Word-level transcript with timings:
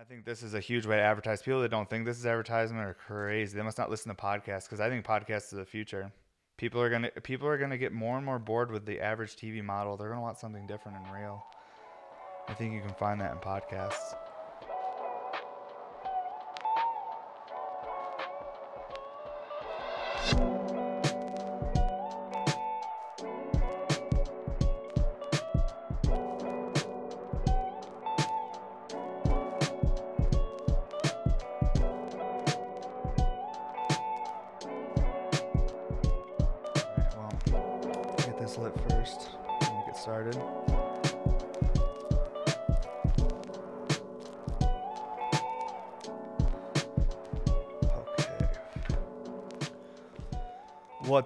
I 0.00 0.04
think 0.04 0.24
this 0.24 0.42
is 0.42 0.54
a 0.54 0.60
huge 0.60 0.86
way 0.86 0.96
to 0.96 1.02
advertise. 1.02 1.42
People 1.42 1.60
that 1.60 1.70
don't 1.70 1.90
think 1.90 2.06
this 2.06 2.18
is 2.18 2.24
advertisement 2.24 2.86
are 2.86 2.94
crazy. 2.94 3.54
They 3.54 3.62
must 3.62 3.76
not 3.76 3.90
listen 3.90 4.08
to 4.08 4.14
podcasts 4.14 4.64
because 4.64 4.80
I 4.80 4.88
think 4.88 5.04
podcasts 5.04 5.52
are 5.52 5.56
the 5.56 5.66
future. 5.66 6.10
People 6.56 6.80
are 6.80 6.88
gonna 6.88 7.10
people 7.22 7.46
are 7.46 7.58
gonna 7.58 7.76
get 7.76 7.92
more 7.92 8.16
and 8.16 8.24
more 8.24 8.38
bored 8.38 8.72
with 8.72 8.86
the 8.86 8.98
average 8.98 9.36
TV 9.36 9.62
model. 9.62 9.98
They're 9.98 10.08
gonna 10.08 10.22
want 10.22 10.38
something 10.38 10.66
different 10.66 10.96
and 10.96 11.14
real. 11.14 11.44
I 12.48 12.54
think 12.54 12.72
you 12.72 12.80
can 12.80 12.94
find 12.94 13.20
that 13.20 13.32
in 13.32 13.38
podcasts. 13.40 14.14
Alright, 20.32 20.59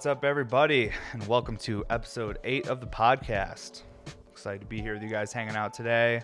What's 0.05 0.19
up, 0.19 0.25
everybody, 0.27 0.91
and 1.15 1.27
welcome 1.27 1.57
to 1.57 1.83
episode 1.89 2.39
eight 2.45 2.69
of 2.69 2.79
the 2.79 2.87
podcast. 2.87 3.85
Excited 4.31 4.61
to 4.61 4.67
be 4.67 4.83
here 4.83 4.93
with 4.93 5.03
you 5.03 5.09
guys 5.09 5.33
hanging 5.33 5.57
out 5.57 5.73
today. 5.73 6.21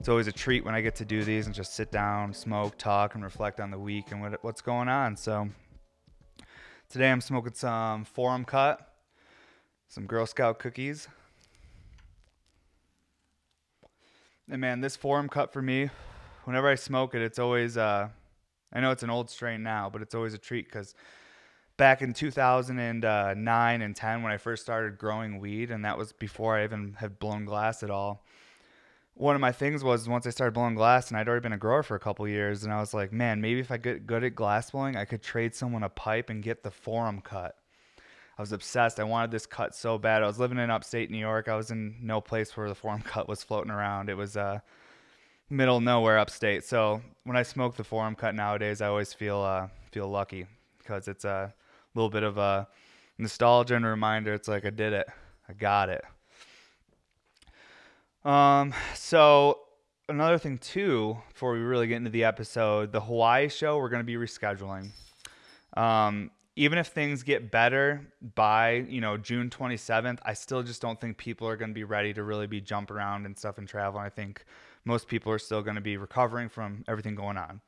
It's 0.00 0.08
always 0.08 0.26
a 0.26 0.32
treat 0.32 0.64
when 0.64 0.74
I 0.74 0.80
get 0.80 0.96
to 0.96 1.04
do 1.04 1.22
these 1.22 1.46
and 1.46 1.54
just 1.54 1.76
sit 1.76 1.92
down, 1.92 2.34
smoke, 2.34 2.76
talk, 2.78 3.14
and 3.14 3.22
reflect 3.22 3.60
on 3.60 3.70
the 3.70 3.78
week 3.78 4.10
and 4.10 4.20
what, 4.20 4.42
what's 4.42 4.60
going 4.60 4.88
on. 4.88 5.16
So, 5.16 5.50
Today 6.88 7.12
I'm 7.12 7.20
smoking 7.20 7.52
some 7.54 8.04
Forum 8.04 8.44
Cut, 8.44 8.92
some 9.86 10.06
Girl 10.06 10.26
Scout 10.26 10.58
cookies. 10.58 11.06
And 14.50 14.60
man, 14.60 14.80
this 14.80 14.96
Forum 14.96 15.28
Cut 15.28 15.52
for 15.52 15.62
me, 15.62 15.90
whenever 16.42 16.68
I 16.68 16.74
smoke 16.74 17.14
it, 17.14 17.22
it's 17.22 17.38
always, 17.38 17.76
uh, 17.76 18.08
I 18.72 18.80
know 18.80 18.90
it's 18.90 19.04
an 19.04 19.10
old 19.10 19.30
strain 19.30 19.62
now, 19.62 19.88
but 19.88 20.02
it's 20.02 20.16
always 20.16 20.34
a 20.34 20.38
treat 20.38 20.64
because 20.64 20.96
back 21.80 22.02
in 22.02 22.12
2009 22.12 23.82
and 23.82 23.96
10, 23.96 24.22
when 24.22 24.30
I 24.30 24.36
first 24.36 24.62
started 24.62 24.98
growing 24.98 25.40
weed, 25.40 25.70
and 25.70 25.82
that 25.86 25.96
was 25.96 26.12
before 26.12 26.58
I 26.58 26.64
even 26.64 26.92
had 26.98 27.18
blown 27.18 27.46
glass 27.46 27.82
at 27.82 27.88
all, 27.88 28.22
one 29.14 29.34
of 29.34 29.40
my 29.40 29.50
things 29.50 29.82
was 29.82 30.06
once 30.06 30.26
I 30.26 30.30
started 30.30 30.52
blowing 30.52 30.74
glass, 30.74 31.08
and 31.08 31.16
I'd 31.16 31.26
already 31.26 31.42
been 31.42 31.54
a 31.54 31.58
grower 31.58 31.82
for 31.82 31.94
a 31.94 31.98
couple 31.98 32.28
years, 32.28 32.64
and 32.64 32.72
I 32.72 32.80
was 32.80 32.92
like, 32.92 33.14
man, 33.14 33.40
maybe 33.40 33.60
if 33.60 33.70
I 33.70 33.78
get 33.78 34.06
good 34.06 34.22
at 34.24 34.34
glass 34.34 34.72
blowing, 34.72 34.94
I 34.94 35.06
could 35.06 35.22
trade 35.22 35.54
someone 35.54 35.82
a 35.82 35.88
pipe 35.88 36.28
and 36.28 36.42
get 36.42 36.62
the 36.62 36.70
forum 36.70 37.22
cut. 37.22 37.56
I 38.36 38.42
was 38.42 38.52
obsessed. 38.52 39.00
I 39.00 39.04
wanted 39.04 39.30
this 39.30 39.46
cut 39.46 39.74
so 39.74 39.96
bad. 39.96 40.22
I 40.22 40.26
was 40.26 40.38
living 40.38 40.58
in 40.58 40.70
upstate 40.70 41.10
New 41.10 41.16
York. 41.16 41.48
I 41.48 41.56
was 41.56 41.70
in 41.70 41.96
no 42.02 42.20
place 42.20 42.54
where 42.58 42.68
the 42.68 42.74
forum 42.74 43.00
cut 43.04 43.26
was 43.26 43.42
floating 43.42 43.70
around. 43.70 44.10
It 44.10 44.18
was 44.18 44.36
uh, 44.36 44.60
middle 45.48 45.80
nowhere 45.80 46.18
upstate. 46.18 46.62
So 46.62 47.00
when 47.24 47.38
I 47.38 47.42
smoke 47.42 47.76
the 47.76 47.84
forum 47.84 48.16
cut 48.16 48.34
nowadays, 48.34 48.82
I 48.82 48.88
always 48.88 49.14
feel 49.14 49.40
uh, 49.40 49.68
feel 49.92 50.08
lucky 50.08 50.44
because 50.78 51.08
it's 51.08 51.24
a 51.24 51.54
little 51.94 52.10
bit 52.10 52.22
of 52.22 52.38
a 52.38 52.68
nostalgia 53.18 53.76
and 53.76 53.84
a 53.84 53.88
reminder. 53.88 54.34
It's 54.34 54.48
like 54.48 54.64
I 54.64 54.70
did 54.70 54.92
it. 54.92 55.06
I 55.48 55.52
got 55.52 55.88
it. 55.88 56.04
Um, 58.24 58.74
so 58.94 59.60
another 60.08 60.38
thing 60.38 60.58
too, 60.58 61.16
before 61.32 61.52
we 61.52 61.60
really 61.60 61.86
get 61.86 61.96
into 61.96 62.10
the 62.10 62.24
episode, 62.24 62.92
the 62.92 63.00
Hawaii 63.00 63.48
show 63.48 63.78
we're 63.78 63.88
gonna 63.88 64.04
be 64.04 64.16
rescheduling. 64.16 64.90
Um, 65.76 66.30
even 66.56 66.78
if 66.78 66.88
things 66.88 67.22
get 67.22 67.50
better 67.50 68.12
by 68.34 68.84
you 68.88 69.00
know 69.00 69.16
June 69.16 69.48
27th, 69.48 70.18
I 70.22 70.34
still 70.34 70.62
just 70.62 70.82
don't 70.82 71.00
think 71.00 71.16
people 71.16 71.48
are 71.48 71.56
gonna 71.56 71.72
be 71.72 71.84
ready 71.84 72.12
to 72.14 72.22
really 72.22 72.46
be 72.46 72.60
jump 72.60 72.90
around 72.90 73.26
and 73.26 73.38
stuff 73.38 73.58
and 73.58 73.66
travel. 73.66 73.98
I 73.98 74.10
think 74.10 74.44
most 74.84 75.08
people 75.08 75.32
are 75.32 75.38
still 75.38 75.62
gonna 75.62 75.80
be 75.80 75.96
recovering 75.96 76.48
from 76.48 76.84
everything 76.86 77.14
going 77.14 77.38
on. 77.38 77.60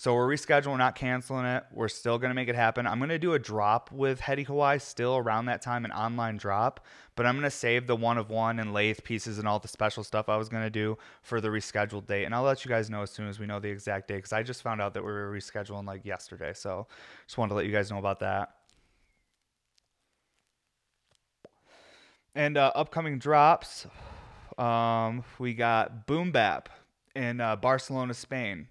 So 0.00 0.14
we're 0.14 0.28
rescheduling, 0.28 0.68
we're 0.68 0.76
not 0.78 0.94
canceling 0.94 1.44
it. 1.44 1.62
We're 1.70 1.88
still 1.88 2.16
gonna 2.16 2.32
make 2.32 2.48
it 2.48 2.54
happen. 2.54 2.86
I'm 2.86 2.98
gonna 3.00 3.18
do 3.18 3.34
a 3.34 3.38
drop 3.38 3.92
with 3.92 4.18
Hetty 4.18 4.44
Hawaii 4.44 4.78
still 4.78 5.18
around 5.18 5.44
that 5.44 5.60
time, 5.60 5.84
an 5.84 5.92
online 5.92 6.38
drop, 6.38 6.86
but 7.16 7.26
I'm 7.26 7.34
gonna 7.34 7.50
save 7.50 7.86
the 7.86 7.94
one 7.94 8.16
of 8.16 8.30
one 8.30 8.58
and 8.60 8.72
lathe 8.72 9.00
pieces 9.04 9.38
and 9.38 9.46
all 9.46 9.58
the 9.58 9.68
special 9.68 10.02
stuff 10.02 10.30
I 10.30 10.38
was 10.38 10.48
gonna 10.48 10.70
do 10.70 10.96
for 11.20 11.42
the 11.42 11.48
rescheduled 11.48 12.06
date. 12.06 12.24
And 12.24 12.34
I'll 12.34 12.44
let 12.44 12.64
you 12.64 12.70
guys 12.70 12.88
know 12.88 13.02
as 13.02 13.10
soon 13.10 13.28
as 13.28 13.38
we 13.38 13.44
know 13.44 13.60
the 13.60 13.68
exact 13.68 14.08
date 14.08 14.16
because 14.16 14.32
I 14.32 14.42
just 14.42 14.62
found 14.62 14.80
out 14.80 14.94
that 14.94 15.04
we 15.04 15.12
were 15.12 15.30
rescheduling 15.30 15.86
like 15.86 16.06
yesterday. 16.06 16.54
So 16.54 16.86
just 17.26 17.36
wanted 17.36 17.50
to 17.50 17.56
let 17.56 17.66
you 17.66 17.72
guys 17.72 17.90
know 17.90 17.98
about 17.98 18.20
that. 18.20 18.54
And 22.34 22.56
uh, 22.56 22.72
upcoming 22.74 23.18
drops, 23.18 23.86
um, 24.56 25.24
we 25.38 25.52
got 25.52 26.06
Boom 26.06 26.32
Bap 26.32 26.70
in 27.14 27.42
uh, 27.42 27.56
Barcelona, 27.56 28.14
Spain. 28.14 28.68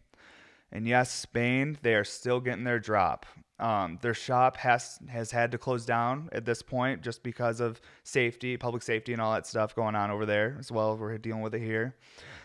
And 0.71 0.87
yes, 0.87 1.11
Spain, 1.11 1.77
they 1.81 1.95
are 1.95 2.03
still 2.03 2.39
getting 2.39 2.63
their 2.63 2.79
drop. 2.79 3.25
Um, 3.59 3.99
their 4.01 4.13
shop 4.13 4.55
has 4.57 4.99
has 5.09 5.31
had 5.31 5.51
to 5.51 5.57
close 5.57 5.85
down 5.85 6.29
at 6.31 6.45
this 6.45 6.61
point 6.61 7.01
just 7.01 7.23
because 7.23 7.59
of 7.59 7.81
safety, 8.03 8.55
public 8.55 8.81
safety, 8.83 9.11
and 9.11 9.21
all 9.21 9.33
that 9.33 9.45
stuff 9.45 9.75
going 9.75 9.95
on 9.95 10.11
over 10.11 10.25
there 10.25 10.55
as 10.59 10.71
well. 10.71 10.95
We're 10.95 11.17
dealing 11.17 11.41
with 11.41 11.53
it 11.53 11.61
here, 11.61 11.93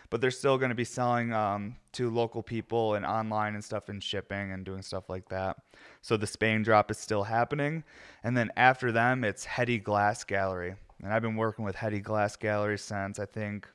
but 0.09 0.19
they're 0.19 0.31
still 0.31 0.57
going 0.57 0.69
to 0.69 0.75
be 0.75 0.83
selling 0.83 1.31
um, 1.31 1.77
to 1.93 2.09
local 2.09 2.43
people 2.43 2.95
and 2.95 3.05
online 3.05 3.53
and 3.53 3.63
stuff 3.63 3.87
and 3.87 4.03
shipping 4.03 4.51
and 4.51 4.65
doing 4.65 4.81
stuff 4.81 5.09
like 5.09 5.29
that. 5.29 5.55
So 6.01 6.17
the 6.17 6.27
Spain 6.27 6.63
drop 6.63 6.91
is 6.91 6.97
still 6.97 7.23
happening, 7.23 7.85
and 8.21 8.35
then 8.35 8.51
after 8.57 8.91
them, 8.91 9.23
it's 9.23 9.45
Hetty 9.45 9.77
Glass 9.79 10.25
Gallery, 10.25 10.75
and 11.01 11.13
I've 11.13 11.21
been 11.21 11.37
working 11.37 11.63
with 11.63 11.77
Hetty 11.77 12.01
Glass 12.01 12.35
Gallery 12.35 12.77
since 12.77 13.19
I 13.19 13.25
think 13.25 13.69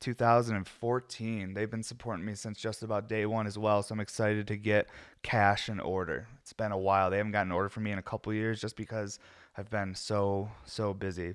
2014. 0.00 1.54
They've 1.54 1.70
been 1.70 1.82
supporting 1.82 2.24
me 2.24 2.34
since 2.34 2.58
just 2.58 2.82
about 2.82 3.08
day 3.08 3.26
one 3.26 3.46
as 3.46 3.58
well. 3.58 3.82
So 3.82 3.92
I'm 3.92 4.00
excited 4.00 4.46
to 4.48 4.56
get 4.56 4.88
cash 5.22 5.68
and 5.68 5.80
order. 5.80 6.26
It's 6.42 6.52
been 6.52 6.72
a 6.72 6.78
while. 6.78 7.10
They 7.10 7.16
haven't 7.18 7.32
gotten 7.32 7.48
an 7.48 7.56
order 7.56 7.68
from 7.68 7.84
me 7.84 7.92
in 7.92 7.98
a 7.98 8.02
couple 8.02 8.32
years 8.32 8.60
just 8.60 8.76
because 8.76 9.18
I've 9.56 9.70
been 9.70 9.94
so 9.94 10.50
so 10.64 10.94
busy. 10.94 11.34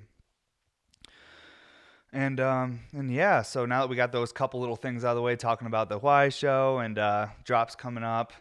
And 2.12 2.40
um 2.40 2.82
and 2.94 3.12
yeah, 3.12 3.42
so 3.42 3.66
now 3.66 3.82
that 3.82 3.90
we 3.90 3.96
got 3.96 4.12
those 4.12 4.32
couple 4.32 4.60
little 4.60 4.76
things 4.76 5.04
out 5.04 5.12
of 5.12 5.16
the 5.16 5.22
way, 5.22 5.36
talking 5.36 5.68
about 5.68 5.90
the 5.90 5.98
why 5.98 6.30
show 6.30 6.80
and 6.80 7.00
uh, 7.00 7.28
drops 7.44 7.76
coming 7.76 8.04
up, 8.04 8.34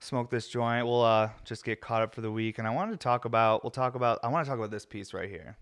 smoke 0.00 0.30
this 0.30 0.48
joint. 0.48 0.86
We'll 0.86 1.02
uh, 1.02 1.30
just 1.44 1.64
get 1.64 1.80
caught 1.80 2.02
up 2.02 2.14
for 2.14 2.20
the 2.20 2.30
week. 2.30 2.58
And 2.58 2.66
I 2.66 2.70
wanted 2.70 2.92
to 2.92 2.98
talk 2.98 3.24
about. 3.24 3.64
We'll 3.64 3.70
talk 3.70 3.94
about. 3.94 4.20
I 4.22 4.28
want 4.28 4.44
to 4.44 4.48
talk 4.48 4.58
about 4.58 4.70
this 4.70 4.86
piece 4.86 5.12
right 5.12 5.28
here. 5.28 5.56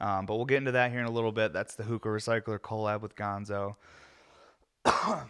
Um, 0.00 0.26
but 0.26 0.36
we'll 0.36 0.46
get 0.46 0.58
into 0.58 0.72
that 0.72 0.90
here 0.90 1.00
in 1.00 1.06
a 1.06 1.10
little 1.10 1.32
bit. 1.32 1.52
That's 1.52 1.74
the 1.74 1.82
Hookah 1.82 2.08
Recycler 2.08 2.58
collab 2.58 3.00
with 3.00 3.16
Gonzo. 3.16 3.76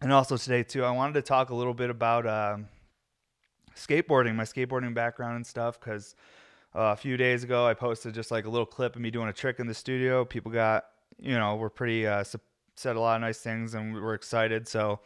and 0.00 0.12
also 0.12 0.36
today 0.36 0.62
too, 0.62 0.84
I 0.84 0.90
wanted 0.90 1.14
to 1.14 1.22
talk 1.22 1.50
a 1.50 1.54
little 1.54 1.74
bit 1.74 1.90
about 1.90 2.26
um 2.26 2.68
skateboarding, 3.76 4.34
my 4.34 4.44
skateboarding 4.44 4.94
background 4.94 5.36
and 5.36 5.46
stuff, 5.46 5.78
because 5.78 6.14
uh, 6.74 6.92
a 6.92 6.96
few 6.96 7.16
days 7.16 7.44
ago 7.44 7.66
I 7.66 7.74
posted 7.74 8.14
just 8.14 8.30
like 8.30 8.46
a 8.46 8.50
little 8.50 8.66
clip 8.66 8.96
of 8.96 9.02
me 9.02 9.10
doing 9.10 9.28
a 9.28 9.32
trick 9.32 9.60
in 9.60 9.66
the 9.66 9.74
studio. 9.74 10.24
People 10.24 10.50
got, 10.50 10.86
you 11.18 11.34
know, 11.34 11.56
were 11.56 11.70
pretty 11.70 12.06
uh, 12.06 12.24
said 12.76 12.96
a 12.96 13.00
lot 13.00 13.16
of 13.16 13.20
nice 13.20 13.38
things 13.38 13.74
and 13.74 13.94
we 13.94 14.00
were 14.00 14.14
excited. 14.14 14.66
So 14.66 15.00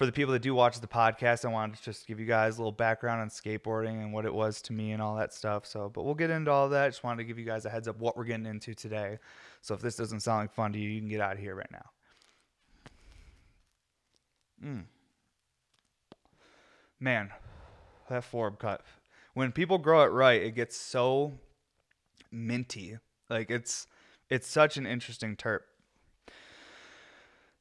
for 0.00 0.06
the 0.06 0.12
people 0.12 0.32
that 0.32 0.40
do 0.40 0.54
watch 0.54 0.80
the 0.80 0.86
podcast, 0.86 1.44
I 1.44 1.48
wanted 1.48 1.76
to 1.76 1.82
just 1.82 2.06
give 2.06 2.18
you 2.18 2.24
guys 2.24 2.56
a 2.56 2.60
little 2.62 2.72
background 2.72 3.20
on 3.20 3.28
skateboarding 3.28 4.00
and 4.02 4.14
what 4.14 4.24
it 4.24 4.32
was 4.32 4.62
to 4.62 4.72
me 4.72 4.92
and 4.92 5.02
all 5.02 5.14
that 5.16 5.34
stuff. 5.34 5.66
So, 5.66 5.90
but 5.90 6.04
we'll 6.04 6.14
get 6.14 6.30
into 6.30 6.50
all 6.50 6.70
that. 6.70 6.88
Just 6.88 7.04
wanted 7.04 7.18
to 7.18 7.24
give 7.24 7.38
you 7.38 7.44
guys 7.44 7.66
a 7.66 7.68
heads 7.68 7.86
up 7.86 7.98
what 7.98 8.16
we're 8.16 8.24
getting 8.24 8.46
into 8.46 8.72
today. 8.72 9.18
So 9.60 9.74
if 9.74 9.82
this 9.82 9.96
doesn't 9.96 10.20
sound 10.20 10.44
like 10.44 10.54
fun 10.54 10.72
to 10.72 10.78
you, 10.78 10.88
you 10.88 11.00
can 11.00 11.10
get 11.10 11.20
out 11.20 11.34
of 11.34 11.38
here 11.38 11.54
right 11.54 11.70
now. 11.70 11.84
Mm. 14.64 14.84
Man, 16.98 17.28
that 18.08 18.24
forum 18.24 18.56
cut. 18.58 18.80
When 19.34 19.52
people 19.52 19.76
grow 19.76 20.02
it 20.04 20.12
right, 20.12 20.40
it 20.40 20.54
gets 20.54 20.78
so 20.78 21.34
minty. 22.32 22.96
Like 23.28 23.50
it's 23.50 23.86
it's 24.30 24.48
such 24.48 24.78
an 24.78 24.86
interesting 24.86 25.36
terp. 25.36 25.60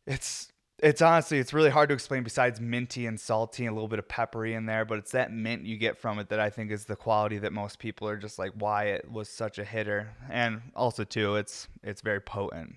It's 0.07 0.53
it's 0.81 1.01
honestly 1.01 1.39
it's 1.39 1.53
really 1.53 1.69
hard 1.69 1.89
to 1.89 1.93
explain 1.93 2.23
besides 2.23 2.59
minty 2.61 3.05
and 3.05 3.19
salty 3.19 3.65
and 3.65 3.71
a 3.71 3.75
little 3.75 3.87
bit 3.87 3.99
of 3.99 4.07
peppery 4.07 4.53
in 4.53 4.65
there, 4.65 4.85
but 4.85 4.97
it's 4.97 5.11
that 5.11 5.31
mint 5.31 5.65
you 5.65 5.77
get 5.77 5.97
from 5.97 6.19
it 6.19 6.29
that 6.29 6.39
I 6.39 6.49
think 6.49 6.71
is 6.71 6.85
the 6.85 6.95
quality 6.95 7.37
that 7.39 7.53
most 7.53 7.79
people 7.79 8.07
are 8.07 8.17
just 8.17 8.39
like 8.39 8.51
why 8.55 8.85
it 8.85 9.09
was 9.11 9.29
such 9.29 9.59
a 9.59 9.63
hitter. 9.63 10.09
And 10.29 10.61
also 10.75 11.03
too, 11.03 11.35
it's 11.35 11.67
it's 11.83 12.01
very 12.01 12.21
potent. 12.21 12.75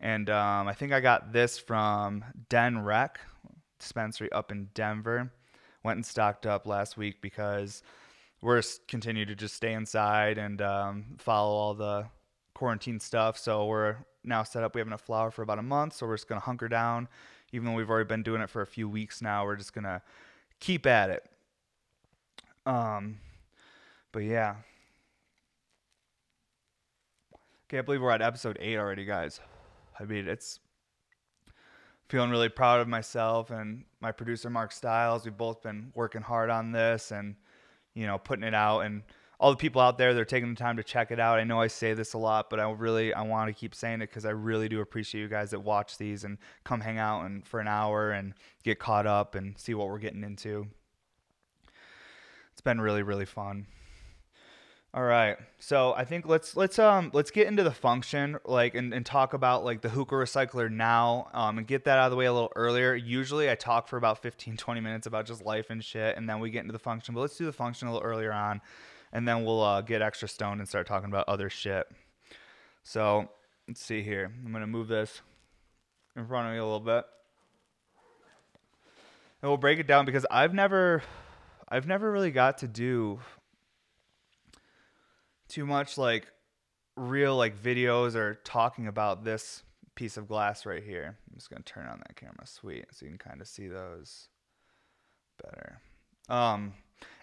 And 0.00 0.30
um, 0.30 0.68
I 0.68 0.74
think 0.74 0.92
I 0.92 1.00
got 1.00 1.32
this 1.32 1.58
from 1.58 2.24
Den 2.48 2.82
Rec 2.82 3.20
dispensary 3.78 4.30
up 4.32 4.50
in 4.52 4.68
Denver. 4.74 5.30
Went 5.84 5.96
and 5.96 6.06
stocked 6.06 6.46
up 6.46 6.66
last 6.66 6.96
week 6.96 7.20
because 7.20 7.82
we're 8.40 8.62
continue 8.86 9.24
to 9.26 9.34
just 9.34 9.54
stay 9.54 9.72
inside 9.72 10.38
and 10.38 10.62
um, 10.62 11.04
follow 11.18 11.52
all 11.52 11.74
the 11.74 12.06
quarantine 12.54 13.00
stuff. 13.00 13.38
So 13.38 13.66
we're 13.66 13.96
now 14.28 14.42
set 14.42 14.62
up. 14.62 14.74
We 14.74 14.80
have 14.80 14.86
enough 14.86 15.02
flour 15.02 15.30
for 15.30 15.42
about 15.42 15.58
a 15.58 15.62
month, 15.62 15.94
so 15.94 16.06
we're 16.06 16.16
just 16.16 16.28
gonna 16.28 16.40
hunker 16.40 16.68
down, 16.68 17.08
even 17.52 17.66
though 17.66 17.74
we've 17.74 17.90
already 17.90 18.08
been 18.08 18.22
doing 18.22 18.40
it 18.40 18.50
for 18.50 18.62
a 18.62 18.66
few 18.66 18.88
weeks 18.88 19.22
now. 19.22 19.44
We're 19.44 19.56
just 19.56 19.72
gonna 19.72 20.02
keep 20.60 20.86
at 20.86 21.10
it. 21.10 21.24
Um, 22.66 23.18
but 24.12 24.20
yeah, 24.20 24.56
can't 27.68 27.84
believe 27.84 28.00
we're 28.00 28.10
at 28.10 28.22
episode 28.22 28.56
eight 28.60 28.78
already, 28.78 29.04
guys. 29.04 29.40
I 29.98 30.04
mean, 30.04 30.28
it's 30.28 30.60
feeling 32.08 32.30
really 32.30 32.48
proud 32.48 32.80
of 32.80 32.88
myself 32.88 33.50
and 33.50 33.84
my 34.00 34.12
producer 34.12 34.48
Mark 34.48 34.72
Stiles. 34.72 35.24
We've 35.24 35.36
both 35.36 35.62
been 35.62 35.92
working 35.94 36.22
hard 36.22 36.50
on 36.50 36.72
this 36.72 37.10
and 37.10 37.36
you 37.94 38.06
know 38.06 38.18
putting 38.18 38.44
it 38.44 38.54
out 38.54 38.80
and 38.80 39.02
all 39.40 39.50
the 39.50 39.56
people 39.56 39.80
out 39.80 39.98
there 39.98 40.14
they're 40.14 40.24
taking 40.24 40.50
the 40.50 40.58
time 40.58 40.76
to 40.76 40.82
check 40.82 41.10
it 41.10 41.20
out. 41.20 41.38
I 41.38 41.44
know 41.44 41.60
I 41.60 41.68
say 41.68 41.94
this 41.94 42.14
a 42.14 42.18
lot, 42.18 42.50
but 42.50 42.58
I 42.58 42.70
really 42.70 43.14
I 43.14 43.22
want 43.22 43.48
to 43.48 43.52
keep 43.52 43.74
saying 43.74 44.02
it 44.02 44.08
because 44.08 44.24
I 44.24 44.30
really 44.30 44.68
do 44.68 44.80
appreciate 44.80 45.20
you 45.20 45.28
guys 45.28 45.50
that 45.50 45.60
watch 45.60 45.96
these 45.96 46.24
and 46.24 46.38
come 46.64 46.80
hang 46.80 46.98
out 46.98 47.24
and 47.24 47.46
for 47.46 47.60
an 47.60 47.68
hour 47.68 48.10
and 48.10 48.34
get 48.64 48.78
caught 48.78 49.06
up 49.06 49.34
and 49.34 49.56
see 49.58 49.74
what 49.74 49.88
we're 49.88 49.98
getting 49.98 50.24
into. 50.24 50.66
It's 52.52 52.60
been 52.60 52.80
really 52.80 53.02
really 53.02 53.26
fun. 53.26 53.66
All 54.94 55.04
right. 55.04 55.36
So 55.58 55.92
I 55.92 56.04
think 56.04 56.26
let's 56.26 56.56
let's 56.56 56.78
um 56.78 57.10
let's 57.12 57.30
get 57.30 57.46
into 57.46 57.62
the 57.62 57.70
function 57.70 58.38
like 58.44 58.74
and, 58.74 58.92
and 58.92 59.06
talk 59.06 59.34
about 59.34 59.62
like 59.62 59.82
the 59.82 59.90
hookah 59.90 60.14
recycler 60.14 60.70
now 60.70 61.28
um 61.34 61.58
and 61.58 61.66
get 61.66 61.84
that 61.84 61.98
out 61.98 62.06
of 62.06 62.10
the 62.10 62.16
way 62.16 62.24
a 62.24 62.32
little 62.32 62.52
earlier. 62.56 62.96
Usually 62.96 63.48
I 63.50 63.54
talk 63.54 63.86
for 63.86 63.98
about 63.98 64.20
15 64.22 64.56
20 64.56 64.80
minutes 64.80 65.06
about 65.06 65.26
just 65.26 65.44
life 65.44 65.70
and 65.70 65.84
shit 65.84 66.16
and 66.16 66.28
then 66.28 66.40
we 66.40 66.50
get 66.50 66.62
into 66.62 66.72
the 66.72 66.78
function, 66.80 67.14
but 67.14 67.20
let's 67.20 67.36
do 67.36 67.44
the 67.44 67.52
function 67.52 67.86
a 67.86 67.92
little 67.92 68.04
earlier 68.04 68.32
on 68.32 68.60
and 69.12 69.26
then 69.26 69.44
we'll 69.44 69.62
uh, 69.62 69.80
get 69.80 70.02
extra 70.02 70.28
stoned 70.28 70.60
and 70.60 70.68
start 70.68 70.86
talking 70.86 71.08
about 71.08 71.28
other 71.28 71.50
shit. 71.50 71.86
So, 72.82 73.28
let's 73.66 73.82
see 73.82 74.02
here. 74.02 74.32
I'm 74.44 74.52
to 74.52 74.66
move 74.66 74.88
this 74.88 75.20
in 76.16 76.26
front 76.26 76.48
of 76.48 76.52
me 76.52 76.58
a 76.58 76.64
little 76.64 76.80
bit. 76.80 77.04
And 79.40 79.50
we'll 79.50 79.56
break 79.56 79.78
it 79.78 79.86
down 79.86 80.04
because 80.04 80.26
I've 80.30 80.52
never 80.52 81.02
I've 81.68 81.86
never 81.86 82.10
really 82.10 82.30
got 82.30 82.58
to 82.58 82.68
do 82.68 83.20
too 85.48 85.64
much 85.64 85.96
like 85.96 86.26
real 86.96 87.36
like 87.36 87.56
videos 87.56 88.14
or 88.16 88.34
talking 88.44 88.88
about 88.88 89.24
this 89.24 89.62
piece 89.94 90.16
of 90.16 90.26
glass 90.26 90.66
right 90.66 90.82
here. 90.82 91.18
I'm 91.30 91.36
just 91.36 91.50
gonna 91.50 91.62
turn 91.62 91.86
on 91.86 91.98
that 91.98 92.16
camera, 92.16 92.46
sweet, 92.46 92.86
so 92.92 93.06
you 93.06 93.10
can 93.10 93.18
kind 93.18 93.40
of 93.40 93.46
see 93.46 93.68
those 93.68 94.28
better. 95.42 95.80
Um, 96.28 96.74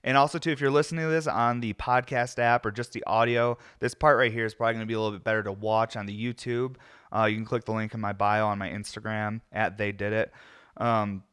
and 0.04 0.18
also 0.18 0.38
too, 0.38 0.51
if 0.51 0.62
you're 0.62 0.72
listening 0.72 1.06
to 1.06 1.10
this 1.10 1.25
on 1.25 1.62
the 1.62 1.74
podcast 1.74 2.38
app 2.38 2.66
or 2.66 2.72
just 2.72 2.94
the 2.94 3.04
audio, 3.06 3.57
this 3.80 3.95
part 3.95 4.18
right 4.18 4.31
here 4.31 4.45
is 4.45 4.54
probably 4.54 4.74
gonna 4.74 4.86
be 4.86 4.94
a 4.94 5.00
little 5.00 5.13
bit 5.13 5.24
better 5.24 5.42
to 5.44 5.51
watch 5.51 5.95
on 5.95 6.06
the 6.06 6.16
YouTube. 6.16 6.75
Uh, 7.12 7.25
you 7.25 7.36
can 7.36 7.45
click 7.45 7.66
the 7.66 7.72
link 7.72 7.94
in 7.94 8.00
my 8.00 8.13
bio 8.13 8.45
on 8.48 8.60
my 8.60 8.69
Instagram 8.69 9.42
at 9.51 9.77
they 9.77 9.92
did 9.92 10.13
it. 10.13 10.31
Um, 10.77 11.24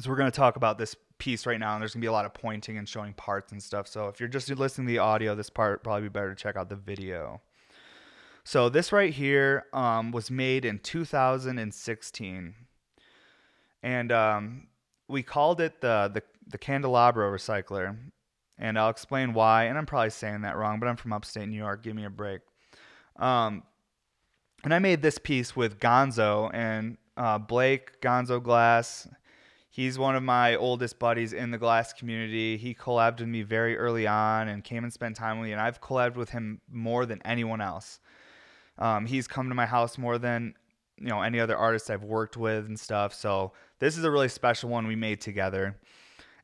so 0.00 0.10
we're 0.10 0.16
gonna 0.16 0.32
talk 0.32 0.56
about 0.56 0.78
this 0.78 0.96
piece 1.18 1.46
right 1.46 1.60
now, 1.60 1.74
and 1.74 1.80
there's 1.80 1.94
gonna 1.94 2.00
be 2.00 2.08
a 2.08 2.12
lot 2.12 2.24
of 2.24 2.34
pointing 2.34 2.76
and 2.76 2.88
showing 2.88 3.12
parts 3.12 3.52
and 3.52 3.62
stuff. 3.62 3.86
So 3.86 4.08
if 4.08 4.18
you're 4.18 4.28
just 4.28 4.50
listening 4.50 4.88
to 4.88 4.92
the 4.92 4.98
audio, 4.98 5.36
this 5.36 5.50
part 5.50 5.84
probably 5.84 6.02
be 6.02 6.08
better 6.08 6.34
to 6.34 6.42
check 6.42 6.56
out 6.56 6.68
the 6.68 6.76
video. 6.76 7.40
So 8.42 8.68
this 8.68 8.90
right 8.90 9.12
here 9.12 9.66
um, 9.72 10.10
was 10.10 10.28
made 10.28 10.64
in 10.64 10.80
2016, 10.80 12.54
and 13.84 14.12
um, 14.12 14.66
we 15.06 15.22
called 15.22 15.60
it 15.60 15.80
the 15.80 16.10
the 16.12 16.22
the 16.46 16.58
candelabra 16.58 17.30
recycler, 17.30 17.96
and 18.58 18.78
I'll 18.78 18.90
explain 18.90 19.32
why. 19.34 19.64
And 19.64 19.78
I'm 19.78 19.86
probably 19.86 20.10
saying 20.10 20.42
that 20.42 20.56
wrong, 20.56 20.80
but 20.80 20.88
I'm 20.88 20.96
from 20.96 21.12
upstate 21.12 21.48
New 21.48 21.56
York. 21.56 21.82
Give 21.82 21.96
me 21.96 22.04
a 22.04 22.10
break. 22.10 22.40
Um, 23.16 23.62
and 24.64 24.72
I 24.72 24.78
made 24.78 25.02
this 25.02 25.18
piece 25.18 25.56
with 25.56 25.78
Gonzo 25.78 26.50
and 26.54 26.96
uh, 27.16 27.38
Blake 27.38 28.00
Gonzo 28.00 28.42
Glass 28.42 29.08
he's 29.72 29.98
one 29.98 30.14
of 30.14 30.22
my 30.22 30.54
oldest 30.54 30.98
buddies 30.98 31.32
in 31.32 31.50
the 31.50 31.58
glass 31.58 31.92
community. 31.92 32.56
He 32.56 32.74
collabed 32.74 33.18
with 33.18 33.28
me 33.28 33.42
very 33.42 33.76
early 33.76 34.06
on 34.06 34.48
and 34.48 34.62
came 34.62 34.84
and 34.84 34.92
spent 34.92 35.16
time 35.16 35.40
with 35.40 35.46
me, 35.46 35.52
and 35.52 35.60
I've 35.60 35.80
collabed 35.80 36.14
with 36.14 36.30
him 36.30 36.60
more 36.70 37.04
than 37.06 37.20
anyone 37.24 37.60
else. 37.60 37.98
Um, 38.78 39.06
he's 39.06 39.26
come 39.26 39.48
to 39.48 39.54
my 39.54 39.66
house 39.66 39.98
more 39.98 40.18
than 40.18 40.54
you 40.98 41.08
know 41.08 41.22
any 41.22 41.40
other 41.40 41.56
artist 41.56 41.90
I've 41.90 42.04
worked 42.04 42.36
with 42.36 42.66
and 42.66 42.78
stuff. 42.78 43.12
So 43.14 43.52
this 43.80 43.98
is 43.98 44.04
a 44.04 44.10
really 44.10 44.28
special 44.28 44.70
one 44.70 44.86
we 44.86 44.94
made 44.94 45.20
together. 45.20 45.76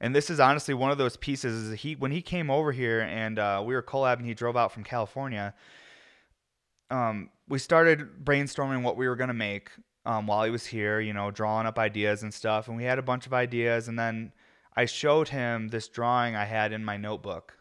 And 0.01 0.15
this 0.15 0.31
is 0.31 0.39
honestly 0.39 0.75
one 0.75 0.91
of 0.91 0.99
those 0.99 1.17
pieces. 1.17 1.81
He 1.81 1.95
when 1.95 2.13
he 2.13 2.23
came 2.23 2.51
over 2.51 2.73
here 2.73 3.01
and 3.01 3.39
uh, 3.39 3.63
we 3.65 3.75
were 3.75 3.83
collabing, 3.83 4.25
he 4.25 4.35
drove 4.35 4.57
out 4.57 4.73
from 4.73 4.85
California. 4.85 5.55
Um, 6.91 7.31
we 7.49 7.59
started 7.59 8.25
brainstorming 8.25 8.83
what 8.83 8.97
we 8.97 9.09
were 9.09 9.17
gonna 9.17 9.35
make, 9.35 9.71
um, 10.09 10.27
while 10.27 10.45
he 10.45 10.51
was 10.51 10.65
here, 10.65 11.01
you 11.01 11.13
know, 11.13 11.31
drawing 11.31 11.67
up 11.67 11.79
ideas 11.79 12.23
and 12.23 12.33
stuff. 12.33 12.69
And 12.69 12.77
we 12.77 12.85
had 12.85 12.99
a 12.99 13.03
bunch 13.03 13.27
of 13.27 13.35
ideas. 13.35 13.89
And 13.89 13.99
then 13.99 14.33
I 14.75 14.87
showed 14.87 15.29
him 15.29 15.69
this 15.69 15.89
drawing 15.89 16.35
I 16.35 16.45
had 16.45 16.73
in 16.73 16.85
my 16.85 16.97
notebook. 16.97 17.59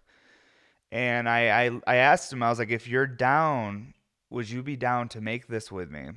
And 0.92 1.28
I, 1.28 1.66
I, 1.66 1.72
I 1.86 1.95
asked 1.98 2.31
him, 2.31 2.42
I 2.42 2.50
was 2.50 2.60
like, 2.60 2.69
if 2.69 2.88
you're 2.88 3.07
down, 3.07 3.94
would 4.30 4.50
you 4.50 4.63
be 4.63 4.78
down 4.78 5.10
to 5.10 5.22
make 5.22 5.48
this 5.48 5.72
with 5.72 5.92
me? 5.92 6.12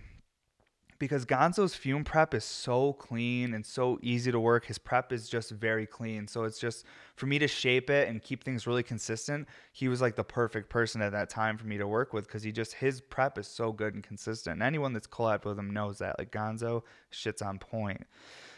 Because 1.00 1.24
Gonzo's 1.24 1.74
fume 1.74 2.04
prep 2.04 2.34
is 2.34 2.44
so 2.44 2.92
clean 2.92 3.54
and 3.54 3.64
so 3.64 3.98
easy 4.02 4.30
to 4.30 4.38
work. 4.38 4.66
His 4.66 4.76
prep 4.76 5.12
is 5.12 5.30
just 5.30 5.50
very 5.50 5.86
clean. 5.86 6.28
So 6.28 6.44
it's 6.44 6.58
just 6.58 6.84
for 7.16 7.24
me 7.24 7.38
to 7.38 7.48
shape 7.48 7.88
it 7.88 8.08
and 8.08 8.22
keep 8.22 8.44
things 8.44 8.66
really 8.66 8.82
consistent. 8.82 9.48
He 9.72 9.88
was 9.88 10.02
like 10.02 10.14
the 10.14 10.22
perfect 10.22 10.68
person 10.68 11.00
at 11.00 11.12
that 11.12 11.30
time 11.30 11.56
for 11.56 11.66
me 11.66 11.78
to 11.78 11.88
work 11.88 12.12
with 12.12 12.26
because 12.26 12.42
he 12.42 12.52
just 12.52 12.74
his 12.74 13.00
prep 13.00 13.38
is 13.38 13.48
so 13.48 13.72
good 13.72 13.94
and 13.94 14.04
consistent. 14.04 14.54
And 14.54 14.62
anyone 14.62 14.92
that's 14.92 15.06
collabed 15.06 15.46
with 15.46 15.58
him 15.58 15.70
knows 15.70 15.98
that. 15.98 16.18
Like 16.18 16.30
Gonzo, 16.30 16.82
shit's 17.08 17.40
on 17.40 17.58
point. 17.58 18.06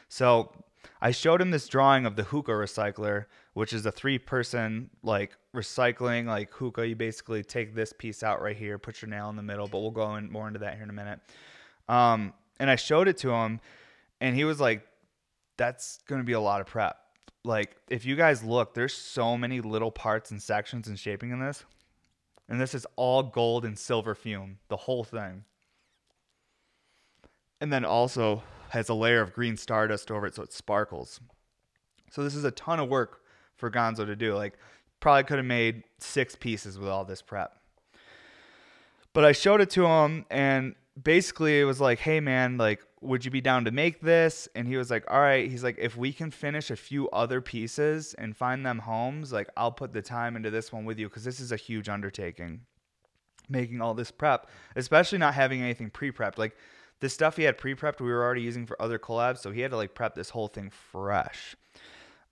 So 0.09 0.53
I 1.01 1.13
showed 1.13 1.41
him 1.41 1.53
this 1.53 1.69
drawing 1.69 2.07
of 2.07 2.17
the 2.17 2.25
hookah 2.25 2.51
recycler, 2.51 3.27
which 3.55 3.73
is 3.73 3.87
a 3.87 3.93
three 3.93 4.19
person 4.19 4.91
like 5.05 5.37
recycling 5.55 6.27
like 6.27 6.53
hookah. 6.53 6.89
You 6.89 6.97
basically 6.97 7.45
take 7.45 7.77
this 7.77 7.93
piece 7.93 8.25
out 8.25 8.43
right 8.43 8.57
here, 8.57 8.79
put 8.79 9.01
your 9.01 9.09
nail 9.11 9.31
in 9.31 9.37
the 9.37 9.45
middle, 9.45 9.69
but 9.69 9.79
we'll 9.79 9.93
go 9.93 10.17
in 10.17 10.29
more 10.29 10.49
into 10.49 10.59
that 10.59 10.75
here 10.75 10.83
in 10.83 10.91
a 10.91 10.93
minute. 10.93 11.21
Um, 11.89 12.33
and 12.59 12.71
I 12.71 12.77
showed 12.77 13.09
it 13.09 13.19
to 13.19 13.31
him, 13.31 13.61
and 14.21 14.37
he 14.37 14.45
was 14.45 14.61
like, 14.61 14.87
"That's 15.57 15.99
gonna 16.07 16.25
be 16.25 16.33
a 16.33 16.41
lot 16.41 16.61
of 16.61 16.67
prep." 16.67 16.99
Like, 17.45 17.77
if 17.89 18.05
you 18.05 18.15
guys 18.15 18.45
look, 18.45 18.75
there's 18.75 18.95
so 18.95 19.37
many 19.37 19.61
little 19.61 19.91
parts 19.91 20.31
and 20.31 20.41
sections 20.41 20.87
and 20.87 20.99
shaping 20.99 21.31
in 21.31 21.41
this, 21.41 21.65
and 22.49 22.61
this 22.61 22.75
is 22.75 22.87
all 22.97 23.23
gold 23.23 23.65
and 23.65 23.79
silver 23.79 24.15
fume, 24.15 24.59
the 24.69 24.77
whole 24.77 25.05
thing. 25.05 25.45
And 27.61 27.73
then 27.73 27.85
also 27.85 28.43
has 28.71 28.89
a 28.89 28.95
layer 28.95 29.21
of 29.21 29.33
green 29.33 29.57
stardust 29.57 30.11
over 30.11 30.27
it, 30.27 30.35
so 30.35 30.43
it 30.43 30.53
sparkles. 30.53 31.21
So 32.11 32.23
this 32.23 32.35
is 32.35 32.45
a 32.45 32.51
ton 32.51 32.79
of 32.79 32.89
work 32.89 33.23
for 33.57 33.71
Gonzo 33.71 34.07
to 34.07 34.17
do. 34.17 34.35
Like, 34.35 34.59
probably 35.01 35.25
could 35.25 35.39
have 35.39 35.47
made 35.47 35.85
six 35.99 36.37
pieces 36.37 36.79
with 36.79 36.89
all 36.89 37.05
this 37.05 37.23
prep. 37.23 37.59
But 39.13 39.25
I 39.25 39.33
showed 39.33 39.61
it 39.61 39.71
to 39.71 39.87
him, 39.87 40.27
and 40.31 40.75
basically 41.01 41.61
it 41.61 41.65
was 41.65 41.81
like, 41.81 41.99
hey 41.99 42.21
man, 42.21 42.59
like, 42.59 42.81
would 43.01 43.25
you 43.25 43.31
be 43.31 43.41
down 43.41 43.65
to 43.65 43.71
make 43.71 44.01
this? 44.01 44.49
And 44.55 44.69
he 44.69 44.77
was 44.77 44.91
like, 44.91 45.05
all 45.11 45.21
right. 45.21 45.51
He's 45.51 45.65
like, 45.65 45.77
if 45.79 45.97
we 45.97 46.13
can 46.13 46.31
finish 46.31 46.71
a 46.71 46.77
few 46.77 47.09
other 47.11 47.41
pieces 47.41 48.15
and 48.15 48.37
find 48.37 48.65
them 48.65 48.81
homes, 48.81 49.33
like, 49.33 49.49
I'll 49.57 49.73
put 49.73 49.93
the 49.93 50.03
time 50.03 50.37
into 50.37 50.51
this 50.51 50.73
one 50.73 50.85
with 50.85 50.99
you 50.99 51.09
because 51.09 51.25
this 51.25 51.41
is 51.41 51.53
a 51.53 51.57
huge 51.57 51.89
undertaking. 51.89 52.61
Making 53.49 53.81
all 53.81 53.95
this 53.95 54.11
prep, 54.11 54.49
especially 54.77 55.19
not 55.19 55.35
having 55.35 55.63
anything 55.63 55.91
pre 55.91 56.13
prepped. 56.13 56.39
Like, 56.39 56.57
the 57.01 57.09
stuff 57.09 57.37
he 57.37 57.43
had 57.43 57.59
pre 57.59 57.75
prepped, 57.75 58.01
we 58.01 58.11
were 58.11 58.23
already 58.23 58.43
using 58.43 58.67
for 58.67 58.81
other 58.81 58.99
collabs. 58.99 59.39
So 59.39 59.51
he 59.51 59.61
had 59.61 59.73
to 59.73 59.77
like 59.77 59.95
prep 59.95 60.15
this 60.15 60.31
whole 60.31 60.47
thing 60.47 60.71
fresh. 60.71 61.57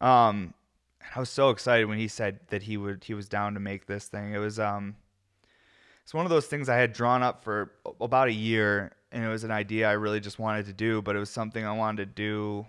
Um, 0.01 0.55
I 1.15 1.19
was 1.19 1.29
so 1.29 1.51
excited 1.51 1.87
when 1.87 1.99
he 1.99 2.07
said 2.07 2.39
that 2.51 2.63
he 2.63 2.77
would, 2.77 3.03
he 3.05 3.15
was 3.15 3.29
down 3.29 3.55
to 3.55 3.61
make 3.61 3.87
this 3.87 4.07
thing. 4.07 4.33
It 4.33 4.39
was, 4.39 4.61
um, 4.61 4.95
it's 6.03 6.15
one 6.15 6.27
of 6.27 6.31
those 6.31 6.47
things 6.47 6.69
I 6.69 6.77
had 6.77 6.93
drawn 6.93 7.23
up 7.23 7.45
for 7.45 7.73
about 8.01 8.29
a 8.29 8.33
year, 8.33 8.93
and 9.13 9.25
it 9.25 9.29
was 9.29 9.45
an 9.45 9.51
idea 9.51 9.89
I 9.89 9.93
really 9.93 10.21
just 10.21 10.39
wanted 10.39 10.67
to 10.67 10.73
do, 10.73 11.03
but 11.03 11.17
it 11.17 11.19
was 11.19 11.31
something 11.31 11.65
I 11.65 11.73
wanted 11.73 12.05
to 12.05 12.07
do. 12.07 12.67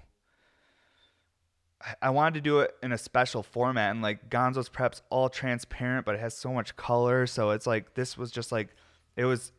I 2.01 2.11
wanted 2.11 2.35
to 2.35 2.41
do 2.41 2.59
it 2.59 2.75
in 2.83 2.91
a 2.91 2.97
special 2.97 3.41
format, 3.41 3.91
and 3.91 4.01
like 4.01 4.29
Gonzo's 4.29 4.69
prep's 4.69 5.01
all 5.09 5.29
transparent, 5.29 6.05
but 6.05 6.15
it 6.15 6.21
has 6.21 6.37
so 6.37 6.53
much 6.53 6.75
color. 6.75 7.25
So 7.25 7.51
it's 7.51 7.65
like 7.65 7.95
this 7.95 8.17
was 8.17 8.31
just 8.31 8.51
like 8.51 8.69
it 9.15 9.25
was 9.25 9.51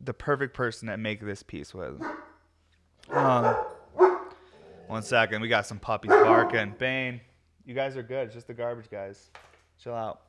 the 0.00 0.14
perfect 0.14 0.54
person 0.54 0.88
to 0.88 0.96
make 0.96 1.20
this 1.20 1.42
piece 1.42 1.74
with. 1.74 2.02
Um, 3.10 3.56
one 4.88 5.02
second, 5.02 5.40
we 5.42 5.48
got 5.48 5.66
some 5.66 5.78
puppies 5.78 6.10
barking. 6.10 6.74
Bane, 6.78 7.20
you 7.64 7.74
guys 7.74 7.96
are 7.96 8.02
good. 8.02 8.26
It's 8.26 8.34
just 8.34 8.46
the 8.46 8.54
garbage 8.54 8.90
guys. 8.90 9.30
Chill 9.82 9.94
out. 9.94 10.22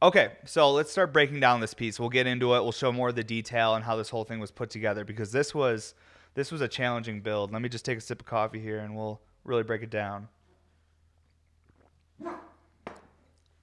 Okay, 0.00 0.30
so 0.44 0.70
let's 0.70 0.92
start 0.92 1.12
breaking 1.12 1.40
down 1.40 1.60
this 1.60 1.74
piece. 1.74 1.98
We'll 1.98 2.08
get 2.08 2.28
into 2.28 2.54
it. 2.54 2.62
We'll 2.62 2.70
show 2.70 2.92
more 2.92 3.08
of 3.08 3.16
the 3.16 3.24
detail 3.24 3.74
and 3.74 3.84
how 3.84 3.96
this 3.96 4.08
whole 4.08 4.22
thing 4.22 4.38
was 4.38 4.52
put 4.52 4.70
together 4.70 5.04
because 5.04 5.32
this 5.32 5.52
was 5.52 5.94
this 6.34 6.52
was 6.52 6.60
a 6.60 6.68
challenging 6.68 7.20
build. 7.20 7.52
Let 7.52 7.62
me 7.62 7.68
just 7.68 7.84
take 7.84 7.98
a 7.98 8.00
sip 8.00 8.20
of 8.20 8.26
coffee 8.26 8.60
here 8.60 8.78
and 8.78 8.94
we'll 8.94 9.20
really 9.42 9.64
break 9.64 9.82
it 9.82 9.90
down. 9.90 10.28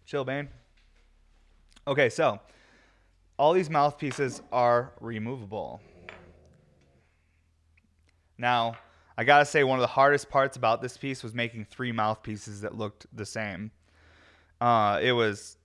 Chill, 0.05 0.25
Bane. 0.25 0.49
Okay, 1.87 2.09
so 2.09 2.41
all 3.37 3.53
these 3.53 3.69
mouthpieces 3.69 4.41
are 4.51 4.91
removable. 4.99 5.79
Now, 8.37 8.75
I 9.17 9.23
gotta 9.23 9.45
say, 9.45 9.63
one 9.63 9.79
of 9.79 9.81
the 9.81 9.87
hardest 9.87 10.29
parts 10.29 10.57
about 10.57 10.81
this 10.81 10.97
piece 10.97 11.23
was 11.23 11.33
making 11.33 11.63
three 11.65 11.93
mouthpieces 11.93 12.59
that 12.59 12.77
looked 12.77 13.05
the 13.13 13.25
same. 13.25 13.71
Uh, 14.59 14.99
it 15.01 15.13
was. 15.13 15.55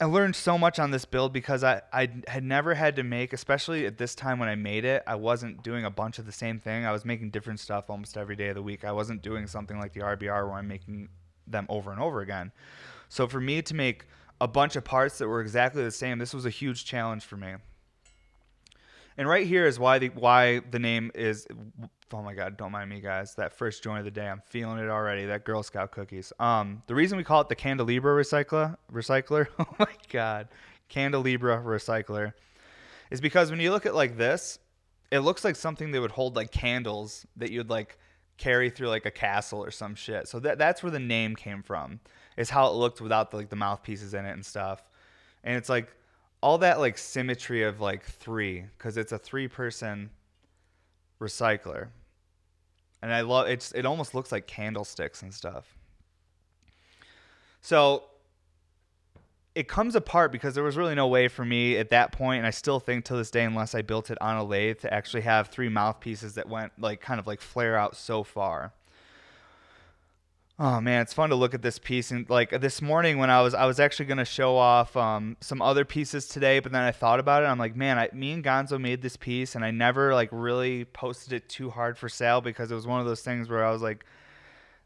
I 0.00 0.04
learned 0.04 0.36
so 0.36 0.56
much 0.56 0.78
on 0.78 0.92
this 0.92 1.04
build 1.04 1.32
because 1.32 1.64
I, 1.64 1.82
I 1.92 2.08
had 2.28 2.44
never 2.44 2.74
had 2.74 2.94
to 2.96 3.02
make, 3.02 3.32
especially 3.32 3.84
at 3.84 3.98
this 3.98 4.14
time 4.14 4.38
when 4.38 4.48
I 4.48 4.54
made 4.54 4.84
it, 4.84 5.02
I 5.08 5.16
wasn't 5.16 5.64
doing 5.64 5.84
a 5.84 5.90
bunch 5.90 6.20
of 6.20 6.26
the 6.26 6.32
same 6.32 6.60
thing. 6.60 6.86
I 6.86 6.92
was 6.92 7.04
making 7.04 7.30
different 7.30 7.58
stuff 7.58 7.90
almost 7.90 8.16
every 8.16 8.36
day 8.36 8.48
of 8.48 8.54
the 8.54 8.62
week. 8.62 8.84
I 8.84 8.92
wasn't 8.92 9.22
doing 9.22 9.48
something 9.48 9.78
like 9.80 9.92
the 9.92 10.00
RBR 10.00 10.46
where 10.46 10.52
I'm 10.52 10.68
making 10.68 11.08
them 11.48 11.66
over 11.68 11.90
and 11.90 12.00
over 12.00 12.20
again. 12.20 12.52
So 13.08 13.26
for 13.26 13.40
me 13.40 13.60
to 13.62 13.74
make 13.74 14.06
a 14.40 14.46
bunch 14.46 14.76
of 14.76 14.84
parts 14.84 15.18
that 15.18 15.26
were 15.26 15.40
exactly 15.40 15.82
the 15.82 15.90
same, 15.90 16.18
this 16.18 16.32
was 16.32 16.46
a 16.46 16.50
huge 16.50 16.84
challenge 16.84 17.24
for 17.24 17.36
me. 17.36 17.54
And 19.18 19.28
right 19.28 19.46
here 19.46 19.66
is 19.66 19.78
why 19.80 19.98
the 19.98 20.08
why 20.10 20.60
the 20.70 20.78
name 20.78 21.10
is 21.14 21.46
oh 22.14 22.22
my 22.22 22.32
god, 22.32 22.56
don't 22.56 22.72
mind 22.72 22.88
me 22.88 23.00
guys. 23.00 23.34
That 23.34 23.52
first 23.52 23.82
joint 23.82 23.98
of 23.98 24.04
the 24.04 24.10
day, 24.12 24.28
I'm 24.28 24.40
feeling 24.46 24.78
it 24.78 24.88
already. 24.88 25.26
That 25.26 25.44
Girl 25.44 25.62
Scout 25.64 25.90
cookies. 25.90 26.32
Um 26.38 26.82
the 26.86 26.94
reason 26.94 27.18
we 27.18 27.24
call 27.24 27.40
it 27.40 27.48
the 27.48 27.56
Candelabra 27.56 28.22
recycler 28.22 28.76
recycler, 28.92 29.48
oh 29.58 29.66
my 29.78 29.92
god. 30.08 30.48
Candelabra 30.88 31.60
recycler 31.62 32.32
is 33.10 33.20
because 33.20 33.50
when 33.50 33.60
you 33.60 33.72
look 33.72 33.86
at 33.86 33.94
like 33.94 34.16
this, 34.16 34.60
it 35.10 35.20
looks 35.20 35.44
like 35.44 35.56
something 35.56 35.90
that 35.90 36.00
would 36.00 36.12
hold 36.12 36.36
like 36.36 36.52
candles 36.52 37.26
that 37.36 37.50
you'd 37.50 37.68
like 37.68 37.98
carry 38.36 38.70
through 38.70 38.88
like 38.88 39.04
a 39.04 39.10
castle 39.10 39.62
or 39.62 39.72
some 39.72 39.96
shit. 39.96 40.28
So 40.28 40.38
that 40.40 40.58
that's 40.58 40.82
where 40.82 40.92
the 40.92 41.00
name 41.00 41.34
came 41.34 41.64
from. 41.64 41.98
Is 42.36 42.50
how 42.50 42.68
it 42.68 42.74
looked 42.74 43.00
without 43.00 43.32
the, 43.32 43.36
like 43.36 43.48
the 43.48 43.56
mouthpieces 43.56 44.14
in 44.14 44.24
it 44.24 44.30
and 44.30 44.46
stuff. 44.46 44.80
And 45.42 45.56
it's 45.56 45.68
like 45.68 45.92
all 46.40 46.58
that 46.58 46.78
like 46.78 46.98
symmetry 46.98 47.62
of 47.62 47.80
like 47.80 48.04
three 48.04 48.64
because 48.76 48.96
it's 48.96 49.12
a 49.12 49.18
three 49.18 49.48
person 49.48 50.10
recycler. 51.20 51.88
And 53.02 53.12
i 53.12 53.20
love 53.20 53.48
it's 53.48 53.72
it 53.72 53.86
almost 53.86 54.14
looks 54.14 54.32
like 54.32 54.46
candlesticks 54.46 55.22
and 55.22 55.32
stuff. 55.32 55.76
So 57.60 58.04
it 59.54 59.66
comes 59.66 59.96
apart 59.96 60.30
because 60.30 60.54
there 60.54 60.62
was 60.62 60.76
really 60.76 60.94
no 60.94 61.08
way 61.08 61.26
for 61.26 61.44
me 61.44 61.76
at 61.76 61.90
that 61.90 62.12
point 62.12 62.38
and 62.38 62.46
i 62.46 62.50
still 62.50 62.78
think 62.78 63.04
to 63.04 63.16
this 63.16 63.28
day 63.28 63.42
unless 63.42 63.74
i 63.74 63.82
built 63.82 64.08
it 64.08 64.16
on 64.20 64.36
a 64.36 64.44
lathe 64.44 64.78
to 64.78 64.94
actually 64.94 65.22
have 65.22 65.48
three 65.48 65.68
mouthpieces 65.68 66.34
that 66.34 66.48
went 66.48 66.70
like 66.78 67.00
kind 67.00 67.18
of 67.18 67.26
like 67.26 67.40
flare 67.40 67.76
out 67.76 67.96
so 67.96 68.22
far 68.22 68.72
Oh 70.60 70.80
man, 70.80 71.02
it's 71.02 71.12
fun 71.12 71.28
to 71.30 71.36
look 71.36 71.54
at 71.54 71.62
this 71.62 71.78
piece 71.78 72.10
and 72.10 72.28
like 72.28 72.50
this 72.60 72.82
morning 72.82 73.18
when 73.18 73.30
I 73.30 73.42
was 73.42 73.54
I 73.54 73.64
was 73.66 73.78
actually 73.78 74.06
gonna 74.06 74.24
show 74.24 74.56
off 74.56 74.96
um, 74.96 75.36
some 75.40 75.62
other 75.62 75.84
pieces 75.84 76.26
today, 76.26 76.58
but 76.58 76.72
then 76.72 76.82
I 76.82 76.90
thought 76.90 77.20
about 77.20 77.44
it. 77.44 77.46
I'm 77.46 77.60
like, 77.60 77.76
man, 77.76 77.96
I, 77.96 78.08
me 78.12 78.32
and 78.32 78.42
Gonzo 78.42 78.80
made 78.80 79.00
this 79.00 79.16
piece, 79.16 79.54
and 79.54 79.64
I 79.64 79.70
never 79.70 80.14
like 80.14 80.30
really 80.32 80.84
posted 80.84 81.32
it 81.32 81.48
too 81.48 81.70
hard 81.70 81.96
for 81.96 82.08
sale 82.08 82.40
because 82.40 82.72
it 82.72 82.74
was 82.74 82.88
one 82.88 82.98
of 82.98 83.06
those 83.06 83.22
things 83.22 83.48
where 83.48 83.64
I 83.64 83.70
was 83.70 83.82
like, 83.82 84.04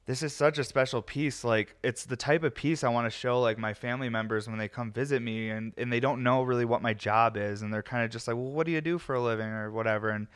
this 0.04 0.22
is 0.22 0.34
such 0.34 0.58
a 0.58 0.64
special 0.64 1.00
piece. 1.00 1.42
Like 1.42 1.74
it's 1.82 2.04
the 2.04 2.16
type 2.16 2.42
of 2.42 2.54
piece 2.54 2.84
I 2.84 2.90
want 2.90 3.06
to 3.06 3.18
show 3.18 3.40
like 3.40 3.56
my 3.56 3.72
family 3.72 4.10
members 4.10 4.48
when 4.48 4.58
they 4.58 4.68
come 4.68 4.92
visit 4.92 5.22
me, 5.22 5.48
and 5.48 5.72
and 5.78 5.90
they 5.90 6.00
don't 6.00 6.22
know 6.22 6.42
really 6.42 6.66
what 6.66 6.82
my 6.82 6.92
job 6.92 7.38
is, 7.38 7.62
and 7.62 7.72
they're 7.72 7.82
kind 7.82 8.04
of 8.04 8.10
just 8.10 8.28
like, 8.28 8.36
well, 8.36 8.52
what 8.52 8.66
do 8.66 8.72
you 8.72 8.82
do 8.82 8.98
for 8.98 9.14
a 9.14 9.22
living 9.22 9.48
or 9.48 9.70
whatever, 9.70 10.10
and 10.10 10.26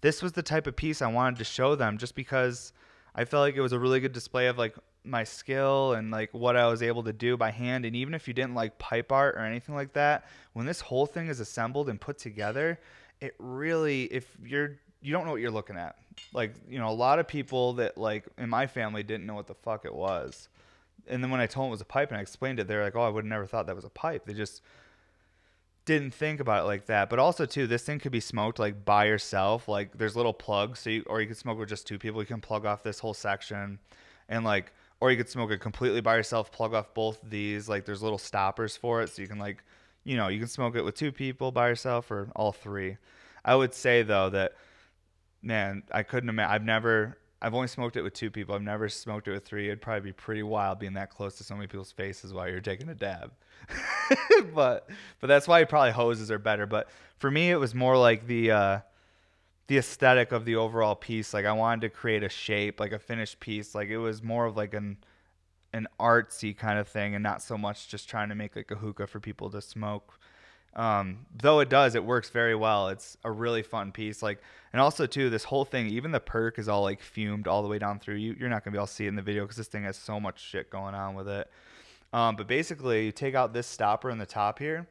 this 0.00 0.22
was 0.22 0.32
the 0.32 0.42
type 0.42 0.66
of 0.66 0.74
piece 0.74 1.00
I 1.00 1.06
wanted 1.06 1.38
to 1.38 1.44
show 1.44 1.76
them 1.76 1.98
just 1.98 2.16
because 2.16 2.72
I 3.14 3.24
felt 3.24 3.42
like 3.42 3.56
it 3.56 3.60
was 3.60 3.72
a 3.72 3.78
really 3.78 4.00
good 4.00 4.12
display 4.12 4.46
of 4.46 4.58
like 4.58 4.74
my 5.04 5.24
skill 5.24 5.92
and 5.92 6.10
like 6.10 6.32
what 6.32 6.56
I 6.56 6.66
was 6.66 6.82
able 6.82 7.02
to 7.04 7.12
do 7.12 7.36
by 7.36 7.50
hand. 7.50 7.84
And 7.84 7.94
even 7.94 8.14
if 8.14 8.26
you 8.26 8.34
didn't 8.34 8.54
like 8.54 8.78
pipe 8.78 9.12
art 9.12 9.34
or 9.34 9.40
anything 9.40 9.74
like 9.74 9.92
that, 9.94 10.26
when 10.52 10.66
this 10.66 10.80
whole 10.80 11.06
thing 11.06 11.28
is 11.28 11.40
assembled 11.40 11.88
and 11.88 12.00
put 12.00 12.18
together, 12.18 12.78
it 13.20 13.34
really, 13.38 14.04
if 14.04 14.36
you're, 14.44 14.76
you 15.02 15.12
don't 15.12 15.24
know 15.24 15.32
what 15.32 15.40
you're 15.40 15.50
looking 15.50 15.76
at. 15.76 15.96
Like, 16.32 16.54
you 16.68 16.78
know, 16.78 16.88
a 16.88 16.90
lot 16.90 17.18
of 17.18 17.26
people 17.26 17.74
that 17.74 17.98
like 17.98 18.24
in 18.38 18.48
my 18.48 18.66
family 18.66 19.02
didn't 19.02 19.26
know 19.26 19.34
what 19.34 19.46
the 19.46 19.54
fuck 19.54 19.84
it 19.84 19.94
was. 19.94 20.48
And 21.08 21.22
then 21.22 21.30
when 21.30 21.40
I 21.40 21.46
told 21.46 21.64
them 21.64 21.68
it 21.70 21.72
was 21.72 21.80
a 21.80 21.86
pipe 21.86 22.10
and 22.10 22.18
I 22.18 22.22
explained 22.22 22.60
it, 22.60 22.68
they're 22.68 22.84
like, 22.84 22.94
oh, 22.94 23.02
I 23.02 23.08
would 23.08 23.24
have 23.24 23.28
never 23.28 23.44
thought 23.44 23.66
that 23.66 23.74
was 23.74 23.84
a 23.84 23.90
pipe. 23.90 24.24
They 24.24 24.34
just, 24.34 24.62
didn't 25.84 26.14
think 26.14 26.40
about 26.40 26.62
it 26.62 26.66
like 26.66 26.86
that. 26.86 27.10
But 27.10 27.18
also 27.18 27.46
too, 27.46 27.66
this 27.66 27.82
thing 27.82 27.98
could 27.98 28.12
be 28.12 28.20
smoked 28.20 28.58
like 28.58 28.84
by 28.84 29.06
yourself. 29.06 29.68
Like 29.68 29.96
there's 29.98 30.16
little 30.16 30.32
plugs, 30.32 30.80
so 30.80 30.90
you, 30.90 31.04
or 31.06 31.20
you 31.20 31.26
could 31.26 31.36
smoke 31.36 31.58
with 31.58 31.68
just 31.68 31.86
two 31.86 31.98
people. 31.98 32.20
You 32.20 32.26
can 32.26 32.40
plug 32.40 32.64
off 32.66 32.82
this 32.82 33.00
whole 33.00 33.14
section, 33.14 33.78
and 34.28 34.44
like, 34.44 34.72
or 35.00 35.10
you 35.10 35.16
could 35.16 35.28
smoke 35.28 35.50
it 35.50 35.60
completely 35.60 36.00
by 36.00 36.16
yourself. 36.16 36.52
Plug 36.52 36.74
off 36.74 36.94
both 36.94 37.18
these. 37.22 37.68
Like 37.68 37.84
there's 37.84 38.02
little 38.02 38.18
stoppers 38.18 38.76
for 38.76 39.02
it, 39.02 39.08
so 39.08 39.22
you 39.22 39.28
can 39.28 39.38
like, 39.38 39.62
you 40.04 40.16
know, 40.16 40.28
you 40.28 40.38
can 40.38 40.48
smoke 40.48 40.76
it 40.76 40.84
with 40.84 40.94
two 40.94 41.12
people 41.12 41.50
by 41.50 41.68
yourself 41.68 42.10
or 42.10 42.28
all 42.36 42.52
three. 42.52 42.96
I 43.44 43.56
would 43.56 43.74
say 43.74 44.02
though 44.02 44.30
that, 44.30 44.52
man, 45.42 45.82
I 45.90 46.04
couldn't 46.04 46.28
imagine. 46.28 46.52
I've 46.52 46.64
never. 46.64 47.18
I've 47.44 47.54
only 47.54 47.66
smoked 47.66 47.96
it 47.96 48.02
with 48.02 48.14
two 48.14 48.30
people. 48.30 48.54
I've 48.54 48.62
never 48.62 48.88
smoked 48.88 49.26
it 49.26 49.32
with 49.32 49.44
three. 49.44 49.66
It'd 49.66 49.82
probably 49.82 50.10
be 50.10 50.12
pretty 50.12 50.44
wild 50.44 50.78
being 50.78 50.94
that 50.94 51.10
close 51.10 51.36
to 51.38 51.44
so 51.44 51.56
many 51.56 51.66
people's 51.66 51.90
faces 51.90 52.32
while 52.32 52.48
you're 52.48 52.60
taking 52.60 52.88
a 52.88 52.94
dab. 52.94 53.32
but 54.54 54.88
but 55.20 55.26
that's 55.26 55.48
why 55.48 55.64
probably 55.64 55.90
hoses 55.90 56.30
are 56.30 56.38
better. 56.38 56.66
But 56.66 56.88
for 57.18 57.32
me, 57.32 57.50
it 57.50 57.56
was 57.56 57.74
more 57.74 57.98
like 57.98 58.28
the 58.28 58.52
uh, 58.52 58.78
the 59.66 59.76
aesthetic 59.76 60.30
of 60.30 60.44
the 60.44 60.54
overall 60.54 60.94
piece. 60.94 61.34
Like 61.34 61.44
I 61.44 61.52
wanted 61.52 61.80
to 61.80 61.88
create 61.88 62.22
a 62.22 62.28
shape, 62.28 62.78
like 62.78 62.92
a 62.92 62.98
finished 63.00 63.40
piece. 63.40 63.74
Like 63.74 63.88
it 63.88 63.98
was 63.98 64.22
more 64.22 64.46
of 64.46 64.56
like 64.56 64.72
an 64.72 64.98
an 65.72 65.88
artsy 65.98 66.56
kind 66.56 66.78
of 66.78 66.86
thing, 66.86 67.16
and 67.16 67.24
not 67.24 67.42
so 67.42 67.58
much 67.58 67.88
just 67.88 68.08
trying 68.08 68.28
to 68.28 68.36
make 68.36 68.54
like 68.54 68.70
a 68.70 68.76
hookah 68.76 69.08
for 69.08 69.18
people 69.18 69.50
to 69.50 69.60
smoke. 69.60 70.20
Um, 70.74 71.26
though 71.34 71.60
it 71.60 71.68
does, 71.68 71.94
it 71.94 72.04
works 72.04 72.30
very 72.30 72.54
well. 72.54 72.88
It's 72.88 73.16
a 73.24 73.30
really 73.30 73.62
fun 73.62 73.92
piece. 73.92 74.22
Like, 74.22 74.40
and 74.72 74.80
also 74.80 75.06
too, 75.06 75.28
this 75.28 75.44
whole 75.44 75.64
thing, 75.64 75.86
even 75.88 76.12
the 76.12 76.20
perk 76.20 76.58
is 76.58 76.68
all 76.68 76.82
like 76.82 77.02
fumed 77.02 77.46
all 77.46 77.62
the 77.62 77.68
way 77.68 77.78
down 77.78 77.98
through. 77.98 78.16
You, 78.16 78.34
you're 78.38 78.48
not 78.48 78.64
gonna 78.64 78.72
be 78.72 78.78
able 78.78 78.86
to 78.86 78.92
see 78.92 79.04
it 79.04 79.08
in 79.08 79.16
the 79.16 79.22
video 79.22 79.44
because 79.44 79.56
this 79.56 79.68
thing 79.68 79.84
has 79.84 79.96
so 79.96 80.18
much 80.18 80.40
shit 80.40 80.70
going 80.70 80.94
on 80.94 81.14
with 81.14 81.28
it. 81.28 81.50
Um, 82.12 82.36
but 82.36 82.46
basically, 82.46 83.06
you 83.06 83.12
take 83.12 83.34
out 83.34 83.52
this 83.52 83.66
stopper 83.66 84.10
in 84.10 84.18
the 84.18 84.26
top 84.26 84.58
here, 84.58 84.86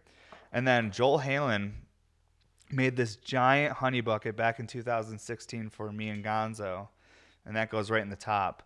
and 0.51 0.67
then 0.67 0.91
Joel 0.91 1.19
Halen 1.19 1.73
made 2.71 2.95
this 2.95 3.15
giant 3.15 3.73
honey 3.73 4.01
bucket 4.01 4.35
back 4.35 4.59
in 4.59 4.67
2016 4.67 5.69
for 5.69 5.91
me 5.91 6.09
and 6.09 6.23
Gonzo, 6.23 6.88
and 7.45 7.55
that 7.55 7.69
goes 7.69 7.91
right 7.91 8.01
in 8.01 8.09
the 8.09 8.15
top. 8.15 8.63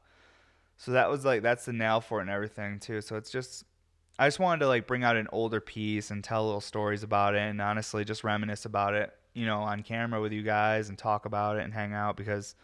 So 0.77 0.91
that 0.91 1.09
was 1.09 1.23
like 1.23 1.41
that's 1.41 1.65
the 1.65 1.73
nail 1.73 2.01
for 2.01 2.19
it 2.19 2.23
and 2.23 2.29
everything 2.29 2.79
too. 2.79 3.01
So 3.01 3.15
it's 3.15 3.29
just 3.29 3.63
I 4.17 4.27
just 4.27 4.39
wanted 4.39 4.59
to 4.59 4.67
like 4.67 4.87
bring 4.87 5.03
out 5.03 5.17
an 5.17 5.27
older 5.31 5.59
piece 5.59 6.11
and 6.11 6.23
tell 6.23 6.45
little 6.45 6.61
stories 6.61 7.03
about 7.03 7.35
it 7.35 7.39
and 7.39 7.61
honestly 7.61 8.05
just 8.05 8.23
reminisce 8.23 8.65
about 8.65 8.93
it, 8.93 9.13
you 9.33 9.45
know, 9.45 9.59
on 9.61 9.83
camera 9.83 10.21
with 10.21 10.31
you 10.31 10.41
guys 10.41 10.89
and 10.89 10.97
talk 10.97 11.25
about 11.25 11.57
it 11.57 11.63
and 11.63 11.73
hang 11.73 11.93
out 11.93 12.15
because 12.15 12.55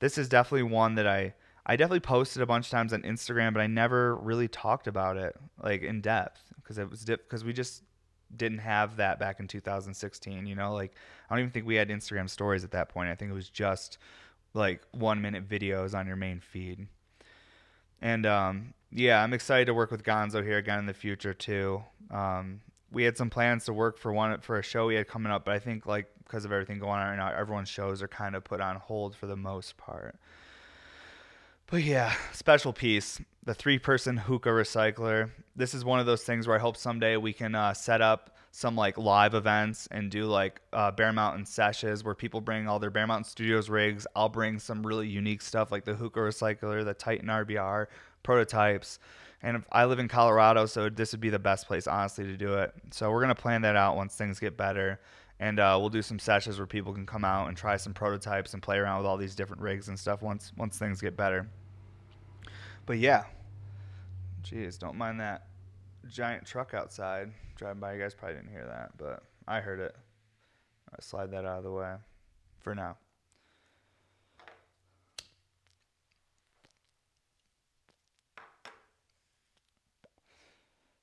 this 0.00 0.18
is 0.18 0.28
definitely 0.28 0.64
one 0.64 0.96
that 0.96 1.06
I 1.06 1.34
I 1.64 1.76
definitely 1.76 2.00
posted 2.00 2.42
a 2.42 2.46
bunch 2.46 2.66
of 2.66 2.70
times 2.72 2.92
on 2.92 3.02
Instagram, 3.02 3.54
but 3.54 3.60
I 3.60 3.68
never 3.68 4.16
really 4.16 4.48
talked 4.48 4.88
about 4.88 5.16
it 5.16 5.36
like 5.62 5.82
in 5.82 6.00
depth 6.00 6.42
because 6.56 6.78
it 6.78 6.90
was 6.90 7.04
because 7.04 7.44
we 7.44 7.52
just 7.52 7.84
didn't 8.36 8.58
have 8.58 8.96
that 8.96 9.20
back 9.20 9.38
in 9.38 9.46
2016. 9.46 10.46
You 10.46 10.56
know, 10.56 10.74
like 10.74 10.96
I 11.30 11.34
don't 11.34 11.40
even 11.40 11.52
think 11.52 11.66
we 11.66 11.76
had 11.76 11.88
Instagram 11.88 12.28
stories 12.28 12.64
at 12.64 12.72
that 12.72 12.88
point. 12.88 13.10
I 13.10 13.14
think 13.14 13.30
it 13.30 13.34
was 13.34 13.48
just 13.48 13.98
like 14.54 14.82
one 14.90 15.22
minute 15.22 15.48
videos 15.48 15.94
on 15.94 16.08
your 16.08 16.16
main 16.16 16.40
feed. 16.40 16.88
And 18.02 18.26
um, 18.26 18.74
yeah, 18.90 19.22
I'm 19.22 19.32
excited 19.32 19.66
to 19.66 19.74
work 19.74 19.90
with 19.90 20.02
Gonzo 20.02 20.44
here 20.44 20.58
again 20.58 20.80
in 20.80 20.86
the 20.86 20.94
future 20.94 21.32
too. 21.32 21.82
Um, 22.10 22.60
we 22.90 23.04
had 23.04 23.16
some 23.16 23.30
plans 23.30 23.64
to 23.64 23.72
work 23.72 23.96
for 23.96 24.12
one 24.12 24.38
for 24.40 24.58
a 24.58 24.62
show 24.62 24.86
we 24.86 24.96
had 24.96 25.08
coming 25.08 25.32
up, 25.32 25.46
but 25.46 25.54
I 25.54 25.58
think 25.58 25.86
like 25.86 26.06
because 26.24 26.44
of 26.44 26.52
everything 26.52 26.78
going 26.78 26.98
on 26.98 27.08
right 27.08 27.16
now, 27.16 27.32
everyone's 27.34 27.68
shows 27.68 28.02
are 28.02 28.08
kind 28.08 28.34
of 28.34 28.44
put 28.44 28.60
on 28.60 28.76
hold 28.76 29.16
for 29.16 29.26
the 29.26 29.36
most 29.36 29.76
part. 29.76 30.16
But 31.66 31.84
yeah, 31.84 32.12
special 32.32 32.72
piece. 32.72 33.20
The 33.44 33.54
three 33.54 33.78
person 33.78 34.18
hookah 34.18 34.50
recycler. 34.50 35.30
This 35.56 35.72
is 35.72 35.84
one 35.84 36.00
of 36.00 36.06
those 36.06 36.22
things 36.22 36.46
where 36.46 36.56
I 36.56 36.60
hope 36.60 36.76
someday 36.76 37.16
we 37.16 37.32
can 37.32 37.54
uh, 37.54 37.72
set 37.72 38.02
up 38.02 38.36
some 38.54 38.76
like 38.76 38.98
live 38.98 39.32
events 39.32 39.88
and 39.90 40.10
do 40.10 40.26
like 40.26 40.60
uh, 40.74 40.90
Bear 40.90 41.10
Mountain 41.10 41.46
sessions 41.46 42.04
where 42.04 42.14
people 42.14 42.42
bring 42.42 42.68
all 42.68 42.78
their 42.78 42.90
Bear 42.90 43.06
Mountain 43.06 43.24
Studios 43.24 43.70
rigs. 43.70 44.06
I'll 44.14 44.28
bring 44.28 44.58
some 44.58 44.86
really 44.86 45.08
unique 45.08 45.40
stuff 45.40 45.72
like 45.72 45.86
the 45.86 45.94
hookah 45.94 46.20
recycler, 46.20 46.84
the 46.84 46.92
Titan 46.92 47.28
RBR 47.28 47.86
prototypes. 48.22 48.98
And 49.42 49.64
I 49.72 49.86
live 49.86 49.98
in 49.98 50.06
Colorado, 50.06 50.66
so 50.66 50.90
this 50.90 51.12
would 51.12 51.20
be 51.20 51.30
the 51.30 51.38
best 51.38 51.66
place, 51.66 51.86
honestly, 51.86 52.24
to 52.24 52.36
do 52.36 52.54
it. 52.58 52.74
So 52.90 53.10
we're 53.10 53.22
gonna 53.22 53.34
plan 53.34 53.62
that 53.62 53.74
out 53.74 53.96
once 53.96 54.14
things 54.14 54.38
get 54.38 54.58
better, 54.58 55.00
and 55.40 55.58
uh, 55.58 55.76
we'll 55.80 55.88
do 55.88 56.02
some 56.02 56.18
sessions 56.18 56.58
where 56.58 56.66
people 56.66 56.92
can 56.92 57.06
come 57.06 57.24
out 57.24 57.48
and 57.48 57.56
try 57.56 57.78
some 57.78 57.94
prototypes 57.94 58.52
and 58.52 58.62
play 58.62 58.76
around 58.76 58.98
with 58.98 59.06
all 59.06 59.16
these 59.16 59.34
different 59.34 59.62
rigs 59.62 59.88
and 59.88 59.98
stuff 59.98 60.20
once 60.20 60.52
once 60.58 60.78
things 60.78 61.00
get 61.00 61.16
better. 61.16 61.48
But 62.84 62.98
yeah, 62.98 63.24
jeez, 64.42 64.78
don't 64.78 64.96
mind 64.96 65.18
that 65.20 65.46
giant 66.08 66.46
truck 66.46 66.74
outside 66.74 67.32
driving 67.56 67.80
by. 67.80 67.94
You 67.94 68.00
guys 68.00 68.14
probably 68.14 68.36
didn't 68.36 68.50
hear 68.50 68.66
that, 68.66 68.96
but 68.96 69.22
I 69.46 69.60
heard 69.60 69.80
it. 69.80 69.94
I 70.90 70.96
slide 71.00 71.30
that 71.32 71.44
out 71.44 71.58
of 71.58 71.64
the 71.64 71.72
way 71.72 71.94
for 72.60 72.74
now. 72.74 72.96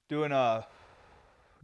Doing 0.08 0.32
a 0.32 0.66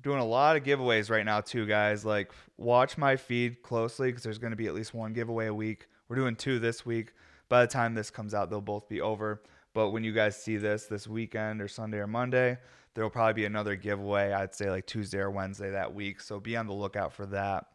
doing 0.03 0.19
a 0.19 0.25
lot 0.25 0.55
of 0.55 0.63
giveaways 0.63 1.09
right 1.09 1.25
now 1.25 1.41
too, 1.41 1.65
guys. 1.65 2.05
Like 2.05 2.31
watch 2.57 2.97
my 2.97 3.15
feed 3.15 3.63
closely 3.63 4.09
because 4.09 4.23
there's 4.23 4.37
going 4.37 4.51
to 4.51 4.57
be 4.57 4.67
at 4.67 4.75
least 4.75 4.93
one 4.93 5.13
giveaway 5.13 5.47
a 5.47 5.53
week 5.53 5.87
we're 6.07 6.15
doing 6.15 6.35
two 6.35 6.59
this 6.59 6.85
week. 6.85 7.13
By 7.49 7.61
the 7.61 7.67
time 7.67 7.93
this 7.93 8.09
comes 8.09 8.33
out, 8.33 8.49
they'll 8.49 8.61
both 8.61 8.87
be 8.87 9.01
over. 9.01 9.41
But 9.73 9.89
when 9.89 10.03
you 10.03 10.13
guys 10.13 10.41
see 10.41 10.57
this 10.57 10.85
this 10.85 11.07
weekend 11.07 11.61
or 11.61 11.67
Sunday 11.67 11.97
or 11.97 12.07
Monday, 12.07 12.57
there 12.95 13.03
will 13.03 13.11
probably 13.11 13.33
be 13.33 13.45
another 13.45 13.75
giveaway. 13.75 14.31
I'd 14.31 14.55
say 14.55 14.71
like 14.71 14.87
Tuesday 14.87 15.19
or 15.19 15.29
Wednesday 15.29 15.71
that 15.71 15.93
week. 15.93 16.21
So 16.21 16.39
be 16.39 16.57
on 16.57 16.65
the 16.65 16.73
lookout 16.73 17.13
for 17.13 17.25
that. 17.27 17.65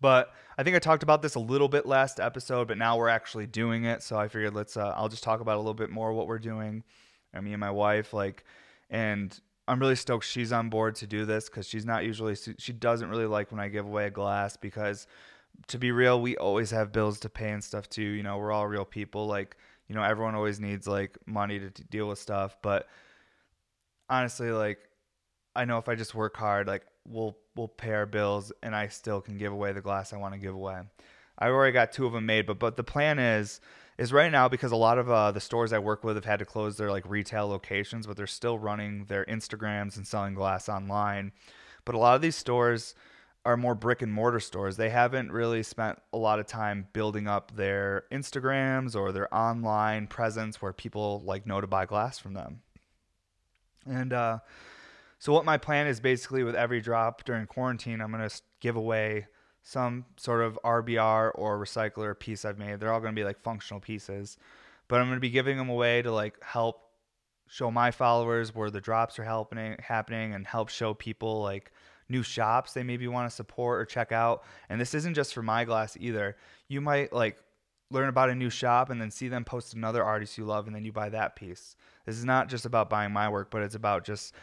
But 0.00 0.32
I 0.58 0.62
think 0.62 0.74
I 0.74 0.80
talked 0.80 1.02
about 1.02 1.22
this 1.22 1.34
a 1.34 1.40
little 1.40 1.68
bit 1.68 1.86
last 1.86 2.18
episode, 2.18 2.66
but 2.66 2.78
now 2.78 2.96
we're 2.96 3.08
actually 3.08 3.46
doing 3.46 3.84
it. 3.84 4.02
So 4.02 4.18
I 4.18 4.28
figured 4.28 4.54
let's 4.54 4.76
uh, 4.76 4.92
I'll 4.96 5.08
just 5.08 5.22
talk 5.22 5.40
about 5.40 5.56
a 5.56 5.58
little 5.58 5.74
bit 5.74 5.90
more 5.90 6.12
what 6.12 6.26
we're 6.26 6.38
doing. 6.38 6.82
And 7.32 7.44
me 7.44 7.52
and 7.52 7.60
my 7.60 7.70
wife 7.70 8.12
like, 8.14 8.44
and 8.90 9.38
I'm 9.68 9.78
really 9.80 9.96
stoked 9.96 10.24
she's 10.24 10.52
on 10.52 10.70
board 10.70 10.94
to 10.96 11.06
do 11.06 11.26
this 11.26 11.48
because 11.48 11.68
she's 11.68 11.84
not 11.84 12.04
usually 12.04 12.36
she 12.58 12.72
doesn't 12.72 13.08
really 13.08 13.26
like 13.26 13.50
when 13.50 13.60
I 13.60 13.68
give 13.68 13.86
away 13.86 14.06
a 14.06 14.10
glass 14.10 14.56
because 14.56 15.06
to 15.68 15.78
be 15.78 15.92
real, 15.92 16.20
we 16.20 16.36
always 16.36 16.70
have 16.70 16.90
bills 16.92 17.20
to 17.20 17.28
pay 17.28 17.50
and 17.50 17.62
stuff 17.62 17.88
too. 17.88 18.02
You 18.02 18.22
know, 18.22 18.38
we're 18.38 18.52
all 18.52 18.66
real 18.66 18.84
people. 18.84 19.26
Like 19.26 19.56
you 19.88 19.94
know, 19.94 20.02
everyone 20.02 20.34
always 20.34 20.58
needs 20.58 20.86
like 20.86 21.18
money 21.26 21.58
to 21.60 21.70
deal 21.70 22.08
with 22.08 22.18
stuff, 22.18 22.56
but 22.62 22.88
honestly, 24.08 24.50
like 24.50 24.78
I 25.56 25.64
know 25.64 25.78
if 25.78 25.88
I 25.88 25.94
just 25.94 26.14
work 26.14 26.36
hard, 26.36 26.66
like 26.66 26.84
we'll 27.06 27.36
we'll 27.56 27.68
pay 27.68 27.92
our 27.92 28.06
bills, 28.06 28.52
and 28.62 28.74
I 28.74 28.88
still 28.88 29.20
can 29.20 29.38
give 29.38 29.52
away 29.52 29.72
the 29.72 29.80
glass 29.80 30.12
I 30.12 30.16
want 30.16 30.34
to 30.34 30.40
give 30.40 30.54
away. 30.54 30.80
I 31.38 31.48
already 31.48 31.72
got 31.72 31.92
two 31.92 32.06
of 32.06 32.12
them 32.12 32.26
made, 32.26 32.46
but 32.46 32.58
but 32.58 32.76
the 32.76 32.84
plan 32.84 33.18
is 33.18 33.60
is 33.98 34.12
right 34.12 34.32
now 34.32 34.48
because 34.48 34.72
a 34.72 34.76
lot 34.76 34.98
of 34.98 35.10
uh, 35.10 35.30
the 35.30 35.40
stores 35.40 35.72
I 35.72 35.78
work 35.78 36.02
with 36.02 36.16
have 36.16 36.24
had 36.24 36.40
to 36.40 36.44
close 36.44 36.76
their 36.76 36.90
like 36.90 37.08
retail 37.08 37.48
locations, 37.48 38.06
but 38.06 38.16
they're 38.16 38.26
still 38.26 38.58
running 38.58 39.04
their 39.06 39.24
Instagrams 39.26 39.96
and 39.96 40.06
selling 40.06 40.34
glass 40.34 40.68
online. 40.68 41.32
But 41.84 41.94
a 41.94 41.98
lot 41.98 42.16
of 42.16 42.22
these 42.22 42.36
stores 42.36 42.94
are 43.44 43.56
more 43.56 43.74
brick 43.74 44.00
and 44.00 44.12
mortar 44.12 44.40
stores. 44.40 44.76
They 44.76 44.88
haven't 44.88 45.30
really 45.30 45.62
spent 45.62 46.00
a 46.12 46.18
lot 46.18 46.40
of 46.40 46.46
time 46.46 46.88
building 46.92 47.28
up 47.28 47.54
their 47.54 48.04
Instagrams 48.10 48.96
or 48.96 49.12
their 49.12 49.32
online 49.34 50.06
presence 50.06 50.62
where 50.62 50.72
people 50.72 51.22
like 51.24 51.46
know 51.46 51.60
to 51.60 51.66
buy 51.66 51.84
glass 51.84 52.18
from 52.18 52.32
them. 52.32 52.62
And 53.86 54.12
uh, 54.12 54.38
so, 55.18 55.32
what 55.32 55.44
my 55.44 55.58
plan 55.58 55.86
is 55.86 56.00
basically 56.00 56.42
with 56.42 56.54
every 56.54 56.80
drop 56.80 57.24
during 57.24 57.46
quarantine, 57.46 58.00
I'm 58.00 58.10
going 58.10 58.28
to 58.28 58.42
give 58.60 58.76
away 58.76 59.26
some 59.62 60.04
sort 60.16 60.42
of 60.42 60.58
RBR 60.64 61.32
or 61.34 61.58
recycler 61.58 62.18
piece 62.18 62.44
I've 62.44 62.58
made. 62.58 62.80
They're 62.80 62.92
all 62.92 63.00
going 63.00 63.14
to 63.14 63.18
be 63.18 63.24
like 63.24 63.40
functional 63.40 63.80
pieces, 63.80 64.36
but 64.88 65.00
I'm 65.00 65.06
going 65.06 65.16
to 65.16 65.20
be 65.20 65.30
giving 65.30 65.56
them 65.56 65.70
away 65.70 66.02
to 66.02 66.12
like 66.12 66.42
help 66.42 66.82
show 67.48 67.70
my 67.70 67.90
followers 67.90 68.54
where 68.54 68.70
the 68.70 68.80
drops 68.80 69.18
are 69.18 69.24
helping 69.24 69.76
happening 69.78 70.34
and 70.34 70.46
help 70.46 70.68
show 70.68 70.92
people 70.92 71.42
like 71.42 71.72
new 72.08 72.22
shops 72.22 72.72
they 72.72 72.82
maybe 72.82 73.08
want 73.08 73.28
to 73.28 73.34
support 73.34 73.80
or 73.80 73.84
check 73.84 74.12
out. 74.12 74.44
And 74.68 74.80
this 74.80 74.94
isn't 74.94 75.14
just 75.14 75.32
for 75.32 75.42
my 75.42 75.64
glass 75.64 75.96
either. 75.98 76.36
You 76.68 76.80
might 76.80 77.12
like 77.12 77.38
learn 77.90 78.08
about 78.08 78.30
a 78.30 78.34
new 78.34 78.50
shop 78.50 78.90
and 78.90 79.00
then 79.00 79.10
see 79.10 79.28
them 79.28 79.44
post 79.44 79.74
another 79.74 80.02
artist 80.02 80.38
you 80.38 80.44
love 80.44 80.66
and 80.66 80.74
then 80.74 80.84
you 80.84 80.92
buy 80.92 81.08
that 81.08 81.36
piece. 81.36 81.76
This 82.06 82.16
is 82.16 82.24
not 82.24 82.48
just 82.48 82.66
about 82.66 82.90
buying 82.90 83.12
my 83.12 83.28
work, 83.28 83.50
but 83.50 83.62
it's 83.62 83.74
about 83.74 84.04
just 84.04 84.34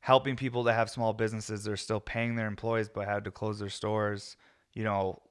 helping 0.00 0.36
people 0.36 0.64
that 0.64 0.74
have 0.74 0.90
small 0.90 1.12
businesses. 1.12 1.64
They're 1.64 1.76
still 1.76 2.00
paying 2.00 2.34
their 2.34 2.48
employees 2.48 2.88
but 2.88 3.06
had 3.06 3.24
to 3.24 3.30
close 3.30 3.58
their 3.58 3.68
stores. 3.68 4.36
You 4.74 4.84
know, 4.84 5.22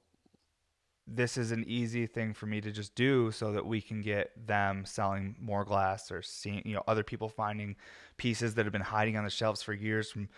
this 1.08 1.38
is 1.38 1.52
an 1.52 1.66
easy 1.68 2.08
thing 2.08 2.34
for 2.34 2.46
me 2.46 2.62
to 2.62 2.72
just 2.72 2.96
do 2.96 3.32
so 3.32 3.52
that 3.52 3.66
we 3.66 3.82
can 3.82 4.02
get 4.02 4.32
them 4.48 4.86
selling 4.86 5.36
more 5.40 5.66
glass 5.66 6.12
or 6.12 6.22
seeing, 6.22 6.62
you 6.66 6.74
know, 6.74 6.84
other 6.88 7.04
people 7.04 7.28
finding 7.28 7.76
pieces 8.18 8.56
that 8.56 8.66
have 8.66 8.72
been 8.72 8.82
hiding 8.82 9.18
on 9.18 9.24
the 9.24 9.30
shelves 9.30 9.62
for 9.62 9.74
years 9.74 10.10
from 10.10 10.30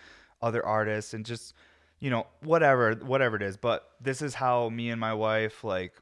other 0.41 0.65
artists 0.65 1.13
and 1.13 1.25
just, 1.25 1.53
you 1.99 2.09
know, 2.09 2.25
whatever, 2.41 2.95
whatever 2.95 3.35
it 3.35 3.43
is. 3.43 3.55
But 3.55 3.87
this 4.01 4.21
is 4.21 4.33
how 4.33 4.69
me 4.69 4.89
and 4.89 4.99
my 4.99 5.13
wife, 5.13 5.63
like, 5.63 5.93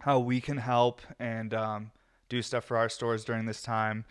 how 0.00 0.18
we 0.18 0.40
can 0.40 0.58
help 0.58 1.00
and, 1.18 1.54
um, 1.54 1.90
do 2.32 2.40
stuff 2.42 2.64
for 2.64 2.78
our 2.78 2.88
stores 2.88 3.24
during 3.24 3.44
this 3.44 3.62
time. 3.62 4.04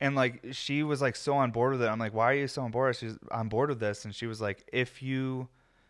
And 0.00 0.16
like 0.16 0.42
she 0.52 0.82
was 0.82 1.02
like 1.02 1.16
so 1.16 1.34
on 1.34 1.50
board 1.50 1.72
with 1.72 1.82
it. 1.82 1.86
I'm 1.88 1.98
like, 1.98 2.14
why 2.14 2.30
are 2.30 2.34
you 2.34 2.48
so 2.48 2.62
on 2.62 2.70
board? 2.70 2.96
She's 2.96 3.16
on 3.30 3.48
board 3.48 3.68
with 3.68 3.78
this, 3.80 4.04
and 4.04 4.14
she 4.14 4.26
was 4.26 4.40
like, 4.40 4.64
if 4.72 5.02
you, 5.02 5.48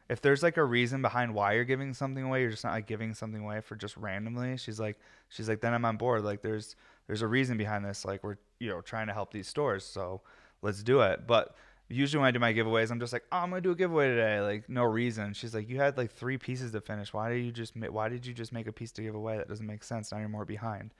if 0.09 0.21
there's 0.21 0.43
like 0.43 0.57
a 0.57 0.65
reason 0.65 1.03
behind 1.03 1.35
why 1.35 1.53
you're 1.53 1.65
giving 1.65 1.95
something 1.95 2.25
away, 2.25 2.41
you're 2.41 2.51
just 2.51 2.65
not 2.65 2.73
like 2.73 2.87
giving 2.87 3.15
something 3.15 3.43
away 3.43 3.61
for 3.61 3.77
just 3.77 3.97
randomly. 3.97 4.57
She's 4.57 4.81
like, 4.81 4.99
she's 5.29 5.49
like, 5.49 5.61
then 5.61 5.75
I'm 5.75 5.85
on 5.85 5.99
board. 5.99 6.25
Like 6.25 6.43
there's 6.43 6.75
there's 7.07 7.23
a 7.23 7.29
reason 7.29 7.57
behind 7.57 7.85
this. 7.85 8.05
Like 8.05 8.25
we're 8.25 8.39
you 8.59 8.71
know 8.71 8.81
trying 8.81 9.07
to 9.07 9.13
help 9.13 9.33
these 9.33 9.47
stores, 9.47 9.85
so 9.85 10.23
let's 10.63 10.83
do 10.83 11.03
it. 11.03 11.27
But 11.27 11.55
usually 11.89 12.21
when 12.21 12.29
I 12.29 12.31
do 12.31 12.39
my 12.39 12.53
giveaways, 12.53 12.91
I'm 12.91 13.01
just 13.01 13.13
like, 13.13 13.25
oh, 13.33 13.39
I'm 13.39 13.51
gonna 13.51 13.63
do 13.63 13.71
a 13.71 13.75
giveaway 13.75 14.09
today, 14.09 14.41
like 14.41 14.69
no 14.69 14.85
reason. 14.85 15.33
She's 15.33 15.55
like, 15.55 15.69
you 15.69 15.79
had 15.79 15.97
like 15.97 16.13
three 16.13 16.39
pieces 16.39 16.73
to 16.73 16.81
finish. 16.81 17.13
Why 17.13 17.31
did 17.31 17.45
you 17.45 17.53
just 17.53 17.77
why 17.77 18.09
did 18.09 18.27
you 18.27 18.35
just 18.35 18.53
make 18.53 18.67
a 18.67 18.73
piece 18.73 18.93
to 18.93 19.03
give 19.03 19.15
away? 19.15 19.37
That 19.37 19.49
doesn't 19.49 19.67
make 19.67 19.83
sense. 19.83 20.13
Now 20.13 20.19
you're 20.19 20.29
more 20.29 20.45
behind 20.45 20.93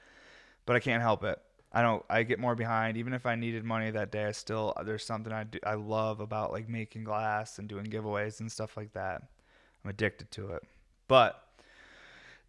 but 0.69 0.77
I 0.77 0.81
can't 0.81 1.01
help 1.01 1.25
it. 1.25 1.41
I 1.73 1.81
don't. 1.81 2.05
I 2.11 2.25
get 2.25 2.39
more 2.39 2.55
behind. 2.55 2.99
Even 2.99 3.15
if 3.15 3.25
I 3.25 3.37
needed 3.37 3.65
money 3.65 3.91
that 3.91 4.13
day, 4.13 4.27
I 4.27 4.33
still 4.33 4.75
there's 4.85 5.03
something 5.03 5.33
I 5.33 5.45
do. 5.45 5.59
I 5.65 5.75
love 5.75 6.21
about 6.21 6.53
like 6.53 6.69
making 6.69 7.05
glass 7.05 7.59
and 7.59 7.67
doing 7.67 7.87
giveaways 7.87 8.41
and 8.41 8.53
stuff 8.53 8.77
like 8.77 8.93
that. 8.93 9.23
I'm 9.83 9.89
addicted 9.89 10.31
to 10.33 10.53
it, 10.53 10.63
but 11.09 11.43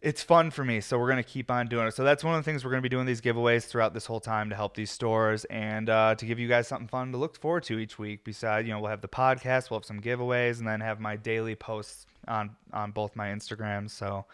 it's 0.02 0.22
fun 0.22 0.50
for 0.50 0.64
me. 0.64 0.80
So 0.80 0.98
we're 0.98 1.08
gonna 1.08 1.22
keep 1.22 1.50
on 1.50 1.66
doing 1.66 1.86
it. 1.86 1.94
So 1.94 2.04
that's 2.04 2.24
one 2.24 2.34
of 2.34 2.42
the 2.42 2.50
things 2.50 2.64
we're 2.64 2.70
gonna 2.70 2.80
be 2.82 2.88
doing 2.88 3.06
these 3.06 3.20
giveaways 3.20 3.66
throughout 3.66 3.92
this 3.92 4.06
whole 4.06 4.20
time 4.20 4.48
to 4.50 4.56
help 4.56 4.74
these 4.74 4.90
stores 4.90 5.44
and 5.46 5.90
uh, 5.90 6.14
to 6.14 6.24
give 6.24 6.38
you 6.38 6.48
guys 6.48 6.68
something 6.68 6.88
fun 6.88 7.12
to 7.12 7.18
look 7.18 7.36
forward 7.36 7.64
to 7.64 7.78
each 7.78 7.98
week. 7.98 8.24
Besides, 8.24 8.66
you 8.66 8.72
know, 8.72 8.80
we'll 8.80 8.90
have 8.90 9.02
the 9.02 9.08
podcast, 9.08 9.70
we'll 9.70 9.80
have 9.80 9.84
some 9.84 10.00
giveaways, 10.00 10.58
and 10.58 10.66
then 10.66 10.80
have 10.80 11.00
my 11.00 11.16
daily 11.16 11.54
posts 11.54 12.06
on 12.26 12.56
on 12.72 12.92
both 12.92 13.14
my 13.14 13.28
Instagrams. 13.28 13.90
So 13.90 14.24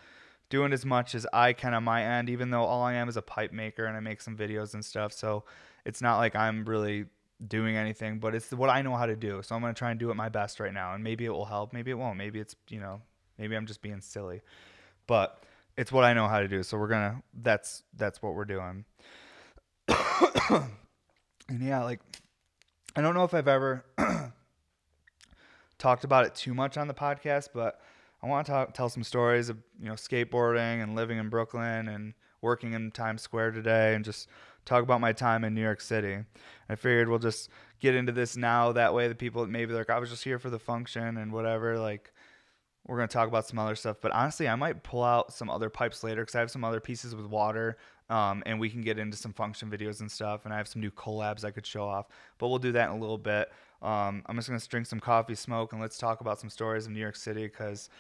doing 0.49 0.73
as 0.73 0.85
much 0.85 1.15
as 1.15 1.27
I 1.33 1.53
can 1.53 1.75
on 1.75 1.85
my 1.85 2.03
end, 2.05 2.31
even 2.31 2.51
though 2.51 2.63
all 2.63 2.83
I 2.83 2.95
am 2.95 3.09
is 3.09 3.17
a 3.17 3.23
pipe 3.23 3.53
maker 3.53 3.87
and 3.87 3.97
I 3.97 4.01
make 4.01 4.21
some 4.21 4.37
videos 4.37 4.75
and 4.75 4.85
stuff. 4.85 5.13
So 5.13 5.45
it's 5.85 6.01
not 6.01 6.19
like 6.19 6.37
I'm 6.37 6.65
really 6.65 7.07
doing 7.49 7.77
anything, 7.77 8.19
but 8.19 8.35
it's 8.35 8.51
what 8.53 8.71
I 8.71 8.83
know 8.83 8.95
how 8.97 9.07
to 9.07 9.17
do. 9.17 9.43
So 9.43 9.55
I'm 9.55 9.61
going 9.61 9.75
to 9.75 9.79
try 9.79 9.91
and 9.91 10.01
do 10.01 10.11
it 10.11 10.15
my 10.15 10.29
best 10.29 10.61
right 10.61 10.73
now. 10.73 10.95
And 10.95 11.03
maybe 11.03 11.25
it 11.25 11.31
will 11.31 11.45
help. 11.45 11.73
Maybe 11.73 11.91
it 11.91 11.95
won't. 11.99 12.17
Maybe 12.17 12.39
it's, 12.39 12.55
you 12.69 12.81
know, 12.81 13.03
maybe 13.39 13.57
I'm 13.57 13.67
just 13.67 13.83
being 13.83 14.01
silly, 14.01 14.43
but 15.07 15.43
it's 15.77 15.93
what 15.93 16.05
I 16.05 16.15
know 16.15 16.29
how 16.29 16.41
to 16.41 16.49
do. 16.49 16.63
So 16.63 16.79
we're 16.79 16.89
to, 16.89 17.23
that's, 17.43 17.83
that's 17.97 18.23
what 18.23 18.35
we're 18.35 18.45
doing. 18.45 18.85
and 19.89 21.61
yeah, 21.61 21.85
like, 21.85 22.01
I 22.97 23.03
don't 23.03 23.15
know 23.15 23.25
if 23.25 23.35
I've 23.35 23.49
ever 23.49 23.85
talked 25.79 26.05
about 26.05 26.25
it 26.25 26.35
too 26.35 26.55
much 26.55 26.77
on 26.77 26.89
the 26.89 26.95
podcast, 26.95 27.49
but 27.55 27.81
I 28.23 28.27
want 28.27 28.47
to 28.47 28.53
talk, 28.53 28.75
tell 28.75 28.89
some 28.89 29.05
stories 29.05 29.49
of 29.49 29.59
you 29.81 29.87
know 29.87 29.95
skateboarding 29.95 30.83
and 30.83 30.95
living 30.95 31.19
in 31.19 31.29
Brooklyn 31.29 31.89
and 31.89 32.15
working 32.41 32.73
in 32.73 32.91
Times 32.91 33.23
Square 33.23 33.53
today, 33.53 33.95
and 33.95 34.05
just 34.05 34.29
talk 34.65 34.83
about 34.83 35.01
my 35.01 35.13
time 35.13 35.45
in 35.45 35.55
New 35.55 35.63
York 35.63 35.81
City. 35.81 36.19
I 36.69 36.75
figured 36.75 37.09
we'll 37.09 37.19
just 37.19 37.51
get 37.81 37.95
into 37.95 38.13
this 38.13 38.37
now. 38.37 38.73
That 38.73 38.95
way, 38.95 39.09
the 39.09 39.15
people 39.15 39.47
maybe 39.47 39.75
like 39.75 39.91
I 39.91 39.99
was 39.99 40.11
just 40.11 40.25
here 40.25 40.39
for 40.39 40.51
the 40.51 40.59
function 40.59 41.17
and 41.19 41.33
whatever. 41.33 41.79
Like 41.79 42.13
we're 42.87 42.97
gonna 42.97 43.09
talk 43.09 43.29
about 43.29 43.47
some 43.47 43.59
other 43.59 43.75
stuff, 43.75 43.97
but 44.01 44.13
honestly, 44.13 44.49
I 44.49 44.55
might 44.55 44.83
pull 44.83 45.03
out 45.03 45.33
some 45.33 45.51
other 45.51 45.69
pipes 45.69 46.05
later 46.05 46.23
because 46.23 46.35
I 46.35 46.41
have 46.41 46.51
some 46.51 46.65
other 46.65 46.81
pieces 46.81 47.15
with 47.15 47.27
water. 47.27 47.77
Um, 48.09 48.45
and 48.47 48.61
we 48.61 48.71
can 48.71 48.83
get 48.83 49.01
into 49.01 49.17
some 49.17 49.33
function 49.33 49.69
videos 49.69 49.99
and 49.99 50.09
stuff. 50.09 50.45
And 50.45 50.55
I 50.55 50.59
have 50.59 50.69
some 50.69 50.81
new 50.81 50.93
collabs 50.93 51.45
I 51.45 51.51
could 51.51 51.67
show 51.67 51.89
off, 51.89 52.07
but 52.39 52.47
we'll 52.47 52.61
do 52.61 52.71
that 52.71 52.89
in 52.89 52.97
a 52.97 53.01
little 53.01 53.19
bit. 53.19 53.51
Um, 53.83 54.23
I'm 54.27 54.37
just 54.37 54.49
gonna 54.49 54.61
drink 54.61 54.87
some 54.87 55.01
coffee, 55.01 55.35
smoke, 55.35 55.73
and 55.73 55.81
let's 55.83 55.99
talk 55.99 56.21
about 56.21 56.39
some 56.39 56.49
stories 56.49 56.87
of 56.87 56.93
New 56.93 57.01
York 57.01 57.17
City 57.17 57.47
because 57.47 57.91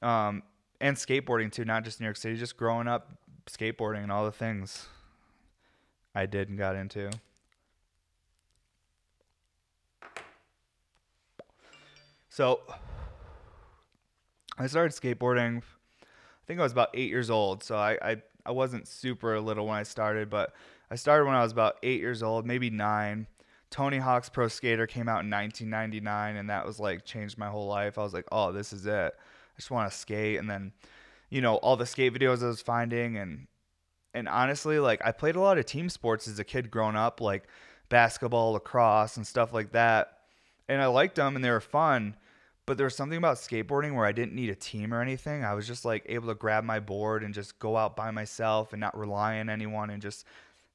um, 0.00 0.42
and 0.80 0.96
skateboarding 0.96 1.52
too, 1.52 1.64
not 1.64 1.84
just 1.84 2.00
New 2.00 2.06
York 2.06 2.16
City, 2.16 2.36
just 2.36 2.56
growing 2.56 2.88
up 2.88 3.10
skateboarding 3.46 4.02
and 4.02 4.10
all 4.10 4.24
the 4.24 4.32
things 4.32 4.86
I 6.14 6.26
did 6.26 6.48
and 6.48 6.58
got 6.58 6.76
into. 6.76 7.10
So 12.28 12.60
I 14.58 14.66
started 14.66 14.92
skateboarding. 14.92 15.58
I 15.58 16.46
think 16.46 16.60
I 16.60 16.62
was 16.62 16.72
about 16.72 16.90
eight 16.94 17.10
years 17.10 17.30
old. 17.30 17.62
So 17.62 17.76
I, 17.76 17.98
I, 18.02 18.16
I 18.46 18.52
wasn't 18.52 18.86
super 18.86 19.40
little 19.40 19.66
when 19.66 19.76
I 19.76 19.82
started, 19.82 20.30
but 20.30 20.52
I 20.90 20.96
started 20.96 21.24
when 21.24 21.34
I 21.34 21.42
was 21.42 21.52
about 21.52 21.76
eight 21.82 22.00
years 22.00 22.22
old, 22.22 22.46
maybe 22.46 22.70
nine. 22.70 23.26
Tony 23.70 23.98
Hawk's 23.98 24.28
Pro 24.28 24.46
Skater 24.48 24.86
came 24.86 25.08
out 25.08 25.24
in 25.24 25.30
1999, 25.30 26.36
and 26.36 26.50
that 26.50 26.64
was 26.64 26.78
like 26.78 27.04
changed 27.04 27.38
my 27.38 27.48
whole 27.48 27.66
life. 27.66 27.98
I 27.98 28.02
was 28.02 28.12
like, 28.12 28.26
oh, 28.30 28.52
this 28.52 28.72
is 28.72 28.86
it. 28.86 29.14
I 29.16 29.56
just 29.56 29.70
want 29.70 29.90
to 29.90 29.96
skate. 29.96 30.38
And 30.38 30.48
then, 30.48 30.72
you 31.30 31.40
know, 31.40 31.56
all 31.56 31.76
the 31.76 31.86
skate 31.86 32.14
videos 32.14 32.42
I 32.42 32.46
was 32.46 32.62
finding 32.62 33.16
and 33.16 33.48
and 34.14 34.28
honestly, 34.28 34.78
like 34.78 35.02
I 35.04 35.10
played 35.10 35.34
a 35.34 35.40
lot 35.40 35.58
of 35.58 35.66
team 35.66 35.88
sports 35.88 36.28
as 36.28 36.38
a 36.38 36.44
kid 36.44 36.70
growing 36.70 36.94
up, 36.94 37.20
like 37.20 37.48
basketball, 37.88 38.52
lacrosse, 38.52 39.16
and 39.16 39.26
stuff 39.26 39.52
like 39.52 39.72
that. 39.72 40.18
And 40.68 40.80
I 40.80 40.86
liked 40.86 41.16
them 41.16 41.34
and 41.34 41.44
they 41.44 41.50
were 41.50 41.60
fun. 41.60 42.16
But 42.66 42.78
there 42.78 42.84
was 42.84 42.96
something 42.96 43.18
about 43.18 43.36
skateboarding 43.36 43.94
where 43.94 44.06
I 44.06 44.12
didn't 44.12 44.34
need 44.34 44.48
a 44.48 44.54
team 44.54 44.94
or 44.94 45.02
anything. 45.02 45.44
I 45.44 45.54
was 45.54 45.66
just 45.66 45.84
like 45.84 46.04
able 46.08 46.28
to 46.28 46.34
grab 46.34 46.64
my 46.64 46.80
board 46.80 47.22
and 47.22 47.34
just 47.34 47.58
go 47.58 47.76
out 47.76 47.94
by 47.94 48.10
myself 48.10 48.72
and 48.72 48.80
not 48.80 48.96
rely 48.96 49.38
on 49.38 49.50
anyone 49.50 49.90
and 49.90 50.00
just 50.00 50.24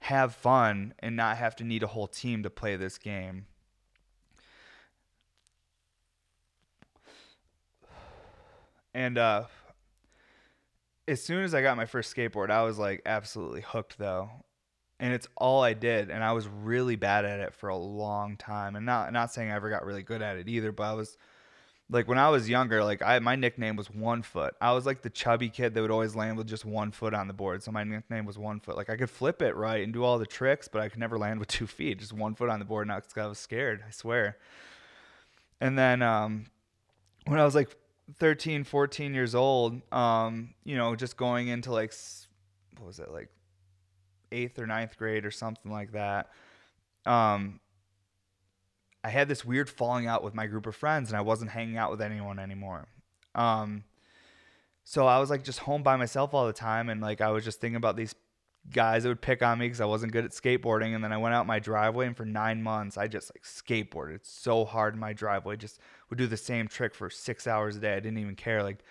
have 0.02 0.36
fun 0.36 0.94
and 1.00 1.16
not 1.16 1.38
have 1.38 1.56
to 1.58 1.64
need 1.64 1.84
a 1.84 1.88
whole 1.88 2.08
team 2.08 2.44
to 2.44 2.50
play 2.50 2.76
this 2.76 2.98
game. 2.98 3.46
and 8.94 9.18
uh, 9.18 9.44
as 11.08 11.22
soon 11.22 11.44
as 11.44 11.54
I 11.54 11.62
got 11.62 11.78
my 11.78 11.86
first 11.86 12.16
skateboard, 12.16 12.50
I 12.50 12.64
was 12.64 12.78
like 12.78 13.02
absolutely 13.06 13.62
hooked 13.62 13.98
though. 13.98 14.30
And 15.00 15.14
it's 15.14 15.28
all 15.38 15.64
I 15.64 15.74
did 15.74 16.10
and 16.10 16.24
I 16.24 16.34
was 16.34 16.48
really 16.48 16.98
bad 16.98 17.24
at 17.24 17.40
it 17.40 17.54
for 17.54 17.70
a 17.70 17.78
long 17.78 18.36
time. 18.36 18.76
And 18.76 18.86
not 18.86 19.14
not 19.14 19.32
saying 19.32 19.52
I 19.52 19.56
ever 19.56 19.70
got 19.70 19.86
really 19.86 20.04
good 20.04 20.22
at 20.22 20.38
it 20.38 20.50
either, 20.50 20.72
but 20.72 20.84
I 20.84 20.94
was 20.94 21.18
like 21.92 22.08
when 22.08 22.20
I 22.20 22.30
was 22.30 22.48
younger, 22.48 22.84
like 22.84 23.02
I 23.02 23.18
my 23.20 23.36
nickname 23.36 23.76
was 23.76 23.90
One 23.90 24.22
Foot. 24.22 24.54
I 24.62 24.74
was 24.74 24.86
like 24.86 25.02
the 25.02 25.10
chubby 25.10 25.50
kid 25.50 25.74
that 25.74 25.82
would 25.82 25.92
always 25.92 26.16
land 26.16 26.38
with 26.38 26.48
just 26.48 26.66
one 26.66 26.92
foot 26.92 27.14
on 27.14 27.28
the 27.28 27.34
board. 27.34 27.64
So 27.64 27.72
my 27.72 27.84
nickname 27.84 28.26
was 28.26 28.38
One 28.38 28.60
Foot. 28.60 28.78
Like 28.78 28.90
I 28.90 28.96
could 28.96 29.10
flip 29.10 29.42
it 29.42 29.56
right 29.56 29.84
and 29.84 29.92
do 29.92 30.04
all 30.04 30.20
the 30.20 30.26
tricks, 30.26 30.68
but 30.68 30.82
I 30.82 30.90
could 30.90 31.00
never 31.00 31.18
land 31.18 31.40
with 31.40 31.50
two 31.50 31.68
feet, 31.68 32.00
just 32.00 32.14
one 32.14 32.36
foot 32.36 32.50
on 32.50 32.60
the 32.60 32.66
board. 32.66 32.88
Not 32.88 33.04
because 33.04 33.18
I 33.18 33.28
was 33.28 33.40
scared, 33.40 33.84
I 33.88 33.92
swear. 33.92 34.38
And 35.62 35.78
then 35.78 36.02
um, 36.02 36.46
when 37.26 37.40
I 37.40 37.44
was 37.44 37.56
like 37.56 37.76
13, 38.18 38.64
14 38.64 39.14
years 39.14 39.34
old, 39.34 39.82
um, 39.92 40.54
you 40.64 40.78
know, 40.78 40.96
just 40.96 41.18
going 41.18 41.48
into 41.48 41.72
like 41.72 41.94
what 42.78 42.86
was 42.86 43.00
it 43.00 43.12
like 43.12 43.30
eighth 44.32 44.60
or 44.60 44.68
ninth 44.68 44.96
grade 44.98 45.26
or 45.26 45.32
something 45.32 45.72
like 45.72 45.94
that. 45.94 46.30
Um, 47.06 47.60
I 49.04 49.10
had 49.10 49.28
this 49.28 49.46
weird 49.46 49.70
falling 49.70 50.08
out 50.08 50.24
with 50.24 50.34
my 50.34 50.48
group 50.48 50.66
of 50.66 50.76
friends 50.76 51.10
and 51.10 51.18
I 51.18 51.22
wasn't 51.22 51.52
hanging 51.52 51.78
out 51.78 51.92
with 51.92 52.02
anyone 52.02 52.40
anymore. 52.40 52.88
Um, 53.34 53.84
so 54.84 55.08
I 55.08 55.20
was 55.20 55.30
like 55.30 55.44
just 55.44 55.60
home 55.60 55.84
by 55.84 55.96
myself 55.96 56.34
all 56.34 56.48
the 56.48 56.54
time 56.54 56.90
and 56.90 57.00
like 57.00 57.22
I 57.22 57.30
was 57.30 57.46
just 57.46 57.62
thinking 57.62 57.78
about 57.78 57.96
these 57.96 58.14
guys 58.72 59.04
that 59.04 59.10
would 59.10 59.22
pick 59.22 59.42
on 59.42 59.58
me 59.58 59.68
because 59.68 59.82
I 59.82 59.86
wasn't 59.86 60.12
good 60.12 60.26
at 60.26 60.32
skateboarding 60.32 60.96
and 60.96 61.04
then 61.04 61.14
I 61.14 61.18
went 61.18 61.34
out 61.34 61.48
my 61.48 61.60
driveway 61.60 62.08
and 62.08 62.18
for 62.18 62.26
nine 62.26 62.62
months 62.62 62.98
I 62.98 63.08
just 63.08 63.32
like 63.34 63.44
skateboarded. 63.44 64.20
So 64.24 64.66
hard 64.66 64.96
in 64.96 65.00
my 65.00 65.14
driveway. 65.14 65.56
Just 65.56 65.80
would 66.10 66.20
do 66.20 66.28
the 66.28 66.38
same 66.38 66.68
trick 66.68 66.94
for 66.94 67.10
six 67.10 67.48
hours 67.48 67.78
a 67.78 67.80
day. 67.80 67.94
I 67.94 68.00
didn't 68.00 68.18
even 68.18 68.36
care 68.36 68.64
like 68.64 68.84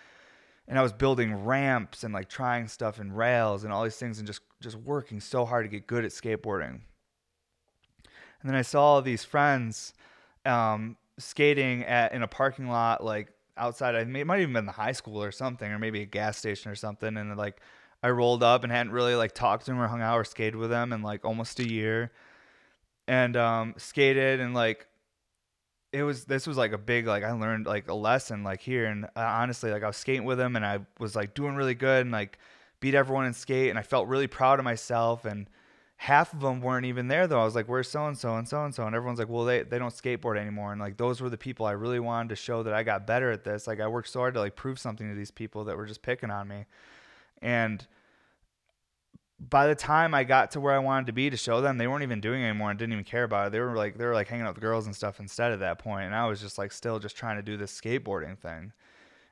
and 0.66 0.78
I 0.78 0.82
was 0.82 0.92
building 0.92 1.44
ramps 1.44 2.04
and 2.04 2.14
like 2.14 2.28
trying 2.28 2.68
stuff 2.68 2.98
in 3.00 3.12
rails 3.12 3.64
and 3.64 3.72
all 3.72 3.84
these 3.84 3.96
things 3.96 4.18
and 4.18 4.26
just 4.26 4.40
just 4.60 4.76
working 4.76 5.20
so 5.20 5.44
hard 5.44 5.64
to 5.64 5.68
get 5.68 5.86
good 5.86 6.04
at 6.04 6.12
skateboarding 6.12 6.80
and 8.40 8.48
then 8.48 8.56
I 8.56 8.62
saw 8.62 9.00
these 9.00 9.24
friends 9.24 9.92
um, 10.44 10.96
skating 11.18 11.84
at 11.84 12.12
in 12.12 12.22
a 12.22 12.28
parking 12.28 12.68
lot, 12.68 13.02
like 13.02 13.32
outside. 13.56 13.94
I 13.94 14.04
mean, 14.04 14.16
it 14.16 14.26
might 14.26 14.40
even 14.40 14.52
been 14.52 14.66
the 14.66 14.72
high 14.72 14.92
school 14.92 15.22
or 15.22 15.32
something, 15.32 15.70
or 15.70 15.78
maybe 15.78 16.02
a 16.02 16.06
gas 16.06 16.36
station 16.36 16.70
or 16.70 16.76
something. 16.76 17.16
And 17.16 17.36
like, 17.36 17.60
I 18.02 18.10
rolled 18.10 18.42
up 18.42 18.62
and 18.62 18.72
hadn't 18.72 18.92
really 18.92 19.16
like 19.16 19.34
talked 19.34 19.66
to 19.66 19.72
them 19.72 19.80
or 19.80 19.88
hung 19.88 20.02
out 20.02 20.16
or 20.16 20.24
skated 20.24 20.56
with 20.56 20.70
them 20.70 20.92
in 20.92 21.02
like 21.02 21.24
almost 21.24 21.58
a 21.58 21.68
year, 21.68 22.12
and 23.06 23.36
um, 23.36 23.74
skated 23.76 24.40
and 24.40 24.54
like. 24.54 24.86
It 25.90 26.02
was 26.02 26.26
this 26.26 26.46
was 26.46 26.58
like 26.58 26.72
a 26.72 26.78
big 26.78 27.06
like 27.06 27.24
I 27.24 27.32
learned 27.32 27.64
like 27.64 27.88
a 27.88 27.94
lesson 27.94 28.44
like 28.44 28.60
here 28.60 28.84
and 28.84 29.06
uh, 29.06 29.08
honestly 29.16 29.70
like 29.70 29.82
I 29.82 29.86
was 29.86 29.96
skating 29.96 30.26
with 30.26 30.36
them 30.36 30.54
and 30.54 30.62
I 30.62 30.80
was 30.98 31.16
like 31.16 31.32
doing 31.32 31.54
really 31.54 31.74
good 31.74 32.02
and 32.02 32.12
like 32.12 32.38
beat 32.78 32.94
everyone 32.94 33.24
in 33.24 33.32
skate 33.32 33.70
and 33.70 33.78
I 33.78 33.82
felt 33.82 34.06
really 34.06 34.26
proud 34.26 34.58
of 34.58 34.66
myself 34.66 35.24
and 35.24 35.48
half 36.00 36.32
of 36.32 36.40
them 36.40 36.60
weren't 36.60 36.86
even 36.86 37.08
there 37.08 37.26
though. 37.26 37.40
I 37.40 37.44
was 37.44 37.56
like, 37.56 37.68
where's 37.68 37.88
so 37.88 38.06
and 38.06 38.16
so 38.16 38.36
and 38.36 38.48
so 38.48 38.64
and 38.64 38.72
so? 38.72 38.86
And 38.86 38.94
everyone's 38.94 39.18
like, 39.18 39.28
well, 39.28 39.44
they, 39.44 39.64
they 39.64 39.80
don't 39.80 39.92
skateboard 39.92 40.38
anymore. 40.38 40.70
And 40.70 40.80
like, 40.80 40.96
those 40.96 41.20
were 41.20 41.28
the 41.28 41.36
people 41.36 41.66
I 41.66 41.72
really 41.72 41.98
wanted 41.98 42.28
to 42.30 42.36
show 42.36 42.62
that 42.62 42.72
I 42.72 42.84
got 42.84 43.04
better 43.04 43.32
at 43.32 43.42
this. 43.42 43.66
Like, 43.66 43.80
I 43.80 43.88
worked 43.88 44.08
so 44.08 44.20
hard 44.20 44.34
to 44.34 44.40
like 44.40 44.54
prove 44.54 44.78
something 44.78 45.08
to 45.08 45.14
these 45.16 45.32
people 45.32 45.64
that 45.64 45.76
were 45.76 45.86
just 45.86 46.00
picking 46.00 46.30
on 46.30 46.46
me. 46.46 46.66
And 47.42 47.84
by 49.40 49.66
the 49.66 49.74
time 49.74 50.14
I 50.14 50.22
got 50.22 50.52
to 50.52 50.60
where 50.60 50.72
I 50.72 50.78
wanted 50.78 51.08
to 51.08 51.12
be 51.12 51.30
to 51.30 51.36
show 51.36 51.60
them, 51.60 51.78
they 51.78 51.88
weren't 51.88 52.04
even 52.04 52.20
doing 52.20 52.44
anymore 52.44 52.70
and 52.70 52.78
didn't 52.78 52.92
even 52.92 53.04
care 53.04 53.24
about 53.24 53.48
it. 53.48 53.52
They 53.52 53.60
were 53.60 53.74
like, 53.74 53.98
they 53.98 54.06
were 54.06 54.14
like 54.14 54.28
hanging 54.28 54.46
out 54.46 54.54
with 54.54 54.62
girls 54.62 54.86
and 54.86 54.94
stuff 54.94 55.18
instead 55.18 55.50
at 55.50 55.58
that 55.58 55.80
point. 55.80 56.06
And 56.06 56.14
I 56.14 56.28
was 56.28 56.40
just 56.40 56.58
like, 56.58 56.70
still 56.70 57.00
just 57.00 57.16
trying 57.16 57.38
to 57.38 57.42
do 57.42 57.56
this 57.56 57.78
skateboarding 57.78 58.38
thing. 58.38 58.72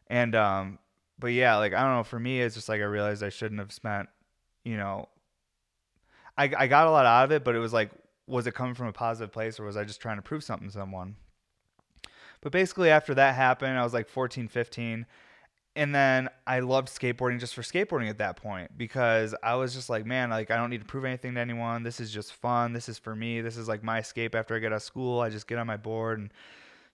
And, 0.08 0.34
um, 0.34 0.80
but 1.16 1.28
yeah, 1.28 1.56
like, 1.58 1.74
I 1.74 1.82
don't 1.82 1.94
know, 1.94 2.04
for 2.04 2.18
me, 2.18 2.40
it's 2.40 2.56
just 2.56 2.68
like 2.68 2.80
I 2.80 2.84
realized 2.84 3.22
I 3.22 3.28
shouldn't 3.28 3.60
have 3.60 3.72
spent, 3.72 4.08
you 4.64 4.76
know, 4.76 5.08
I, 6.38 6.50
I 6.56 6.66
got 6.66 6.86
a 6.86 6.90
lot 6.90 7.06
out 7.06 7.24
of 7.24 7.32
it, 7.32 7.44
but 7.44 7.54
it 7.54 7.58
was 7.58 7.72
like, 7.72 7.90
was 8.26 8.46
it 8.46 8.54
coming 8.54 8.74
from 8.74 8.88
a 8.88 8.92
positive 8.92 9.32
place 9.32 9.58
or 9.58 9.64
was 9.64 9.76
I 9.76 9.84
just 9.84 10.00
trying 10.00 10.16
to 10.16 10.22
prove 10.22 10.44
something 10.44 10.68
to 10.68 10.72
someone? 10.72 11.16
But 12.40 12.52
basically, 12.52 12.90
after 12.90 13.14
that 13.14 13.34
happened, 13.34 13.78
I 13.78 13.82
was 13.82 13.94
like 13.94 14.08
14, 14.08 14.48
15. 14.48 15.06
And 15.74 15.94
then 15.94 16.30
I 16.46 16.60
loved 16.60 16.88
skateboarding 16.88 17.38
just 17.38 17.54
for 17.54 17.62
skateboarding 17.62 18.08
at 18.08 18.18
that 18.18 18.36
point 18.36 18.78
because 18.78 19.34
I 19.42 19.56
was 19.56 19.74
just 19.74 19.90
like, 19.90 20.06
man, 20.06 20.30
like 20.30 20.50
I 20.50 20.56
don't 20.56 20.70
need 20.70 20.80
to 20.80 20.86
prove 20.86 21.04
anything 21.04 21.34
to 21.34 21.40
anyone. 21.40 21.82
This 21.82 22.00
is 22.00 22.10
just 22.10 22.32
fun. 22.32 22.72
This 22.72 22.88
is 22.88 22.98
for 22.98 23.14
me. 23.14 23.42
This 23.42 23.58
is 23.58 23.68
like 23.68 23.82
my 23.82 23.98
escape 23.98 24.34
after 24.34 24.54
I 24.54 24.58
get 24.58 24.72
out 24.72 24.76
of 24.76 24.82
school. 24.82 25.20
I 25.20 25.28
just 25.28 25.46
get 25.46 25.58
on 25.58 25.66
my 25.66 25.76
board 25.76 26.18
and, 26.18 26.32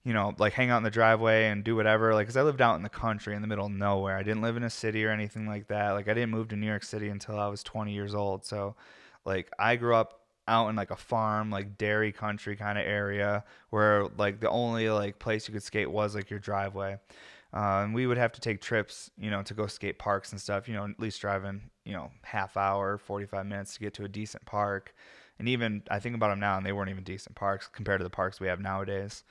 you 0.04 0.12
know, 0.12 0.34
like 0.36 0.52
hang 0.52 0.70
out 0.70 0.78
in 0.78 0.82
the 0.82 0.90
driveway 0.90 1.46
and 1.46 1.62
do 1.62 1.76
whatever. 1.76 2.12
Like, 2.12 2.26
cause 2.26 2.36
I 2.36 2.42
lived 2.42 2.60
out 2.60 2.74
in 2.74 2.82
the 2.82 2.88
country 2.88 3.36
in 3.36 3.42
the 3.42 3.46
middle 3.46 3.66
of 3.66 3.72
nowhere. 3.72 4.16
I 4.16 4.24
didn't 4.24 4.42
live 4.42 4.56
in 4.56 4.64
a 4.64 4.70
city 4.70 5.04
or 5.04 5.10
anything 5.10 5.46
like 5.46 5.68
that. 5.68 5.90
Like, 5.90 6.08
I 6.08 6.14
didn't 6.14 6.30
move 6.30 6.48
to 6.48 6.56
New 6.56 6.66
York 6.66 6.82
City 6.82 7.08
until 7.08 7.38
I 7.38 7.46
was 7.46 7.62
20 7.62 7.92
years 7.92 8.16
old. 8.16 8.44
So, 8.44 8.74
like 9.24 9.50
I 9.58 9.76
grew 9.76 9.94
up 9.94 10.20
out 10.48 10.68
in 10.68 10.76
like 10.76 10.90
a 10.90 10.96
farm, 10.96 11.50
like 11.50 11.78
dairy 11.78 12.12
country 12.12 12.56
kind 12.56 12.78
of 12.78 12.84
area 12.84 13.44
where 13.70 14.06
like 14.18 14.40
the 14.40 14.50
only 14.50 14.90
like 14.90 15.18
place 15.18 15.46
you 15.48 15.54
could 15.54 15.62
skate 15.62 15.90
was 15.90 16.14
like 16.14 16.30
your 16.30 16.38
driveway. 16.38 16.98
Uh, 17.54 17.82
and 17.84 17.94
we 17.94 18.06
would 18.06 18.16
have 18.16 18.32
to 18.32 18.40
take 18.40 18.60
trips, 18.60 19.10
you 19.18 19.30
know, 19.30 19.42
to 19.42 19.52
go 19.52 19.66
skate 19.66 19.98
parks 19.98 20.32
and 20.32 20.40
stuff, 20.40 20.68
you 20.68 20.74
know, 20.74 20.84
at 20.84 20.98
least 20.98 21.20
driving, 21.20 21.60
you 21.84 21.92
know, 21.92 22.10
half 22.22 22.56
hour, 22.56 22.96
45 22.96 23.44
minutes 23.44 23.74
to 23.74 23.80
get 23.80 23.92
to 23.94 24.04
a 24.04 24.08
decent 24.08 24.44
park. 24.46 24.94
And 25.38 25.48
even 25.48 25.82
I 25.90 25.98
think 25.98 26.14
about 26.14 26.28
them 26.28 26.40
now 26.40 26.56
and 26.56 26.64
they 26.64 26.72
weren't 26.72 26.90
even 26.90 27.04
decent 27.04 27.36
parks 27.36 27.68
compared 27.70 28.00
to 28.00 28.04
the 28.04 28.10
parks 28.10 28.40
we 28.40 28.48
have 28.48 28.60
nowadays. 28.60 29.22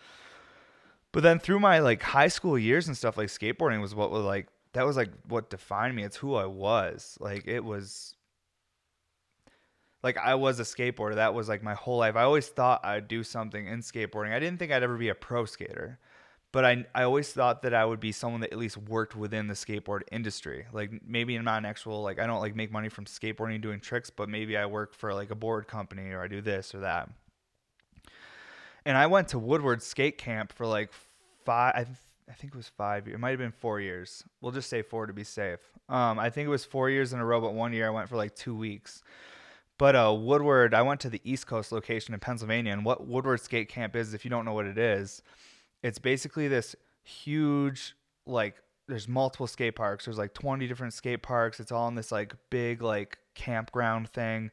But 1.11 1.23
then 1.23 1.39
through 1.39 1.59
my 1.59 1.79
like 1.79 2.03
high 2.03 2.27
school 2.27 2.57
years 2.57 2.87
and 2.87 2.95
stuff, 2.95 3.17
like 3.17 3.27
skateboarding 3.27 3.81
was 3.81 3.95
what 3.95 4.11
was 4.11 4.23
like, 4.23 4.47
that 4.73 4.85
was 4.85 4.95
like 4.95 5.09
what 5.27 5.49
defined 5.49 5.95
me. 5.95 6.03
It's 6.03 6.17
who 6.17 6.35
I 6.35 6.45
was. 6.45 7.17
Like 7.19 7.47
it 7.47 7.65
was 7.65 8.15
like 10.03 10.17
I 10.17 10.35
was 10.35 10.59
a 10.59 10.63
skateboarder. 10.63 11.15
That 11.15 11.33
was 11.33 11.47
like 11.47 11.63
my 11.63 11.73
whole 11.73 11.97
life. 11.97 12.15
I 12.15 12.23
always 12.23 12.47
thought 12.47 12.83
I'd 12.83 13.07
do 13.07 13.23
something 13.23 13.67
in 13.67 13.81
skateboarding. 13.81 14.33
I 14.33 14.39
didn't 14.39 14.59
think 14.59 14.71
I'd 14.71 14.83
ever 14.83 14.97
be 14.97 15.09
a 15.09 15.15
pro 15.15 15.45
skater, 15.45 15.99
but 16.51 16.65
I 16.65 16.85
I 16.95 17.03
always 17.03 17.31
thought 17.31 17.61
that 17.61 17.73
I 17.73 17.85
would 17.85 17.99
be 17.99 18.11
someone 18.11 18.41
that 18.41 18.51
at 18.51 18.57
least 18.57 18.77
worked 18.77 19.15
within 19.15 19.47
the 19.47 19.53
skateboard 19.53 20.01
industry. 20.11 20.65
Like 20.73 20.91
maybe 21.05 21.35
I'm 21.35 21.45
not 21.45 21.59
an 21.59 21.65
actual 21.65 22.01
like 22.01 22.19
I 22.19 22.25
don't 22.25 22.39
like 22.39 22.55
make 22.55 22.71
money 22.71 22.89
from 22.89 23.05
skateboarding 23.05 23.61
doing 23.61 23.79
tricks, 23.79 24.09
but 24.09 24.27
maybe 24.27 24.57
I 24.57 24.65
work 24.65 24.95
for 24.95 25.13
like 25.13 25.31
a 25.31 25.35
board 25.35 25.67
company 25.67 26.11
or 26.11 26.21
I 26.21 26.27
do 26.27 26.41
this 26.41 26.73
or 26.73 26.79
that. 26.79 27.09
And 28.83 28.97
I 28.97 29.05
went 29.05 29.27
to 29.29 29.39
Woodward 29.39 29.83
Skate 29.83 30.17
Camp 30.17 30.51
for 30.51 30.65
like 30.65 30.91
five. 31.45 31.73
I, 31.75 31.85
I 32.27 32.33
think 32.33 32.53
it 32.53 32.57
was 32.57 32.69
five 32.69 33.05
years. 33.05 33.15
It 33.15 33.19
might 33.19 33.31
have 33.31 33.39
been 33.39 33.51
four 33.51 33.79
years. 33.79 34.23
We'll 34.39 34.53
just 34.53 34.69
say 34.69 34.81
four 34.81 35.05
to 35.05 35.13
be 35.13 35.23
safe. 35.23 35.59
Um, 35.89 36.17
I 36.17 36.29
think 36.29 36.47
it 36.47 36.49
was 36.49 36.65
four 36.65 36.89
years 36.89 37.13
in 37.13 37.19
a 37.19 37.25
row, 37.25 37.41
but 37.41 37.53
one 37.53 37.73
year 37.73 37.85
I 37.85 37.89
went 37.91 38.09
for 38.09 38.15
like 38.15 38.33
two 38.35 38.55
weeks 38.55 39.03
but 39.81 39.95
uh, 39.95 40.13
Woodward, 40.15 40.75
I 40.75 40.83
went 40.83 40.99
to 40.99 41.09
the 41.09 41.19
East 41.23 41.47
Coast 41.47 41.71
location 41.71 42.13
in 42.13 42.19
Pennsylvania, 42.19 42.71
and 42.71 42.85
what 42.85 43.07
Woodward 43.07 43.41
Skate 43.41 43.67
Camp 43.67 43.95
is, 43.95 44.13
if 44.13 44.23
you 44.23 44.29
don't 44.29 44.45
know 44.45 44.53
what 44.53 44.67
it 44.67 44.77
is, 44.77 45.23
it's 45.81 45.97
basically 45.97 46.47
this 46.47 46.75
huge 47.01 47.95
like 48.27 48.57
there's 48.87 49.07
multiple 49.07 49.47
skate 49.47 49.75
parks. 49.75 50.05
There's 50.05 50.19
like 50.19 50.35
20 50.35 50.67
different 50.67 50.93
skate 50.93 51.23
parks. 51.23 51.59
It's 51.59 51.71
all 51.71 51.87
in 51.87 51.95
this 51.95 52.11
like 52.11 52.35
big 52.51 52.83
like 52.83 53.17
campground 53.33 54.09
thing. 54.09 54.51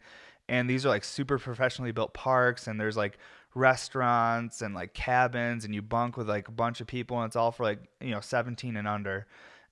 And 0.49 0.71
these 0.71 0.87
are 0.87 0.89
like 0.89 1.05
super 1.05 1.39
professionally 1.39 1.93
built 1.93 2.15
parks 2.15 2.67
and 2.67 2.81
there's 2.81 2.97
like 2.97 3.19
restaurants 3.55 4.63
and 4.63 4.75
like 4.75 4.95
cabins 4.95 5.67
and 5.67 5.75
you 5.75 5.83
bunk 5.83 6.17
with 6.17 6.27
like 6.27 6.49
a 6.49 6.53
bunch 6.53 6.81
of 6.81 6.87
people 6.87 7.19
and 7.19 7.27
it's 7.27 7.37
all 7.37 7.53
for 7.53 7.65
like, 7.65 7.81
you 8.01 8.13
know, 8.13 8.21
17 8.21 8.79
and 8.79 8.89
under. 8.89 9.27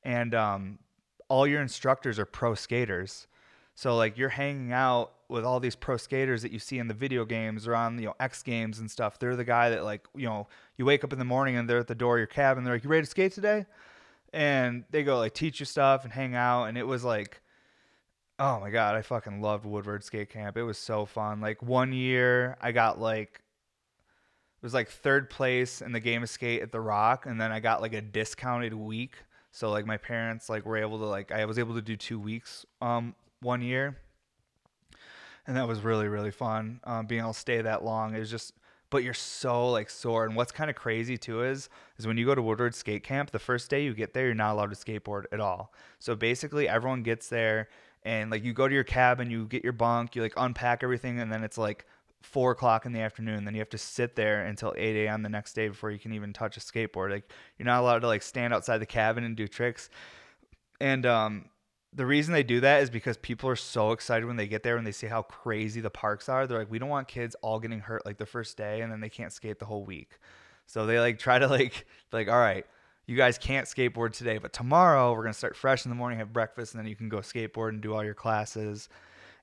And 0.05 0.35
um 0.35 0.81
all 1.29 1.47
your 1.47 1.62
instructors 1.62 2.19
are 2.19 2.27
pro 2.27 2.55
skaters. 2.55 3.27
So 3.75 3.97
like 3.97 4.19
you're 4.19 4.29
hanging 4.29 4.73
out 4.73 5.12
with 5.29 5.45
all 5.45 5.59
these 5.61 5.75
pro 5.75 5.97
skaters 5.97 6.43
that 6.43 6.53
you 6.53 6.59
see 6.59 6.79
in 6.79 6.89
the 6.89 6.95
video 6.95 7.25
games 7.25 7.67
or 7.67 7.75
on 7.75 7.99
you 7.99 8.07
know 8.07 8.15
X 8.21 8.43
Games 8.43 8.79
and 8.79 8.91
stuff. 8.91 9.19
They're 9.19 9.37
the 9.37 9.45
guy 9.45 9.71
that 9.71 9.85
like 9.85 10.07
you 10.15 10.27
know 10.27 10.47
you 10.77 10.85
wake 10.85 11.05
up 11.05 11.12
in 11.12 11.19
the 11.19 11.25
morning 11.25 11.57
and 11.57 11.69
they're 11.69 11.79
at 11.79 11.89
the 11.89 11.95
door 11.95 12.17
of 12.17 12.21
your 12.21 12.27
cabin. 12.27 12.65
They're 12.65 12.75
like, 12.75 12.85
"You 12.85 12.91
ready 12.91 13.03
to 13.03 13.11
skate 13.11 13.33
today?" 13.33 13.67
And 14.33 14.85
they 14.91 15.03
go 15.03 15.19
like 15.19 15.35
teach 15.35 15.61
you 15.61 15.67
stuff 15.67 16.05
and 16.05 16.12
hang 16.12 16.35
out. 16.35 16.65
And 16.65 16.77
it 16.77 16.87
was 16.87 17.05
like, 17.05 17.41
oh 18.39 18.61
my 18.61 18.71
god, 18.71 18.95
I 18.95 19.03
fucking 19.03 19.41
loved 19.41 19.65
Woodward 19.65 20.05
Skate 20.05 20.31
Camp. 20.31 20.57
It 20.57 20.62
was 20.62 20.79
so 20.79 21.07
fun. 21.07 21.41
Like 21.41 21.62
one 21.62 21.93
year, 21.93 22.57
I 22.61 22.73
got 22.73 23.01
like 23.01 23.43
it 24.61 24.62
was 24.62 24.75
like 24.75 24.89
third 24.89 25.31
place 25.31 25.83
in 25.83 25.93
the 25.93 26.01
game 26.01 26.23
of 26.23 26.31
skate 26.31 26.62
at 26.62 26.73
the 26.73 26.81
Rock, 26.81 27.27
and 27.27 27.41
then 27.41 27.53
I 27.53 27.61
got 27.61 27.81
like 27.81 27.95
a 27.95 28.01
discounted 28.01 28.75
week. 28.75 29.17
So 29.53 29.71
like 29.71 29.87
my 29.87 29.97
parents 29.97 30.49
like 30.49 30.67
were 30.67 30.77
able 30.77 30.99
to 30.99 31.07
like 31.07 31.33
I 31.33 31.45
was 31.47 31.59
able 31.59 31.75
to 31.75 31.83
do 31.83 31.97
two 31.97 32.21
weeks 32.21 32.67
um 32.83 33.15
one 33.41 33.62
year 33.62 33.97
and 35.47 35.57
that 35.57 35.69
was 35.69 35.81
really 35.81 36.09
really 36.09 36.31
fun. 36.31 36.81
Um, 36.85 37.07
being 37.07 37.21
able 37.21 37.33
to 37.33 37.39
stay 37.39 37.61
that 37.61 37.85
long 37.85 38.15
is 38.15 38.31
just, 38.31 38.53
but 38.91 39.03
you're 39.03 39.15
so 39.15 39.71
like 39.71 39.91
sore. 39.91 40.25
And 40.25 40.37
what's 40.37 40.53
kind 40.53 40.71
of 40.71 40.77
crazy 40.77 41.17
too 41.17 41.43
is 41.43 41.69
is 41.99 42.07
when 42.07 42.17
you 42.17 42.27
go 42.27 42.35
to 42.35 42.43
Woodward 42.43 42.75
Skate 42.75 43.03
Camp, 43.03 43.31
the 43.31 43.39
first 43.39 43.71
day 43.71 43.85
you 43.85 43.95
get 43.95 44.15
there, 44.15 44.27
you're 44.27 44.35
not 44.35 44.53
allowed 44.53 44.71
to 44.71 44.77
skateboard 44.77 45.25
at 45.33 45.41
all. 45.41 45.73
So 45.99 46.15
basically, 46.15 46.69
everyone 46.69 47.03
gets 47.03 47.29
there 47.29 47.69
and 48.07 48.31
like 48.31 48.45
you 48.45 48.53
go 48.53 48.69
to 48.69 48.75
your 48.75 48.85
cabin, 48.85 49.31
you 49.31 49.47
get 49.47 49.65
your 49.65 49.73
bunk, 49.73 50.15
you 50.15 50.23
like 50.23 50.35
unpack 50.37 50.85
everything, 50.85 51.19
and 51.19 51.31
then 51.31 51.43
it's 51.43 51.59
like 51.59 51.85
four 52.23 52.53
o'clock 52.53 52.87
in 52.87 52.93
the 52.93 53.01
afternoon. 53.01 53.45
Then 53.45 53.55
you 53.55 53.61
have 53.61 53.71
to 53.71 53.79
sit 53.79 54.15
there 54.15 54.45
until 54.45 54.73
8 54.77 55.07
a.m. 55.07 55.23
the 55.23 55.29
next 55.29 55.55
day 55.55 55.69
before 55.69 55.91
you 55.91 55.99
can 55.99 56.13
even 56.13 56.33
touch 56.33 56.57
a 56.57 56.61
skateboard. 56.61 57.11
Like 57.11 57.31
you're 57.59 57.67
not 57.67 57.81
allowed 57.81 58.01
to 58.01 58.07
like 58.07 58.23
stand 58.23 58.55
outside 58.55 58.79
the 58.79 58.87
cabin 58.87 59.25
and 59.25 59.35
do 59.35 59.49
tricks. 59.49 59.91
And 60.81 61.05
um, 61.05 61.47
the 61.97 62.05
reason 62.05 62.35
they 62.35 62.43
do 62.43 62.61
that 62.61 62.83
is 62.83 62.91
because 62.91 63.17
people 63.17 63.49
are 63.49 63.57
so 63.57 63.93
excited 63.93 64.27
when 64.27 64.37
they 64.37 64.47
get 64.47 64.63
there 64.63 64.77
and 64.77 64.87
they 64.87 64.93
see 64.93 65.07
how 65.07 65.23
crazy 65.23 65.81
the 65.81 65.91
parks 65.91 66.29
are. 66.29 66.47
They're 66.47 66.59
like, 66.59 66.71
we 66.71 66.79
don't 66.79 66.91
want 66.91 67.09
kids 67.09 67.35
all 67.41 67.59
getting 67.59 67.81
hurt 67.81 68.05
like 68.05 68.19
the 68.19 68.27
first 68.27 68.59
day 68.59 68.83
and 68.83 68.93
then 68.93 69.01
they 69.01 69.09
can't 69.09 69.33
skate 69.33 69.59
the 69.59 69.65
whole 69.65 69.83
week. 69.83 70.19
So 70.67 70.85
they 70.85 71.01
like 71.01 71.19
try 71.19 71.39
to 71.39 71.47
like 71.49 71.87
like 72.13 72.29
all 72.29 72.39
right, 72.39 72.67
you 73.07 73.17
guys 73.17 73.39
can't 73.39 73.67
skateboard 73.67 74.13
today, 74.13 74.37
but 74.37 74.53
tomorrow 74.53 75.15
we're 75.15 75.23
gonna 75.23 75.33
start 75.33 75.57
fresh 75.57 75.87
in 75.87 75.89
the 75.89 75.95
morning, 75.95 76.19
have 76.19 76.35
breakfast, 76.35 76.75
and 76.75 76.81
then 76.81 76.89
you 76.89 76.97
can 76.97 77.09
go 77.09 77.19
skateboard 77.19 77.71
and 77.71 77.81
do 77.81 77.95
all 77.95 78.05
your 78.05 78.15
classes. 78.15 78.91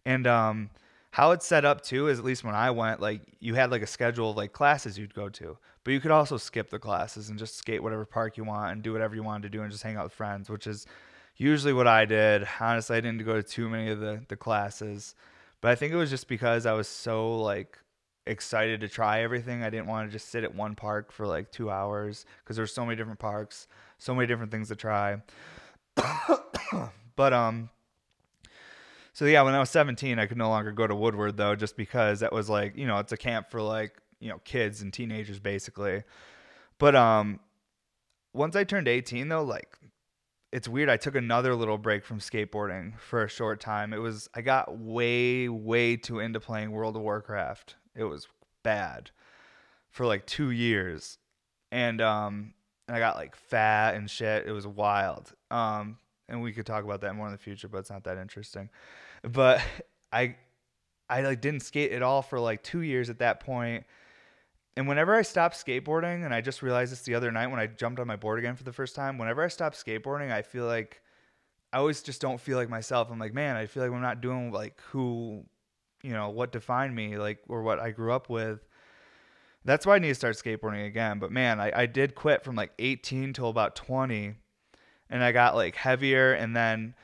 And 0.05 0.27
um, 0.27 0.69
how 1.09 1.31
it's 1.31 1.47
set 1.47 1.65
up 1.65 1.81
too 1.81 2.07
is 2.07 2.19
at 2.19 2.25
least 2.25 2.43
when 2.43 2.53
I 2.53 2.69
went, 2.69 3.01
like 3.01 3.21
you 3.39 3.55
had 3.55 3.71
like 3.71 3.81
a 3.81 3.87
schedule 3.87 4.29
of 4.29 4.37
like 4.37 4.53
classes 4.53 4.95
you'd 4.95 5.15
go 5.15 5.27
to, 5.29 5.57
but 5.83 5.91
you 5.91 5.99
could 5.99 6.11
also 6.11 6.37
skip 6.37 6.69
the 6.69 6.77
classes 6.77 7.29
and 7.29 7.39
just 7.39 7.57
skate 7.57 7.81
whatever 7.81 8.05
park 8.05 8.37
you 8.37 8.43
want 8.43 8.73
and 8.73 8.83
do 8.83 8.93
whatever 8.93 9.15
you 9.15 9.23
wanted 9.23 9.43
to 9.43 9.49
do 9.49 9.63
and 9.63 9.71
just 9.71 9.81
hang 9.81 9.97
out 9.97 10.03
with 10.03 10.13
friends, 10.13 10.51
which 10.51 10.67
is 10.67 10.85
usually 11.37 11.73
what 11.73 11.87
I 11.87 12.05
did. 12.05 12.47
Honestly, 12.59 12.97
I 12.97 13.01
didn't 13.01 13.23
go 13.25 13.35
to 13.35 13.43
too 13.43 13.69
many 13.69 13.89
of 13.89 13.99
the 13.99 14.23
the 14.27 14.35
classes, 14.35 15.15
but 15.61 15.71
I 15.71 15.75
think 15.75 15.93
it 15.93 15.97
was 15.97 16.09
just 16.09 16.27
because 16.27 16.65
I 16.65 16.73
was 16.73 16.87
so 16.87 17.39
like 17.39 17.77
excited 18.25 18.81
to 18.81 18.87
try 18.87 19.21
everything. 19.21 19.63
I 19.63 19.69
didn't 19.69 19.87
want 19.87 20.09
to 20.09 20.11
just 20.11 20.29
sit 20.29 20.43
at 20.43 20.55
one 20.55 20.75
park 20.75 21.11
for 21.11 21.27
like 21.27 21.51
2 21.51 21.69
hours 21.69 22.25
because 22.43 22.55
there's 22.55 22.73
so 22.73 22.85
many 22.85 22.95
different 22.95 23.19
parks, 23.19 23.67
so 23.97 24.15
many 24.15 24.27
different 24.27 24.51
things 24.51 24.69
to 24.69 24.75
try. 24.75 25.21
but 27.15 27.33
um 27.33 27.69
so 29.15 29.25
yeah, 29.25 29.43
when 29.43 29.53
I 29.53 29.59
was 29.59 29.69
17, 29.69 30.17
I 30.17 30.25
could 30.25 30.37
no 30.37 30.49
longer 30.49 30.71
go 30.71 30.87
to 30.87 30.95
Woodward 30.95 31.37
though 31.37 31.55
just 31.55 31.77
because 31.77 32.21
that 32.21 32.33
was 32.33 32.49
like, 32.49 32.75
you 32.75 32.87
know, 32.87 32.97
it's 32.97 33.11
a 33.11 33.17
camp 33.17 33.51
for 33.51 33.61
like, 33.61 34.01
you 34.19 34.29
know, 34.29 34.39
kids 34.43 34.81
and 34.81 34.91
teenagers 34.91 35.39
basically. 35.39 36.03
But 36.79 36.95
um 36.95 37.39
once 38.33 38.55
I 38.55 38.63
turned 38.63 38.87
18 38.87 39.27
though, 39.27 39.43
like 39.43 39.77
it's 40.53 40.67
weird. 40.67 40.87
I 40.87 40.97
took 40.97 41.15
another 41.15 41.55
little 41.55 41.79
break 41.79 42.05
from 42.05 42.19
skateboarding 42.19 42.99
for 42.99 43.23
a 43.23 43.27
short 43.27 43.59
time. 43.59 43.91
It 43.91 43.97
was 43.97 44.29
I 44.35 44.41
got 44.41 44.77
way 44.77 45.49
way 45.49 45.95
too 45.97 46.19
into 46.19 46.39
playing 46.39 46.69
World 46.69 46.95
of 46.95 47.01
Warcraft. 47.01 47.75
It 47.95 48.03
was 48.03 48.27
bad 48.61 49.09
for 49.89 50.05
like 50.05 50.27
2 50.27 50.51
years. 50.51 51.17
And 51.71 51.99
um 52.01 52.53
and 52.87 52.95
I 52.95 52.99
got 52.99 53.15
like 53.15 53.35
fat 53.35 53.95
and 53.95 54.07
shit. 54.07 54.45
It 54.45 54.51
was 54.51 54.67
wild. 54.67 55.33
Um 55.49 55.97
and 56.29 56.43
we 56.43 56.53
could 56.53 56.67
talk 56.67 56.83
about 56.83 57.01
that 57.01 57.15
more 57.15 57.25
in 57.25 57.31
the 57.31 57.39
future, 57.39 57.67
but 57.67 57.79
it's 57.79 57.89
not 57.89 58.03
that 58.03 58.19
interesting. 58.19 58.69
But 59.23 59.59
I 60.13 60.35
I 61.09 61.21
like 61.21 61.41
didn't 61.41 61.61
skate 61.61 61.93
at 61.93 62.03
all 62.03 62.21
for 62.21 62.39
like 62.39 62.61
2 62.61 62.81
years 62.81 63.09
at 63.09 63.17
that 63.17 63.39
point 63.39 63.85
and 64.75 64.87
whenever 64.87 65.13
I 65.13 65.21
stop 65.21 65.53
skateboarding, 65.53 66.25
and 66.25 66.33
I 66.33 66.41
just 66.41 66.61
realized 66.61 66.91
this 66.91 67.01
the 67.01 67.15
other 67.15 67.31
night 67.31 67.47
when 67.47 67.59
I 67.59 67.67
jumped 67.67 67.99
on 67.99 68.07
my 68.07 68.15
board 68.15 68.39
again 68.39 68.55
for 68.55 68.63
the 68.63 68.73
first 68.73 68.95
time, 68.95 69.17
whenever 69.17 69.43
I 69.43 69.47
stop 69.47 69.73
skateboarding, 69.73 70.31
I 70.31 70.41
feel 70.41 70.65
like 70.65 71.01
I 71.71 71.77
always 71.77 72.01
just 72.01 72.21
don't 72.21 72.41
feel 72.41 72.57
like 72.57 72.69
myself. 72.69 73.11
I'm 73.11 73.19
like, 73.19 73.33
man, 73.33 73.55
I 73.55 73.67
feel 73.67 73.83
like 73.83 73.91
I'm 73.91 74.01
not 74.01 74.21
doing 74.21 74.51
like 74.51 74.81
who, 74.89 75.43
you 76.01 76.11
know, 76.11 76.29
what 76.29 76.51
defined 76.51 76.95
me, 76.95 77.17
like, 77.17 77.39
or 77.47 77.61
what 77.61 77.79
I 77.79 77.91
grew 77.91 78.11
up 78.11 78.29
with. 78.29 78.65
That's 79.63 79.85
why 79.85 79.95
I 79.95 79.99
need 79.99 80.09
to 80.09 80.15
start 80.15 80.35
skateboarding 80.35 80.85
again. 80.85 81.19
But 81.19 81.31
man, 81.31 81.59
I, 81.59 81.71
I 81.81 81.85
did 81.85 82.15
quit 82.15 82.43
from 82.43 82.55
like 82.55 82.73
18 82.79 83.33
till 83.33 83.49
about 83.49 83.75
20, 83.75 84.35
and 85.09 85.23
I 85.23 85.31
got 85.31 85.55
like 85.55 85.75
heavier. 85.75 86.33
And 86.33 86.55
then 86.55 86.95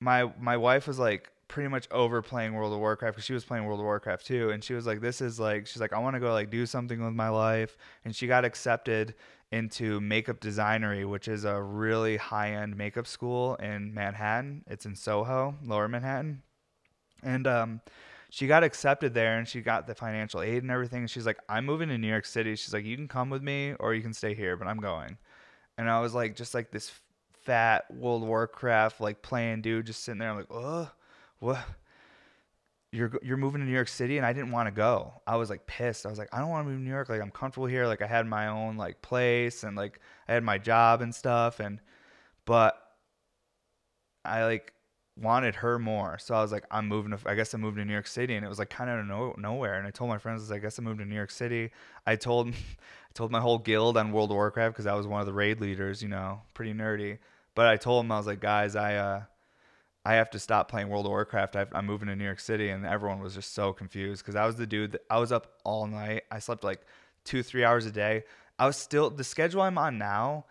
my 0.00 0.30
my 0.40 0.56
wife 0.56 0.88
was 0.88 0.98
like, 0.98 1.30
pretty 1.48 1.68
much 1.68 1.86
over 1.90 2.22
playing 2.22 2.54
World 2.54 2.72
of 2.72 2.78
Warcraft 2.80 3.16
because 3.16 3.24
she 3.24 3.32
was 3.32 3.44
playing 3.44 3.64
World 3.64 3.80
of 3.80 3.84
Warcraft 3.84 4.26
too, 4.26 4.50
and 4.50 4.62
she 4.62 4.74
was 4.74 4.86
like, 4.86 5.00
"This 5.00 5.20
is 5.20 5.38
like," 5.38 5.66
she's 5.66 5.80
like, 5.80 5.92
"I 5.92 5.98
want 5.98 6.14
to 6.14 6.20
go 6.20 6.32
like 6.32 6.50
do 6.50 6.66
something 6.66 7.02
with 7.02 7.14
my 7.14 7.28
life," 7.28 7.76
and 8.04 8.14
she 8.14 8.26
got 8.26 8.44
accepted 8.44 9.14
into 9.52 10.00
Makeup 10.00 10.40
Designory, 10.40 11.08
which 11.08 11.28
is 11.28 11.44
a 11.44 11.60
really 11.62 12.16
high 12.16 12.52
end 12.52 12.76
makeup 12.76 13.06
school 13.06 13.54
in 13.56 13.94
Manhattan. 13.94 14.64
It's 14.66 14.86
in 14.86 14.96
Soho, 14.96 15.56
Lower 15.64 15.88
Manhattan, 15.88 16.42
and 17.22 17.46
um, 17.46 17.80
she 18.30 18.46
got 18.46 18.64
accepted 18.64 19.14
there, 19.14 19.38
and 19.38 19.46
she 19.46 19.60
got 19.60 19.86
the 19.86 19.94
financial 19.94 20.42
aid 20.42 20.62
and 20.62 20.70
everything. 20.70 21.06
She's 21.06 21.26
like, 21.26 21.38
"I'm 21.48 21.64
moving 21.64 21.88
to 21.90 21.98
New 21.98 22.08
York 22.08 22.26
City." 22.26 22.56
She's 22.56 22.74
like, 22.74 22.84
"You 22.84 22.96
can 22.96 23.08
come 23.08 23.30
with 23.30 23.42
me, 23.42 23.74
or 23.78 23.94
you 23.94 24.02
can 24.02 24.14
stay 24.14 24.34
here, 24.34 24.56
but 24.56 24.66
I'm 24.68 24.78
going." 24.80 25.18
And 25.78 25.90
I 25.90 26.00
was 26.00 26.14
like, 26.14 26.36
just 26.36 26.54
like 26.54 26.70
this 26.70 26.90
fat 27.44 27.88
World 27.90 28.22
of 28.22 28.28
Warcraft 28.28 29.00
like 29.00 29.22
playing 29.22 29.62
dude, 29.62 29.86
just 29.86 30.02
sitting 30.04 30.18
there. 30.18 30.30
I'm 30.30 30.36
like, 30.36 30.46
"Oh." 30.50 30.90
What 31.38 31.58
you're 32.92 33.12
you're 33.22 33.36
moving 33.36 33.60
to 33.60 33.66
New 33.66 33.72
York 33.72 33.88
City 33.88 34.16
and 34.16 34.26
I 34.26 34.32
didn't 34.32 34.52
want 34.52 34.68
to 34.68 34.70
go. 34.72 35.12
I 35.26 35.36
was 35.36 35.50
like 35.50 35.66
pissed. 35.66 36.06
I 36.06 36.08
was 36.08 36.18
like 36.18 36.28
I 36.32 36.38
don't 36.38 36.48
want 36.48 36.66
to 36.66 36.70
move 36.70 36.78
to 36.78 36.84
New 36.84 36.90
York. 36.90 37.08
Like 37.08 37.20
I'm 37.20 37.30
comfortable 37.30 37.66
here. 37.66 37.86
Like 37.86 38.02
I 38.02 38.06
had 38.06 38.26
my 38.26 38.48
own 38.48 38.76
like 38.76 39.02
place 39.02 39.62
and 39.62 39.76
like 39.76 40.00
I 40.28 40.32
had 40.32 40.42
my 40.42 40.58
job 40.58 41.02
and 41.02 41.14
stuff 41.14 41.60
and 41.60 41.80
but 42.44 42.80
I 44.24 44.44
like 44.44 44.72
wanted 45.18 45.56
her 45.56 45.78
more. 45.78 46.18
So 46.18 46.34
I 46.34 46.42
was 46.42 46.52
like 46.52 46.64
I'm 46.70 46.88
moving 46.88 47.16
to 47.16 47.18
I 47.28 47.34
guess 47.34 47.52
I'm 47.54 47.60
moving 47.60 47.78
to 47.78 47.84
New 47.84 47.92
York 47.92 48.06
City 48.06 48.34
and 48.34 48.44
it 48.44 48.48
was 48.48 48.58
like 48.58 48.70
kind 48.70 48.90
of 48.90 49.04
no, 49.06 49.34
nowhere 49.36 49.74
and 49.74 49.86
I 49.86 49.90
told 49.90 50.08
my 50.08 50.18
friends 50.18 50.48
I, 50.50 50.54
like, 50.54 50.62
I 50.62 50.66
guess 50.66 50.78
I'm 50.78 50.84
moving 50.84 51.04
to 51.04 51.08
New 51.08 51.16
York 51.16 51.30
City. 51.30 51.70
I 52.06 52.16
told 52.16 52.48
I 52.48 53.12
told 53.14 53.30
my 53.30 53.40
whole 53.40 53.58
guild 53.58 53.96
on 53.96 54.12
World 54.12 54.30
of 54.30 54.36
Warcraft 54.36 54.76
cuz 54.76 54.86
I 54.86 54.94
was 54.94 55.06
one 55.06 55.20
of 55.20 55.26
the 55.26 55.34
raid 55.34 55.60
leaders, 55.60 56.02
you 56.02 56.08
know, 56.08 56.42
pretty 56.54 56.72
nerdy. 56.72 57.18
But 57.54 57.66
I 57.66 57.76
told 57.76 58.04
them 58.04 58.12
I 58.12 58.18
was 58.18 58.26
like 58.26 58.40
guys, 58.40 58.76
I 58.76 58.94
uh 58.94 59.22
I 60.06 60.14
have 60.14 60.30
to 60.30 60.38
stop 60.38 60.70
playing 60.70 60.88
World 60.88 61.04
of 61.06 61.10
Warcraft. 61.10 61.56
i 61.56 61.66
am 61.74 61.84
moving 61.84 62.06
to 62.06 62.14
New 62.14 62.24
York 62.24 62.38
City, 62.38 62.68
and 62.68 62.86
everyone 62.86 63.18
was 63.18 63.34
just 63.34 63.54
so 63.54 63.72
confused 63.72 64.22
because 64.22 64.36
I 64.36 64.46
was 64.46 64.54
the 64.54 64.64
dude 64.64 64.92
that 64.92 65.00
I 65.10 65.18
was 65.18 65.32
up 65.32 65.58
all 65.64 65.88
night. 65.88 66.22
I 66.30 66.38
slept 66.38 66.62
like 66.62 66.82
two, 67.24 67.42
three 67.42 67.64
hours 67.64 67.86
a 67.86 67.90
day. 67.90 68.22
I 68.56 68.68
was 68.68 68.76
still 68.76 69.10
the 69.10 69.24
schedule 69.24 69.62
I'm 69.62 69.76
on 69.76 69.98
now 69.98 70.44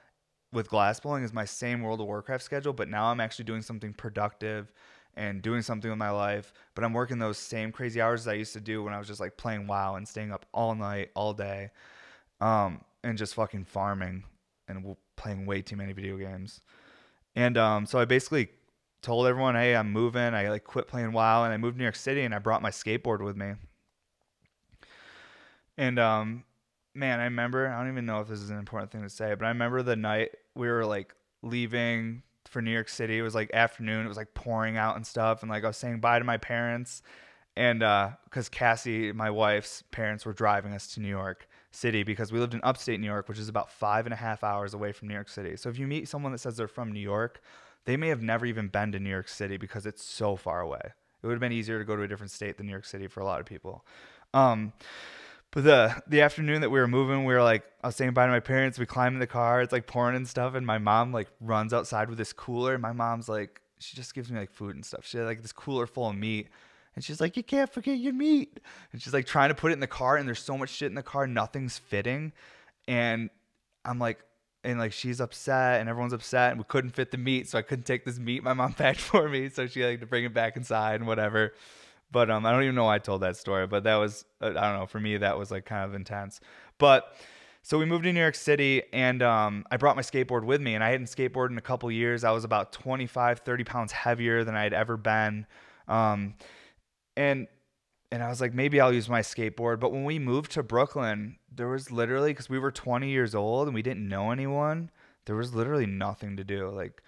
with 0.52 0.70
glass 0.70 1.00
blowing 1.00 1.24
is 1.24 1.32
my 1.32 1.46
same 1.46 1.82
World 1.82 2.02
of 2.02 2.08
Warcraft 2.08 2.44
schedule, 2.44 2.74
but 2.74 2.89
now 2.89 3.06
I'm 3.06 3.22
actually 3.22 3.46
doing 3.46 3.62
something 3.62 3.94
productive 3.94 4.74
and 5.15 5.41
doing 5.41 5.62
something 5.62 5.89
with 5.89 5.98
my 5.98 6.10
life. 6.10 6.52
But 6.76 6.84
I'm 6.84 6.91
working 6.91 7.20
those 7.20 7.38
same 7.38 7.72
crazy 7.72 8.02
hours 8.02 8.28
I 8.28 8.34
used 8.34 8.52
to 8.54 8.60
do 8.60 8.84
when 8.84 8.94
I 8.94 9.00
was 9.00 9.08
just 9.08 9.22
like 9.22 9.38
playing 9.38 9.68
WoW 9.68 9.96
and 9.96 10.06
staying 10.06 10.34
up 10.34 10.46
all 10.54 10.76
night, 10.76 11.12
all 11.15 11.32
day, 11.32 11.70
um, 12.41 12.82
and 13.06 13.18
just 13.18 13.34
fucking 13.36 13.63
farming 13.63 14.26
and 14.68 14.98
playing 15.15 15.46
way 15.46 15.62
too 15.62 15.78
many 15.78 15.94
video 15.94 16.18
games. 16.18 16.60
And 17.38 17.58
um, 17.58 17.86
so 17.86 18.00
I 18.00 18.04
basically 18.04 18.50
told 19.06 19.28
everyone, 19.28 19.56
"Hey, 19.56 19.76
I'm 19.76 19.91
moving. 19.91 20.34
I 20.34 20.50
like 20.50 20.63
quit 20.65 20.88
playing 20.88 21.12
WoW 21.13 21.46
and 21.46 21.54
I 21.54 21.58
moved 21.58 21.76
to 21.76 21.78
New 21.78 21.86
York 21.86 21.96
City 21.96 22.24
and 22.24 22.34
I 22.34 22.39
brought 22.39 22.62
my 22.62 22.72
skateboard 22.72 23.24
with 23.24 23.38
me." 23.38 23.54
And 25.78 26.00
um 26.00 26.44
man, 26.94 27.20
I 27.20 27.26
remember, 27.26 27.68
I 27.68 27.78
don't 27.78 27.91
even 27.91 28.06
know 28.06 28.22
if 28.22 28.30
this 28.30 28.39
is 28.39 28.50
an 28.50 28.58
important 28.58 28.91
thing 28.91 29.02
to 29.04 29.10
say, 29.10 29.36
but 29.36 29.46
I 29.46 29.50
remember 29.50 29.84
the 29.84 29.98
night 29.98 30.32
we 30.56 30.68
were 30.70 30.86
like 30.86 31.13
leaving 31.41 32.24
for 32.46 32.62
New 32.62 32.72
York 32.72 32.88
City. 32.89 33.18
It 33.18 33.22
was 33.22 33.36
like 33.36 33.54
afternoon. 33.54 34.06
It 34.06 34.08
was 34.08 34.18
like 34.18 34.34
pouring 34.34 34.78
out 34.78 34.96
and 34.96 35.06
stuff 35.06 35.41
and 35.44 35.52
like 35.52 35.63
I 35.63 35.68
was 35.68 35.78
saying 35.78 36.00
bye 36.00 36.20
to 36.20 36.26
my 36.26 36.38
parents 36.38 37.02
and 37.56 37.84
uh 37.84 38.12
cuz 38.32 38.50
Cassie, 38.50 39.12
my 39.12 39.30
wife's 39.30 39.84
parents 39.91 40.26
were 40.26 40.34
driving 40.34 40.74
us 40.74 40.94
to 40.96 41.00
New 41.00 41.10
York 41.10 41.48
City 41.72 42.04
because 42.04 42.32
we 42.32 42.39
lived 42.39 42.54
in 42.54 42.62
upstate 42.63 43.00
New 43.00 43.08
York, 43.08 43.30
which 43.30 43.39
is 43.39 43.50
about 43.50 43.72
five 43.72 44.06
and 44.06 44.13
a 44.13 44.18
half 44.18 44.44
hours 44.44 44.74
away 44.74 44.91
from 44.94 45.10
New 45.10 45.13
York 45.13 45.30
City. 45.30 45.58
So 45.58 45.70
if 45.70 45.78
you 45.78 45.88
meet 45.88 46.08
someone 46.08 46.32
that 46.32 46.39
says 46.39 46.58
they're 46.58 46.68
from 46.68 46.91
New 46.91 47.02
York, 47.02 47.41
they 47.86 47.98
may 47.98 48.10
have 48.10 48.21
never 48.21 48.45
even 48.45 48.67
been 48.67 48.91
to 48.91 49.00
New 49.00 49.10
York 49.10 49.28
City 49.28 49.58
because 49.58 49.86
it's 49.86 50.04
so 50.04 50.36
far 50.36 50.62
away. 50.62 50.82
It 50.84 51.28
would 51.28 51.34
have 51.34 51.39
been 51.39 51.52
easier 51.52 51.80
to 51.80 51.86
go 51.86 51.95
to 51.95 52.04
a 52.04 52.08
different 52.08 52.32
state 52.32 52.58
than 52.58 52.67
New 52.67 52.71
York 52.71 52.86
City 52.86 53.08
for 53.08 53.19
a 53.19 53.26
lot 53.26 53.39
of 53.39 53.45
people. 53.45 53.86
Um, 54.34 54.74
but 55.52 55.63
the 55.63 56.04
the 56.08 56.21
afternoon 56.21 56.62
that 56.62 56.69
we 56.69 56.80
were 56.80 56.88
moving, 56.88 57.26
we 57.26 57.34
were 57.34 57.41
like, 57.41 57.63
I 57.82 57.88
was 57.88 57.95
saying 57.95 58.13
bye 58.13 58.26
to 58.26 58.32
my 58.32 58.41
parents. 58.41 58.78
We 58.78 58.86
climb 58.86 59.13
in 59.13 59.19
the 59.19 59.28
car. 59.28 59.62
It's 59.62 59.71
like 59.71 59.88
pouring 59.88 60.15
and 60.15 60.28
stuff, 60.28 60.54
and 60.54 60.65
my 60.67 60.78
mom 60.78 61.13
like 61.13 61.30
runs 61.39 61.74
outside 61.74 62.10
with 62.10 62.17
this 62.17 62.34
cooler. 62.34 62.74
And 62.74 62.82
my 62.82 62.91
mom's 62.91 63.30
like, 63.30 63.62
she 63.80 63.95
just 63.95 64.13
gives 64.13 64.30
me 64.30 64.38
like 64.38 64.52
food 64.52 64.76
and 64.76 64.86
stuff. 64.86 65.06
She 65.06 65.17
had 65.17 65.26
like 65.26 65.41
this 65.41 65.54
cooler 65.54 65.88
full 65.88 66.10
of 66.10 66.15
meat. 66.15 66.50
And 66.95 67.04
she's 67.04 67.21
like, 67.21 67.38
You 67.38 67.43
can't 67.43 67.71
forget 67.71 67.98
your 67.98 68.13
meat. 68.13 68.60
And 68.91 69.02
she's 69.02 69.13
like 69.13 69.26
trying 69.26 69.50
to 69.50 69.56
put 69.56 69.71
it 69.71 69.76
in 69.76 69.80
the 69.80 69.88
car, 69.88 70.17
and 70.17 70.28
there's 70.28 70.43
so 70.43 70.58
much 70.58 70.69
shit 70.69 70.89
in 70.89 70.95
the 70.95 71.04
car, 71.04 71.26
nothing's 71.26 71.78
fitting. 71.78 72.34
And 72.88 73.30
I'm 73.86 73.98
like, 74.00 74.19
and 74.65 74.80
like 74.80 74.91
she's 74.91 75.21
upset 75.21 75.80
and 75.80 75.88
everyone's 75.89 76.13
upset 76.13 76.51
and 76.51 76.60
we 76.60 76.65
couldn't 76.67 76.91
fit 76.91 77.12
the 77.12 77.17
meat 77.17 77.47
so 77.47 77.58
i 77.58 77.62
couldn't 77.62 77.86
take 77.86 78.04
this 78.04 78.19
meat 78.19 78.43
my 78.43 78.54
mom 78.54 78.73
packed 78.84 78.99
for 78.99 79.30
me 79.30 79.49
so 79.49 79.67
she 79.67 79.82
had 79.82 79.99
to 79.99 80.06
bring 80.06 80.25
it 80.25 80.34
back 80.34 80.58
inside 80.58 80.95
and 80.95 81.08
whatever. 81.08 81.54
But 82.12 82.30
um 82.30 82.45
i 82.45 82.51
don't 82.51 82.63
even 82.63 82.75
know 82.75 82.86
why 82.86 82.95
i 82.95 82.99
told 82.99 83.21
that 83.21 83.38
story 83.38 83.67
but 83.67 83.84
that 83.84 83.95
was 83.95 84.25
uh, 84.41 84.47
i 84.47 84.51
don't 84.54 84.80
know 84.80 84.86
for 84.86 84.99
me 84.99 85.17
that 85.17 85.38
was 85.38 85.51
like 85.51 85.65
kind 85.65 85.84
of 85.84 85.93
intense. 85.93 86.39
But 86.78 87.15
so 87.62 87.80
we 87.80 87.86
moved 87.86 88.04
to 88.04 88.13
new 88.13 88.19
york 88.19 88.36
city 88.36 88.84
and 88.93 89.23
um, 89.23 89.65
i 89.71 89.78
brought 89.78 89.95
my 89.95 90.01
skateboard 90.01 90.43
with 90.43 90.62
me 90.62 90.75
and 90.75 90.84
i 90.84 90.89
hadn't 90.89 91.08
skateboarded 91.08 91.51
in 91.51 91.58
a 91.58 91.62
couple 91.62 91.91
years. 91.91 92.23
I 92.23 92.32
was 92.32 92.43
about 92.43 92.71
25 92.71 93.39
30 93.39 93.63
pounds 93.63 93.91
heavier 93.91 94.43
than 94.43 94.56
i 94.56 94.63
had 94.63 94.73
ever 94.73 94.97
been. 94.97 95.45
Um, 95.88 96.36
and 97.17 97.47
and 98.15 98.23
I 98.23 98.30
was 98.30 98.39
like, 98.39 98.54
maybe 98.54 98.80
I'll 98.80 98.93
use 98.93 99.10
my 99.10 99.19
skateboard. 99.19 99.82
But 99.82 99.91
when 99.91 100.06
we 100.06 100.19
moved 100.19 100.54
to 100.54 100.63
Brooklyn, 100.63 101.36
there 101.54 101.67
was 101.67 101.91
literally 101.91 102.32
because 102.32 102.47
we 102.47 102.58
were 102.58 102.71
20 102.71 103.10
years 103.10 103.36
old 103.36 103.67
and 103.67 103.75
we 103.75 103.82
didn't 103.82 104.08
know 104.08 104.32
anyone. 104.32 104.89
There 105.25 105.36
was 105.36 105.54
literally 105.54 105.86
nothing 105.86 106.38
to 106.38 106.45
do. 106.45 106.69
Like 106.69 107.04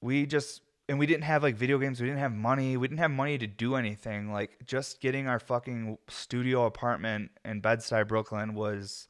we 0.00 0.24
just 0.24 0.62
and 0.88 1.00
we 1.00 1.06
didn't 1.06 1.24
have 1.24 1.42
like 1.42 1.56
video 1.56 1.78
games. 1.78 2.00
We 2.00 2.06
didn't 2.06 2.20
have 2.20 2.32
money. 2.32 2.76
We 2.76 2.86
didn't 2.86 3.00
have 3.00 3.10
money 3.10 3.38
to 3.38 3.48
do 3.48 3.74
anything. 3.74 4.32
Like 4.32 4.64
just 4.64 5.00
getting 5.00 5.26
our 5.26 5.40
fucking 5.40 5.98
studio 6.06 6.66
apartment 6.66 7.32
in 7.44 7.60
Bed-Stuy, 7.60 8.06
Brooklyn 8.06 8.54
was 8.54 9.08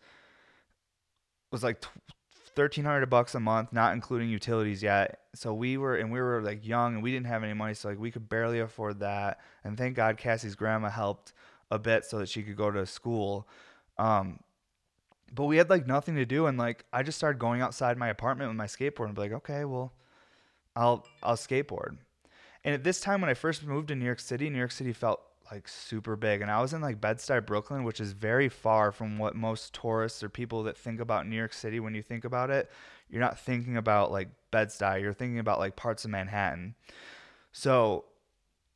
was 1.52 1.62
like 1.62 1.84
thirteen 2.58 2.84
hundred 2.84 3.06
bucks 3.06 3.36
a 3.36 3.40
month, 3.40 3.72
not 3.72 3.92
including 3.94 4.28
utilities 4.28 4.82
yet. 4.82 5.20
So 5.32 5.54
we 5.54 5.78
were 5.78 5.94
and 5.94 6.10
we 6.10 6.20
were 6.20 6.42
like 6.42 6.66
young 6.66 6.94
and 6.94 7.02
we 7.04 7.12
didn't 7.12 7.28
have 7.28 7.44
any 7.44 7.54
money, 7.54 7.72
so 7.72 7.88
like 7.88 8.00
we 8.00 8.10
could 8.10 8.28
barely 8.28 8.58
afford 8.58 8.98
that. 8.98 9.38
And 9.62 9.78
thank 9.78 9.94
God 9.94 10.16
Cassie's 10.16 10.56
grandma 10.56 10.90
helped 10.90 11.32
a 11.70 11.78
bit 11.78 12.04
so 12.04 12.18
that 12.18 12.28
she 12.28 12.42
could 12.42 12.56
go 12.56 12.72
to 12.72 12.84
school. 12.84 13.46
Um, 13.96 14.40
but 15.32 15.44
we 15.44 15.56
had 15.58 15.70
like 15.70 15.86
nothing 15.86 16.16
to 16.16 16.26
do, 16.26 16.46
and 16.46 16.58
like 16.58 16.84
I 16.92 17.04
just 17.04 17.16
started 17.16 17.38
going 17.38 17.62
outside 17.62 17.96
my 17.96 18.08
apartment 18.08 18.50
with 18.50 18.56
my 18.56 18.66
skateboard 18.66 19.06
and 19.06 19.14
be 19.14 19.20
like, 19.20 19.32
okay, 19.32 19.64
well, 19.64 19.92
I'll 20.74 21.06
I'll 21.22 21.36
skateboard. 21.36 21.98
And 22.64 22.74
at 22.74 22.82
this 22.82 23.00
time 23.00 23.20
when 23.20 23.30
I 23.30 23.34
first 23.34 23.64
moved 23.64 23.88
to 23.88 23.94
New 23.94 24.04
York 24.04 24.18
City, 24.18 24.50
New 24.50 24.58
York 24.58 24.72
City 24.72 24.92
felt 24.92 25.20
like 25.50 25.68
super 25.68 26.16
big 26.16 26.40
and 26.40 26.50
I 26.50 26.60
was 26.60 26.72
in 26.72 26.80
like 26.80 27.00
Bed-Stuy, 27.00 27.44
Brooklyn, 27.46 27.84
which 27.84 28.00
is 28.00 28.12
very 28.12 28.48
far 28.48 28.92
from 28.92 29.18
what 29.18 29.34
most 29.34 29.74
tourists 29.74 30.22
or 30.22 30.28
people 30.28 30.62
that 30.64 30.76
think 30.76 31.00
about 31.00 31.26
New 31.26 31.36
York 31.36 31.52
City 31.52 31.80
when 31.80 31.94
you 31.94 32.02
think 32.02 32.24
about 32.24 32.50
it, 32.50 32.70
you're 33.08 33.20
not 33.20 33.38
thinking 33.38 33.76
about 33.76 34.12
like 34.12 34.28
Bed-Stuy, 34.50 35.00
you're 35.00 35.12
thinking 35.12 35.38
about 35.38 35.58
like 35.58 35.76
parts 35.76 36.04
of 36.04 36.10
Manhattan. 36.10 36.74
So 37.52 38.04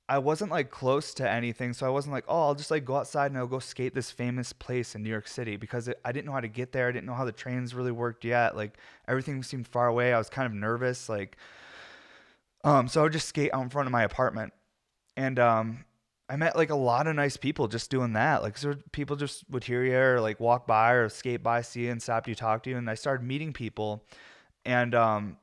I 0.09 0.19
wasn't 0.19 0.51
like 0.51 0.71
close 0.71 1.15
to 1.15 1.31
anything, 1.31 1.73
so 1.73 1.87
I 1.87 1.91
wasn't 1.91 2.13
like, 2.13 2.25
oh, 2.29 2.43
I'll 2.43 2.55
just 2.55 2.71
like 2.71 2.85
go 2.85 2.97
outside 2.97 3.31
and 3.31 3.39
I'll 3.39 3.47
go 3.47 3.61
skate 3.61 3.95
this 3.95 4.11
famous 4.11 4.53
place 4.53 4.95
in 4.95 5.03
New 5.03 5.09
York 5.09 5.29
City 5.29 5.57
because 5.57 5.89
it, 5.89 5.99
I 6.05 6.13
didn't 6.13 6.27
know 6.27 6.33
how 6.33 6.41
to 6.41 6.49
get 6.49 6.73
there. 6.73 6.89
I 6.89 6.93
didn't 6.93 7.07
know 7.07 7.15
how 7.15 7.25
the 7.25 7.33
trains 7.33 7.75
really 7.75 7.93
worked 7.93 8.25
yet. 8.25 8.57
Like 8.57 8.77
everything 9.09 9.43
seemed 9.43 9.69
far 9.69 9.87
away. 9.87 10.13
I 10.13 10.19
was 10.19 10.29
kind 10.29 10.47
of 10.47 10.53
nervous. 10.53 11.09
Like, 11.09 11.37
um, 12.65 12.89
so 12.89 13.01
I 13.01 13.05
would 13.05 13.13
just 13.13 13.29
skate 13.29 13.55
out 13.55 13.63
in 13.63 13.71
front 13.71 13.87
of 13.87 13.93
my 13.93 14.03
apartment, 14.03 14.53
and 15.17 15.39
um, 15.39 15.85
I 16.33 16.37
met 16.37 16.57
like 16.57 16.71
a 16.71 16.75
lot 16.75 17.07
of 17.07 17.14
nice 17.14 17.37
people 17.37 17.68
just 17.68 17.90
doing 17.90 18.14
that. 18.14 18.42
Like, 18.42 18.57
so 18.57 18.75
people 18.90 19.16
just 19.16 19.45
would 19.51 19.64
hear 19.64 19.85
you 19.85 19.99
or 19.99 20.18
like 20.18 20.40
walk 20.40 20.66
by 20.66 20.92
or 20.92 21.11
skate 21.11 21.42
by, 21.42 21.61
see 21.61 21.83
you 21.83 21.90
and 21.90 22.03
stop 22.03 22.27
you, 22.27 22.35
talk 22.35 22.62
to 22.62 22.71
you. 22.71 22.79
And 22.79 22.88
I 22.88 22.95
started 22.95 23.23
meeting 23.23 23.53
people. 23.53 24.03
And 24.64 24.95
um, 24.95 25.37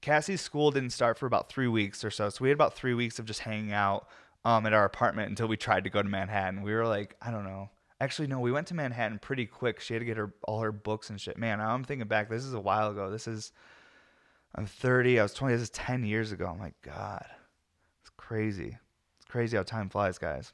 Cassie's 0.00 0.40
school 0.40 0.70
didn't 0.70 0.90
start 0.90 1.18
for 1.18 1.26
about 1.26 1.48
three 1.48 1.66
weeks 1.66 2.04
or 2.04 2.10
so. 2.12 2.28
So 2.28 2.38
we 2.40 2.50
had 2.50 2.54
about 2.54 2.74
three 2.74 2.94
weeks 2.94 3.18
of 3.18 3.24
just 3.24 3.40
hanging 3.40 3.72
out 3.72 4.06
um, 4.44 4.64
at 4.64 4.72
our 4.72 4.84
apartment 4.84 5.28
until 5.28 5.48
we 5.48 5.56
tried 5.56 5.82
to 5.84 5.90
go 5.90 6.00
to 6.00 6.08
Manhattan. 6.08 6.62
We 6.62 6.72
were 6.72 6.86
like, 6.86 7.16
I 7.20 7.32
don't 7.32 7.44
know. 7.44 7.70
Actually, 8.00 8.28
no, 8.28 8.38
we 8.38 8.52
went 8.52 8.68
to 8.68 8.74
Manhattan 8.74 9.18
pretty 9.18 9.46
quick. 9.46 9.80
She 9.80 9.92
had 9.92 10.00
to 10.00 10.06
get 10.06 10.18
her 10.18 10.32
all 10.44 10.60
her 10.60 10.70
books 10.70 11.10
and 11.10 11.20
shit. 11.20 11.36
Man, 11.36 11.60
I'm 11.60 11.82
thinking 11.82 12.06
back. 12.06 12.30
This 12.30 12.44
is 12.44 12.54
a 12.54 12.60
while 12.60 12.92
ago. 12.92 13.10
This 13.10 13.26
is, 13.26 13.50
I'm 14.54 14.66
30. 14.66 15.18
I 15.18 15.24
was 15.24 15.34
20. 15.34 15.52
This 15.52 15.62
is 15.62 15.70
10 15.70 16.04
years 16.04 16.30
ago. 16.30 16.52
Oh 16.54 16.56
my 16.56 16.72
God. 16.84 17.26
It's 18.02 18.10
crazy 18.16 18.78
crazy 19.32 19.56
how 19.56 19.62
time 19.62 19.88
flies, 19.88 20.18
guys. 20.18 20.52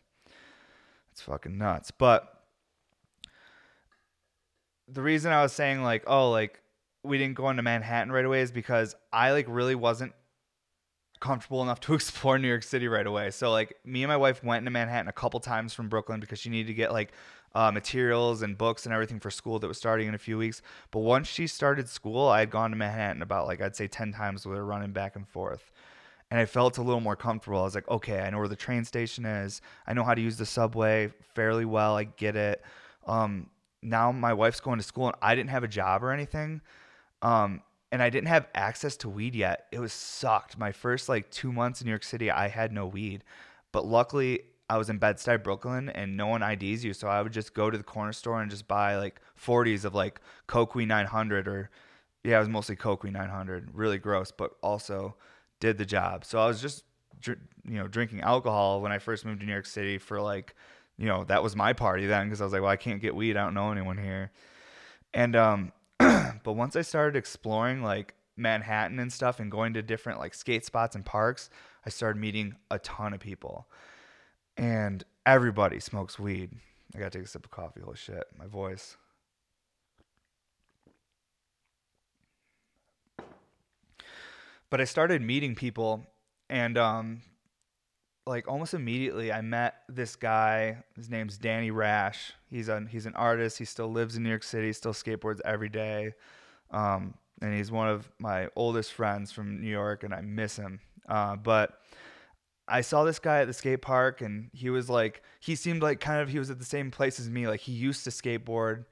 It's 1.10 1.20
fucking 1.20 1.58
nuts. 1.58 1.90
But 1.90 2.32
the 4.86 5.02
reason 5.02 5.32
I 5.32 5.42
was 5.42 5.52
saying 5.52 5.82
like, 5.82 6.04
oh, 6.06 6.30
like 6.30 6.60
we 7.02 7.18
didn't 7.18 7.34
go 7.34 7.50
into 7.50 7.62
Manhattan 7.62 8.12
right 8.12 8.24
away 8.24 8.40
is 8.40 8.52
because 8.52 8.94
I 9.12 9.32
like 9.32 9.46
really 9.48 9.74
wasn't 9.74 10.12
comfortable 11.18 11.60
enough 11.60 11.80
to 11.80 11.94
explore 11.94 12.38
New 12.38 12.46
York 12.46 12.62
City 12.62 12.86
right 12.86 13.06
away. 13.06 13.32
So 13.32 13.50
like 13.50 13.74
me 13.84 14.04
and 14.04 14.08
my 14.08 14.16
wife 14.16 14.44
went 14.44 14.60
into 14.60 14.70
Manhattan 14.70 15.08
a 15.08 15.12
couple 15.12 15.40
times 15.40 15.74
from 15.74 15.88
Brooklyn 15.88 16.20
because 16.20 16.38
she 16.38 16.48
needed 16.48 16.68
to 16.68 16.74
get 16.74 16.92
like 16.92 17.10
uh, 17.56 17.72
materials 17.72 18.42
and 18.42 18.56
books 18.56 18.86
and 18.86 18.94
everything 18.94 19.18
for 19.18 19.32
school 19.32 19.58
that 19.58 19.66
was 19.66 19.76
starting 19.76 20.06
in 20.06 20.14
a 20.14 20.18
few 20.18 20.38
weeks. 20.38 20.62
But 20.92 21.00
once 21.00 21.26
she 21.26 21.48
started 21.48 21.88
school, 21.88 22.28
I 22.28 22.38
had 22.40 22.50
gone 22.50 22.70
to 22.70 22.76
Manhattan 22.76 23.22
about 23.22 23.48
like 23.48 23.60
I'd 23.60 23.74
say 23.74 23.88
10 23.88 24.12
times 24.12 24.46
we 24.46 24.54
her 24.54 24.64
running 24.64 24.92
back 24.92 25.16
and 25.16 25.26
forth 25.26 25.72
and 26.30 26.38
I 26.38 26.44
felt 26.44 26.78
a 26.78 26.82
little 26.82 27.00
more 27.00 27.16
comfortable. 27.16 27.60
I 27.60 27.64
was 27.64 27.74
like, 27.74 27.88
okay, 27.88 28.20
I 28.20 28.30
know 28.30 28.38
where 28.38 28.48
the 28.48 28.56
train 28.56 28.84
station 28.84 29.24
is. 29.24 29.62
I 29.86 29.94
know 29.94 30.04
how 30.04 30.14
to 30.14 30.20
use 30.20 30.36
the 30.36 30.46
subway 30.46 31.12
fairly 31.34 31.64
well. 31.64 31.96
I 31.96 32.04
get 32.04 32.36
it. 32.36 32.62
Um, 33.06 33.48
now 33.82 34.12
my 34.12 34.34
wife's 34.34 34.60
going 34.60 34.78
to 34.78 34.84
school 34.84 35.06
and 35.06 35.16
I 35.22 35.34
didn't 35.34 35.50
have 35.50 35.64
a 35.64 35.68
job 35.68 36.04
or 36.04 36.12
anything. 36.12 36.60
Um, 37.22 37.62
and 37.90 38.02
I 38.02 38.10
didn't 38.10 38.28
have 38.28 38.46
access 38.54 38.96
to 38.98 39.08
weed 39.08 39.34
yet. 39.34 39.66
It 39.72 39.78
was 39.78 39.92
sucked. 39.92 40.58
My 40.58 40.72
first 40.72 41.08
like 41.08 41.30
two 41.30 41.52
months 41.52 41.80
in 41.80 41.86
New 41.86 41.92
York 41.92 42.04
City, 42.04 42.30
I 42.30 42.48
had 42.48 42.72
no 42.72 42.86
weed. 42.86 43.24
But 43.72 43.86
luckily, 43.86 44.42
I 44.70 44.76
was 44.76 44.90
in 44.90 44.98
Bed-Stuy, 44.98 45.42
Brooklyn, 45.42 45.88
and 45.88 46.14
no 46.14 46.26
one 46.26 46.42
IDs 46.42 46.84
you. 46.84 46.92
So 46.92 47.08
I 47.08 47.22
would 47.22 47.32
just 47.32 47.54
go 47.54 47.70
to 47.70 47.78
the 47.78 47.84
corner 47.84 48.12
store 48.12 48.42
and 48.42 48.50
just 48.50 48.68
buy 48.68 48.96
like 48.96 49.20
40s 49.42 49.86
of 49.86 49.94
like 49.94 50.20
Coqui 50.46 50.86
900 50.86 51.48
or, 51.48 51.70
yeah, 52.22 52.36
it 52.36 52.40
was 52.40 52.48
mostly 52.50 52.76
Coqui 52.76 53.10
900. 53.10 53.70
Really 53.72 53.96
gross, 53.96 54.30
but 54.30 54.52
also 54.62 55.16
did 55.60 55.78
the 55.78 55.84
job. 55.84 56.24
So 56.24 56.38
I 56.38 56.46
was 56.46 56.60
just, 56.60 56.84
you 57.26 57.36
know, 57.64 57.88
drinking 57.88 58.20
alcohol 58.20 58.80
when 58.80 58.92
I 58.92 58.98
first 58.98 59.24
moved 59.24 59.40
to 59.40 59.46
New 59.46 59.52
York 59.52 59.66
City 59.66 59.98
for 59.98 60.20
like, 60.20 60.54
you 60.96 61.06
know, 61.06 61.24
that 61.24 61.42
was 61.42 61.54
my 61.54 61.72
party 61.72 62.06
then 62.06 62.26
because 62.26 62.40
I 62.40 62.44
was 62.44 62.52
like, 62.52 62.62
well, 62.62 62.70
I 62.70 62.76
can't 62.76 63.00
get 63.00 63.14
weed. 63.14 63.36
I 63.36 63.44
don't 63.44 63.54
know 63.54 63.70
anyone 63.70 63.98
here. 63.98 64.32
And, 65.14 65.36
um, 65.36 65.72
but 65.98 66.52
once 66.52 66.76
I 66.76 66.82
started 66.82 67.16
exploring 67.16 67.82
like 67.82 68.14
Manhattan 68.36 68.98
and 68.98 69.12
stuff 69.12 69.40
and 69.40 69.50
going 69.50 69.74
to 69.74 69.82
different 69.82 70.18
like 70.18 70.34
skate 70.34 70.64
spots 70.64 70.94
and 70.94 71.04
parks, 71.04 71.50
I 71.84 71.90
started 71.90 72.20
meeting 72.20 72.56
a 72.70 72.78
ton 72.78 73.12
of 73.12 73.20
people. 73.20 73.68
And 74.56 75.04
everybody 75.24 75.80
smokes 75.80 76.18
weed. 76.18 76.50
I 76.94 76.98
gotta 76.98 77.10
take 77.10 77.26
a 77.26 77.28
sip 77.28 77.44
of 77.44 77.50
coffee. 77.50 77.80
Holy 77.80 77.96
shit, 77.96 78.24
my 78.36 78.46
voice. 78.46 78.96
But 84.70 84.80
I 84.80 84.84
started 84.84 85.22
meeting 85.22 85.54
people, 85.54 86.06
and 86.50 86.76
um, 86.76 87.22
like 88.26 88.46
almost 88.48 88.74
immediately, 88.74 89.32
I 89.32 89.40
met 89.40 89.76
this 89.88 90.14
guy. 90.14 90.84
His 90.96 91.08
name's 91.08 91.38
Danny 91.38 91.70
Rash. 91.70 92.32
He's 92.50 92.68
a 92.68 92.84
he's 92.88 93.06
an 93.06 93.14
artist. 93.14 93.58
He 93.58 93.64
still 93.64 93.90
lives 93.90 94.16
in 94.16 94.22
New 94.22 94.28
York 94.28 94.42
City. 94.42 94.72
Still 94.72 94.92
skateboards 94.92 95.40
every 95.44 95.70
day. 95.70 96.12
Um, 96.70 97.14
and 97.40 97.54
he's 97.54 97.70
one 97.70 97.88
of 97.88 98.10
my 98.18 98.48
oldest 98.56 98.92
friends 98.92 99.32
from 99.32 99.60
New 99.60 99.70
York, 99.70 100.02
and 100.02 100.12
I 100.12 100.20
miss 100.20 100.56
him. 100.56 100.80
Uh, 101.08 101.36
but 101.36 101.80
I 102.66 102.82
saw 102.82 103.04
this 103.04 103.18
guy 103.18 103.40
at 103.40 103.46
the 103.46 103.54
skate 103.54 103.80
park, 103.80 104.20
and 104.20 104.50
he 104.52 104.68
was 104.68 104.90
like, 104.90 105.22
he 105.40 105.54
seemed 105.54 105.82
like 105.82 106.00
kind 106.00 106.20
of 106.20 106.28
he 106.28 106.38
was 106.38 106.50
at 106.50 106.58
the 106.58 106.64
same 106.64 106.90
place 106.90 107.18
as 107.18 107.30
me. 107.30 107.46
Like 107.46 107.60
he 107.60 107.72
used 107.72 108.04
to 108.04 108.10
skateboard, 108.10 108.84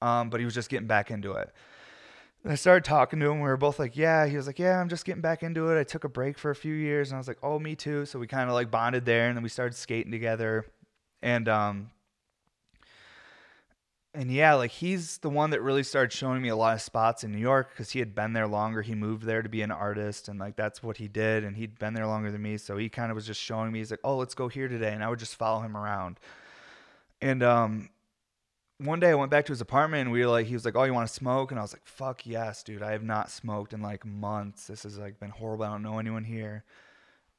um, 0.00 0.30
but 0.30 0.40
he 0.40 0.44
was 0.44 0.54
just 0.54 0.70
getting 0.70 0.86
back 0.86 1.10
into 1.10 1.32
it. 1.32 1.52
And 2.44 2.52
I 2.52 2.54
started 2.56 2.84
talking 2.84 3.20
to 3.20 3.30
him. 3.30 3.40
We 3.40 3.48
were 3.48 3.56
both 3.56 3.78
like, 3.78 3.96
yeah. 3.96 4.26
He 4.26 4.36
was 4.36 4.46
like, 4.46 4.58
yeah, 4.58 4.80
I'm 4.80 4.88
just 4.88 5.04
getting 5.04 5.22
back 5.22 5.42
into 5.42 5.68
it. 5.70 5.78
I 5.78 5.84
took 5.84 6.04
a 6.04 6.08
break 6.08 6.38
for 6.38 6.50
a 6.50 6.56
few 6.56 6.74
years. 6.74 7.10
And 7.10 7.16
I 7.16 7.18
was 7.18 7.28
like, 7.28 7.38
oh, 7.42 7.58
me 7.58 7.74
too. 7.74 8.06
So 8.06 8.18
we 8.18 8.26
kind 8.26 8.48
of 8.48 8.54
like 8.54 8.70
bonded 8.70 9.04
there. 9.04 9.28
And 9.28 9.36
then 9.36 9.42
we 9.42 9.48
started 9.48 9.74
skating 9.74 10.12
together. 10.12 10.66
And, 11.20 11.48
um, 11.48 11.90
and 14.14 14.32
yeah, 14.32 14.54
like 14.54 14.70
he's 14.70 15.18
the 15.18 15.30
one 15.30 15.50
that 15.50 15.62
really 15.62 15.82
started 15.82 16.12
showing 16.12 16.42
me 16.42 16.48
a 16.48 16.56
lot 16.56 16.74
of 16.74 16.80
spots 16.80 17.24
in 17.24 17.30
New 17.30 17.38
York 17.38 17.70
because 17.70 17.90
he 17.90 17.98
had 17.98 18.14
been 18.14 18.32
there 18.32 18.48
longer. 18.48 18.82
He 18.82 18.94
moved 18.94 19.22
there 19.22 19.42
to 19.42 19.48
be 19.48 19.62
an 19.62 19.70
artist, 19.70 20.28
and 20.28 20.40
like 20.40 20.56
that's 20.56 20.82
what 20.82 20.96
he 20.96 21.06
did. 21.08 21.44
And 21.44 21.56
he'd 21.56 21.78
been 21.78 21.94
there 21.94 22.06
longer 22.06 22.32
than 22.32 22.42
me, 22.42 22.56
so 22.56 22.76
he 22.76 22.88
kind 22.88 23.12
of 23.12 23.14
was 23.14 23.26
just 23.26 23.40
showing 23.40 23.70
me. 23.70 23.78
He's 23.78 23.90
like, 23.90 24.00
"Oh, 24.02 24.16
let's 24.16 24.34
go 24.34 24.48
here 24.48 24.66
today," 24.66 24.92
and 24.92 25.04
I 25.04 25.08
would 25.08 25.20
just 25.20 25.36
follow 25.36 25.60
him 25.60 25.76
around. 25.76 26.18
And 27.20 27.42
um, 27.42 27.90
one 28.78 29.00
day 29.00 29.10
I 29.10 29.14
went 29.14 29.30
back 29.30 29.44
to 29.46 29.52
his 29.52 29.60
apartment 29.60 30.02
and 30.02 30.12
we 30.12 30.20
were 30.20 30.30
like, 30.30 30.46
he 30.46 30.54
was 30.54 30.64
like, 30.64 30.76
"Oh, 30.76 30.84
you 30.84 30.94
want 30.94 31.08
to 31.08 31.12
smoke?" 31.12 31.50
And 31.50 31.58
I 31.58 31.62
was 31.62 31.72
like, 31.72 31.86
"Fuck 31.86 32.26
yes, 32.26 32.62
dude! 32.62 32.82
I 32.82 32.92
have 32.92 33.02
not 33.02 33.30
smoked 33.30 33.72
in 33.72 33.82
like 33.82 34.04
months. 34.04 34.66
This 34.66 34.84
has 34.84 34.98
like 34.98 35.18
been 35.18 35.30
horrible. 35.30 35.64
I 35.64 35.68
don't 35.68 35.82
know 35.82 35.98
anyone 35.98 36.24
here." 36.24 36.64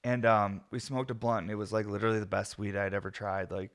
And 0.04 0.26
um, 0.26 0.62
we 0.72 0.80
smoked 0.80 1.12
a 1.12 1.14
blunt, 1.14 1.44
and 1.44 1.52
it 1.52 1.56
was 1.56 1.74
like 1.74 1.86
literally 1.86 2.20
the 2.20 2.26
best 2.26 2.58
weed 2.58 2.76
I'd 2.76 2.94
ever 2.94 3.12
tried. 3.12 3.52
Like, 3.52 3.72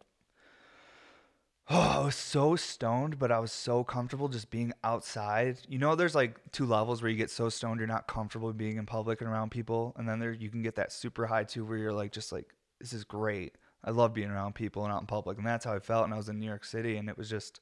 oh, 1.70 1.80
I 2.02 2.04
was 2.04 2.16
so 2.16 2.56
stoned, 2.56 3.18
but 3.18 3.32
I 3.32 3.38
was 3.38 3.52
so 3.52 3.82
comfortable 3.84 4.28
just 4.28 4.50
being 4.50 4.72
outside. 4.82 5.58
You 5.68 5.78
know, 5.78 5.94
there's 5.94 6.14
like 6.14 6.38
two 6.52 6.66
levels 6.66 7.02
where 7.02 7.10
you 7.10 7.16
get 7.16 7.30
so 7.30 7.48
stoned 7.48 7.80
you're 7.80 7.86
not 7.86 8.08
comfortable 8.08 8.52
being 8.52 8.76
in 8.76 8.86
public 8.86 9.20
and 9.20 9.30
around 9.30 9.50
people, 9.50 9.94
and 9.96 10.08
then 10.08 10.18
there 10.18 10.32
you 10.32 10.50
can 10.50 10.62
get 10.62 10.76
that 10.76 10.92
super 10.92 11.26
high 11.26 11.44
too, 11.44 11.64
where 11.64 11.78
you're 11.78 11.92
like, 11.92 12.12
just 12.12 12.32
like, 12.32 12.54
this 12.80 12.92
is 12.92 13.04
great. 13.04 13.56
I 13.84 13.90
love 13.90 14.14
being 14.14 14.30
around 14.30 14.54
people 14.54 14.84
and 14.84 14.92
out 14.92 15.00
in 15.00 15.06
public, 15.06 15.38
and 15.38 15.46
that's 15.46 15.64
how 15.64 15.74
I 15.74 15.78
felt. 15.78 16.04
And 16.04 16.14
I 16.14 16.16
was 16.16 16.28
in 16.28 16.38
New 16.38 16.46
York 16.46 16.64
City, 16.64 16.96
and 16.96 17.08
it 17.08 17.18
was 17.18 17.28
just, 17.28 17.60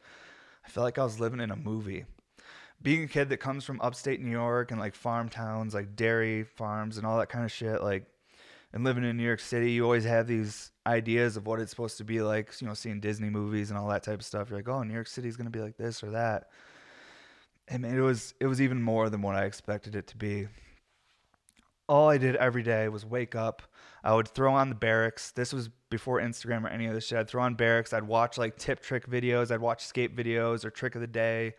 I 0.65 0.69
felt 0.69 0.85
like 0.85 0.99
I 0.99 1.05
was 1.05 1.21
living 1.21 1.41
in 1.41 1.51
a 1.51 1.57
movie. 1.57 2.05
Being 2.81 3.05
a 3.05 3.09
kid 3.09 3.29
that 3.29 3.39
comes 3.39 3.65
from 3.65 3.81
upstate 3.81 4.21
New 4.21 4.31
York 4.31 4.71
and 4.71 4.81
like 4.81 4.95
farm 4.95 5.29
towns, 5.29 5.75
like 5.75 5.95
dairy 5.95 6.45
farms 6.45 6.97
and 6.99 7.07
all 7.07 7.19
that 7.19 7.29
kind 7.29 7.45
of 7.45 7.53
shit, 7.53 7.83
like, 7.83 8.07
and 8.73 8.85
living 8.85 9.05
in 9.05 9.17
New 9.17 9.23
York 9.23 9.41
City, 9.41 9.73
you 9.73 9.85
always 9.85 10.05
have 10.05 10.27
these 10.27 10.71
ideas 10.87 11.37
of 11.37 11.47
what 11.47 11.61
it's 11.61 11.71
supposed 11.71 11.99
to 11.99 12.05
be 12.05 12.23
like. 12.23 12.61
You 12.61 12.67
know, 12.67 12.75
seeing 12.75 13.01
Disney 13.01 13.29
movies 13.29 13.71
and 13.71 13.79
all 13.79 13.89
that 13.89 14.03
type 14.03 14.19
of 14.19 14.25
stuff. 14.25 14.49
You're 14.49 14.59
like, 14.59 14.69
oh, 14.69 14.83
New 14.83 14.95
York 14.95 15.09
City's 15.09 15.37
gonna 15.37 15.51
be 15.51 15.61
like 15.61 15.77
this 15.77 16.03
or 16.03 16.11
that. 16.11 16.49
And 17.69 17.85
it 17.85 18.01
was 18.01 18.35
it 18.41 18.47
was 18.47 18.63
even 18.63 18.83
more 18.83 19.11
than 19.11 19.23
what 19.23 19.37
I 19.37 19.45
expected 19.45 19.95
it 19.95 20.07
to 20.09 20.17
be 20.17 20.49
all 21.89 22.09
I 22.09 22.19
did 22.19 22.37
every 22.37 22.63
day 22.63 22.89
was 22.89 23.05
wake 23.05 23.35
up. 23.35 23.63
I 24.05 24.15
would 24.15 24.29
throw 24.29 24.55
on 24.55 24.69
the 24.69 24.75
Berrics. 24.75 25.33
This 25.33 25.53
was 25.53 25.69
before 25.91 26.21
Instagram 26.21 26.65
or 26.65 26.69
any 26.69 26.87
of 26.87 26.95
this 26.95 27.07
shit. 27.07 27.19
I'd 27.19 27.29
throw 27.29 27.43
on 27.43 27.57
Berrics. 27.57 27.93
I'd 27.93 28.05
watch 28.05 28.37
like 28.39 28.57
tip 28.57 28.81
trick 28.81 29.09
videos. 29.09 29.51
I'd 29.51 29.61
watch 29.61 29.87
skate 29.87 30.17
videos 30.17 30.65
or 30.65 30.71
trick 30.71 30.95
of 30.95 31.01
the 31.01 31.07
day. 31.07 31.55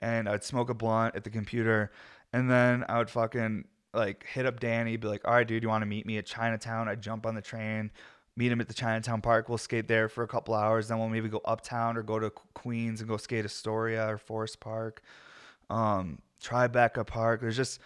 And 0.00 0.28
I'd 0.28 0.44
smoke 0.44 0.70
a 0.70 0.74
blunt 0.74 1.14
at 1.14 1.24
the 1.24 1.30
computer. 1.30 1.90
And 2.32 2.50
then 2.50 2.84
I 2.88 2.98
would 2.98 3.10
fucking 3.10 3.64
like 3.92 4.24
hit 4.24 4.46
up 4.46 4.60
Danny, 4.60 4.96
be 4.96 5.08
like, 5.08 5.26
all 5.26 5.34
right, 5.34 5.46
dude, 5.46 5.62
you 5.62 5.68
want 5.68 5.82
to 5.82 5.86
meet 5.86 6.06
me 6.06 6.18
at 6.18 6.26
Chinatown? 6.26 6.88
I'd 6.88 7.00
jump 7.00 7.26
on 7.26 7.34
the 7.34 7.42
train, 7.42 7.90
meet 8.36 8.50
him 8.50 8.60
at 8.60 8.68
the 8.68 8.74
Chinatown 8.74 9.20
Park. 9.20 9.48
We'll 9.48 9.58
skate 9.58 9.86
there 9.86 10.08
for 10.08 10.24
a 10.24 10.28
couple 10.28 10.54
hours. 10.54 10.88
Then 10.88 10.98
we'll 10.98 11.08
maybe 11.08 11.28
go 11.28 11.40
uptown 11.44 11.96
or 11.96 12.02
go 12.02 12.18
to 12.18 12.30
Queens 12.54 13.00
and 13.00 13.08
go 13.08 13.16
skate 13.16 13.44
Astoria 13.44 14.08
or 14.08 14.18
Forest 14.18 14.58
Park. 14.60 15.02
Um, 15.70 16.18
Tribeca 16.42 17.06
Park. 17.06 17.40
There's 17.40 17.56
just 17.56 17.80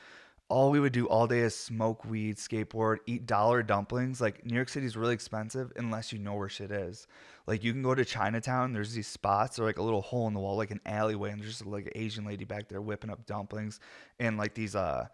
all 0.48 0.70
we 0.70 0.80
would 0.80 0.92
do 0.92 1.06
all 1.06 1.26
day 1.26 1.40
is 1.40 1.54
smoke 1.54 2.04
weed, 2.04 2.36
skateboard, 2.36 2.98
eat 3.06 3.26
dollar 3.26 3.62
dumplings. 3.62 4.20
Like 4.20 4.46
New 4.46 4.54
York 4.54 4.70
City 4.70 4.86
is 4.86 4.96
really 4.96 5.12
expensive 5.12 5.72
unless 5.76 6.12
you 6.12 6.18
know 6.18 6.34
where 6.34 6.48
shit 6.48 6.70
is. 6.70 7.06
Like 7.46 7.62
you 7.62 7.72
can 7.72 7.82
go 7.82 7.94
to 7.94 8.04
Chinatown, 8.04 8.72
there's 8.72 8.94
these 8.94 9.06
spots 9.06 9.58
or 9.58 9.64
like 9.64 9.78
a 9.78 9.82
little 9.82 10.00
hole 10.00 10.26
in 10.26 10.34
the 10.34 10.40
wall, 10.40 10.56
like 10.56 10.70
an 10.70 10.80
alleyway, 10.86 11.30
and 11.30 11.40
there's 11.40 11.50
just 11.50 11.66
like 11.66 11.86
an 11.86 11.92
Asian 11.94 12.24
lady 12.24 12.44
back 12.44 12.68
there 12.68 12.80
whipping 12.80 13.10
up 13.10 13.26
dumplings 13.26 13.78
and 14.18 14.38
like 14.38 14.54
these 14.54 14.74
uh 14.74 15.06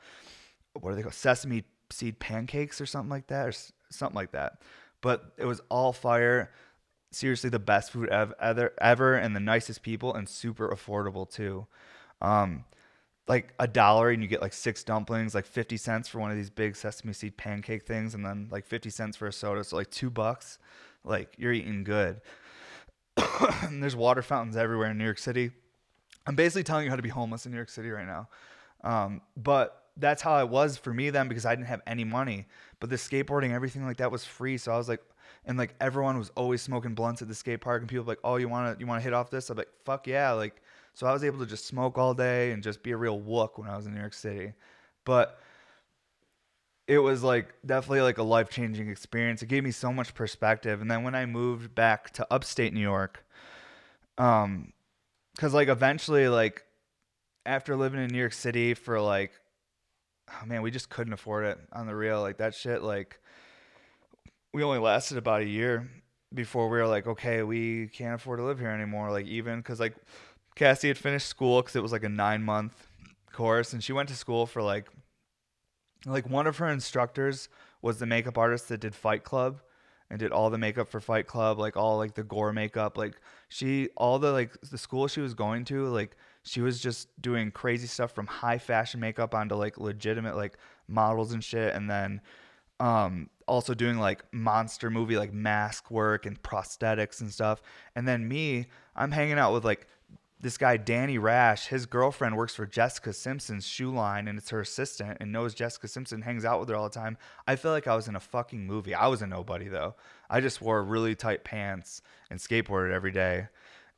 what 0.80 0.90
are 0.90 0.94
they 0.96 1.02
called? 1.02 1.14
Sesame 1.14 1.64
seed 1.90 2.18
pancakes 2.18 2.80
or 2.80 2.86
something 2.86 3.10
like 3.10 3.28
that, 3.28 3.48
or 3.48 3.52
something 3.90 4.16
like 4.16 4.32
that. 4.32 4.60
But 5.00 5.32
it 5.36 5.44
was 5.44 5.60
all 5.68 5.92
fire. 5.92 6.52
Seriously, 7.12 7.50
the 7.50 7.58
best 7.58 7.92
food 7.92 8.08
ever, 8.08 8.72
ever, 8.80 9.14
and 9.14 9.36
the 9.36 9.40
nicest 9.40 9.82
people, 9.82 10.14
and 10.14 10.28
super 10.28 10.68
affordable 10.68 11.30
too. 11.30 11.66
Um, 12.20 12.64
like 13.26 13.54
a 13.58 13.66
dollar 13.66 14.10
and 14.10 14.22
you 14.22 14.28
get 14.28 14.42
like 14.42 14.52
six 14.52 14.84
dumplings, 14.84 15.34
like 15.34 15.46
50 15.46 15.76
cents 15.76 16.08
for 16.08 16.18
one 16.18 16.30
of 16.30 16.36
these 16.36 16.50
big 16.50 16.76
sesame 16.76 17.12
seed 17.12 17.36
pancake 17.36 17.86
things, 17.86 18.14
and 18.14 18.24
then 18.24 18.48
like 18.50 18.66
50 18.66 18.90
cents 18.90 19.16
for 19.16 19.26
a 19.26 19.32
soda. 19.32 19.64
So 19.64 19.76
like 19.76 19.90
two 19.90 20.10
bucks, 20.10 20.58
like 21.04 21.34
you're 21.38 21.52
eating 21.52 21.84
good. 21.84 22.20
there's 23.70 23.96
water 23.96 24.22
fountains 24.22 24.56
everywhere 24.56 24.90
in 24.90 24.98
New 24.98 25.04
York 25.04 25.18
City. 25.18 25.52
I'm 26.26 26.36
basically 26.36 26.64
telling 26.64 26.84
you 26.84 26.90
how 26.90 26.96
to 26.96 27.02
be 27.02 27.08
homeless 27.08 27.46
in 27.46 27.52
New 27.52 27.58
York 27.58 27.68
City 27.68 27.90
right 27.90 28.06
now. 28.06 28.28
Um, 28.82 29.22
but 29.36 29.84
that's 29.96 30.22
how 30.22 30.40
it 30.40 30.48
was 30.48 30.76
for 30.76 30.92
me 30.92 31.10
then 31.10 31.28
because 31.28 31.46
I 31.46 31.54
didn't 31.54 31.68
have 31.68 31.80
any 31.86 32.04
money. 32.04 32.46
But 32.80 32.90
the 32.90 32.96
skateboarding, 32.96 33.52
everything 33.52 33.86
like 33.86 33.98
that 33.98 34.10
was 34.10 34.24
free. 34.24 34.58
So 34.58 34.72
I 34.72 34.76
was 34.76 34.88
like, 34.88 35.00
and 35.46 35.58
like 35.58 35.74
everyone 35.80 36.18
was 36.18 36.30
always 36.36 36.62
smoking 36.62 36.94
blunts 36.94 37.22
at 37.22 37.28
the 37.28 37.34
skate 37.34 37.60
park, 37.60 37.82
and 37.82 37.88
people 37.88 38.04
like, 38.04 38.18
oh, 38.24 38.36
you 38.36 38.48
wanna 38.48 38.76
you 38.78 38.86
wanna 38.86 39.00
hit 39.00 39.12
off 39.12 39.30
this? 39.30 39.50
I'm 39.50 39.56
like, 39.56 39.68
fuck 39.84 40.06
yeah, 40.06 40.32
like 40.32 40.60
so 40.94 41.08
I 41.08 41.12
was 41.12 41.24
able 41.24 41.40
to 41.40 41.46
just 41.46 41.66
smoke 41.66 41.98
all 41.98 42.14
day 42.14 42.52
and 42.52 42.62
just 42.62 42.82
be 42.82 42.92
a 42.92 42.96
real 42.96 43.20
wook 43.20 43.58
when 43.58 43.68
I 43.68 43.76
was 43.76 43.86
in 43.86 43.94
New 43.94 44.00
York 44.00 44.14
City. 44.14 44.52
But 45.04 45.38
it 46.86 46.98
was 46.98 47.22
like 47.22 47.54
definitely 47.66 48.02
like 48.02 48.18
a 48.18 48.22
life 48.22 48.48
changing 48.48 48.88
experience. 48.88 49.42
It 49.42 49.48
gave 49.48 49.64
me 49.64 49.72
so 49.72 49.92
much 49.92 50.14
perspective. 50.14 50.80
And 50.80 50.90
then 50.90 51.02
when 51.02 51.14
I 51.14 51.26
moved 51.26 51.74
back 51.74 52.12
to 52.14 52.26
upstate 52.30 52.72
New 52.72 52.80
York, 52.80 53.24
um, 54.18 54.72
cause 55.36 55.52
like 55.52 55.68
eventually 55.68 56.28
like 56.28 56.64
after 57.44 57.76
living 57.76 58.00
in 58.00 58.08
New 58.08 58.18
York 58.18 58.32
City 58.32 58.74
for 58.74 59.00
like, 59.00 59.32
oh 60.30 60.46
man, 60.46 60.62
we 60.62 60.70
just 60.70 60.90
couldn't 60.90 61.12
afford 61.12 61.44
it 61.44 61.58
on 61.72 61.86
the 61.86 61.96
real. 61.96 62.20
Like 62.20 62.38
that 62.38 62.54
shit, 62.54 62.82
like 62.82 63.18
we 64.52 64.62
only 64.62 64.78
lasted 64.78 65.18
about 65.18 65.42
a 65.42 65.46
year 65.46 65.90
before 66.32 66.68
we 66.68 66.78
were 66.78 66.86
like, 66.86 67.06
okay, 67.08 67.42
we 67.42 67.88
can't 67.88 68.14
afford 68.14 68.38
to 68.38 68.44
live 68.44 68.60
here 68.60 68.70
anymore. 68.70 69.10
Like 69.10 69.26
even 69.26 69.62
cause 69.62 69.80
like 69.80 69.96
Cassie 70.54 70.88
had 70.88 70.98
finished 70.98 71.26
school 71.26 71.62
because 71.62 71.76
it 71.76 71.82
was 71.82 71.92
like 71.92 72.04
a 72.04 72.08
nine 72.08 72.42
month 72.42 72.88
course, 73.32 73.72
and 73.72 73.82
she 73.82 73.92
went 73.92 74.08
to 74.08 74.14
school 74.14 74.46
for 74.46 74.62
like 74.62 74.88
like 76.06 76.28
one 76.28 76.46
of 76.46 76.58
her 76.58 76.68
instructors 76.68 77.48
was 77.82 77.98
the 77.98 78.06
makeup 78.06 78.38
artist 78.38 78.68
that 78.68 78.80
did 78.80 78.94
Fight 78.94 79.24
Club 79.24 79.60
and 80.10 80.18
did 80.18 80.32
all 80.32 80.50
the 80.50 80.58
makeup 80.58 80.88
for 80.88 81.00
Fight 81.00 81.26
Club, 81.26 81.58
like 81.58 81.76
all 81.76 81.98
like 81.98 82.14
the 82.14 82.22
gore 82.22 82.52
makeup. 82.52 82.96
Like 82.96 83.14
she 83.48 83.88
all 83.96 84.18
the 84.18 84.32
like 84.32 84.52
the 84.70 84.78
school 84.78 85.08
she 85.08 85.20
was 85.20 85.34
going 85.34 85.64
to, 85.66 85.86
like 85.88 86.16
she 86.42 86.60
was 86.60 86.80
just 86.80 87.08
doing 87.20 87.50
crazy 87.50 87.86
stuff 87.86 88.12
from 88.12 88.26
high 88.26 88.58
fashion 88.58 89.00
makeup 89.00 89.34
onto 89.34 89.54
like 89.54 89.78
legitimate 89.78 90.36
like 90.36 90.58
models 90.86 91.32
and 91.32 91.42
shit 91.42 91.74
and 91.74 91.88
then 91.88 92.20
um 92.80 93.30
also 93.48 93.72
doing 93.72 93.98
like 93.98 94.22
monster 94.32 94.90
movie 94.90 95.16
like 95.16 95.32
mask 95.32 95.90
work 95.90 96.26
and 96.26 96.42
prosthetics 96.42 97.20
and 97.20 97.32
stuff. 97.32 97.62
And 97.94 98.06
then 98.06 98.28
me, 98.28 98.66
I'm 98.94 99.10
hanging 99.10 99.38
out 99.38 99.52
with 99.52 99.64
like 99.64 99.86
this 100.44 100.58
guy 100.58 100.76
Danny 100.76 101.16
Rash, 101.16 101.68
his 101.68 101.86
girlfriend 101.86 102.36
works 102.36 102.54
for 102.54 102.66
Jessica 102.66 103.14
Simpson's 103.14 103.66
shoe 103.66 103.90
line 103.90 104.28
and 104.28 104.38
it's 104.38 104.50
her 104.50 104.60
assistant 104.60 105.16
and 105.18 105.32
knows 105.32 105.54
Jessica 105.54 105.88
Simpson, 105.88 106.20
hangs 106.20 106.44
out 106.44 106.60
with 106.60 106.68
her 106.68 106.76
all 106.76 106.84
the 106.84 106.94
time. 106.94 107.16
I 107.48 107.56
feel 107.56 107.70
like 107.70 107.86
I 107.86 107.96
was 107.96 108.08
in 108.08 108.14
a 108.14 108.20
fucking 108.20 108.66
movie. 108.66 108.94
I 108.94 109.06
was 109.06 109.22
a 109.22 109.26
nobody 109.26 109.68
though. 109.68 109.94
I 110.28 110.42
just 110.42 110.60
wore 110.60 110.84
really 110.84 111.14
tight 111.14 111.44
pants 111.44 112.02
and 112.28 112.38
skateboarded 112.38 112.92
every 112.92 113.10
day 113.10 113.48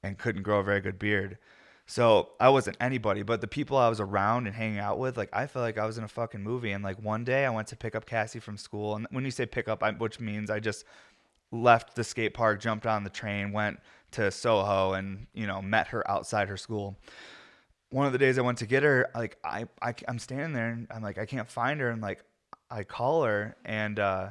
and 0.04 0.16
couldn't 0.18 0.44
grow 0.44 0.60
a 0.60 0.62
very 0.62 0.80
good 0.80 1.00
beard. 1.00 1.36
So 1.84 2.28
I 2.38 2.48
wasn't 2.50 2.76
anybody, 2.80 3.24
but 3.24 3.40
the 3.40 3.48
people 3.48 3.76
I 3.76 3.88
was 3.88 3.98
around 3.98 4.46
and 4.46 4.54
hanging 4.54 4.78
out 4.78 5.00
with, 5.00 5.16
like 5.16 5.30
I 5.32 5.48
felt 5.48 5.64
like 5.64 5.78
I 5.78 5.86
was 5.86 5.98
in 5.98 6.04
a 6.04 6.08
fucking 6.08 6.44
movie. 6.44 6.70
And 6.70 6.84
like 6.84 7.02
one 7.02 7.24
day 7.24 7.44
I 7.44 7.50
went 7.50 7.66
to 7.68 7.76
pick 7.76 7.96
up 7.96 8.06
Cassie 8.06 8.38
from 8.38 8.56
school, 8.56 8.94
and 8.94 9.08
when 9.10 9.24
you 9.24 9.32
say 9.32 9.46
pick 9.46 9.66
up, 9.66 9.82
I, 9.82 9.90
which 9.90 10.20
means 10.20 10.48
I 10.48 10.60
just 10.60 10.84
left 11.50 11.96
the 11.96 12.04
skate 12.04 12.34
park, 12.34 12.60
jumped 12.60 12.86
on 12.86 13.02
the 13.02 13.10
train, 13.10 13.50
went 13.50 13.80
to 14.12 14.30
Soho 14.30 14.92
and 14.92 15.26
you 15.34 15.46
know 15.46 15.62
met 15.62 15.88
her 15.88 16.08
outside 16.10 16.48
her 16.48 16.56
school. 16.56 16.98
One 17.90 18.06
of 18.06 18.12
the 18.12 18.18
days 18.18 18.38
I 18.38 18.42
went 18.42 18.58
to 18.58 18.66
get 18.66 18.82
her, 18.82 19.08
like 19.14 19.38
I, 19.44 19.66
I 19.80 19.94
I'm 20.08 20.18
standing 20.18 20.52
there 20.52 20.70
and 20.70 20.86
I'm 20.90 21.02
like 21.02 21.18
I 21.18 21.26
can't 21.26 21.48
find 21.48 21.80
her 21.80 21.90
and 21.90 22.02
like 22.02 22.22
I 22.70 22.84
call 22.84 23.24
her 23.24 23.56
and 23.64 23.98
uh, 23.98 24.30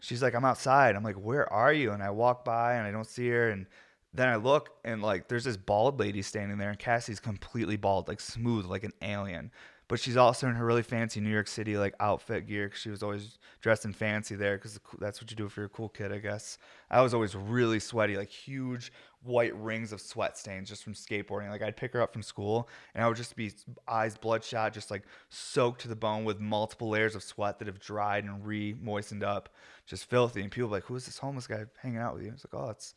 she's 0.00 0.22
like 0.22 0.34
I'm 0.34 0.44
outside. 0.44 0.96
I'm 0.96 1.04
like 1.04 1.16
where 1.16 1.50
are 1.52 1.72
you? 1.72 1.92
And 1.92 2.02
I 2.02 2.10
walk 2.10 2.44
by 2.44 2.74
and 2.74 2.86
I 2.86 2.90
don't 2.90 3.06
see 3.06 3.28
her 3.28 3.50
and 3.50 3.66
then 4.12 4.28
I 4.28 4.36
look 4.36 4.70
and 4.84 5.02
like 5.02 5.28
there's 5.28 5.44
this 5.44 5.56
bald 5.56 5.98
lady 5.98 6.22
standing 6.22 6.58
there 6.58 6.70
and 6.70 6.78
Cassie's 6.78 7.20
completely 7.20 7.76
bald, 7.76 8.08
like 8.08 8.20
smooth, 8.20 8.66
like 8.66 8.84
an 8.84 8.92
alien 9.02 9.50
but 9.90 9.98
she's 9.98 10.16
also 10.16 10.46
in 10.46 10.54
her 10.54 10.64
really 10.64 10.84
fancy 10.84 11.20
New 11.20 11.32
York 11.32 11.48
City 11.48 11.76
like 11.76 11.96
outfit 11.98 12.46
gear 12.46 12.68
because 12.68 12.80
she 12.80 12.90
was 12.90 13.02
always 13.02 13.40
dressed 13.60 13.84
in 13.84 13.92
fancy 13.92 14.36
there 14.36 14.56
because 14.56 14.78
that's 15.00 15.20
what 15.20 15.28
you 15.32 15.36
do 15.36 15.46
if 15.46 15.56
you're 15.56 15.66
a 15.66 15.68
cool 15.68 15.88
kid, 15.88 16.12
I 16.12 16.18
guess. 16.18 16.58
I 16.92 17.02
was 17.02 17.12
always 17.12 17.34
really 17.34 17.80
sweaty, 17.80 18.16
like 18.16 18.30
huge 18.30 18.92
white 19.22 19.54
rings 19.56 19.92
of 19.92 20.00
sweat 20.00 20.38
stains 20.38 20.68
just 20.68 20.82
from 20.82 20.94
skateboarding. 20.94 21.50
Like 21.50 21.62
I'd 21.62 21.76
pick 21.76 21.92
her 21.92 22.00
up 22.00 22.12
from 22.12 22.22
school 22.22 22.68
and 22.94 23.04
I 23.04 23.08
would 23.08 23.16
just 23.16 23.36
be 23.36 23.52
eyes 23.86 24.16
bloodshot, 24.16 24.72
just 24.72 24.90
like 24.90 25.02
soaked 25.28 25.82
to 25.82 25.88
the 25.88 25.96
bone 25.96 26.24
with 26.24 26.40
multiple 26.40 26.88
layers 26.88 27.14
of 27.14 27.22
sweat 27.22 27.58
that 27.58 27.68
have 27.68 27.80
dried 27.80 28.24
and 28.24 28.46
re-moistened 28.46 29.22
up, 29.22 29.50
just 29.86 30.08
filthy. 30.08 30.42
And 30.42 30.50
people 30.50 30.70
like, 30.70 30.84
"Who 30.84 30.96
is 30.96 31.06
this 31.06 31.18
homeless 31.18 31.46
guy 31.46 31.64
hanging 31.82 31.98
out 31.98 32.14
with 32.14 32.24
you?" 32.24 32.32
It's 32.32 32.46
like, 32.50 32.62
"Oh, 32.62 32.70
it's 32.70 32.94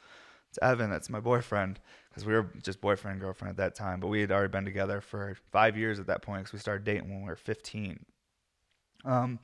it's 0.50 0.60
Evan. 0.62 0.90
That's 0.90 1.10
my 1.10 1.20
boyfriend." 1.20 1.80
because 2.14 2.28
we 2.28 2.34
were 2.34 2.48
just 2.62 2.80
boyfriend 2.80 3.14
and 3.14 3.22
girlfriend 3.22 3.50
at 3.50 3.58
that 3.58 3.76
time, 3.76 4.00
but 4.00 4.08
we 4.08 4.22
had 4.22 4.32
already 4.32 4.52
been 4.52 4.66
together 4.66 5.02
for 5.02 5.36
five 5.52 5.76
years 5.76 6.00
at 6.00 6.06
that 6.06 6.22
point 6.22 6.42
because 6.42 6.54
we 6.54 6.60
started 6.60 6.84
dating 6.84 7.10
when 7.10 7.22
we 7.22 7.28
were 7.28 7.36
15. 7.36 8.06
Um, 9.04 9.40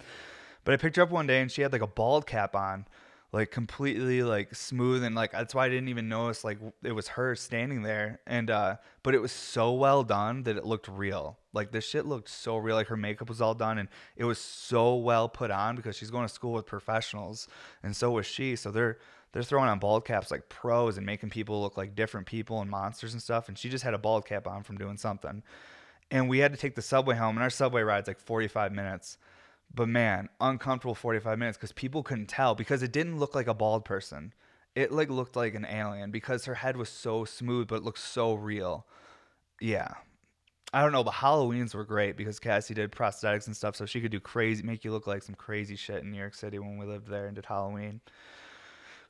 but 0.64 0.74
I 0.74 0.78
picked 0.78 0.98
her 0.98 1.02
up 1.02 1.10
one 1.10 1.26
day 1.26 1.42
and 1.42 1.52
she 1.52 1.64
had 1.64 1.74
like 1.74 1.82
a 1.82 1.88
bald 1.88 2.28
cap 2.28 2.56
on, 2.56 2.86
like 3.32 3.52
completely 3.52 4.24
like 4.24 4.56
smooth 4.56 5.04
and 5.04 5.16
like 5.16 5.32
that's 5.32 5.54
why 5.54 5.66
I 5.66 5.70
didn't 5.70 5.90
even 5.90 6.10
notice 6.10 6.44
like 6.44 6.58
it 6.84 6.94
was 6.94 7.10
her 7.10 7.36
standing 7.36 7.84
there. 7.84 8.20
And 8.26 8.50
uh, 8.50 8.78
but 9.04 9.14
it 9.14 9.22
was 9.22 9.32
so 9.32 9.74
well 9.74 10.04
done 10.04 10.44
that 10.44 10.58
it 10.58 10.66
looked 10.66 10.88
real. 10.88 11.38
Like 11.54 11.72
this 11.72 11.88
shit 11.88 12.06
looked 12.06 12.30
so 12.30 12.58
real. 12.58 12.76
Like 12.76 12.88
her 12.88 12.98
makeup 12.98 13.30
was 13.30 13.42
all 13.42 13.54
done 13.54 13.78
and 13.78 13.90
it 14.16 14.24
was 14.26 14.40
so 14.40 14.96
well 14.96 15.30
put 15.30 15.52
on 15.52 15.76
because 15.76 15.96
she's 15.96 16.10
going 16.10 16.28
to 16.28 16.34
school 16.34 16.54
with 16.54 16.66
professionals 16.66 17.48
and 17.84 17.96
so 17.96 18.12
was 18.12 18.26
she. 18.26 18.56
So 18.56 18.72
they're 18.72 18.98
they're 19.32 19.44
throwing 19.44 19.70
on 19.70 19.80
bald 19.80 20.06
caps 20.06 20.32
like 20.32 20.50
pros 20.50 20.98
and 20.98 21.06
making 21.06 21.30
people 21.30 21.62
look 21.62 21.78
like 21.78 21.96
different 21.96 22.26
people 22.26 22.62
and 22.62 22.70
monsters 22.70 23.14
and 23.14 23.22
stuff. 23.22 23.48
And 23.48 23.58
she 23.58 23.70
just 23.70 23.84
had 23.84 23.94
a 23.94 24.00
bald 24.00 24.26
cap 24.26 24.48
on 24.48 24.64
from 24.64 24.78
doing 24.78 24.98
something. 24.98 25.44
And 26.12 26.28
we 26.28 26.40
had 26.40 26.52
to 26.52 26.58
take 26.58 26.74
the 26.74 26.82
subway 26.82 27.16
home, 27.16 27.38
and 27.38 27.44
our 27.44 27.52
subway 27.52 27.84
ride's 27.84 28.08
like 28.08 28.20
45 28.20 28.72
minutes. 28.72 29.20
But 29.74 29.88
man, 29.88 30.30
uncomfortable 30.42 30.96
45 30.96 31.38
minutes 31.38 31.58
because 31.58 31.72
people 31.72 32.04
couldn't 32.04 32.28
tell 32.28 32.56
because 32.56 32.82
it 32.84 32.92
didn't 32.92 33.20
look 33.20 33.36
like 33.36 33.48
a 33.48 33.54
bald 33.54 33.86
person. 33.86 34.34
It 34.76 34.92
like 34.92 35.10
looked 35.10 35.36
like 35.36 35.56
an 35.56 35.66
alien 35.66 36.12
because 36.12 36.46
her 36.46 36.56
head 36.56 36.78
was 36.78 36.90
so 36.90 37.26
smooth, 37.26 37.68
but 37.68 37.76
it 37.76 37.84
looked 37.84 38.00
so 38.00 38.34
real. 38.34 38.86
Yeah. 39.60 39.94
I 40.74 40.84
don't 40.84 40.92
know, 40.92 41.04
but 41.04 41.16
Halloweens 41.16 41.74
were 41.74 41.84
great 41.84 42.16
because 42.16 42.40
Cassie 42.40 42.76
did 42.76 42.92
prosthetics 42.92 43.48
and 43.48 43.56
stuff, 43.56 43.76
so 43.76 43.86
she 43.86 44.02
could 44.02 44.12
do 44.12 44.20
crazy, 44.20 44.62
make 44.62 44.84
you 44.84 44.92
look 44.92 45.08
like 45.08 45.24
some 45.24 45.34
crazy 45.34 45.76
shit 45.76 46.04
in 46.04 46.12
New 46.12 46.18
York 46.20 46.36
City 46.36 46.60
when 46.60 46.78
we 46.78 46.86
lived 46.86 47.08
there 47.08 47.26
and 47.26 47.36
did 47.36 47.48
Halloween. 47.48 48.02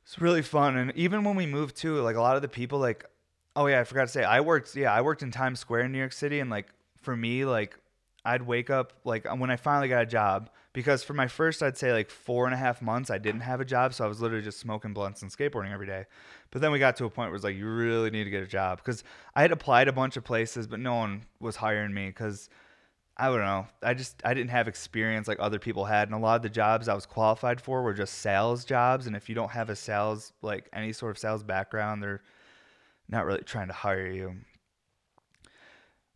It's 0.02 0.18
really 0.20 0.40
fun, 0.40 0.76
and 0.76 0.92
even 0.96 1.22
when 1.22 1.36
we 1.36 1.44
moved 1.44 1.76
to, 1.78 2.00
like 2.00 2.16
a 2.16 2.20
lot 2.22 2.36
of 2.36 2.42
the 2.42 2.48
people, 2.48 2.78
like, 2.78 3.04
oh 3.56 3.66
yeah, 3.66 3.80
I 3.80 3.84
forgot 3.84 4.06
to 4.06 4.08
say, 4.08 4.24
I 4.24 4.40
worked, 4.40 4.74
yeah, 4.74 4.92
I 4.92 5.02
worked 5.02 5.22
in 5.22 5.30
Times 5.30 5.60
Square 5.60 5.82
in 5.82 5.92
New 5.92 5.98
York 5.98 6.14
City, 6.14 6.40
and 6.40 6.48
like 6.48 6.68
for 7.02 7.14
me, 7.14 7.44
like 7.44 7.76
I'd 8.24 8.42
wake 8.42 8.70
up 8.70 8.92
like 9.04 9.26
uh, 9.26 9.34
when 9.34 9.50
I 9.50 9.56
finally 9.56 9.88
got 9.88 10.02
a 10.02 10.06
job 10.06 10.50
because 10.72 11.02
for 11.02 11.14
my 11.14 11.26
first, 11.26 11.62
I'd 11.62 11.76
say 11.76 11.92
like 11.92 12.10
four 12.10 12.44
and 12.44 12.54
a 12.54 12.56
half 12.56 12.82
months, 12.82 13.10
I 13.10 13.18
didn't 13.18 13.40
have 13.40 13.60
a 13.60 13.64
job, 13.64 13.94
so 13.94 14.04
I 14.04 14.08
was 14.08 14.20
literally 14.20 14.44
just 14.44 14.60
smoking 14.60 14.92
blunts 14.92 15.22
and 15.22 15.30
skateboarding 15.30 15.72
every 15.72 15.86
day. 15.86 16.04
But 16.50 16.60
then 16.60 16.70
we 16.70 16.78
got 16.78 16.96
to 16.96 17.06
a 17.06 17.10
point 17.10 17.30
where 17.30 17.36
it's 17.36 17.44
like 17.44 17.56
you 17.56 17.66
really 17.66 18.10
need 18.10 18.24
to 18.24 18.30
get 18.30 18.42
a 18.42 18.46
job 18.46 18.78
because 18.78 19.02
I 19.34 19.42
had 19.42 19.52
applied 19.52 19.88
a 19.88 19.92
bunch 19.92 20.16
of 20.16 20.24
places, 20.24 20.66
but 20.66 20.80
no 20.80 20.94
one 20.94 21.24
was 21.40 21.56
hiring 21.56 21.94
me 21.94 22.06
because 22.06 22.50
I 23.16 23.26
don't 23.28 23.40
know. 23.40 23.66
I 23.82 23.94
just 23.94 24.20
I 24.24 24.34
didn't 24.34 24.50
have 24.50 24.68
experience 24.68 25.28
like 25.28 25.38
other 25.40 25.58
people 25.58 25.84
had, 25.84 26.08
and 26.08 26.14
a 26.14 26.18
lot 26.18 26.36
of 26.36 26.42
the 26.42 26.50
jobs 26.50 26.88
I 26.88 26.94
was 26.94 27.06
qualified 27.06 27.60
for 27.60 27.82
were 27.82 27.94
just 27.94 28.18
sales 28.18 28.64
jobs. 28.64 29.06
And 29.06 29.16
if 29.16 29.28
you 29.28 29.34
don't 29.34 29.50
have 29.50 29.70
a 29.70 29.76
sales 29.76 30.32
like 30.42 30.68
any 30.72 30.92
sort 30.92 31.10
of 31.10 31.18
sales 31.18 31.42
background, 31.42 32.02
they're 32.02 32.22
not 33.08 33.26
really 33.26 33.42
trying 33.42 33.68
to 33.68 33.74
hire 33.74 34.06
you. 34.06 34.36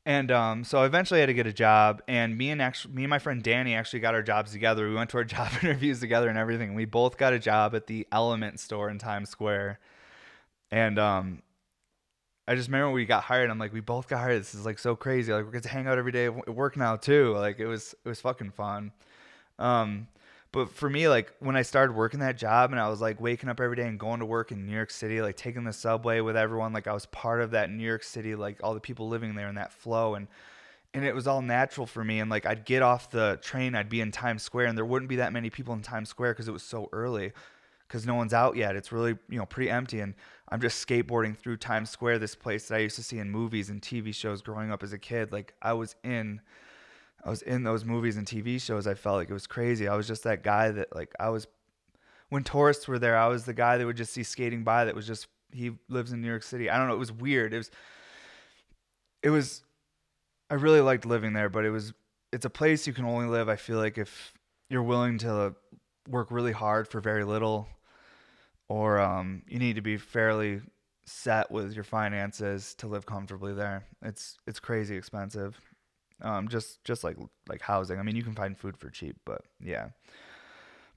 And 0.07 0.31
um, 0.31 0.65
so 0.65 0.83
eventually 0.83 1.21
I 1.21 1.23
had 1.23 1.27
to 1.27 1.35
get 1.35 1.47
a 1.47 1.53
job, 1.53 2.03
and 2.07 2.37
me 2.37 2.51
and 2.51 2.61
actually 2.61 2.95
me 2.95 3.05
and 3.05 3.11
my 3.11 3.19
friend 3.19 3.43
Danny 3.43 3.75
actually 3.75 4.01
got 4.01 4.15
our 4.15 4.23
jobs 4.23 4.53
together. 4.53 4.87
We 4.89 4.95
went 4.95 5.11
to 5.11 5.17
our 5.17 5.25
job 5.37 5.51
interviews 5.63 6.01
together 6.01 6.29
and 6.29 6.37
everything. 6.37 6.75
We 6.75 6.85
both 6.85 7.17
got 7.17 7.33
a 7.33 7.39
job 7.39 7.75
at 7.75 7.87
the 7.87 8.07
Element 8.13 8.61
store 8.61 8.91
in 8.91 8.99
Times 8.99 9.31
Square, 9.31 9.79
and 10.71 10.99
um, 10.99 11.43
I 12.47 12.55
just 12.55 12.69
remember 12.69 12.89
when 12.89 12.97
we 12.97 13.07
got 13.07 13.23
hired. 13.23 13.49
I'm 13.49 13.59
like, 13.59 13.73
we 13.73 13.81
both 13.81 14.07
got 14.07 14.19
hired. 14.19 14.41
This 14.41 14.55
is 14.55 14.67
like 14.67 14.79
so 14.79 14.95
crazy. 14.95 15.33
Like 15.33 15.47
we 15.47 15.53
get 15.53 15.63
to 15.63 15.71
hang 15.71 15.87
out 15.87 15.97
every 15.97 16.13
day 16.13 16.27
at 16.27 16.55
work 16.55 16.77
now 16.77 16.97
too. 16.97 17.35
Like 17.35 17.59
it 17.59 17.67
was 17.67 17.95
it 18.05 18.09
was 18.09 18.21
fucking 18.21 18.51
fun. 18.51 18.93
Um, 19.59 20.09
but 20.55 20.71
for 20.71 20.89
me, 20.89 21.09
like 21.09 21.35
when 21.41 21.57
I 21.57 21.63
started 21.63 21.97
working 21.97 22.21
that 22.21 22.39
job 22.39 22.71
and 22.71 22.81
I 22.81 22.89
was 22.89 23.01
like 23.01 23.21
waking 23.21 23.49
up 23.49 23.61
every 23.61 23.75
day 23.75 23.89
and 23.89 23.99
going 23.99 24.21
to 24.21 24.25
work 24.25 24.53
in 24.53 24.65
New 24.65 24.73
York 24.73 24.93
City, 24.93 25.21
like 25.21 25.37
taking 25.37 25.65
the 25.65 25.73
subway 25.73 26.21
with 26.21 26.37
everyone, 26.37 26.73
like 26.73 26.87
I 26.87 26.93
was 26.93 27.07
part 27.07 27.41
of 27.41 27.51
that 27.51 27.71
New 27.71 27.83
York 27.83 28.05
City, 28.05 28.37
like 28.37 28.61
all 28.63 28.73
the 28.73 28.79
people 28.79 29.09
living 29.09 29.35
there 29.35 29.49
and 29.49 29.59
that 29.59 29.73
flow 29.73 30.15
and 30.15 30.29
and 30.95 31.05
it 31.05 31.13
was 31.13 31.27
all 31.27 31.43
natural 31.43 31.89
for 31.89 32.05
me 32.05 32.21
and 32.21 32.31
like 32.31 32.47
I'd 32.47 32.65
get 32.65 32.83
off 32.83 33.11
the 33.11 33.37
train, 33.43 33.75
I'd 33.75 33.89
be 33.89 34.01
in 34.01 34.13
Times 34.13 34.45
Square 34.45 34.67
and 34.67 34.79
there 34.79 34.85
wouldn't 34.85 35.09
be 35.09 35.17
that 35.17 35.33
many 35.33 35.51
people 35.51 35.75
in 35.75 35.83
Times 35.83 36.09
Square 36.09 36.35
because 36.35 36.47
it 36.47 36.53
was 36.53 36.63
so 36.63 36.89
early 36.93 37.33
because 37.89 38.07
no 38.07 38.15
one's 38.15 38.33
out 38.33 38.55
yet. 38.55 38.77
It's 38.77 38.93
really, 38.93 39.19
you 39.29 39.39
know, 39.39 39.47
pretty 39.47 39.71
empty 39.71 39.99
and 39.99 40.15
I'm 40.51 40.61
just 40.61 40.87
skateboarding 40.87 41.37
through 41.37 41.57
Times 41.57 41.91
Square, 41.91 42.21
this 42.21 42.37
place 42.37 42.69
that 42.69 42.77
I 42.77 42.79
used 42.79 42.95
to 42.95 43.03
see 43.03 43.19
in 43.19 43.29
movies 43.29 43.71
and 43.71 43.83
TV 43.83 44.15
shows 44.15 44.41
growing 44.41 44.71
up 44.71 44.85
as 44.85 44.93
a 44.93 44.99
kid. 44.99 45.33
Like 45.33 45.53
I 45.61 45.73
was 45.73 45.97
in 46.05 46.41
I 47.25 47.31
was 47.31 47.43
in 47.43 47.63
those 47.63 47.85
movies 47.85 48.17
and 48.17 48.27
TV 48.27 48.61
shows. 48.61 48.87
I 48.87 48.95
felt 48.95 49.17
like 49.17 49.31
it 49.31 49.35
was 49.35 49.47
crazy. 49.47 49.89
I 49.89 49.97
was 49.97 50.07
just 50.07 50.25
that 50.25 50.43
guy 50.43 50.71
that 50.71 50.95
like 50.95 51.13
I 51.19 51.31
was 51.31 51.47
when 52.29 52.45
tourists 52.45 52.87
were 52.87 52.99
there, 52.99 53.17
I 53.17 53.29
was 53.29 53.45
the 53.45 53.55
guy 53.55 53.79
that 53.79 53.87
would 53.87 53.97
just 53.97 54.13
see 54.13 54.23
skating 54.23 54.65
by 54.65 54.85
that 54.85 54.95
was 54.95 55.07
just 55.07 55.29
he 55.53 55.73
lives 55.89 56.13
in 56.13 56.21
New 56.21 56.29
York 56.29 56.43
City. 56.43 56.69
I 56.69 56.77
don't 56.77 56.89
know, 56.89 56.95
it 56.95 56.99
was 56.99 57.13
weird. 57.13 57.55
It 57.55 57.59
was 57.59 57.71
it 59.23 59.31
was 59.31 59.63
I 60.51 60.55
really 60.55 60.81
liked 60.81 61.07
living 61.07 61.33
there, 61.33 61.49
but 61.49 61.65
it 61.65 61.71
was 61.71 61.95
it's 62.33 62.45
a 62.45 62.51
place 62.51 62.87
you 62.87 62.93
can 62.93 63.05
only 63.05 63.27
live 63.27 63.49
I 63.49 63.57
feel 63.57 63.79
like 63.79 63.97
if 63.97 64.35
you're 64.69 64.83
willing 64.83 65.19
to 65.19 65.55
work 66.09 66.31
really 66.31 66.53
hard 66.53 66.89
for 66.89 67.01
very 67.01 67.25
little 67.25 67.69
or 68.69 68.99
um, 68.99 69.43
you 69.49 69.59
need 69.59 69.77
to 69.77 69.83
be 69.83 69.97
fairly 69.97 70.61
set 71.07 71.51
with 71.51 71.75
your 71.75 71.85
finances 71.85 72.75
to 72.75 72.87
live 72.87 73.07
comfortably 73.07 73.53
there. 73.53 73.85
It's 74.03 74.39
it's 74.47 74.61
crazy 74.61 74.97
expensive. 74.97 75.59
Um, 76.23 76.49
just 76.49 76.83
just 76.85 77.05
like 77.05 77.17
like 77.49 77.61
housing. 77.61 77.99
I 77.99 78.03
mean, 78.03 78.17
you 78.17 78.23
can 78.23 78.35
find 78.35 78.57
food 78.57 78.77
for 78.77 78.89
cheap, 78.91 79.17
but 79.25 79.43
yeah. 79.63 79.89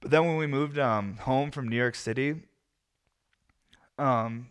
But 0.00 0.10
then 0.10 0.26
when 0.26 0.36
we 0.36 0.46
moved 0.46 0.78
um, 0.78 1.16
home 1.16 1.50
from 1.50 1.68
New 1.68 1.76
York 1.76 1.96
City, 1.96 2.42
um, 3.98 4.48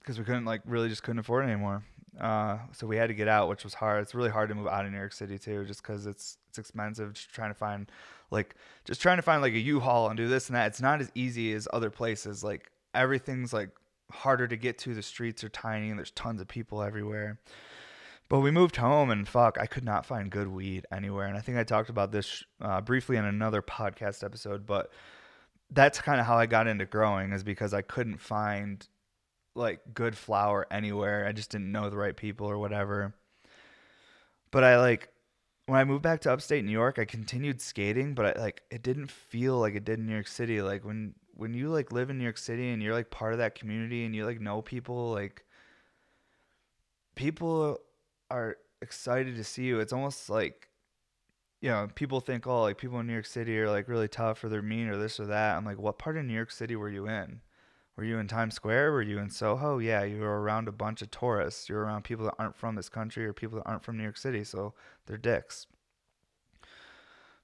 because 0.00 0.18
we 0.18 0.24
couldn't 0.24 0.44
like 0.44 0.62
really 0.64 0.88
just 0.88 1.02
couldn't 1.02 1.18
afford 1.18 1.44
it 1.44 1.48
anymore. 1.48 1.82
Uh, 2.20 2.58
so 2.72 2.86
we 2.86 2.96
had 2.96 3.08
to 3.08 3.14
get 3.14 3.28
out, 3.28 3.48
which 3.48 3.64
was 3.64 3.74
hard. 3.74 4.00
It's 4.00 4.14
really 4.14 4.30
hard 4.30 4.48
to 4.48 4.54
move 4.54 4.68
out 4.68 4.86
of 4.86 4.92
New 4.92 4.98
York 4.98 5.12
City 5.12 5.38
too, 5.38 5.64
just 5.64 5.82
because 5.82 6.06
it's 6.06 6.38
it's 6.48 6.58
expensive. 6.58 7.12
Just 7.12 7.30
trying 7.30 7.50
to 7.50 7.54
find 7.54 7.90
like 8.30 8.54
just 8.84 9.02
trying 9.02 9.16
to 9.16 9.22
find 9.22 9.42
like 9.42 9.52
a 9.52 9.58
U-Haul 9.58 10.08
and 10.08 10.16
do 10.16 10.28
this 10.28 10.48
and 10.48 10.56
that. 10.56 10.68
It's 10.68 10.80
not 10.80 11.00
as 11.00 11.10
easy 11.14 11.52
as 11.52 11.68
other 11.72 11.90
places. 11.90 12.42
Like 12.42 12.70
everything's 12.94 13.52
like 13.52 13.70
harder 14.10 14.46
to 14.46 14.56
get 14.56 14.78
to. 14.78 14.94
The 14.94 15.02
streets 15.02 15.44
are 15.44 15.48
tiny 15.48 15.90
and 15.90 15.98
there's 15.98 16.12
tons 16.12 16.40
of 16.40 16.48
people 16.48 16.82
everywhere. 16.82 17.38
But 18.28 18.40
we 18.40 18.50
moved 18.50 18.76
home 18.76 19.10
and 19.10 19.26
fuck, 19.26 19.56
I 19.60 19.66
could 19.66 19.84
not 19.84 20.04
find 20.04 20.30
good 20.30 20.48
weed 20.48 20.84
anywhere. 20.90 21.26
And 21.26 21.36
I 21.36 21.40
think 21.40 21.58
I 21.58 21.64
talked 21.64 21.90
about 21.90 22.10
this 22.10 22.42
uh, 22.60 22.80
briefly 22.80 23.16
in 23.16 23.24
another 23.24 23.62
podcast 23.62 24.24
episode, 24.24 24.66
but 24.66 24.90
that's 25.70 26.00
kind 26.00 26.20
of 26.20 26.26
how 26.26 26.36
I 26.36 26.46
got 26.46 26.66
into 26.66 26.86
growing 26.86 27.32
is 27.32 27.44
because 27.44 27.72
I 27.72 27.82
couldn't 27.82 28.18
find 28.18 28.86
like 29.54 29.80
good 29.94 30.16
flower 30.16 30.66
anywhere. 30.70 31.26
I 31.26 31.32
just 31.32 31.50
didn't 31.50 31.72
know 31.72 31.88
the 31.88 31.96
right 31.96 32.16
people 32.16 32.48
or 32.48 32.58
whatever. 32.58 33.14
But 34.50 34.64
I 34.64 34.78
like 34.78 35.08
when 35.66 35.78
I 35.80 35.84
moved 35.84 36.02
back 36.02 36.20
to 36.22 36.32
upstate 36.32 36.64
New 36.64 36.72
York, 36.72 36.98
I 36.98 37.04
continued 37.04 37.60
skating, 37.60 38.14
but 38.14 38.36
I 38.36 38.40
like 38.40 38.62
it 38.70 38.82
didn't 38.82 39.10
feel 39.10 39.58
like 39.58 39.74
it 39.74 39.84
did 39.84 39.98
in 39.98 40.06
New 40.06 40.12
York 40.12 40.28
City. 40.28 40.62
Like 40.62 40.84
when 40.84 41.14
when 41.34 41.54
you 41.54 41.68
like 41.68 41.92
live 41.92 42.10
in 42.10 42.18
New 42.18 42.24
York 42.24 42.38
City 42.38 42.70
and 42.70 42.82
you're 42.82 42.94
like 42.94 43.10
part 43.10 43.32
of 43.32 43.38
that 43.38 43.54
community 43.54 44.04
and 44.04 44.14
you 44.14 44.24
like 44.24 44.40
know 44.40 44.62
people, 44.62 45.12
like 45.12 45.44
people 47.14 47.80
are 48.30 48.56
excited 48.82 49.36
to 49.36 49.44
see 49.44 49.64
you. 49.64 49.80
It's 49.80 49.92
almost 49.92 50.28
like 50.28 50.68
you 51.60 51.70
know, 51.70 51.88
people 51.94 52.20
think, 52.20 52.46
oh, 52.46 52.62
like 52.62 52.78
people 52.78 53.00
in 53.00 53.06
New 53.06 53.12
York 53.12 53.26
City 53.26 53.58
are 53.58 53.70
like 53.70 53.88
really 53.88 54.08
tough 54.08 54.44
or 54.44 54.48
they're 54.48 54.62
mean 54.62 54.88
or 54.88 54.96
this 54.96 55.18
or 55.18 55.26
that. 55.26 55.56
I'm 55.56 55.64
like, 55.64 55.78
what 55.78 55.98
part 55.98 56.16
of 56.16 56.24
New 56.24 56.34
York 56.34 56.50
City 56.50 56.76
were 56.76 56.90
you 56.90 57.08
in? 57.08 57.40
Were 57.96 58.04
you 58.04 58.18
in 58.18 58.28
Times 58.28 58.54
Square? 58.54 58.92
Were 58.92 59.02
you 59.02 59.18
in 59.18 59.30
Soho? 59.30 59.78
Yeah, 59.78 60.04
you 60.04 60.20
were 60.20 60.40
around 60.40 60.68
a 60.68 60.72
bunch 60.72 61.00
of 61.00 61.10
tourists. 61.10 61.68
You're 61.68 61.80
around 61.80 62.04
people 62.04 62.26
that 62.26 62.34
aren't 62.38 62.56
from 62.56 62.74
this 62.74 62.90
country 62.90 63.24
or 63.24 63.32
people 63.32 63.56
that 63.56 63.66
aren't 63.66 63.82
from 63.82 63.96
New 63.96 64.02
York 64.02 64.18
City, 64.18 64.44
so 64.44 64.74
they're 65.06 65.16
dicks. 65.16 65.66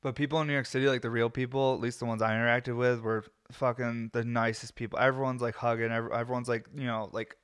But 0.03 0.15
people 0.15 0.41
in 0.41 0.47
New 0.47 0.53
York 0.53 0.67
City, 0.67 0.89
like 0.89 1.01
the 1.01 1.11
real 1.11 1.31
people, 1.31 1.75
at 1.75 1.81
least 1.81 2.01
the 2.01 2.05
ones 2.05 2.21
I 2.21 2.33
interacted 2.33 2.77
with, 2.77 3.01
were 3.01 3.25
fucking 3.51 4.11
the 4.13 4.25
nicest 4.25 4.75
people. 4.75 4.99
Everyone's 4.99 5.41
like 5.41 5.55
hugging. 5.55 5.91
Everyone's 5.91 6.49
like, 6.49 6.67
you 6.77 6.87
know, 6.87 7.09
like 7.13 7.37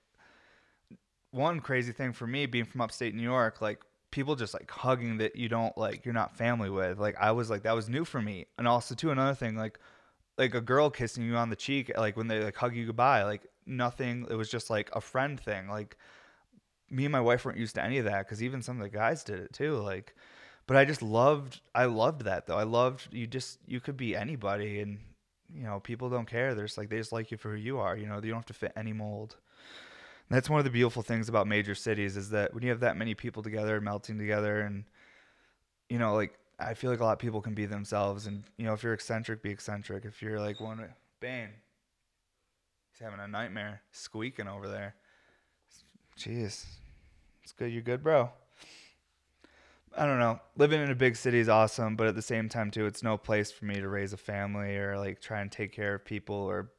one 1.30 1.60
crazy 1.60 1.92
thing 1.92 2.12
for 2.12 2.26
me 2.26 2.46
being 2.46 2.64
from 2.64 2.80
upstate 2.80 3.14
New 3.14 3.22
York, 3.22 3.60
like 3.60 3.80
people 4.10 4.36
just 4.36 4.54
like 4.54 4.70
hugging 4.70 5.18
that 5.18 5.36
you 5.36 5.48
don't 5.48 5.76
like, 5.76 6.04
you're 6.04 6.14
not 6.14 6.36
family 6.36 6.70
with. 6.70 6.98
Like 6.98 7.16
I 7.20 7.32
was 7.32 7.50
like, 7.50 7.62
that 7.62 7.74
was 7.74 7.88
new 7.88 8.04
for 8.04 8.20
me. 8.20 8.46
And 8.56 8.66
also, 8.66 8.94
too, 8.94 9.10
another 9.10 9.34
thing, 9.34 9.56
like 9.56 9.78
like 10.38 10.54
a 10.54 10.60
girl 10.60 10.88
kissing 10.88 11.24
you 11.24 11.36
on 11.36 11.50
the 11.50 11.56
cheek, 11.56 11.90
like 11.98 12.16
when 12.16 12.28
they 12.28 12.42
like 12.42 12.56
hug 12.56 12.74
you 12.74 12.86
goodbye, 12.86 13.24
like 13.24 13.46
nothing. 13.66 14.26
It 14.30 14.34
was 14.34 14.50
just 14.50 14.70
like 14.70 14.88
a 14.94 15.00
friend 15.00 15.38
thing. 15.38 15.68
Like 15.68 15.96
me 16.90 17.04
and 17.04 17.12
my 17.12 17.20
wife 17.20 17.44
weren't 17.44 17.58
used 17.58 17.74
to 17.74 17.84
any 17.84 17.98
of 17.98 18.04
that 18.06 18.24
because 18.24 18.42
even 18.42 18.62
some 18.62 18.76
of 18.76 18.82
the 18.82 18.96
guys 18.96 19.24
did 19.24 19.40
it 19.40 19.52
too. 19.52 19.76
Like, 19.78 20.14
but 20.66 20.76
I 20.76 20.84
just 20.84 21.02
loved, 21.02 21.60
I 21.74 21.86
loved 21.86 22.22
that 22.22 22.46
though. 22.46 22.56
I 22.56 22.62
loved 22.62 23.08
you 23.12 23.26
just 23.26 23.58
you 23.66 23.80
could 23.80 23.96
be 23.96 24.16
anybody, 24.16 24.80
and 24.80 24.98
you 25.52 25.64
know 25.64 25.80
people 25.80 26.08
don't 26.08 26.28
care. 26.28 26.54
There's 26.54 26.78
like 26.78 26.88
they 26.88 26.98
just 26.98 27.12
like 27.12 27.30
you 27.30 27.36
for 27.36 27.50
who 27.50 27.56
you 27.56 27.78
are. 27.78 27.96
You 27.96 28.06
know 28.06 28.16
you 28.16 28.30
don't 28.30 28.36
have 28.36 28.46
to 28.46 28.54
fit 28.54 28.72
any 28.76 28.92
mold. 28.92 29.36
And 30.28 30.36
that's 30.36 30.50
one 30.50 30.58
of 30.58 30.64
the 30.64 30.70
beautiful 30.70 31.02
things 31.02 31.28
about 31.28 31.46
major 31.46 31.74
cities 31.74 32.16
is 32.16 32.30
that 32.30 32.52
when 32.52 32.62
you 32.62 32.70
have 32.70 32.80
that 32.80 32.96
many 32.96 33.14
people 33.14 33.42
together, 33.42 33.80
melting 33.80 34.18
together, 34.18 34.60
and 34.60 34.84
you 35.88 35.98
know 35.98 36.14
like 36.14 36.38
I 36.58 36.74
feel 36.74 36.90
like 36.90 37.00
a 37.00 37.04
lot 37.04 37.12
of 37.12 37.18
people 37.18 37.40
can 37.40 37.54
be 37.54 37.66
themselves, 37.66 38.26
and 38.26 38.42
you 38.56 38.64
know, 38.64 38.72
if 38.72 38.82
you're 38.82 38.92
eccentric, 38.92 39.42
be 39.42 39.50
eccentric. 39.50 40.04
If 40.04 40.20
you're 40.20 40.40
like 40.40 40.60
one, 40.60 40.84
Bane, 41.20 41.50
he's 42.90 43.00
having 43.00 43.20
a 43.20 43.28
nightmare, 43.28 43.82
squeaking 43.92 44.48
over 44.48 44.68
there. 44.68 44.96
Jeez, 46.18 46.66
it's 47.44 47.52
good. 47.52 47.72
You're 47.72 47.82
good, 47.82 48.02
bro. 48.02 48.30
I 49.96 50.04
don't 50.04 50.18
know. 50.18 50.40
Living 50.56 50.82
in 50.82 50.90
a 50.90 50.96
big 50.96 51.16
city 51.16 51.38
is 51.38 51.48
awesome, 51.48 51.96
but 51.96 52.08
at 52.08 52.16
the 52.16 52.22
same 52.22 52.48
time, 52.48 52.70
too, 52.70 52.86
it's 52.86 53.02
no 53.02 53.16
place 53.16 53.52
for 53.52 53.64
me 53.64 53.76
to 53.76 53.88
raise 53.88 54.12
a 54.12 54.16
family 54.16 54.76
or 54.76 54.98
like 54.98 55.20
try 55.20 55.40
and 55.40 55.50
take 55.50 55.72
care 55.72 55.94
of 55.94 56.04
people 56.04 56.34
or, 56.34 56.70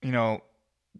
you 0.00 0.12
know, 0.12 0.42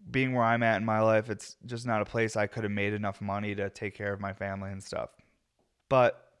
being 0.09 0.33
where 0.33 0.43
I'm 0.43 0.63
at 0.63 0.77
in 0.77 0.85
my 0.85 0.99
life, 0.99 1.29
it's 1.29 1.57
just 1.65 1.85
not 1.85 2.01
a 2.01 2.05
place 2.05 2.35
I 2.35 2.47
could 2.47 2.63
have 2.63 2.71
made 2.71 2.93
enough 2.93 3.21
money 3.21 3.55
to 3.55 3.69
take 3.69 3.95
care 3.95 4.13
of 4.13 4.19
my 4.19 4.33
family 4.33 4.71
and 4.71 4.83
stuff. 4.83 5.09
But 5.89 6.31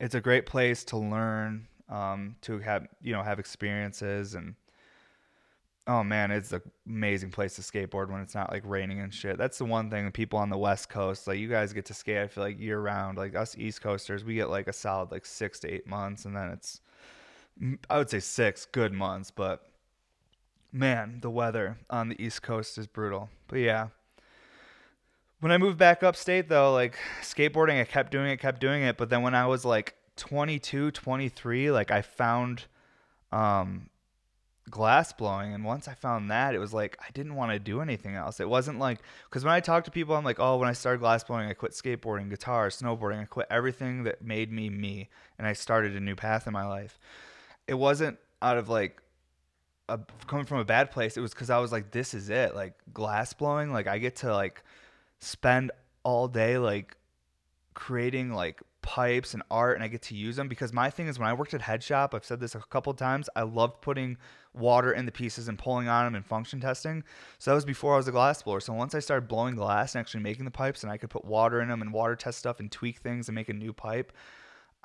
it's 0.00 0.14
a 0.14 0.20
great 0.20 0.46
place 0.46 0.84
to 0.84 0.96
learn, 0.96 1.66
um, 1.88 2.36
to 2.42 2.58
have 2.58 2.86
you 3.02 3.12
know 3.12 3.22
have 3.22 3.38
experiences 3.38 4.34
and 4.34 4.54
oh 5.86 6.02
man, 6.02 6.30
it's 6.30 6.52
an 6.52 6.60
amazing 6.86 7.30
place 7.30 7.54
to 7.56 7.62
skateboard 7.62 8.10
when 8.10 8.20
it's 8.20 8.34
not 8.34 8.50
like 8.50 8.62
raining 8.64 9.00
and 9.00 9.14
shit. 9.14 9.38
That's 9.38 9.58
the 9.58 9.64
one 9.64 9.90
thing. 9.90 10.10
People 10.10 10.38
on 10.38 10.50
the 10.50 10.58
West 10.58 10.88
Coast, 10.88 11.26
like 11.26 11.38
you 11.38 11.48
guys 11.48 11.72
get 11.72 11.84
to 11.86 11.94
skate. 11.94 12.18
I 12.18 12.26
feel 12.26 12.44
like 12.44 12.58
year 12.58 12.80
round. 12.80 13.18
Like 13.18 13.36
us 13.36 13.56
East 13.56 13.82
Coasters, 13.82 14.24
we 14.24 14.34
get 14.34 14.50
like 14.50 14.68
a 14.68 14.72
solid 14.72 15.10
like 15.10 15.26
six 15.26 15.60
to 15.60 15.72
eight 15.72 15.86
months, 15.86 16.24
and 16.24 16.36
then 16.36 16.48
it's 16.48 16.80
I 17.88 17.98
would 17.98 18.10
say 18.10 18.20
six 18.20 18.66
good 18.66 18.92
months, 18.92 19.30
but 19.30 19.70
man, 20.76 21.18
the 21.22 21.30
weather 21.30 21.78
on 21.88 22.08
the 22.10 22.22
East 22.22 22.42
Coast 22.42 22.78
is 22.78 22.86
brutal. 22.86 23.30
But 23.48 23.60
yeah, 23.60 23.88
when 25.40 25.50
I 25.50 25.58
moved 25.58 25.78
back 25.78 26.02
upstate 26.02 26.48
though, 26.48 26.72
like 26.72 26.96
skateboarding, 27.22 27.80
I 27.80 27.84
kept 27.84 28.10
doing 28.12 28.30
it, 28.30 28.38
kept 28.38 28.60
doing 28.60 28.82
it. 28.82 28.96
But 28.96 29.10
then 29.10 29.22
when 29.22 29.34
I 29.34 29.46
was 29.46 29.64
like 29.64 29.94
22, 30.16 30.90
23, 30.90 31.70
like 31.70 31.90
I 31.90 32.02
found 32.02 32.64
um, 33.32 33.88
glass 34.68 35.12
blowing. 35.12 35.54
And 35.54 35.64
once 35.64 35.88
I 35.88 35.94
found 35.94 36.30
that, 36.30 36.54
it 36.54 36.58
was 36.58 36.74
like 36.74 36.98
I 37.00 37.10
didn't 37.12 37.34
want 37.34 37.52
to 37.52 37.58
do 37.58 37.80
anything 37.80 38.14
else. 38.14 38.40
It 38.40 38.48
wasn't 38.48 38.78
like, 38.78 39.00
because 39.28 39.44
when 39.44 39.54
I 39.54 39.60
talk 39.60 39.84
to 39.84 39.90
people, 39.90 40.14
I'm 40.14 40.24
like, 40.24 40.40
oh, 40.40 40.58
when 40.58 40.68
I 40.68 40.72
started 40.72 40.98
glass 40.98 41.24
blowing, 41.24 41.48
I 41.48 41.54
quit 41.54 41.72
skateboarding, 41.72 42.28
guitar, 42.28 42.68
snowboarding, 42.68 43.20
I 43.20 43.24
quit 43.24 43.46
everything 43.50 44.04
that 44.04 44.22
made 44.22 44.52
me 44.52 44.68
me. 44.68 45.08
And 45.38 45.46
I 45.46 45.52
started 45.52 45.96
a 45.96 46.00
new 46.00 46.16
path 46.16 46.46
in 46.46 46.52
my 46.52 46.66
life. 46.66 46.98
It 47.66 47.74
wasn't 47.74 48.18
out 48.42 48.58
of 48.58 48.68
like, 48.68 49.00
a, 49.88 49.98
coming 50.26 50.46
from 50.46 50.58
a 50.58 50.64
bad 50.64 50.90
place. 50.90 51.16
It 51.16 51.20
was 51.20 51.32
because 51.32 51.50
I 51.50 51.58
was 51.58 51.72
like, 51.72 51.90
this 51.90 52.14
is 52.14 52.30
it. 52.30 52.54
Like 52.54 52.74
glass 52.92 53.32
blowing, 53.32 53.72
like 53.72 53.86
I 53.86 53.98
get 53.98 54.16
to 54.16 54.32
like, 54.32 54.62
spend 55.20 55.72
all 56.02 56.28
day 56.28 56.58
like 56.58 56.96
creating 57.74 58.32
like 58.32 58.60
pipes 58.82 59.34
and 59.34 59.42
art 59.50 59.74
and 59.76 59.82
I 59.82 59.88
get 59.88 60.02
to 60.02 60.14
use 60.14 60.36
them 60.36 60.48
because 60.48 60.72
my 60.72 60.90
thing 60.90 61.08
is 61.08 61.18
when 61.18 61.28
I 61.28 61.32
worked 61.32 61.54
at 61.54 61.62
Head 61.62 61.82
Shop, 61.82 62.14
I've 62.14 62.24
said 62.24 62.40
this 62.40 62.54
a 62.54 62.60
couple 62.60 62.94
times, 62.94 63.28
I 63.34 63.42
loved 63.42 63.82
putting 63.82 64.16
water 64.54 64.92
in 64.92 65.04
the 65.04 65.12
pieces 65.12 65.48
and 65.48 65.58
pulling 65.58 65.88
on 65.88 66.04
them 66.04 66.14
and 66.14 66.24
function 66.24 66.60
testing. 66.60 67.02
So 67.38 67.50
that 67.50 67.56
was 67.56 67.64
before 67.64 67.94
I 67.94 67.96
was 67.96 68.08
a 68.08 68.12
glass 68.12 68.42
blower. 68.42 68.60
So 68.60 68.72
once 68.72 68.94
I 68.94 69.00
started 69.00 69.28
blowing 69.28 69.56
glass 69.56 69.94
and 69.94 70.00
actually 70.00 70.22
making 70.22 70.44
the 70.44 70.50
pipes 70.50 70.82
and 70.82 70.92
I 70.92 70.96
could 70.96 71.10
put 71.10 71.24
water 71.24 71.60
in 71.60 71.68
them 71.68 71.82
and 71.82 71.92
water 71.92 72.16
test 72.16 72.38
stuff 72.38 72.60
and 72.60 72.70
tweak 72.70 72.98
things 72.98 73.28
and 73.28 73.34
make 73.34 73.48
a 73.48 73.54
new 73.54 73.72
pipe, 73.72 74.12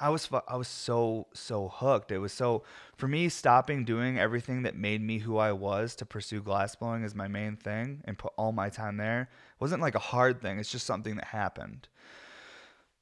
I 0.02 0.10
was 0.10 0.28
I 0.48 0.58
was 0.58 0.68
so 0.68 1.28
so 1.34 1.70
hooked. 1.70 2.12
It 2.12 2.18
was 2.18 2.34
so 2.34 2.64
for 2.98 3.08
me 3.08 3.30
stopping 3.30 3.86
doing 3.86 4.18
everything 4.20 4.64
that 4.64 4.76
made 4.76 5.02
me 5.02 5.20
who 5.20 5.38
I 5.38 5.52
was 5.52 5.96
to 5.98 6.06
pursue 6.06 6.42
glassblowing 6.42 7.06
as 7.06 7.14
my 7.14 7.28
main 7.28 7.56
thing 7.56 8.02
and 8.06 8.18
put 8.18 8.34
all 8.38 8.52
my 8.52 8.70
time 8.70 8.98
there 8.98 9.30
wasn't 9.60 9.82
like 9.82 9.96
a 9.96 10.00
hard 10.00 10.42
thing. 10.42 10.60
It's 10.60 10.72
just 10.72 10.88
something 10.88 11.16
that 11.16 11.26
happened. 11.26 11.88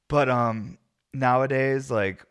But 0.08 0.28
um 0.28 0.78
nowadays 1.14 1.90
like 1.90 2.24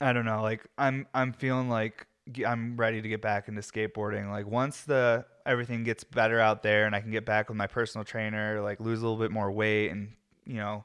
I 0.00 0.12
don't 0.12 0.24
know, 0.24 0.42
like 0.42 0.64
I'm 0.78 1.06
I'm 1.14 1.32
feeling 1.32 1.68
like 1.68 2.06
I'm 2.46 2.76
ready 2.76 3.00
to 3.02 3.08
get 3.08 3.22
back 3.22 3.48
into 3.48 3.60
skateboarding. 3.60 4.30
Like 4.30 4.46
once 4.46 4.82
the 4.82 5.24
everything 5.46 5.84
gets 5.84 6.04
better 6.04 6.40
out 6.40 6.62
there 6.62 6.86
and 6.86 6.94
I 6.94 7.00
can 7.00 7.10
get 7.10 7.24
back 7.24 7.48
with 7.48 7.56
my 7.56 7.66
personal 7.66 8.04
trainer, 8.04 8.60
like 8.60 8.80
lose 8.80 9.00
a 9.00 9.02
little 9.02 9.18
bit 9.18 9.30
more 9.30 9.50
weight 9.50 9.90
and, 9.90 10.12
you 10.44 10.56
know, 10.56 10.84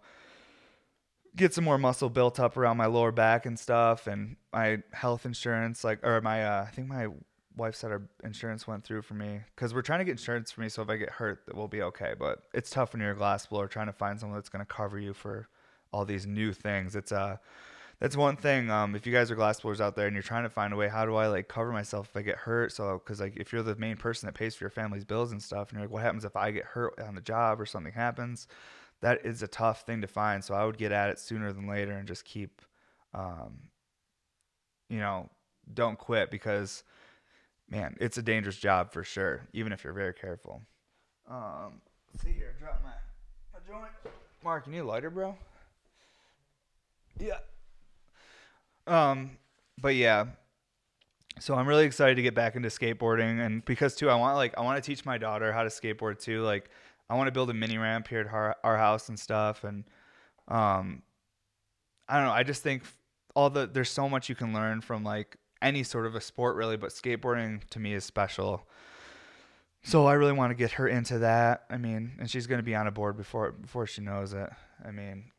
get 1.36 1.54
some 1.54 1.64
more 1.64 1.78
muscle 1.78 2.10
built 2.10 2.40
up 2.40 2.58
around 2.58 2.78
my 2.78 2.86
lower 2.86 3.12
back 3.12 3.46
and 3.46 3.58
stuff 3.58 4.08
and 4.08 4.36
my 4.52 4.80
health 4.92 5.26
insurance 5.26 5.84
like 5.84 6.06
or 6.06 6.20
my 6.22 6.44
uh, 6.44 6.66
I 6.68 6.72
think 6.72 6.88
my 6.88 7.08
wife 7.56 7.76
said 7.76 7.92
our 7.92 8.02
insurance 8.24 8.68
went 8.68 8.84
through 8.84 9.02
for 9.02 9.14
me 9.14 9.42
because 9.56 9.74
we're 9.74 9.82
trying 9.82 10.00
to 10.00 10.06
get 10.06 10.12
insurance 10.12 10.52
for 10.52 10.62
me 10.62 10.70
so 10.70 10.82
if 10.82 10.90
I 10.90 10.98
get 10.98 11.10
hurt 11.10 11.46
that 11.46 11.56
we'll 11.56 11.68
be 11.68 11.82
okay 11.84 12.14
but 12.18 12.40
it's 12.54 12.70
tough 12.70 12.94
when 12.94 13.02
you're 13.02 13.12
a 13.12 13.16
glass 13.16 13.46
blower 13.46 13.68
trying 13.68 13.88
to 13.88 13.94
find 13.94 14.20
someone 14.20 14.38
that's 14.38 14.50
going 14.50 14.66
to 14.66 14.72
cover 14.72 15.00
you 15.00 15.14
for 15.14 15.48
all 15.94 16.06
these 16.06 16.26
new 16.26 16.54
things. 16.54 16.96
It's 16.96 17.12
uh 17.12 17.38
that's 18.00 18.18
one 18.18 18.36
thing 18.36 18.72
um 18.72 18.96
if 18.96 19.06
you 19.06 19.14
guys 19.14 19.30
are 19.30 19.36
glass 19.36 19.60
blowers 19.60 19.80
out 19.80 19.96
there 19.96 20.08
and 20.08 20.16
you're 20.16 20.24
trying 20.24 20.44
to 20.44 20.50
find 20.50 20.74
a 20.74 20.76
way 20.76 20.88
how 20.88 21.06
do 21.06 21.16
I 21.16 21.28
like 21.28 21.48
cover 21.48 21.72
myself 21.72 22.10
if 22.10 22.18
I 22.18 22.22
get 22.22 22.38
hurt? 22.38 22.72
So 22.72 23.02
because 23.04 23.20
like 23.22 23.38
if 23.38 23.54
you're 23.54 23.64
the 23.64 23.76
main 23.76 23.96
person 23.96 24.28
that 24.28 24.34
pays 24.34 24.56
for 24.56 24.64
your 24.64 24.72
family's 24.72 25.06
bills 25.06 25.32
and 25.32 25.42
stuff 25.42 25.70
and 25.70 25.78
you're 25.78 25.88
like 25.88 25.94
what 25.94 26.04
happens 26.04 26.26
if 26.26 26.36
I 26.36 26.52
get 26.52 26.66
hurt 26.66 27.00
on 27.00 27.16
the 27.16 27.22
job 27.22 27.62
or 27.62 27.66
something 27.66 27.94
happens 27.94 28.48
that 29.02 29.26
is 29.26 29.42
a 29.42 29.48
tough 29.48 29.86
thing 29.86 30.02
to 30.02 30.08
find. 30.08 30.44
So 30.44 30.54
I 30.54 30.66
would 30.66 30.78
get 30.78 30.92
at 30.92 31.10
it 31.10 31.20
sooner 31.20 31.52
than 31.52 31.68
later 31.68 31.92
and 31.92 32.08
just 32.08 32.24
keep, 32.24 32.62
um, 33.14 33.58
you 34.90 35.00
know, 35.00 35.30
don't 35.74 35.98
quit 35.98 36.32
because, 36.32 36.84
man, 37.70 37.96
it's 38.00 38.18
a 38.18 38.22
dangerous 38.22 38.58
job 38.58 38.92
for 38.92 39.04
sure, 39.04 39.48
even 39.54 39.74
if 39.74 39.84
you're 39.84 39.94
very 39.94 40.14
careful. 40.14 40.62
Um, 41.30 41.82
see 42.22 42.32
here, 42.32 42.56
drop 42.60 42.82
my, 42.84 42.92
my 43.54 43.60
joint. 43.68 43.92
Mark, 44.44 44.66
you 44.68 44.74
need 44.74 44.80
a 44.80 44.86
lighter, 44.86 45.10
bro? 45.10 45.36
Yeah. 47.20 47.38
Um, 48.88 49.38
but 49.80 49.96
yeah. 49.96 50.26
So 51.40 51.56
I'm 51.56 51.68
really 51.68 51.86
excited 51.86 52.16
to 52.16 52.22
get 52.22 52.36
back 52.36 52.56
into 52.56 52.70
skateboarding, 52.70 53.44
and 53.44 53.64
because 53.66 53.96
too, 53.96 54.10
I 54.10 54.16
want 54.16 54.36
like 54.36 54.58
I 54.58 54.62
want 54.62 54.84
to 54.84 54.88
teach 54.88 55.06
my 55.06 55.18
daughter 55.18 55.52
how 55.54 55.64
to 55.64 55.70
skateboard 55.70 56.20
too. 56.20 56.44
Like 56.44 56.70
I 57.12 57.16
want 57.16 57.28
to 57.28 57.32
build 57.34 57.50
a 57.50 57.54
mini 57.54 57.78
ramp 57.78 58.08
here 58.08 58.22
at 58.22 58.28
our, 58.28 58.56
our 58.64 58.78
house 58.78 59.10
and 59.10 59.20
stuff. 59.20 59.66
And 59.66 59.84
um, 60.48 61.04
I 62.08 62.16
don't 62.16 62.28
know. 62.28 62.32
I 62.32 62.44
just 62.44 62.64
think 62.64 62.84
all 63.36 63.50
the 63.50 63.68
there's 63.68 63.90
so 63.90 64.08
much 64.08 64.30
you 64.30 64.36
can 64.36 64.54
learn 64.54 64.80
from 64.80 65.04
like 65.04 65.36
any 65.62 65.84
sort 65.84 66.06
of 66.06 66.16
a 66.16 66.22
sport 66.22 66.56
really, 66.56 66.78
but 66.78 66.92
skateboarding 66.92 67.68
to 67.72 67.80
me 67.80 67.94
is 67.94 68.06
special. 68.06 68.66
So 69.84 70.06
I 70.06 70.14
really 70.14 70.32
want 70.32 70.52
to 70.52 70.56
get 70.56 70.72
her 70.74 70.88
into 70.88 71.20
that. 71.20 71.66
I 71.70 71.78
mean, 71.78 72.14
and 72.18 72.30
she's 72.32 72.48
gonna 72.48 72.64
be 72.64 72.76
on 72.76 72.88
a 72.88 72.92
board 72.92 73.18
before 73.18 73.52
before 73.52 73.88
she 73.88 74.02
knows 74.02 74.32
it. 74.32 74.50
I 74.86 74.92
mean, 74.92 75.32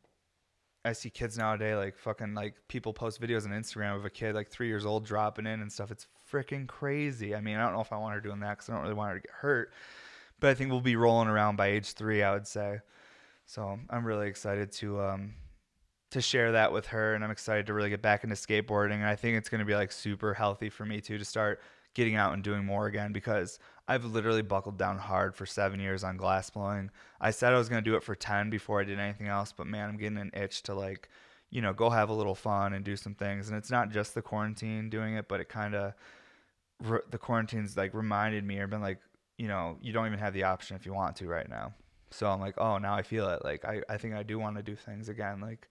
I 0.85 0.93
see 0.93 1.09
kids 1.09 1.39
nowadays 1.39 1.77
like 1.77 1.97
fucking 1.97 2.35
like 2.35 2.57
people 2.69 2.93
post 2.93 3.19
videos 3.19 3.47
on 3.47 3.53
Instagram 3.53 3.97
of 3.97 4.05
a 4.05 4.11
kid 4.11 4.35
like 4.35 4.51
three 4.51 4.69
years 4.69 4.85
old 4.85 5.07
dropping 5.07 5.47
in 5.47 5.63
and 5.63 5.73
stuff. 5.73 5.91
It's 5.91 6.07
freaking 6.31 6.67
crazy. 6.67 7.35
I 7.35 7.41
mean, 7.41 7.57
I 7.57 7.65
don't 7.65 7.73
know 7.73 7.81
if 7.81 7.95
I 7.95 7.97
want 7.97 8.15
her 8.15 8.21
doing 8.21 8.41
that 8.41 8.59
because 8.59 8.69
I 8.69 8.75
don't 8.75 8.83
really 8.83 8.95
want 8.95 9.13
her 9.13 9.17
to 9.21 9.23
get 9.23 9.35
hurt 9.37 9.73
but 10.43 10.51
I 10.51 10.55
think 10.55 10.71
we'll 10.71 10.81
be 10.81 10.97
rolling 10.97 11.29
around 11.29 11.55
by 11.55 11.69
age 11.69 11.93
three, 11.93 12.23
I 12.23 12.35
would 12.35 12.49
say. 12.49 12.81
So 13.47 13.79
I'm 13.89 14.05
really 14.05 14.27
excited 14.27 14.73
to 14.73 15.01
um, 15.01 15.35
to 16.11 16.21
share 16.21 16.53
that 16.53 16.73
with 16.73 16.89
her, 16.89 17.15
and 17.15 17.25
I'm 17.25 17.31
excited 17.31 17.67
to 17.67 17.73
really 17.73 17.91
get 17.91 18.03
back 18.03 18.25
into 18.25 18.35
skateboarding. 18.35 18.97
And 18.97 19.07
I 19.07 19.15
think 19.15 19.39
it's 19.39 19.49
going 19.49 19.61
to 19.61 19.65
be 19.65 19.77
like 19.77 19.93
super 19.93 20.35
healthy 20.35 20.69
for 20.69 20.85
me 20.85 21.01
too 21.01 21.17
to 21.17 21.25
start 21.25 21.61
getting 21.95 22.17
out 22.17 22.35
and 22.35 22.43
doing 22.43 22.65
more 22.65 22.87
again 22.87 23.13
because 23.13 23.61
I've 23.87 24.05
literally 24.05 24.43
buckled 24.43 24.79
down 24.79 24.99
hard 24.99 25.37
for 25.37 25.47
seven 25.47 25.79
years 25.79 26.03
on 26.03 26.17
glass 26.17 26.51
blowing. 26.51 26.91
I 27.21 27.31
said 27.31 27.53
I 27.53 27.59
was 27.59 27.69
going 27.69 27.85
to 27.85 27.91
do 27.91 27.97
it 27.97 28.03
for 28.03 28.15
10 28.15 28.51
before 28.51 28.81
I 28.81 28.85
did 28.85 28.99
anything 28.99 29.29
else, 29.29 29.53
but 29.53 29.67
man, 29.67 29.91
I'm 29.91 29.97
getting 29.97 30.19
an 30.19 30.33
itch 30.35 30.63
to 30.65 30.75
like, 30.75 31.09
you 31.51 31.61
know, 31.61 31.73
go 31.73 31.91
have 31.91 32.09
a 32.09 32.15
little 32.15 32.35
fun 32.35 32.73
and 32.73 32.85
do 32.85 32.97
some 32.97 33.15
things. 33.15 33.49
And 33.49 33.57
it's 33.57 33.71
not 33.71 33.91
just 33.91 34.15
the 34.15 34.23
quarantine 34.23 34.91
doing 34.91 35.15
it, 35.15 35.29
but 35.29 35.41
it 35.41 35.49
kind 35.49 35.75
of, 35.75 35.93
the 36.81 37.19
quarantine's 37.19 37.77
like 37.77 37.95
reminded 37.95 38.45
me 38.45 38.59
or 38.59 38.67
been 38.67 38.81
like, 38.81 38.99
you 39.39 39.49
know, 39.49 39.79
you 39.81 39.93
don't 39.93 40.07
even 40.07 40.19
have 40.19 40.35
the 40.35 40.45
option 40.45 40.77
if 40.77 40.87
you 40.87 40.95
want 40.95 41.17
to 41.17 41.29
right 41.29 41.49
now. 41.49 41.75
So 42.11 42.29
I'm 42.29 42.41
like, 42.41 42.59
oh, 42.59 42.79
now 42.79 42.95
I 42.95 43.03
feel 43.03 43.29
it. 43.31 43.45
Like, 43.45 43.65
I, 43.65 43.83
I 43.89 43.97
think 43.97 44.15
I 44.15 44.23
do 44.23 44.39
want 44.39 44.57
to 44.57 44.63
do 44.63 44.77
things 44.77 45.09
again. 45.09 45.41
Like, 45.41 45.69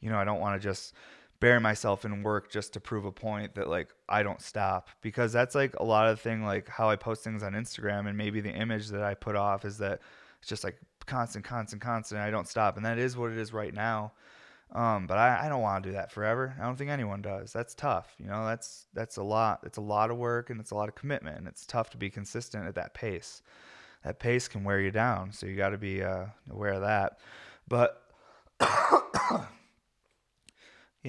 you 0.00 0.10
know, 0.10 0.16
I 0.16 0.24
don't 0.24 0.40
want 0.40 0.60
to 0.60 0.66
just 0.66 0.94
bury 1.40 1.60
myself 1.60 2.04
in 2.04 2.22
work 2.22 2.50
just 2.50 2.72
to 2.72 2.80
prove 2.80 3.04
a 3.04 3.12
point 3.12 3.54
that 3.54 3.68
like 3.68 3.92
I 4.08 4.22
don't 4.22 4.40
stop 4.40 4.88
because 5.02 5.32
that's 5.32 5.54
like 5.54 5.74
a 5.78 5.84
lot 5.84 6.08
of 6.08 6.20
thing 6.20 6.42
like 6.42 6.68
how 6.68 6.88
I 6.88 6.96
post 6.96 7.22
things 7.22 7.42
on 7.42 7.52
Instagram 7.52 8.08
and 8.08 8.16
maybe 8.16 8.40
the 8.40 8.52
image 8.52 8.88
that 8.88 9.02
I 9.02 9.12
put 9.14 9.36
off 9.36 9.64
is 9.64 9.76
that 9.78 10.00
it's 10.38 10.48
just 10.48 10.64
like 10.64 10.78
constant, 11.06 11.44
constant, 11.44 11.82
constant. 11.82 12.20
I 12.20 12.30
don't 12.30 12.48
stop, 12.48 12.76
and 12.76 12.86
that 12.86 12.98
is 12.98 13.16
what 13.16 13.30
it 13.30 13.38
is 13.38 13.52
right 13.52 13.74
now. 13.74 14.12
Um, 14.72 15.06
but 15.06 15.18
I, 15.18 15.46
I 15.46 15.48
don't 15.48 15.62
want 15.62 15.84
to 15.84 15.90
do 15.90 15.94
that 15.94 16.10
forever. 16.10 16.56
I 16.60 16.64
don't 16.64 16.76
think 16.76 16.90
anyone 16.90 17.22
does. 17.22 17.52
That's 17.52 17.74
tough. 17.74 18.14
You 18.18 18.26
know, 18.26 18.44
that's 18.46 18.86
that's 18.92 19.16
a 19.16 19.22
lot. 19.22 19.60
It's 19.64 19.78
a 19.78 19.82
lot 19.82 20.10
of 20.10 20.16
work 20.16 20.50
and 20.50 20.60
it's 20.60 20.72
a 20.72 20.74
lot 20.74 20.88
of 20.88 20.94
commitment. 20.94 21.38
And 21.38 21.46
it's 21.46 21.64
tough 21.64 21.90
to 21.90 21.96
be 21.96 22.10
consistent 22.10 22.66
at 22.66 22.74
that 22.74 22.94
pace. 22.94 23.42
That 24.04 24.18
pace 24.18 24.48
can 24.48 24.64
wear 24.64 24.80
you 24.80 24.90
down. 24.90 25.32
So 25.32 25.46
you 25.46 25.56
got 25.56 25.70
to 25.70 25.78
be 25.78 26.02
uh, 26.02 26.26
aware 26.50 26.72
of 26.72 26.80
that. 26.82 27.18
But 27.68 28.02
yeah, 28.60 29.46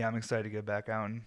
I'm 0.07 0.15
excited 0.15 0.43
to 0.43 0.49
get 0.49 0.65
back 0.65 0.87
out 0.87 1.09
and 1.09 1.23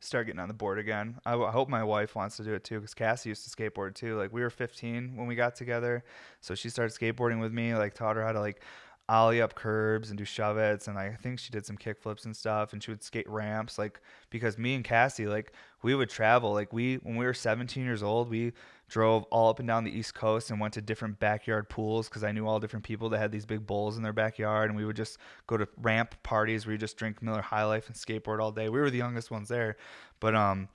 start 0.00 0.26
getting 0.26 0.40
on 0.40 0.48
the 0.48 0.54
board 0.54 0.78
again. 0.78 1.18
I, 1.24 1.32
w- 1.32 1.48
I 1.48 1.52
hope 1.52 1.68
my 1.68 1.82
wife 1.82 2.14
wants 2.14 2.36
to 2.36 2.44
do 2.44 2.54
it 2.54 2.62
too 2.62 2.76
because 2.76 2.94
Cassie 2.94 3.30
used 3.30 3.44
to 3.44 3.50
skateboard 3.50 3.94
too. 3.94 4.16
Like 4.16 4.32
we 4.32 4.42
were 4.42 4.50
15 4.50 5.16
when 5.16 5.26
we 5.26 5.34
got 5.34 5.54
together, 5.56 6.04
so 6.40 6.54
she 6.54 6.68
started 6.68 6.96
skateboarding 6.96 7.40
with 7.40 7.52
me. 7.52 7.74
Like 7.74 7.94
taught 7.94 8.16
her 8.16 8.24
how 8.24 8.32
to 8.32 8.40
like 8.40 8.62
ollie 9.08 9.42
up 9.42 9.54
curbs 9.54 10.08
and 10.08 10.16
do 10.16 10.24
shove-its 10.24 10.88
and 10.88 10.98
I 10.98 11.10
think 11.10 11.38
she 11.38 11.50
did 11.50 11.66
some 11.66 11.76
kick 11.76 12.00
flips 12.00 12.24
and 12.24 12.34
stuff 12.34 12.72
and 12.72 12.82
she 12.82 12.90
would 12.90 13.02
skate 13.02 13.28
ramps 13.28 13.78
like 13.78 14.00
because 14.30 14.56
me 14.56 14.74
and 14.74 14.82
Cassie 14.82 15.26
like 15.26 15.52
we 15.82 15.94
would 15.94 16.08
travel 16.08 16.52
like 16.54 16.72
we 16.72 16.96
when 16.96 17.16
we 17.16 17.26
were 17.26 17.34
17 17.34 17.84
years 17.84 18.02
old 18.02 18.30
we 18.30 18.52
drove 18.88 19.24
all 19.24 19.50
up 19.50 19.58
and 19.58 19.68
down 19.68 19.84
the 19.84 19.90
east 19.90 20.14
coast 20.14 20.50
and 20.50 20.58
went 20.58 20.72
to 20.74 20.80
different 20.80 21.18
backyard 21.18 21.68
pools 21.68 22.08
because 22.08 22.24
I 22.24 22.32
knew 22.32 22.46
all 22.46 22.60
different 22.60 22.84
people 22.84 23.10
that 23.10 23.18
had 23.18 23.30
these 23.30 23.44
big 23.44 23.66
bowls 23.66 23.98
in 23.98 24.02
their 24.02 24.14
backyard 24.14 24.70
and 24.70 24.76
we 24.76 24.86
would 24.86 24.96
just 24.96 25.18
go 25.46 25.58
to 25.58 25.68
ramp 25.82 26.14
parties 26.22 26.64
where 26.64 26.72
you 26.72 26.78
just 26.78 26.96
drink 26.96 27.22
Miller 27.22 27.42
High 27.42 27.64
Life 27.64 27.88
and 27.88 27.96
skateboard 27.96 28.40
all 28.40 28.52
day. 28.52 28.68
We 28.70 28.80
were 28.80 28.90
the 28.90 28.98
youngest 28.98 29.30
ones 29.30 29.48
there 29.48 29.76
but 30.18 30.34
um 30.34 30.68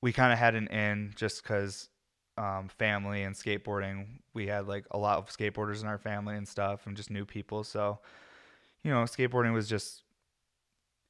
we 0.00 0.12
kind 0.12 0.32
of 0.32 0.38
had 0.38 0.54
an 0.54 0.68
in 0.68 1.12
just 1.16 1.42
because 1.42 1.88
um, 2.36 2.68
family 2.68 3.22
and 3.22 3.34
skateboarding, 3.34 4.06
we 4.32 4.46
had 4.46 4.66
like 4.66 4.86
a 4.90 4.98
lot 4.98 5.18
of 5.18 5.26
skateboarders 5.28 5.82
in 5.82 5.88
our 5.88 5.98
family 5.98 6.36
and 6.36 6.46
stuff, 6.46 6.86
and 6.86 6.96
just 6.96 7.10
new 7.10 7.24
people. 7.24 7.64
So, 7.64 7.98
you 8.82 8.90
know, 8.90 9.02
skateboarding 9.02 9.52
was 9.52 9.68
just 9.68 10.02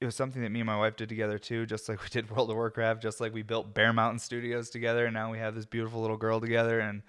it 0.00 0.04
was 0.04 0.14
something 0.14 0.42
that 0.42 0.50
me 0.50 0.60
and 0.60 0.66
my 0.66 0.76
wife 0.76 0.96
did 0.96 1.08
together 1.08 1.38
too, 1.38 1.66
just 1.66 1.88
like 1.88 2.02
we 2.02 2.08
did 2.08 2.30
World 2.30 2.50
of 2.50 2.56
Warcraft, 2.56 3.02
just 3.02 3.20
like 3.20 3.32
we 3.32 3.42
built 3.42 3.74
Bear 3.74 3.92
Mountain 3.92 4.18
Studios 4.18 4.70
together, 4.70 5.06
and 5.06 5.14
now 5.14 5.30
we 5.30 5.38
have 5.38 5.54
this 5.54 5.66
beautiful 5.66 6.00
little 6.00 6.16
girl 6.16 6.40
together, 6.40 6.80
and 6.80 7.02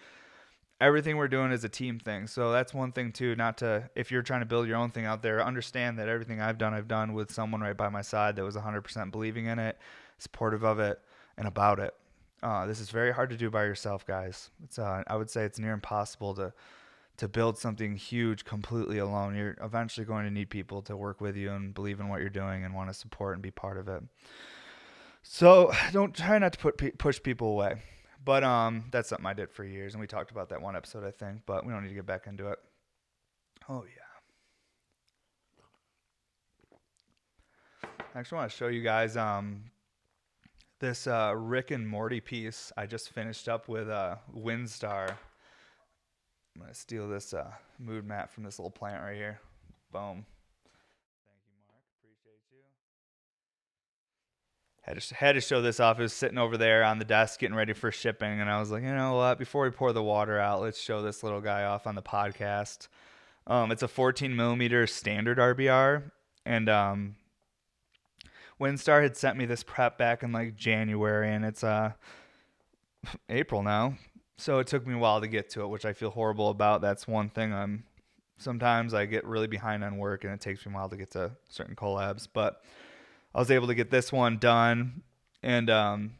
everything 0.80 1.18
we're 1.18 1.28
doing 1.28 1.52
is 1.52 1.64
a 1.64 1.70
team 1.70 2.00
thing. 2.00 2.28
So 2.28 2.52
that's 2.52 2.74
one 2.74 2.92
thing 2.92 3.12
too. 3.12 3.36
Not 3.36 3.58
to 3.60 3.90
if 3.96 4.12
you're 4.12 4.22
trying 4.22 4.42
to 4.42 4.46
build 4.46 4.68
your 4.68 4.78
own 4.78 4.92
thing 4.92 5.06
out 5.06 5.22
there, 5.22 5.44
understand 5.44 6.00
that 6.00 6.08
everything 6.08 6.42
I've 6.42 6.58
done, 6.58 6.74
I've 6.74 6.88
done 6.88 7.14
with 7.14 7.32
someone 7.32 7.62
right 7.62 7.78
by 7.78 7.90
my 7.90 8.02
side 8.02 8.36
that 8.38 8.44
was 8.44 8.56
100% 8.56 9.12
believing 9.12 9.46
in 9.48 9.60
it, 9.60 9.78
supportive 10.18 10.64
of 10.64 10.80
it, 10.80 11.00
and 11.38 11.48
about 11.48 11.80
it. 11.80 11.94
Uh, 12.46 12.68
this 12.68 12.80
is 12.80 12.92
very 12.92 13.12
hard 13.12 13.32
to 13.32 13.36
do 13.36 13.50
by 13.50 13.64
yourself, 13.64 14.06
guys. 14.06 14.52
It's 14.64 14.78
uh, 14.78 15.02
I 15.08 15.16
would 15.16 15.32
say 15.32 15.46
it's 15.46 15.58
near 15.58 15.74
impossible 15.74 16.36
to 16.36 16.54
to 17.18 17.28
build 17.28 17.58
something 17.58 17.96
huge 17.96 18.46
completely 18.46 19.00
alone. 19.00 19.36
You're 19.36 19.58
eventually 19.64 20.06
going 20.06 20.26
to 20.26 20.32
need 20.32 20.52
people 20.52 20.84
to 20.84 20.96
work 20.96 21.22
with 21.22 21.36
you 21.36 21.52
and 21.52 21.74
believe 21.74 22.00
in 22.00 22.08
what 22.08 22.20
you're 22.20 22.30
doing 22.30 22.64
and 22.64 22.76
want 22.76 22.92
to 22.92 22.94
support 22.94 23.34
and 23.34 23.42
be 23.42 23.50
part 23.50 23.80
of 23.80 23.88
it. 23.88 24.04
So 25.24 25.72
don't 25.92 26.14
try 26.14 26.38
not 26.38 26.54
to 26.54 26.60
put 26.60 27.00
push 27.00 27.20
people 27.20 27.48
away. 27.48 27.82
But 28.24 28.44
um, 28.44 28.86
that's 28.92 29.10
something 29.10 29.26
I 29.26 29.34
did 29.34 29.50
for 29.50 29.64
years, 29.64 29.96
and 29.96 30.02
we 30.02 30.06
talked 30.06 30.30
about 30.30 30.50
that 30.50 30.62
one 30.62 30.76
episode, 30.76 31.04
I 31.04 31.12
think. 31.12 31.42
But 31.48 31.66
we 31.66 31.74
don't 31.74 31.82
need 31.82 31.90
to 31.90 31.96
get 31.96 32.06
back 32.06 32.28
into 32.28 32.50
it. 32.50 32.60
Oh 33.68 33.86
yeah. 33.86 34.02
I 38.14 38.20
actually 38.20 38.38
want 38.38 38.52
to 38.52 38.56
show 38.56 38.68
you 38.68 38.84
guys 38.84 39.18
um, 39.18 39.64
this 40.80 41.08
uh, 41.08 41.34
Rick 41.36 41.72
and 41.72 41.88
Morty 41.88 42.20
piece 42.20 42.72
I 42.78 42.86
just 42.86 43.10
finished 43.10 43.48
up 43.48 43.68
with 43.68 43.90
uh, 43.90 44.16
Windstar. 44.36 45.10
I'm 46.56 46.62
gonna 46.62 46.74
steal 46.74 47.08
this 47.08 47.34
uh, 47.34 47.52
mood 47.80 48.06
mat 48.06 48.32
from 48.32 48.44
this 48.44 48.60
little 48.60 48.72
plant 48.72 49.04
right 49.04 49.16
here. 49.16 49.40
Boom. 49.92 50.26
Thank 51.26 51.42
you, 51.48 51.54
Mark. 51.68 51.82
Appreciate 52.00 52.40
you. 52.52 52.60
Had 54.82 55.02
to, 55.02 55.16
had 55.16 55.32
to 55.34 55.42
show 55.42 55.62
this 55.62 55.80
off. 55.80 56.00
It 56.00 56.04
was 56.04 56.14
sitting 56.14 56.38
over 56.38 56.58
there 56.58 56.84
on 56.84 57.00
the 57.00 57.06
desk 57.06 57.40
getting 57.40 57.56
ready 57.56 57.74
for 57.74 57.92
shipping, 57.92 58.40
and 58.40 58.50
I 58.50 58.60
was 58.60 58.72
like, 58.72 58.84
you 58.84 58.94
know 58.94 59.16
what? 59.16 59.38
Before 59.38 59.64
we 59.64 59.72
pour 59.72 59.92
the 59.92 60.04
water 60.04 60.40
out, 60.40 60.62
let's 60.62 60.80
show 60.80 61.02
this 61.02 61.24
little 61.24 61.42
guy 61.42 61.64
off 61.64 61.88
on 61.88 61.96
the 61.96 62.02
podcast. 62.02 62.88
Um, 63.48 63.72
it's 63.72 63.84
a 63.84 63.88
14 63.88 64.36
millimeter 64.36 64.88
standard 64.88 65.38
RBR, 65.38 66.12
and 66.46 66.70
um, 66.70 67.16
Windstar 68.60 69.02
had 69.02 69.18
sent 69.18 69.38
me 69.38 69.46
this 69.46 69.64
prep 69.64 69.98
back 69.98 70.24
in 70.24 70.32
like 70.32 70.56
January, 70.56 71.34
and 71.34 71.44
it's 71.44 71.64
uh 71.64 71.92
April 73.30 73.64
now. 73.64 73.96
So 74.38 74.60
it 74.60 74.68
took 74.68 74.86
me 74.86 74.96
a 74.96 74.98
while 74.98 75.22
to 75.22 75.28
get 75.28 75.50
to 75.52 75.62
it, 75.62 75.68
which 75.68 75.86
I 75.86 75.94
feel 75.94 76.10
horrible 76.10 76.50
about. 76.50 76.82
That's 76.82 77.08
one 77.08 77.30
thing 77.30 77.54
I'm 77.54 77.86
sometimes 78.38 78.94
I 78.94 79.06
get 79.06 79.26
really 79.26 79.48
behind 79.48 79.84
on 79.84 79.98
work 79.98 80.24
and 80.26 80.34
it 80.34 80.42
takes 80.42 80.66
me 80.66 80.74
a 80.74 80.76
while 80.76 80.90
to 80.90 80.98
get 80.98 81.12
to 81.12 81.32
certain 81.50 81.76
collabs, 81.76 82.28
but 82.32 82.62
I 83.34 83.40
was 83.40 83.50
able 83.50 83.68
to 83.68 83.76
get 83.76 83.92
this 83.92 84.12
one 84.12 84.38
done 84.40 85.04
and 85.42 85.70
um 85.70 86.16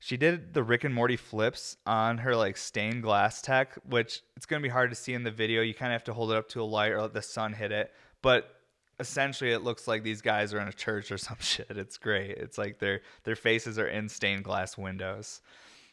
she 0.00 0.16
did 0.16 0.54
the 0.54 0.62
Rick 0.62 0.84
and 0.84 0.94
Morty 0.94 1.16
flips 1.16 1.76
on 1.84 2.18
her 2.18 2.36
like 2.36 2.56
stained 2.56 3.02
glass 3.02 3.42
tech, 3.42 3.74
which 3.88 4.22
it's 4.36 4.46
going 4.46 4.62
to 4.62 4.66
be 4.66 4.70
hard 4.70 4.90
to 4.90 4.96
see 4.96 5.12
in 5.12 5.24
the 5.24 5.30
video. 5.30 5.60
You 5.60 5.74
kind 5.74 5.92
of 5.92 5.94
have 5.94 6.04
to 6.04 6.12
hold 6.12 6.30
it 6.30 6.36
up 6.36 6.48
to 6.50 6.62
a 6.62 6.64
light 6.64 6.92
or 6.92 7.02
let 7.02 7.14
the 7.14 7.22
sun 7.22 7.52
hit 7.52 7.72
it. 7.72 7.92
But 8.22 8.57
essentially 9.00 9.52
it 9.52 9.62
looks 9.62 9.86
like 9.86 10.02
these 10.02 10.22
guys 10.22 10.52
are 10.52 10.60
in 10.60 10.68
a 10.68 10.72
church 10.72 11.10
or 11.10 11.18
some 11.18 11.36
shit. 11.40 11.70
It's 11.70 11.96
great. 11.96 12.32
It's 12.32 12.58
like 12.58 12.78
their 12.78 13.00
their 13.24 13.36
faces 13.36 13.78
are 13.78 13.88
in 13.88 14.08
stained 14.08 14.44
glass 14.44 14.76
windows. 14.76 15.40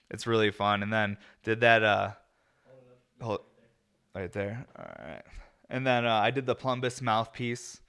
It's 0.09 0.27
really 0.27 0.51
fun. 0.51 0.83
And 0.83 0.93
then 0.93 1.17
did 1.43 1.61
that 1.61 1.83
uh 1.83 2.11
hold, 3.21 3.41
right 4.13 4.31
there. 4.31 4.65
All 4.77 5.07
right. 5.07 5.23
And 5.69 5.85
then 5.85 6.05
uh, 6.05 6.13
I 6.13 6.31
did 6.31 6.45
the 6.45 6.55
Plumbus 6.55 7.01
mouthpiece. 7.01 7.81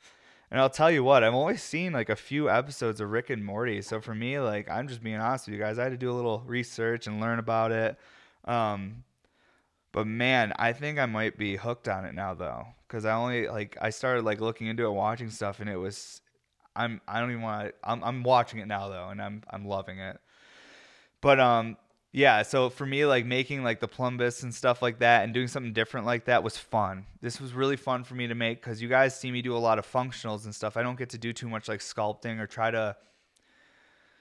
And 0.50 0.60
I'll 0.60 0.70
tell 0.70 0.90
you 0.90 1.02
what, 1.02 1.24
I've 1.24 1.34
only 1.34 1.56
seen 1.56 1.92
like 1.92 2.08
a 2.08 2.16
few 2.16 2.48
episodes 2.48 3.00
of 3.00 3.10
Rick 3.10 3.30
and 3.30 3.44
Morty. 3.44 3.82
So 3.82 4.00
for 4.00 4.14
me, 4.14 4.38
like 4.38 4.70
I'm 4.70 4.86
just 4.86 5.02
being 5.02 5.16
honest 5.16 5.46
with 5.46 5.54
you 5.54 5.60
guys, 5.60 5.78
I 5.78 5.82
had 5.82 5.92
to 5.92 5.98
do 5.98 6.10
a 6.10 6.14
little 6.14 6.42
research 6.46 7.08
and 7.08 7.20
learn 7.20 7.40
about 7.40 7.72
it. 7.72 7.98
Um, 8.44 9.02
but 9.96 10.06
man, 10.06 10.52
I 10.58 10.74
think 10.74 10.98
I 10.98 11.06
might 11.06 11.38
be 11.38 11.56
hooked 11.56 11.88
on 11.88 12.04
it 12.04 12.14
now 12.14 12.34
though, 12.34 12.66
because 12.86 13.06
I 13.06 13.14
only 13.14 13.48
like 13.48 13.78
I 13.80 13.88
started 13.88 14.26
like 14.26 14.42
looking 14.42 14.66
into 14.66 14.84
it, 14.84 14.90
watching 14.90 15.30
stuff, 15.30 15.58
and 15.58 15.70
it 15.70 15.78
was, 15.78 16.20
I'm 16.76 17.00
I 17.08 17.18
don't 17.18 17.30
even 17.30 17.40
want 17.40 17.68
to. 17.68 17.74
I'm 17.82 18.04
I'm 18.04 18.22
watching 18.22 18.60
it 18.60 18.66
now 18.66 18.90
though, 18.90 19.08
and 19.08 19.22
I'm 19.22 19.42
I'm 19.48 19.64
loving 19.66 19.98
it. 19.98 20.18
But 21.22 21.40
um, 21.40 21.78
yeah, 22.12 22.42
so 22.42 22.68
for 22.68 22.84
me, 22.84 23.06
like 23.06 23.24
making 23.24 23.64
like 23.64 23.80
the 23.80 23.88
plumbus 23.88 24.42
and 24.42 24.54
stuff 24.54 24.82
like 24.82 24.98
that 24.98 25.24
and 25.24 25.32
doing 25.32 25.48
something 25.48 25.72
different 25.72 26.04
like 26.04 26.26
that 26.26 26.42
was 26.42 26.58
fun. 26.58 27.06
This 27.22 27.40
was 27.40 27.54
really 27.54 27.76
fun 27.76 28.04
for 28.04 28.16
me 28.16 28.26
to 28.26 28.34
make 28.34 28.60
because 28.60 28.82
you 28.82 28.90
guys 28.90 29.18
see 29.18 29.30
me 29.32 29.40
do 29.40 29.56
a 29.56 29.64
lot 29.64 29.78
of 29.78 29.90
functionals 29.90 30.44
and 30.44 30.54
stuff. 30.54 30.76
I 30.76 30.82
don't 30.82 30.98
get 30.98 31.08
to 31.10 31.18
do 31.18 31.32
too 31.32 31.48
much 31.48 31.68
like 31.68 31.80
sculpting 31.80 32.38
or 32.38 32.46
try 32.46 32.70
to 32.70 32.96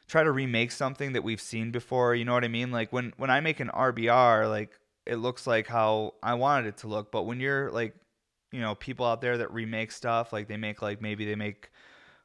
try 0.07 0.23
to 0.23 0.31
remake 0.31 0.71
something 0.71 1.11
that 1.11 1.25
we've 1.25 1.41
seen 1.41 1.71
before. 1.71 2.15
You 2.15 2.23
know 2.23 2.33
what 2.33 2.45
I 2.45 2.47
mean? 2.47 2.71
Like 2.71 2.93
when 2.93 3.11
when 3.17 3.29
I 3.29 3.41
make 3.41 3.59
an 3.59 3.71
RBR, 3.73 4.49
like 4.49 4.71
it 5.05 5.17
looks 5.17 5.45
like 5.45 5.67
how 5.67 6.15
I 6.23 6.33
wanted 6.33 6.67
it 6.67 6.77
to 6.77 6.87
look. 6.87 7.11
But 7.11 7.23
when 7.23 7.39
you're 7.39 7.71
like, 7.71 7.95
you 8.51 8.61
know, 8.61 8.75
people 8.75 9.05
out 9.05 9.21
there 9.21 9.37
that 9.37 9.53
remake 9.53 9.91
stuff, 9.91 10.33
like 10.33 10.47
they 10.47 10.57
make 10.57 10.81
like 10.81 11.01
maybe 11.01 11.25
they 11.25 11.35
make 11.35 11.69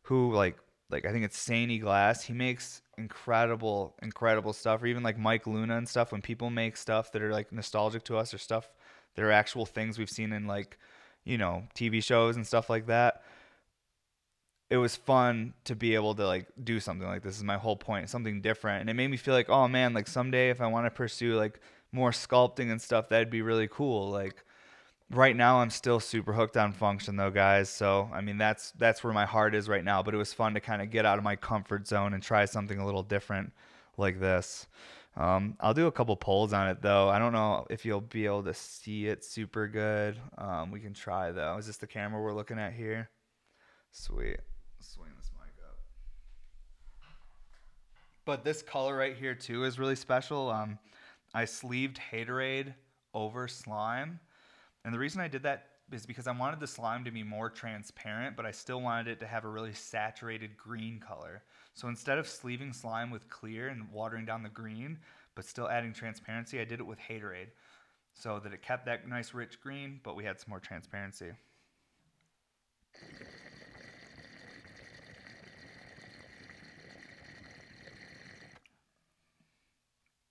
who 0.03 0.35
like 0.35 0.57
like 0.91 1.05
I 1.05 1.13
think 1.13 1.25
it's 1.25 1.39
Saney 1.39 1.81
Glass. 1.81 2.23
He 2.23 2.33
makes 2.33 2.83
incredible, 2.99 3.95
incredible 4.03 4.53
stuff. 4.53 4.83
Or 4.83 4.87
even 4.87 5.03
like 5.03 5.19
Mike 5.19 5.47
Luna 5.47 5.77
and 5.77 5.89
stuff. 5.89 6.13
When 6.13 6.23
people 6.23 6.51
make 6.51 6.77
stuff 6.77 7.13
that 7.13 7.23
are 7.23 7.33
like 7.33 7.53
nostalgic 7.53 8.05
to 8.05 8.17
us 8.17 8.33
or 8.35 8.39
stuff 8.39 8.69
that 9.15 9.25
are 9.25 9.31
actual 9.31 9.67
things 9.67 9.99
we've 9.99 10.11
seen 10.11 10.33
in 10.33 10.47
like, 10.47 10.79
you 11.25 11.39
know, 11.39 11.65
TV 11.75 12.03
shows 12.03 12.37
and 12.37 12.47
stuff 12.47 12.71
like 12.71 12.87
that. 12.87 13.23
It 14.71 14.77
was 14.77 14.95
fun 14.95 15.55
to 15.65 15.75
be 15.75 15.97
able 15.97 16.15
to 16.15 16.25
like 16.25 16.47
do 16.63 16.79
something 16.79 17.09
like 17.09 17.23
this. 17.23 17.37
Is 17.37 17.43
my 17.43 17.57
whole 17.57 17.77
point, 17.77 18.09
something 18.09 18.41
different, 18.41 18.83
and 18.83 18.91
it 18.91 18.95
made 18.95 19.11
me 19.11 19.17
feel 19.17 19.35
like, 19.35 19.51
oh 19.51 19.67
man, 19.67 19.95
like 19.95 20.07
someday 20.07 20.51
if 20.51 20.61
I 20.61 20.69
want 20.69 20.87
to 20.87 20.91
pursue 20.91 21.35
like 21.35 21.61
more 21.93 22.11
sculpting 22.11 22.71
and 22.71 22.81
stuff, 22.81 23.09
that'd 23.09 23.31
be 23.31 23.43
really 23.43 23.69
cool. 23.69 24.11
Like 24.11 24.45
right 25.11 25.35
now 25.35 25.59
I'm 25.59 25.71
still 25.71 26.01
super 26.01 26.33
hooked 26.33 26.57
on 26.57 26.73
function 26.73 27.17
though, 27.17 27.31
guys. 27.31 27.69
So 27.69 28.09
I 28.13 28.21
mean 28.21 28.39
that's 28.39 28.73
that's 28.73 29.03
where 29.03 29.13
my 29.13 29.27
heart 29.27 29.55
is 29.55 29.69
right 29.69 29.85
now. 29.85 30.03
But 30.03 30.15
it 30.15 30.19
was 30.19 30.33
fun 30.33 30.55
to 30.55 30.61
kind 30.61 30.83
of 30.83 30.91
get 30.91 31.05
out 31.07 31.19
of 31.19 31.25
my 31.25 31.37
comfort 31.37 31.87
zone 31.87 32.15
and 32.15 32.23
try 32.23 32.45
something 32.45 32.79
a 32.79 32.87
little 32.87 33.03
different 33.03 33.53
like 33.97 34.21
this. 34.21 34.67
Um, 35.17 35.57
I'll 35.61 35.75
do 35.75 35.87
a 35.87 35.93
couple 35.93 36.17
polls 36.17 36.53
on 36.53 36.69
it 36.69 36.81
though. 36.81 37.09
I 37.09 37.19
don't 37.19 37.33
know 37.33 37.67
if 37.69 37.85
you'll 37.85 38.01
be 38.01 38.27
able 38.27 38.45
to 38.45 38.55
see 38.55 39.07
it 39.07 39.25
super 39.25 39.67
good. 39.67 40.17
Um, 40.39 40.71
we 40.71 40.81
can 40.81 40.95
try 40.95 41.33
though. 41.33 41.57
Is 41.59 41.67
this 41.67 41.77
the 41.77 41.87
camera 41.87 42.23
we're 42.23 42.33
looking 42.33 42.59
at 42.59 42.73
here? 42.73 43.11
Sweet. 43.91 44.39
Swing 44.79 45.11
this 45.19 45.31
mic 45.37 45.53
up. 45.69 45.79
But 48.25 48.45
this 48.45 48.63
color 48.63 48.97
right 48.97 49.17
here 49.17 49.35
too 49.35 49.65
is 49.65 49.79
really 49.79 49.97
special. 49.97 50.49
Um, 50.49 50.79
I 51.35 51.45
sleeved 51.45 52.01
Haterade 52.13 52.75
over 53.15 53.49
slime 53.49 54.21
and 54.85 54.95
the 54.95 54.99
reason 54.99 55.21
I 55.21 55.29
did 55.29 55.43
that 55.43 55.67
is 55.93 56.07
because 56.07 56.27
I 56.27 56.33
wanted 56.33 56.61
the 56.61 56.67
slime 56.67 57.05
to 57.05 57.11
be 57.11 57.23
more 57.23 57.51
transparent, 57.51 58.37
but 58.37 58.47
I 58.47 58.51
still 58.53 58.81
wanted 58.81 59.09
it 59.09 59.21
to 59.21 59.27
have 59.27 59.45
a 59.45 59.49
really 59.49 59.75
saturated 59.75 60.57
green 60.57 61.01
color. 61.01 61.43
So 61.75 61.89
instead 61.89 62.19
of 62.19 62.29
sleeving 62.29 62.73
slime 62.73 63.11
with 63.11 63.29
clear 63.29 63.69
and 63.69 63.91
watering 63.91 64.25
down 64.25 64.43
the 64.43 64.49
green, 64.49 64.99
but 65.35 65.45
still 65.45 65.69
adding 65.69 65.93
transparency, 65.93 66.61
I 66.61 66.65
did 66.65 66.81
it 66.81 66.87
with 66.87 66.99
Haterade 66.99 67.49
so 68.15 68.39
that 68.41 68.53
it 68.53 68.63
kept 68.63 68.87
that 68.87 69.09
nice 69.09 69.35
rich 69.35 69.61
green, 69.61 70.01
but 70.03 70.17
we 70.17 70.25
had 70.25 70.39
some 70.39 70.51
more 70.51 70.61
transparency. 70.61 71.33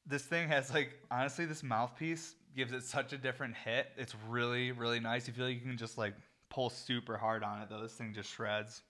This 0.09 0.23
thing 0.23 0.47
has 0.47 0.73
like 0.73 0.99
honestly 1.11 1.45
this 1.45 1.61
mouthpiece 1.61 2.33
gives 2.55 2.71
it 2.73 2.83
such 2.83 3.13
a 3.13 3.17
different 3.17 3.55
hit. 3.55 3.91
It's 3.95 4.15
really, 4.27 4.71
really 4.71 4.99
nice. 4.99 5.27
You 5.27 5.33
feel 5.33 5.45
like 5.45 5.55
you 5.55 5.61
can 5.61 5.77
just 5.77 5.99
like 5.99 6.15
pull 6.49 6.71
super 6.71 7.15
hard 7.15 7.43
on 7.43 7.61
it 7.61 7.69
though. 7.69 7.81
This 7.81 7.93
thing 7.93 8.11
just 8.13 8.31
shreds. 8.31 8.81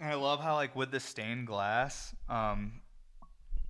And 0.00 0.10
I 0.10 0.14
love 0.14 0.40
how 0.40 0.54
like 0.54 0.74
with 0.74 0.90
the 0.90 0.98
stained 0.98 1.46
glass, 1.46 2.12
um, 2.28 2.80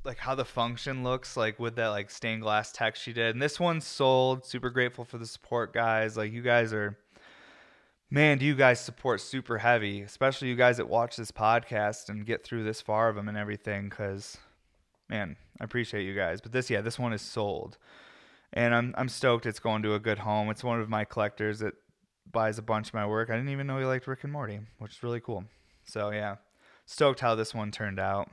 like 0.04 0.16
how 0.18 0.34
the 0.34 0.44
function 0.46 1.04
looks 1.04 1.36
like 1.36 1.60
with 1.60 1.76
that 1.76 1.88
like 1.88 2.10
stained 2.10 2.40
glass 2.40 2.72
text 2.72 3.02
she 3.02 3.12
did. 3.12 3.34
And 3.34 3.42
this 3.42 3.60
one's 3.60 3.86
sold. 3.86 4.46
Super 4.46 4.70
grateful 4.70 5.04
for 5.04 5.18
the 5.18 5.26
support, 5.26 5.74
guys. 5.74 6.16
Like 6.16 6.32
you 6.32 6.40
guys 6.40 6.72
are 6.72 6.96
man, 8.10 8.38
do 8.38 8.44
you 8.44 8.54
guys 8.54 8.80
support 8.80 9.20
super 9.20 9.58
heavy, 9.58 10.02
especially 10.02 10.48
you 10.48 10.56
guys 10.56 10.76
that 10.76 10.88
watch 10.88 11.16
this 11.16 11.30
podcast 11.30 12.08
and 12.08 12.26
get 12.26 12.44
through 12.44 12.64
this 12.64 12.80
far 12.80 13.08
of 13.08 13.16
them 13.16 13.28
and 13.28 13.36
everything. 13.36 13.88
Because, 13.88 14.38
man, 15.08 15.36
I 15.60 15.64
appreciate 15.64 16.04
you 16.04 16.14
guys. 16.14 16.40
But 16.40 16.52
this, 16.52 16.70
yeah, 16.70 16.80
this 16.80 16.98
one 16.98 17.12
is 17.12 17.22
sold, 17.22 17.78
and 18.52 18.74
I'm 18.74 18.94
I'm 18.96 19.08
stoked 19.08 19.46
it's 19.46 19.60
going 19.60 19.82
to 19.82 19.94
a 19.94 20.00
good 20.00 20.20
home. 20.20 20.50
It's 20.50 20.64
one 20.64 20.80
of 20.80 20.88
my 20.88 21.04
collectors 21.04 21.58
that 21.60 21.74
buys 22.30 22.58
a 22.58 22.62
bunch 22.62 22.88
of 22.88 22.94
my 22.94 23.06
work. 23.06 23.30
I 23.30 23.34
didn't 23.34 23.50
even 23.50 23.66
know 23.66 23.78
he 23.78 23.84
liked 23.84 24.06
Rick 24.06 24.24
and 24.24 24.32
Morty, 24.32 24.60
which 24.78 24.92
is 24.92 25.02
really 25.02 25.20
cool. 25.20 25.44
So 25.84 26.10
yeah, 26.10 26.36
stoked 26.86 27.20
how 27.20 27.34
this 27.34 27.54
one 27.54 27.70
turned 27.70 28.00
out. 28.00 28.30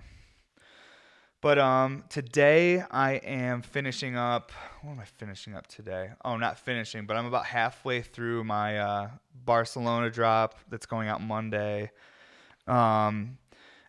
But 1.41 1.57
um, 1.57 2.03
today 2.07 2.83
I 2.91 3.13
am 3.13 3.63
finishing 3.63 4.15
up. 4.15 4.51
What 4.83 4.91
am 4.91 4.99
I 4.99 5.05
finishing 5.05 5.55
up 5.55 5.65
today? 5.65 6.11
Oh, 6.23 6.37
not 6.37 6.59
finishing, 6.59 7.07
but 7.07 7.17
I'm 7.17 7.25
about 7.25 7.45
halfway 7.45 8.03
through 8.03 8.43
my 8.43 8.77
uh, 8.77 9.09
Barcelona 9.43 10.11
drop 10.11 10.53
that's 10.69 10.85
going 10.85 11.07
out 11.07 11.19
Monday. 11.19 11.89
Um, 12.67 13.39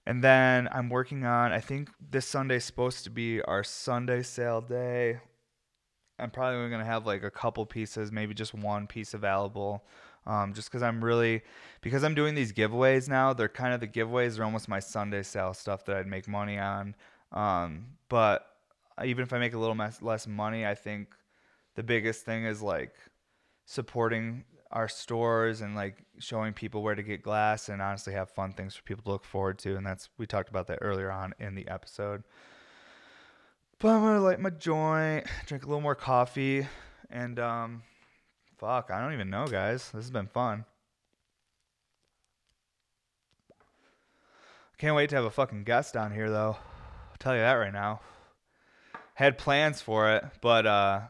and 0.06 0.24
then 0.24 0.66
I'm 0.72 0.88
working 0.88 1.26
on. 1.26 1.52
I 1.52 1.60
think 1.60 1.90
this 2.10 2.24
Sunday 2.24 2.56
is 2.56 2.64
supposed 2.64 3.04
to 3.04 3.10
be 3.10 3.42
our 3.42 3.62
Sunday 3.62 4.22
sale 4.22 4.62
day. 4.62 5.20
I'm 6.18 6.30
probably 6.30 6.70
gonna 6.70 6.86
have 6.86 7.04
like 7.04 7.22
a 7.22 7.30
couple 7.30 7.66
pieces, 7.66 8.10
maybe 8.10 8.32
just 8.32 8.54
one 8.54 8.86
piece 8.86 9.12
available. 9.12 9.84
Um, 10.24 10.54
just 10.54 10.70
because 10.70 10.82
I'm 10.82 11.04
really 11.04 11.42
because 11.82 12.02
I'm 12.02 12.14
doing 12.14 12.34
these 12.34 12.52
giveaways 12.52 13.08
now. 13.08 13.34
They're 13.34 13.48
kind 13.48 13.74
of 13.74 13.80
the 13.80 13.88
giveaways 13.88 14.38
are 14.38 14.44
almost 14.44 14.68
my 14.68 14.80
Sunday 14.80 15.22
sale 15.22 15.52
stuff 15.52 15.84
that 15.84 15.96
I'd 15.96 16.06
make 16.06 16.26
money 16.26 16.58
on. 16.58 16.94
Um, 17.32 17.86
but 18.08 18.46
even 19.04 19.22
if 19.22 19.32
I 19.32 19.38
make 19.38 19.54
a 19.54 19.58
little 19.58 19.76
less 20.00 20.26
money, 20.26 20.66
I 20.66 20.74
think 20.74 21.08
the 21.74 21.82
biggest 21.82 22.24
thing 22.24 22.44
is 22.44 22.60
like 22.62 22.94
supporting 23.64 24.44
our 24.70 24.88
stores 24.88 25.60
and 25.60 25.74
like 25.74 26.04
showing 26.18 26.52
people 26.52 26.82
where 26.82 26.94
to 26.94 27.02
get 27.02 27.22
glass 27.22 27.68
and 27.68 27.80
honestly 27.82 28.12
have 28.12 28.30
fun 28.30 28.52
things 28.52 28.74
for 28.74 28.82
people 28.82 29.02
to 29.04 29.10
look 29.10 29.24
forward 29.24 29.58
to. 29.60 29.76
And 29.76 29.86
that's, 29.86 30.08
we 30.18 30.26
talked 30.26 30.48
about 30.48 30.66
that 30.68 30.78
earlier 30.80 31.10
on 31.10 31.34
in 31.38 31.54
the 31.54 31.68
episode. 31.68 32.22
But 33.78 33.88
I'm 33.88 34.02
gonna 34.02 34.20
light 34.20 34.40
my 34.40 34.50
joint, 34.50 35.26
drink 35.46 35.64
a 35.64 35.66
little 35.66 35.80
more 35.80 35.96
coffee, 35.96 36.66
and 37.10 37.38
um, 37.40 37.82
fuck, 38.58 38.90
I 38.92 39.00
don't 39.00 39.12
even 39.12 39.28
know, 39.28 39.46
guys. 39.46 39.90
This 39.90 40.04
has 40.04 40.10
been 40.10 40.28
fun. 40.28 40.64
Can't 44.78 44.94
wait 44.94 45.10
to 45.10 45.16
have 45.16 45.24
a 45.24 45.30
fucking 45.30 45.64
guest 45.64 45.94
down 45.94 46.12
here, 46.12 46.30
though 46.30 46.56
tell 47.22 47.34
you 47.34 47.40
that 47.40 47.54
right 47.54 47.72
now. 47.72 48.00
Had 49.14 49.38
plans 49.38 49.80
for 49.80 50.10
it, 50.10 50.24
but 50.40 50.66
uh, 50.66 51.02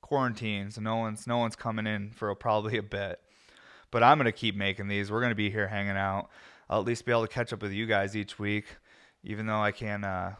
quarantine, 0.00 0.70
so 0.70 0.80
no 0.80 0.96
one's 0.96 1.26
no 1.26 1.38
one's 1.38 1.56
coming 1.56 1.86
in 1.86 2.10
for 2.10 2.30
a, 2.30 2.36
probably 2.36 2.76
a 2.78 2.82
bit. 2.82 3.20
But 3.90 4.02
I'm 4.02 4.18
gonna 4.18 4.32
keep 4.32 4.56
making 4.56 4.88
these. 4.88 5.10
We're 5.10 5.20
gonna 5.20 5.34
be 5.34 5.50
here 5.50 5.68
hanging 5.68 5.96
out. 5.96 6.28
I'll 6.68 6.80
at 6.80 6.86
least 6.86 7.04
be 7.04 7.12
able 7.12 7.26
to 7.26 7.32
catch 7.32 7.52
up 7.52 7.62
with 7.62 7.72
you 7.72 7.86
guys 7.86 8.16
each 8.16 8.38
week, 8.38 8.66
even 9.22 9.46
though 9.46 9.60
I 9.60 9.72
can. 9.72 10.04
Uh, 10.04 10.34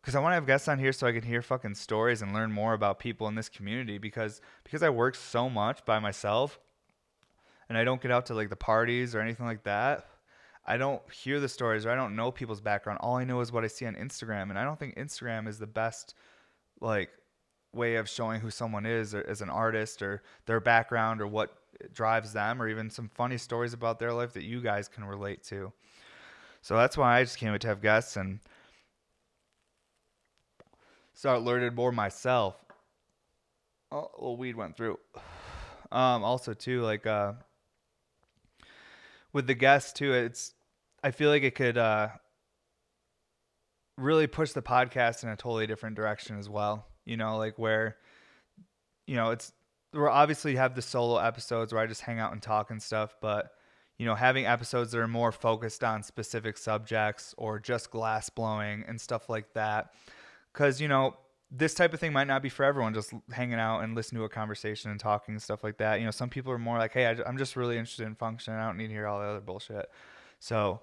because 0.00 0.14
I 0.14 0.20
want 0.20 0.30
to 0.30 0.36
have 0.36 0.46
guests 0.46 0.68
on 0.68 0.78
here 0.78 0.92
so 0.92 1.06
I 1.06 1.12
can 1.12 1.22
hear 1.22 1.42
fucking 1.42 1.74
stories 1.74 2.22
and 2.22 2.32
learn 2.32 2.52
more 2.52 2.72
about 2.72 2.98
people 2.98 3.28
in 3.28 3.34
this 3.34 3.48
community. 3.48 3.98
Because 3.98 4.40
because 4.62 4.82
I 4.82 4.90
work 4.90 5.14
so 5.14 5.50
much 5.50 5.84
by 5.84 5.98
myself, 5.98 6.60
and 7.68 7.76
I 7.76 7.84
don't 7.84 8.00
get 8.00 8.10
out 8.10 8.26
to 8.26 8.34
like 8.34 8.50
the 8.50 8.56
parties 8.56 9.14
or 9.14 9.20
anything 9.20 9.46
like 9.46 9.64
that, 9.64 10.06
I 10.68 10.76
don't 10.76 11.00
hear 11.10 11.40
the 11.40 11.48
stories 11.48 11.86
or 11.86 11.90
I 11.90 11.94
don't 11.94 12.14
know 12.14 12.30
people's 12.30 12.60
background. 12.60 12.98
All 13.02 13.16
I 13.16 13.24
know 13.24 13.40
is 13.40 13.50
what 13.50 13.64
I 13.64 13.68
see 13.68 13.86
on 13.86 13.94
Instagram, 13.94 14.50
and 14.50 14.58
I 14.58 14.64
don't 14.64 14.78
think 14.78 14.96
Instagram 14.96 15.48
is 15.48 15.58
the 15.58 15.66
best 15.66 16.14
like 16.82 17.08
way 17.72 17.96
of 17.96 18.06
showing 18.06 18.40
who 18.40 18.50
someone 18.50 18.84
is 18.84 19.14
or, 19.14 19.24
as 19.26 19.40
an 19.40 19.48
artist 19.48 20.02
or 20.02 20.22
their 20.44 20.60
background 20.60 21.22
or 21.22 21.26
what 21.26 21.56
drives 21.94 22.34
them 22.34 22.60
or 22.60 22.68
even 22.68 22.90
some 22.90 23.10
funny 23.14 23.38
stories 23.38 23.72
about 23.72 23.98
their 23.98 24.12
life 24.12 24.34
that 24.34 24.42
you 24.42 24.60
guys 24.60 24.88
can 24.88 25.04
relate 25.04 25.42
to. 25.44 25.72
So 26.60 26.76
that's 26.76 26.98
why 26.98 27.18
I 27.18 27.24
just 27.24 27.38
came 27.38 27.58
to 27.58 27.66
have 27.66 27.80
guests 27.80 28.16
and 28.16 28.40
start 31.14 31.40
learning 31.40 31.74
more 31.74 31.92
myself. 31.92 32.56
Oh, 33.90 34.10
a 34.18 34.20
little 34.20 34.36
weed 34.36 34.56
went 34.56 34.76
through. 34.76 34.98
Um, 35.90 36.22
also 36.22 36.52
too, 36.52 36.82
like 36.82 37.06
uh, 37.06 37.32
with 39.32 39.46
the 39.46 39.54
guests 39.54 39.90
too, 39.94 40.12
it's 40.12 40.52
I 41.02 41.10
feel 41.10 41.30
like 41.30 41.42
it 41.42 41.54
could 41.54 41.78
uh, 41.78 42.08
really 43.96 44.26
push 44.26 44.52
the 44.52 44.62
podcast 44.62 45.22
in 45.22 45.28
a 45.28 45.36
totally 45.36 45.66
different 45.66 45.96
direction 45.96 46.38
as 46.38 46.48
well. 46.48 46.86
You 47.04 47.16
know, 47.16 47.38
like 47.38 47.58
where 47.58 47.96
you 49.06 49.16
know 49.16 49.30
it's 49.30 49.52
we're 49.92 50.10
obviously 50.10 50.56
have 50.56 50.74
the 50.74 50.82
solo 50.82 51.18
episodes 51.18 51.72
where 51.72 51.82
I 51.82 51.86
just 51.86 52.02
hang 52.02 52.18
out 52.18 52.32
and 52.32 52.42
talk 52.42 52.70
and 52.70 52.82
stuff, 52.82 53.16
but 53.20 53.52
you 53.98 54.06
know, 54.06 54.14
having 54.14 54.46
episodes 54.46 54.92
that 54.92 55.00
are 55.00 55.08
more 55.08 55.32
focused 55.32 55.82
on 55.82 56.02
specific 56.02 56.56
subjects 56.56 57.34
or 57.36 57.58
just 57.58 57.90
glass 57.90 58.30
blowing 58.30 58.84
and 58.86 59.00
stuff 59.00 59.28
like 59.28 59.52
that. 59.54 59.92
Cause, 60.52 60.80
you 60.80 60.88
know, 60.88 61.16
this 61.50 61.74
type 61.74 61.92
of 61.92 62.00
thing 62.00 62.12
might 62.12 62.26
not 62.28 62.42
be 62.42 62.48
for 62.48 62.64
everyone, 62.64 62.94
just 62.94 63.12
hanging 63.32 63.58
out 63.58 63.80
and 63.80 63.94
listening 63.94 64.20
to 64.20 64.24
a 64.24 64.28
conversation 64.28 64.90
and 64.90 65.00
talking 65.00 65.34
and 65.34 65.42
stuff 65.42 65.64
like 65.64 65.78
that. 65.78 65.98
You 65.98 66.04
know, 66.04 66.10
some 66.10 66.28
people 66.28 66.52
are 66.52 66.58
more 66.58 66.78
like, 66.78 66.92
hey, 66.92 67.06
I, 67.06 67.28
am 67.28 67.38
just 67.38 67.56
really 67.56 67.76
interested 67.76 68.06
in 68.06 68.14
function. 68.14 68.54
I 68.54 68.66
don't 68.66 68.76
need 68.76 68.88
to 68.88 68.92
hear 68.92 69.06
all 69.06 69.18
the 69.18 69.26
other 69.26 69.40
bullshit. 69.40 69.90
So 70.38 70.80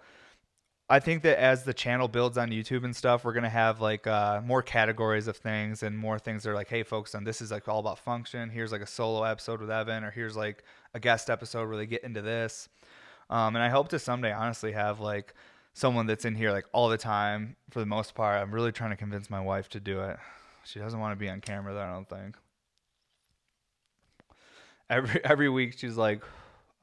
I 0.88 0.99
think 0.99 1.24
that 1.24 1.39
as 1.39 1.64
the 1.64 1.74
channel 1.74 2.08
builds 2.08 2.38
on 2.38 2.49
YouTube 2.49 2.84
and 2.84 2.95
stuff, 2.95 3.26
we're 3.26 3.34
gonna 3.34 3.49
have 3.49 3.82
like 3.82 4.06
uh, 4.06 4.41
more 4.45 4.62
categories 4.62 5.28
of 5.28 5.38
things 5.38 5.82
and 5.82 5.97
more 5.97 6.20
things 6.20 6.43
that 6.43 6.51
are 6.51 6.56
like, 6.56 6.70
hey, 6.70 6.84
folks, 6.84 7.16
on 7.16 7.24
this 7.24 7.41
is 7.41 7.51
like 7.51 7.68
all 7.68 7.80
about 7.80 7.97
function. 7.97 8.49
Here's 8.49 8.72
like 8.72 8.82
a 8.82 8.88
solo 8.88 9.24
episode 9.24 9.62
with 9.62 9.72
Evan, 9.72 10.03
or 10.03 10.12
here's 10.12 10.38
like 10.38 10.64
a 10.93 10.99
guest 10.99 11.30
episode 11.30 11.68
where 11.68 11.78
they 11.78 11.88
get 11.88 12.03
into 12.03 12.22
this. 12.22 12.70
Um, 13.30 13.56
and 13.56 13.64
I 13.64 13.70
hope 13.70 13.88
to 13.89 13.99
someday 13.99 14.32
honestly 14.32 14.74
have 14.74 14.99
like 14.99 15.34
someone 15.74 16.06
that's 16.06 16.26
in 16.26 16.36
here 16.36 16.51
like 16.51 16.66
all 16.72 16.89
the 16.89 16.97
time 16.97 17.56
for 17.72 17.80
the 17.80 17.86
most 17.86 18.14
part. 18.14 18.41
I'm 18.41 18.53
really 18.53 18.72
trying 18.72 18.91
to 18.91 18.95
convince 18.95 19.30
my 19.30 19.41
wife 19.41 19.70
to 19.70 19.80
do 19.80 20.01
it. 20.01 20.18
She 20.64 20.80
doesn't 20.80 20.99
want 20.99 21.14
to 21.14 21.16
be 21.16 21.30
on 21.30 21.41
camera 21.41 21.74
though, 21.74 21.82
I 21.82 21.91
don't 21.91 22.10
think. 22.10 22.38
Every 24.89 25.22
every 25.26 25.49
week 25.49 25.78
she's 25.78 25.97
like, 25.97 26.22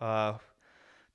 uh, 0.00 0.38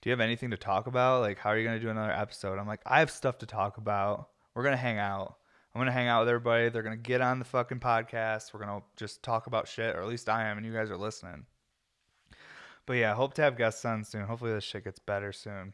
do 0.02 0.10
you 0.10 0.12
have 0.12 0.20
anything 0.20 0.52
to 0.52 0.58
talk 0.58 0.88
about? 0.88 1.22
Like, 1.22 1.40
how 1.40 1.50
are 1.50 1.58
you 1.58 1.64
going 1.64 1.78
to 1.78 1.84
do 1.84 1.90
another 1.90 2.12
episode? 2.12 2.60
I'm 2.60 2.68
like, 2.68 2.82
I 2.86 3.00
have 3.00 3.12
stuff 3.12 3.40
to 3.40 3.46
talk 3.46 3.78
about. 3.78 4.30
We're 4.54 4.64
going 4.64 4.74
to 4.74 4.78
hang 4.78 5.00
out. 5.00 5.36
I'm 5.74 5.80
going 5.80 5.88
to 5.88 5.92
hang 5.92 6.08
out 6.08 6.22
with 6.22 6.30
everybody. 6.30 6.70
They're 6.70 6.84
going 6.84 6.98
to 6.98 7.02
get 7.02 7.22
on 7.22 7.40
the 7.40 7.46
fucking 7.46 7.80
podcast. 7.80 8.54
We're 8.54 8.66
going 8.66 8.80
to 8.80 8.86
just 8.96 9.24
talk 9.24 9.48
about 9.48 9.68
shit, 9.68 9.96
or 9.96 10.02
at 10.02 10.08
least 10.08 10.30
I 10.30 10.48
am, 10.48 10.58
and 10.58 10.66
you 10.66 10.74
guys 10.74 10.90
are 10.90 10.98
listening. 10.98 11.46
But 12.86 12.94
yeah, 12.94 13.14
hope 13.14 13.34
to 13.36 13.42
have 13.42 13.58
guests 13.58 13.84
on 13.86 14.04
soon. 14.04 14.26
Hopefully 14.26 14.54
this 14.54 14.64
shit 14.64 14.86
gets 14.86 15.00
better 15.00 15.32
soon. 15.32 15.74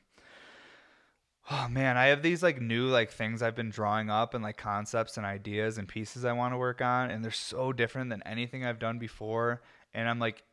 Oh 1.51 1.67
man, 1.69 1.97
I 1.97 2.05
have 2.05 2.21
these 2.21 2.41
like 2.41 2.61
new 2.61 2.87
like 2.87 3.11
things 3.11 3.41
I've 3.41 3.55
been 3.55 3.69
drawing 3.69 4.09
up 4.09 4.33
and 4.33 4.43
like 4.43 4.57
concepts 4.57 5.17
and 5.17 5.25
ideas 5.25 5.77
and 5.77 5.87
pieces 5.87 6.23
I 6.23 6.31
want 6.31 6.53
to 6.53 6.57
work 6.57 6.81
on 6.81 7.11
and 7.11 7.23
they're 7.23 7.31
so 7.31 7.73
different 7.73 8.09
than 8.09 8.23
anything 8.25 8.65
I've 8.65 8.79
done 8.79 8.97
before 8.97 9.61
and 9.93 10.07
I'm 10.07 10.19
like 10.19 10.43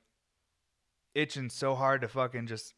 itching 1.15 1.49
so 1.49 1.77
hard 1.77 2.01
to 2.01 2.09
fucking 2.09 2.49
just 2.49 2.75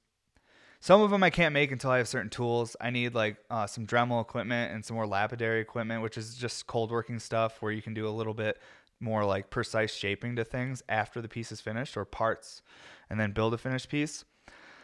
some 0.83 1.01
of 1.01 1.13
them 1.13 1.23
I 1.23 1.31
can't 1.31 1.55
make 1.55 1.71
until 1.71 1.93
I 1.93 1.99
have 1.99 2.09
certain 2.09 2.29
tools. 2.29 2.75
I 2.81 2.91
need 2.91 3.15
like 3.15 3.37
uh, 3.49 3.69
some 3.69 3.87
Dremel 3.87 4.21
equipment 4.21 4.75
and 4.75 4.85
some 4.85 4.97
more 4.97 5.07
lapidary 5.07 5.61
equipment, 5.61 6.03
which 6.03 6.19
is 6.19 6.35
just 6.35 6.67
cold 6.67 6.91
working 6.91 7.21
stuff 7.21 7.63
where 7.63 7.71
you 7.71 7.81
can 7.81 7.95
do 7.95 8.09
a 8.09 8.11
little 8.11 8.35
bit 8.35 8.61
more 8.99 9.25
like 9.25 9.49
precise 9.49 9.95
shaping 9.95 10.35
to 10.35 10.45
things 10.45 10.83
after 10.89 11.23
the 11.23 11.29
piece 11.29 11.53
is 11.53 11.61
finished 11.61 11.97
or 11.97 12.05
parts 12.05 12.63
and 13.09 13.21
then 13.21 13.31
build 13.31 13.55
a 13.55 13.59
finished 13.59 13.91
piece. 13.91 14.25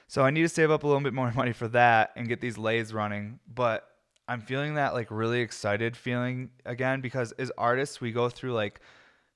So 0.07 0.23
I 0.23 0.31
need 0.31 0.43
to 0.43 0.49
save 0.49 0.71
up 0.71 0.85
a 0.85 0.87
little 0.87 1.03
bit 1.03 1.15
more 1.15 1.33
money 1.37 1.53
for 1.53 1.67
that 1.67 2.13
and 2.15 2.29
get 2.29 2.41
these 2.41 2.57
lathes 2.57 2.95
running. 2.95 3.41
But 3.53 3.85
I'm 4.29 4.41
feeling 4.41 4.75
that 4.75 4.95
like 4.95 5.09
really 5.11 5.41
excited 5.41 5.97
feeling 5.97 6.51
again 6.65 7.01
because 7.01 7.33
as 7.33 7.51
artists 7.59 8.01
we 8.01 8.13
go 8.13 8.29
through 8.29 8.53
like 8.53 8.81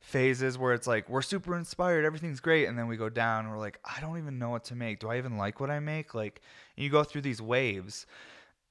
phases 0.02 0.58
where 0.58 0.74
it's 0.74 0.86
like 0.86 1.08
we're 1.08 1.22
super 1.22 1.56
inspired, 1.56 2.04
everything's 2.04 2.40
great, 2.40 2.66
and 2.66 2.76
then 2.76 2.88
we 2.88 2.96
go 2.96 3.08
down. 3.08 3.48
we're 3.48 3.56
like, 3.56 3.78
I 3.84 4.00
don't 4.00 4.18
even 4.18 4.38
know 4.38 4.50
what 4.50 4.64
to 4.64 4.74
make. 4.74 4.98
Do 4.98 5.08
I 5.08 5.16
even 5.16 5.38
like 5.38 5.60
what 5.60 5.70
I 5.70 5.78
make? 5.78 6.14
Like, 6.14 6.42
you 6.76 6.90
go 6.90 7.04
through 7.04 7.22
these 7.22 7.40
waves, 7.40 8.06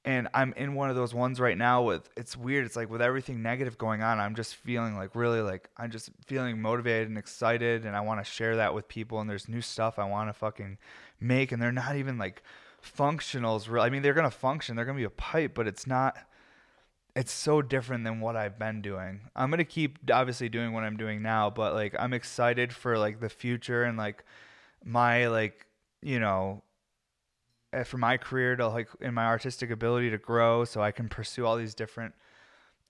and 0.04 0.28
I'm 0.34 0.54
in 0.58 0.76
one 0.76 0.90
of 0.90 0.96
those 0.96 1.14
ones 1.14 1.40
right 1.40 1.58
now. 1.58 1.84
With 1.84 2.10
it's 2.18 2.36
weird. 2.36 2.66
It's 2.66 2.76
like 2.76 2.90
with 2.90 3.02
everything 3.02 3.42
negative 3.42 3.78
going 3.78 4.04
on, 4.04 4.20
I'm 4.20 4.36
just 4.36 4.56
feeling 4.56 4.96
like 4.96 5.16
really 5.16 5.42
like 5.42 5.70
I'm 5.78 5.90
just 5.90 6.12
feeling 6.26 6.62
motivated 6.62 7.08
and 7.08 7.18
excited, 7.18 7.86
and 7.86 7.96
I 7.96 8.02
want 8.02 8.24
to 8.24 8.30
share 8.30 8.58
that 8.58 8.76
with 8.76 8.88
people. 8.90 9.22
And 9.22 9.30
there's 9.30 9.48
new 9.48 9.62
stuff 9.62 9.98
I 9.98 10.06
want 10.06 10.30
to 10.30 10.34
fucking 10.34 10.78
make, 11.20 11.54
and 11.54 11.62
they're 11.62 11.72
not 11.72 11.96
even 11.96 12.18
like 12.18 12.44
functionals. 12.84 13.70
Real. 13.70 13.84
I 13.84 13.90
mean, 13.90 14.02
they're 14.02 14.14
gonna 14.14 14.32
function. 14.32 14.76
They're 14.76 14.86
gonna 14.86 14.98
be 14.98 15.06
a 15.06 15.10
pipe, 15.10 15.54
but 15.54 15.66
it's 15.66 15.88
not 15.88 16.18
it's 17.16 17.32
so 17.32 17.62
different 17.62 18.04
than 18.04 18.20
what 18.20 18.36
I've 18.36 18.58
been 18.58 18.82
doing. 18.82 19.22
I'm 19.36 19.50
going 19.50 19.60
to 19.60 19.66
keep 19.66 20.00
obviously 20.12 20.50
doing 20.50 20.74
what 20.74 20.84
I'm 20.84 20.98
doing 20.98 21.22
now, 21.22 21.50
but 21.50 21.74
like 21.74 21.96
I'm 22.00 22.14
excited 22.14 22.72
for 22.74 22.98
like 22.98 23.20
the 23.20 23.30
future 23.30 23.84
and 23.84 23.98
like 23.98 24.24
my 24.84 25.28
like, 25.28 25.66
you 26.02 26.20
know, 26.20 26.64
eh, 27.74 27.84
for 27.84 27.98
my 27.98 28.18
career 28.18 28.56
to 28.56 28.68
like 28.68 28.88
in 29.02 29.14
my 29.14 29.26
artistic 29.26 29.72
ability 29.72 30.10
to 30.12 30.18
grow 30.18 30.64
so 30.64 30.82
I 30.82 30.92
can 30.92 31.10
pursue 31.10 31.46
all 31.46 31.58
these 31.58 31.76
different 31.76 32.14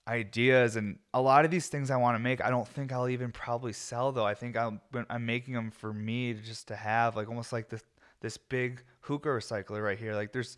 ideas 0.08 0.74
and 0.76 0.98
a 1.14 1.20
lot 1.20 1.44
of 1.44 1.50
these 1.50 1.68
things 1.68 1.90
I 1.90 1.96
want 1.96 2.16
to 2.16 2.18
make 2.18 2.44
I 2.44 2.50
don't 2.50 2.66
think 2.66 2.92
I'll 2.92 3.08
even 3.08 3.32
probably 3.32 3.72
sell 3.72 4.12
though. 4.12 4.26
I 4.26 4.34
think 4.34 4.56
I'm 4.56 4.80
I'm 5.10 5.26
making 5.26 5.54
them 5.54 5.70
for 5.70 5.92
me 5.92 6.34
just 6.34 6.68
to 6.68 6.76
have 6.76 7.16
like 7.16 7.28
almost 7.28 7.52
like 7.52 7.68
this 7.68 7.82
this 8.20 8.36
big 8.36 8.82
hookah 9.00 9.28
recycler 9.28 9.82
right 9.82 9.98
here. 9.98 10.14
Like 10.14 10.32
there's 10.32 10.56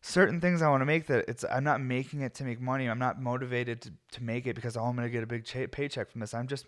certain 0.00 0.40
things 0.40 0.62
I 0.62 0.68
want 0.68 0.82
to 0.82 0.86
make 0.86 1.06
that 1.06 1.24
it's 1.28 1.44
I'm 1.50 1.64
not 1.64 1.80
making 1.80 2.22
it 2.22 2.34
to 2.34 2.44
make 2.44 2.60
money. 2.60 2.86
I'm 2.86 2.98
not 2.98 3.20
motivated 3.20 3.82
to, 3.82 3.92
to 4.12 4.22
make 4.22 4.46
it 4.46 4.54
because 4.54 4.76
oh 4.76 4.84
I'm 4.84 4.96
gonna 4.96 5.08
get 5.08 5.22
a 5.22 5.26
big 5.26 5.44
cha- 5.44 5.66
paycheck 5.70 6.10
from 6.10 6.20
this. 6.20 6.34
I'm 6.34 6.46
just 6.46 6.66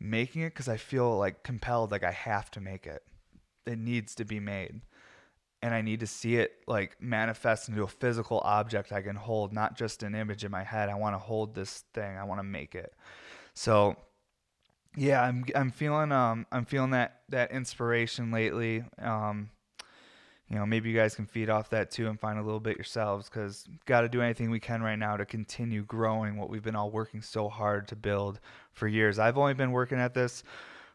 making 0.00 0.42
it 0.42 0.50
because 0.50 0.68
I 0.68 0.76
feel 0.76 1.16
like 1.16 1.42
compelled, 1.42 1.90
like 1.90 2.04
I 2.04 2.10
have 2.10 2.50
to 2.52 2.60
make 2.60 2.86
it. 2.86 3.02
It 3.66 3.78
needs 3.78 4.14
to 4.16 4.24
be 4.24 4.40
made, 4.40 4.82
and 5.62 5.74
I 5.74 5.80
need 5.80 6.00
to 6.00 6.06
see 6.06 6.36
it 6.36 6.52
like 6.66 7.00
manifest 7.00 7.68
into 7.68 7.82
a 7.82 7.88
physical 7.88 8.40
object 8.44 8.92
I 8.92 9.02
can 9.02 9.16
hold, 9.16 9.52
not 9.52 9.76
just 9.76 10.02
an 10.02 10.14
image 10.14 10.44
in 10.44 10.50
my 10.50 10.64
head. 10.64 10.88
I 10.88 10.94
want 10.94 11.14
to 11.14 11.18
hold 11.18 11.54
this 11.54 11.84
thing. 11.94 12.16
I 12.16 12.24
want 12.24 12.40
to 12.40 12.44
make 12.44 12.74
it. 12.74 12.92
So 13.54 13.96
yeah, 14.96 15.22
I'm 15.22 15.44
I'm 15.54 15.70
feeling 15.70 16.12
um 16.12 16.46
I'm 16.52 16.64
feeling 16.64 16.90
that 16.90 17.22
that 17.30 17.50
inspiration 17.50 18.30
lately. 18.30 18.84
Um, 18.98 19.50
you 20.54 20.60
know, 20.60 20.66
maybe 20.66 20.88
you 20.88 20.96
guys 20.96 21.16
can 21.16 21.26
feed 21.26 21.50
off 21.50 21.70
that 21.70 21.90
too 21.90 22.06
and 22.06 22.20
find 22.20 22.38
a 22.38 22.42
little 22.42 22.60
bit 22.60 22.76
yourselves 22.76 23.28
because 23.28 23.64
got 23.86 24.02
to 24.02 24.08
do 24.08 24.22
anything 24.22 24.50
we 24.50 24.60
can 24.60 24.84
right 24.84 24.98
now 24.98 25.16
to 25.16 25.26
continue 25.26 25.82
growing 25.82 26.36
what 26.36 26.48
we've 26.48 26.62
been 26.62 26.76
all 26.76 26.92
working 26.92 27.20
so 27.22 27.48
hard 27.48 27.88
to 27.88 27.96
build 27.96 28.38
for 28.70 28.86
years. 28.86 29.18
I've 29.18 29.36
only 29.36 29.54
been 29.54 29.72
working 29.72 29.98
at 29.98 30.14
this 30.14 30.44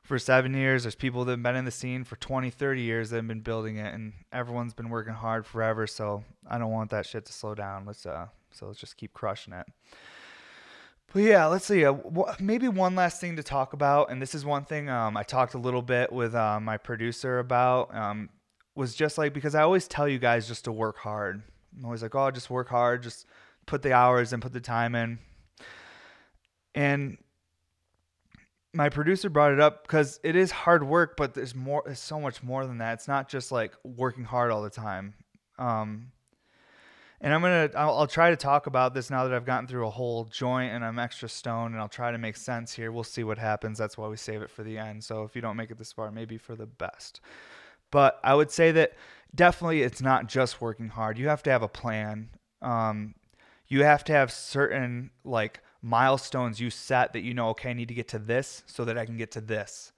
for 0.02 0.18
seven 0.18 0.54
years. 0.54 0.84
There's 0.84 0.96
people 0.96 1.26
that 1.26 1.32
have 1.32 1.44
been 1.44 1.58
in 1.58 1.66
the 1.66 1.72
scene 1.72 2.06
for 2.06 2.16
20, 2.16 2.50
30 2.50 2.82
years 2.82 3.10
that 3.10 3.18
have 3.18 3.28
been 3.28 3.42
building 3.42 3.76
it, 3.76 3.94
and 3.94 4.14
everyone's 4.32 4.74
been 4.74 4.90
working 4.90 5.14
hard 5.14 5.46
forever. 5.46 5.88
So 5.88 6.24
I 6.50 6.58
don't 6.58 6.72
want 6.72 6.92
that 6.92 7.06
shit 7.06 7.26
to 7.26 7.34
slow 7.34 7.54
down. 7.54 7.86
Let's 7.86 8.06
uh, 8.06 8.28
so 8.52 8.68
let's 8.68 8.80
just 8.80 8.96
keep 8.96 9.14
crushing 9.14 9.52
it. 9.52 9.68
But 11.12 11.24
yeah, 11.24 11.48
let's 11.48 11.66
see. 11.66 11.84
Uh, 11.84 11.98
maybe 12.40 12.70
one 12.70 12.96
last 12.96 13.20
thing 13.20 13.36
to 13.36 13.44
talk 13.44 13.74
about, 13.74 14.10
and 14.10 14.22
this 14.22 14.34
is 14.34 14.46
one 14.46 14.64
thing 14.64 14.90
um, 14.90 15.18
I 15.18 15.24
talked 15.24 15.54
a 15.54 15.58
little 15.58 15.82
bit 15.82 16.14
with 16.14 16.34
uh, 16.34 16.62
my 16.62 16.78
producer 16.78 17.40
about. 17.40 17.94
Um, 17.94 18.30
was 18.76 18.96
just 18.96 19.18
like 19.18 19.34
because 19.34 19.56
I 19.56 19.62
always 19.62 19.88
tell 19.88 20.08
you 20.08 20.20
guys 20.20 20.48
just 20.48 20.66
to 20.66 20.72
work 20.72 20.98
hard. 20.98 21.42
I'm 21.78 21.86
always 21.86 22.02
like, 22.02 22.16
oh, 22.16 22.32
just 22.32 22.50
work 22.50 22.70
hard, 22.70 23.04
just 23.04 23.26
put 23.66 23.82
the 23.82 23.94
hours 23.94 24.34
and 24.34 24.42
put 24.42 24.54
the 24.54 24.62
time 24.62 24.96
in. 24.96 25.20
And 26.76 27.18
my 28.74 28.90
producer 28.90 29.30
brought 29.30 29.52
it 29.52 29.60
up 29.60 29.84
because 29.84 30.20
it 30.24 30.36
is 30.36 30.52
hard 30.52 30.84
work, 30.84 31.18
but 31.18 31.34
there's 31.34 31.56
more. 31.56 31.84
There's 31.86 32.00
so 32.00 32.20
much 32.20 32.44
more 32.44 32.66
than 32.66 32.78
that. 32.80 32.94
It's 32.94 33.08
not 33.08 33.30
just 33.30 33.52
like 33.52 33.74
working 33.84 34.24
hard 34.24 34.52
all 34.52 34.62
the 34.62 34.70
time. 34.70 35.14
Um, 35.58 36.12
and 37.22 37.34
I'm 37.34 37.42
gonna, 37.42 37.70
I'll, 37.76 37.98
I'll, 37.98 38.08
try 38.08 38.30
to 38.30 38.38
talk 38.38 38.68
about 38.68 38.94
this 38.94 39.10
now 39.10 39.26
that 39.26 39.34
I've 39.34 39.46
gotten 39.46 39.68
through 39.68 39.86
a 39.86 39.90
whole 39.90 40.24
joint 40.26 40.72
and 40.72 40.86
I'm 40.86 41.00
extra 41.00 41.28
stoned, 41.28 41.74
and 41.74 41.82
I'll 41.82 41.90
try 41.90 42.12
to 42.12 42.18
make 42.18 42.38
sense 42.38 42.74
here. 42.74 42.92
We'll 42.92 43.04
see 43.04 43.24
what 43.24 43.38
happens. 43.38 43.78
That's 43.78 43.98
why 43.98 44.08
we 44.08 44.16
save 44.16 44.42
it 44.42 44.50
for 44.50 44.64
the 44.64 44.78
end. 44.78 45.04
So 45.04 45.24
if 45.24 45.36
you 45.36 45.42
don't 45.42 45.58
make 45.58 45.72
it 45.72 45.78
this 45.78 45.92
far, 45.92 46.12
maybe 46.12 46.38
for 46.38 46.56
the 46.56 46.66
best. 46.66 47.20
But 47.92 48.20
I 48.24 48.36
would 48.36 48.52
say 48.52 48.72
that 48.72 48.94
definitely 49.34 49.82
it's 49.82 50.02
not 50.02 50.28
just 50.28 50.62
working 50.62 50.90
hard. 50.90 51.18
You 51.18 51.28
have 51.28 51.44
to 51.44 51.50
have 51.50 51.64
a 51.64 51.68
plan. 51.68 52.30
Um, 52.62 53.16
you 53.68 53.84
have 53.84 54.04
to 54.06 54.14
have 54.14 54.32
certain 54.32 55.12
like 55.24 55.62
milestones 55.82 56.60
you 56.60 56.70
set 56.70 57.14
that 57.14 57.22
you 57.22 57.34
know, 57.34 57.50
okay, 57.50 57.70
I 57.70 57.74
need 57.74 57.88
to 57.88 57.94
get 57.94 58.08
to 58.10 58.20
this 58.20 58.64
so 58.66 58.86
that 58.86 58.98
I 58.98 59.06
can 59.06 59.18
get 59.18 59.32
to 59.32 59.42
this. 59.42 59.92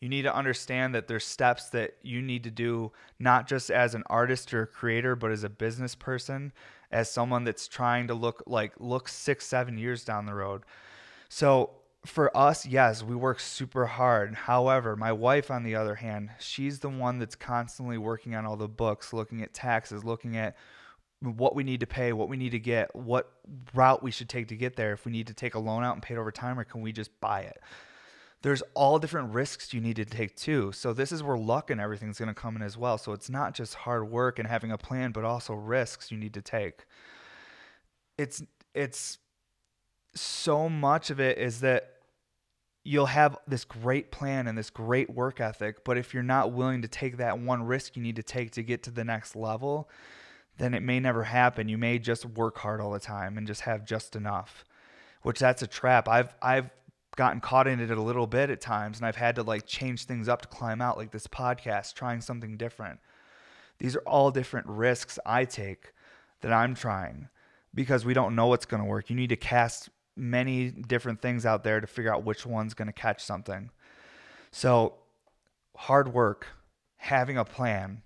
You 0.00 0.08
need 0.08 0.22
to 0.22 0.34
understand 0.34 0.96
that 0.96 1.06
there's 1.06 1.24
steps 1.24 1.68
that 1.70 1.96
you 2.02 2.20
need 2.20 2.42
to 2.42 2.50
do 2.50 2.90
not 3.20 3.46
just 3.46 3.70
as 3.70 3.94
an 3.94 4.02
artist 4.10 4.52
or 4.52 4.62
a 4.62 4.66
creator, 4.66 5.14
but 5.14 5.30
as 5.30 5.44
a 5.44 5.48
business 5.48 5.94
person, 5.94 6.52
as 6.90 7.08
someone 7.08 7.44
that's 7.44 7.68
trying 7.68 8.08
to 8.08 8.14
look 8.14 8.42
like 8.46 8.72
look 8.80 9.08
six, 9.08 9.46
seven 9.46 9.78
years 9.78 10.04
down 10.04 10.26
the 10.26 10.34
road. 10.34 10.64
So 11.28 11.70
for 12.04 12.36
us, 12.36 12.66
yes, 12.66 13.02
we 13.02 13.14
work 13.14 13.38
super 13.38 13.86
hard. 13.86 14.34
However, 14.34 14.96
my 14.96 15.12
wife, 15.12 15.50
on 15.50 15.62
the 15.62 15.76
other 15.76 15.94
hand, 15.94 16.30
she's 16.40 16.80
the 16.80 16.88
one 16.88 17.18
that's 17.18 17.36
constantly 17.36 17.96
working 17.96 18.34
on 18.34 18.44
all 18.44 18.56
the 18.56 18.68
books, 18.68 19.12
looking 19.12 19.42
at 19.42 19.54
taxes, 19.54 20.04
looking 20.04 20.36
at 20.36 20.56
what 21.20 21.54
we 21.54 21.62
need 21.62 21.78
to 21.80 21.86
pay, 21.86 22.12
what 22.12 22.28
we 22.28 22.36
need 22.36 22.50
to 22.50 22.58
get, 22.58 22.94
what 22.96 23.32
route 23.74 24.02
we 24.02 24.10
should 24.10 24.28
take 24.28 24.48
to 24.48 24.56
get 24.56 24.74
there. 24.74 24.92
If 24.92 25.04
we 25.04 25.12
need 25.12 25.28
to 25.28 25.34
take 25.34 25.54
a 25.54 25.60
loan 25.60 25.84
out 25.84 25.94
and 25.94 26.02
pay 26.02 26.14
it 26.14 26.18
over 26.18 26.32
time, 26.32 26.58
or 26.58 26.64
can 26.64 26.80
we 26.80 26.90
just 26.90 27.20
buy 27.20 27.42
it? 27.42 27.60
There's 28.42 28.62
all 28.74 28.98
different 28.98 29.32
risks 29.32 29.72
you 29.72 29.80
need 29.80 29.94
to 29.96 30.04
take 30.04 30.34
too. 30.34 30.72
So 30.72 30.92
this 30.92 31.12
is 31.12 31.22
where 31.22 31.38
luck 31.38 31.70
and 31.70 31.80
everything's 31.80 32.18
going 32.18 32.26
to 32.28 32.34
come 32.34 32.56
in 32.56 32.62
as 32.62 32.76
well. 32.76 32.98
So 32.98 33.12
it's 33.12 33.30
not 33.30 33.54
just 33.54 33.74
hard 33.74 34.10
work 34.10 34.40
and 34.40 34.48
having 34.48 34.72
a 34.72 34.78
plan, 34.78 35.12
but 35.12 35.24
also 35.24 35.54
risks 35.54 36.10
you 36.10 36.18
need 36.18 36.34
to 36.34 36.42
take. 36.42 36.84
It's 38.18 38.42
it's 38.74 39.18
so 40.14 40.68
much 40.68 41.10
of 41.10 41.20
it 41.20 41.38
is 41.38 41.60
that 41.60 41.88
you'll 42.84 43.06
have 43.06 43.38
this 43.46 43.64
great 43.64 44.10
plan 44.10 44.46
and 44.46 44.58
this 44.58 44.70
great 44.70 45.10
work 45.10 45.40
ethic, 45.40 45.84
but 45.84 45.96
if 45.96 46.12
you're 46.12 46.22
not 46.22 46.52
willing 46.52 46.82
to 46.82 46.88
take 46.88 47.16
that 47.18 47.38
one 47.38 47.62
risk 47.62 47.96
you 47.96 48.02
need 48.02 48.16
to 48.16 48.22
take 48.22 48.50
to 48.52 48.62
get 48.62 48.82
to 48.82 48.90
the 48.90 49.04
next 49.04 49.36
level, 49.36 49.88
then 50.58 50.74
it 50.74 50.82
may 50.82 50.98
never 50.98 51.24
happen. 51.24 51.68
You 51.68 51.78
may 51.78 51.98
just 51.98 52.26
work 52.26 52.58
hard 52.58 52.80
all 52.80 52.90
the 52.90 52.98
time 52.98 53.38
and 53.38 53.46
just 53.46 53.62
have 53.62 53.84
just 53.84 54.16
enough, 54.16 54.64
which 55.22 55.38
that's 55.38 55.62
a 55.62 55.66
trap. 55.66 56.08
I've 56.08 56.34
I've 56.42 56.70
gotten 57.16 57.40
caught 57.40 57.68
in 57.68 57.78
it 57.78 57.90
a 57.90 58.02
little 58.02 58.26
bit 58.26 58.50
at 58.50 58.60
times 58.60 58.98
and 58.98 59.06
I've 59.06 59.16
had 59.16 59.36
to 59.36 59.42
like 59.42 59.66
change 59.66 60.04
things 60.04 60.28
up 60.28 60.42
to 60.42 60.48
climb 60.48 60.80
out 60.80 60.96
like 60.96 61.12
this 61.12 61.26
podcast, 61.26 61.94
trying 61.94 62.20
something 62.20 62.56
different. 62.56 62.98
These 63.78 63.96
are 63.96 64.00
all 64.00 64.30
different 64.30 64.66
risks 64.66 65.18
I 65.24 65.44
take 65.44 65.92
that 66.40 66.52
I'm 66.52 66.74
trying 66.74 67.28
because 67.74 68.04
we 68.04 68.14
don't 68.14 68.34
know 68.34 68.46
what's 68.46 68.66
going 68.66 68.82
to 68.82 68.88
work. 68.88 69.10
You 69.10 69.16
need 69.16 69.30
to 69.30 69.36
cast 69.36 69.88
many 70.16 70.70
different 70.70 71.20
things 71.22 71.46
out 71.46 71.64
there 71.64 71.80
to 71.80 71.86
figure 71.86 72.12
out 72.12 72.24
which 72.24 72.44
one's 72.46 72.74
going 72.74 72.86
to 72.86 72.92
catch 72.92 73.22
something. 73.24 73.70
So, 74.50 74.94
hard 75.76 76.12
work, 76.12 76.48
having 76.96 77.38
a 77.38 77.44
plan, 77.44 78.02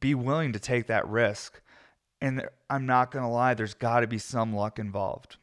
be 0.00 0.14
willing 0.14 0.52
to 0.52 0.58
take 0.58 0.86
that 0.88 1.08
risk. 1.08 1.60
And 2.20 2.48
I'm 2.68 2.86
not 2.86 3.10
going 3.10 3.24
to 3.24 3.28
lie, 3.28 3.54
there's 3.54 3.74
got 3.74 4.00
to 4.00 4.06
be 4.06 4.18
some 4.18 4.54
luck 4.54 4.78
involved. 4.78 5.36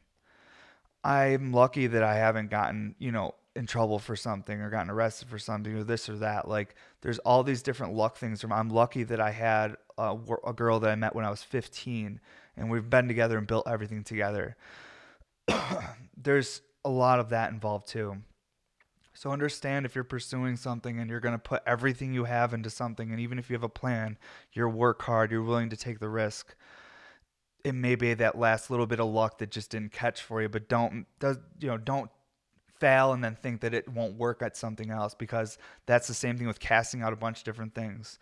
I'm 1.03 1.51
lucky 1.51 1.87
that 1.87 2.03
I 2.03 2.15
haven't 2.15 2.49
gotten, 2.49 2.95
you 2.99 3.11
know, 3.11 3.35
in 3.55 3.65
trouble 3.65 3.99
for 3.99 4.15
something 4.15 4.61
or 4.61 4.69
gotten 4.69 4.89
arrested 4.89 5.27
for 5.27 5.39
something 5.39 5.73
or 5.75 5.83
this 5.83 6.07
or 6.07 6.17
that. 6.17 6.47
Like 6.47 6.75
there's 7.01 7.19
all 7.19 7.43
these 7.43 7.61
different 7.61 7.93
luck 7.93 8.17
things. 8.17 8.43
I'm 8.49 8.69
lucky 8.69 9.03
that 9.03 9.19
I 9.19 9.31
had 9.31 9.75
a, 9.97 10.17
a 10.45 10.53
girl 10.53 10.79
that 10.79 10.89
I 10.89 10.95
met 10.95 11.15
when 11.15 11.25
I 11.25 11.29
was 11.29 11.43
15 11.43 12.19
and 12.55 12.69
we've 12.69 12.89
been 12.89 13.07
together 13.07 13.37
and 13.37 13.47
built 13.47 13.67
everything 13.67 14.03
together. 14.03 14.55
there's 16.17 16.61
a 16.83 16.89
lot 16.89 17.19
of 17.19 17.29
that 17.29 17.51
involved 17.51 17.87
too. 17.87 18.17
So 19.13 19.31
understand 19.31 19.85
if 19.85 19.93
you're 19.93 20.03
pursuing 20.03 20.55
something 20.55 20.99
and 20.99 21.09
you're 21.09 21.19
going 21.19 21.35
to 21.35 21.39
put 21.39 21.61
everything 21.67 22.13
you 22.13 22.23
have 22.23 22.53
into 22.53 22.69
something, 22.69 23.11
and 23.11 23.19
even 23.19 23.37
if 23.37 23.49
you 23.49 23.53
have 23.53 23.63
a 23.63 23.69
plan, 23.69 24.17
you 24.53 24.67
work 24.67 25.01
hard, 25.03 25.31
you're 25.31 25.43
willing 25.43 25.69
to 25.69 25.77
take 25.77 25.99
the 25.99 26.09
risk. 26.09 26.55
It 27.63 27.75
may 27.75 27.95
be 27.95 28.13
that 28.15 28.37
last 28.37 28.71
little 28.71 28.87
bit 28.87 28.99
of 28.99 29.07
luck 29.07 29.37
that 29.37 29.51
just 29.51 29.69
didn't 29.69 29.91
catch 29.91 30.21
for 30.21 30.41
you, 30.41 30.49
but 30.49 30.67
don't 30.67 31.05
does 31.19 31.37
you 31.59 31.67
know 31.67 31.77
don't 31.77 32.09
fail 32.79 33.13
and 33.13 33.23
then 33.23 33.35
think 33.35 33.61
that 33.61 33.75
it 33.75 33.87
won't 33.87 34.17
work 34.17 34.41
at 34.41 34.57
something 34.57 34.89
else 34.89 35.13
because 35.13 35.59
that's 35.85 36.07
the 36.07 36.15
same 36.15 36.35
thing 36.35 36.47
with 36.47 36.59
casting 36.59 37.03
out 37.03 37.13
a 37.13 37.15
bunch 37.15 37.37
of 37.37 37.43
different 37.43 37.75
things 37.75 38.17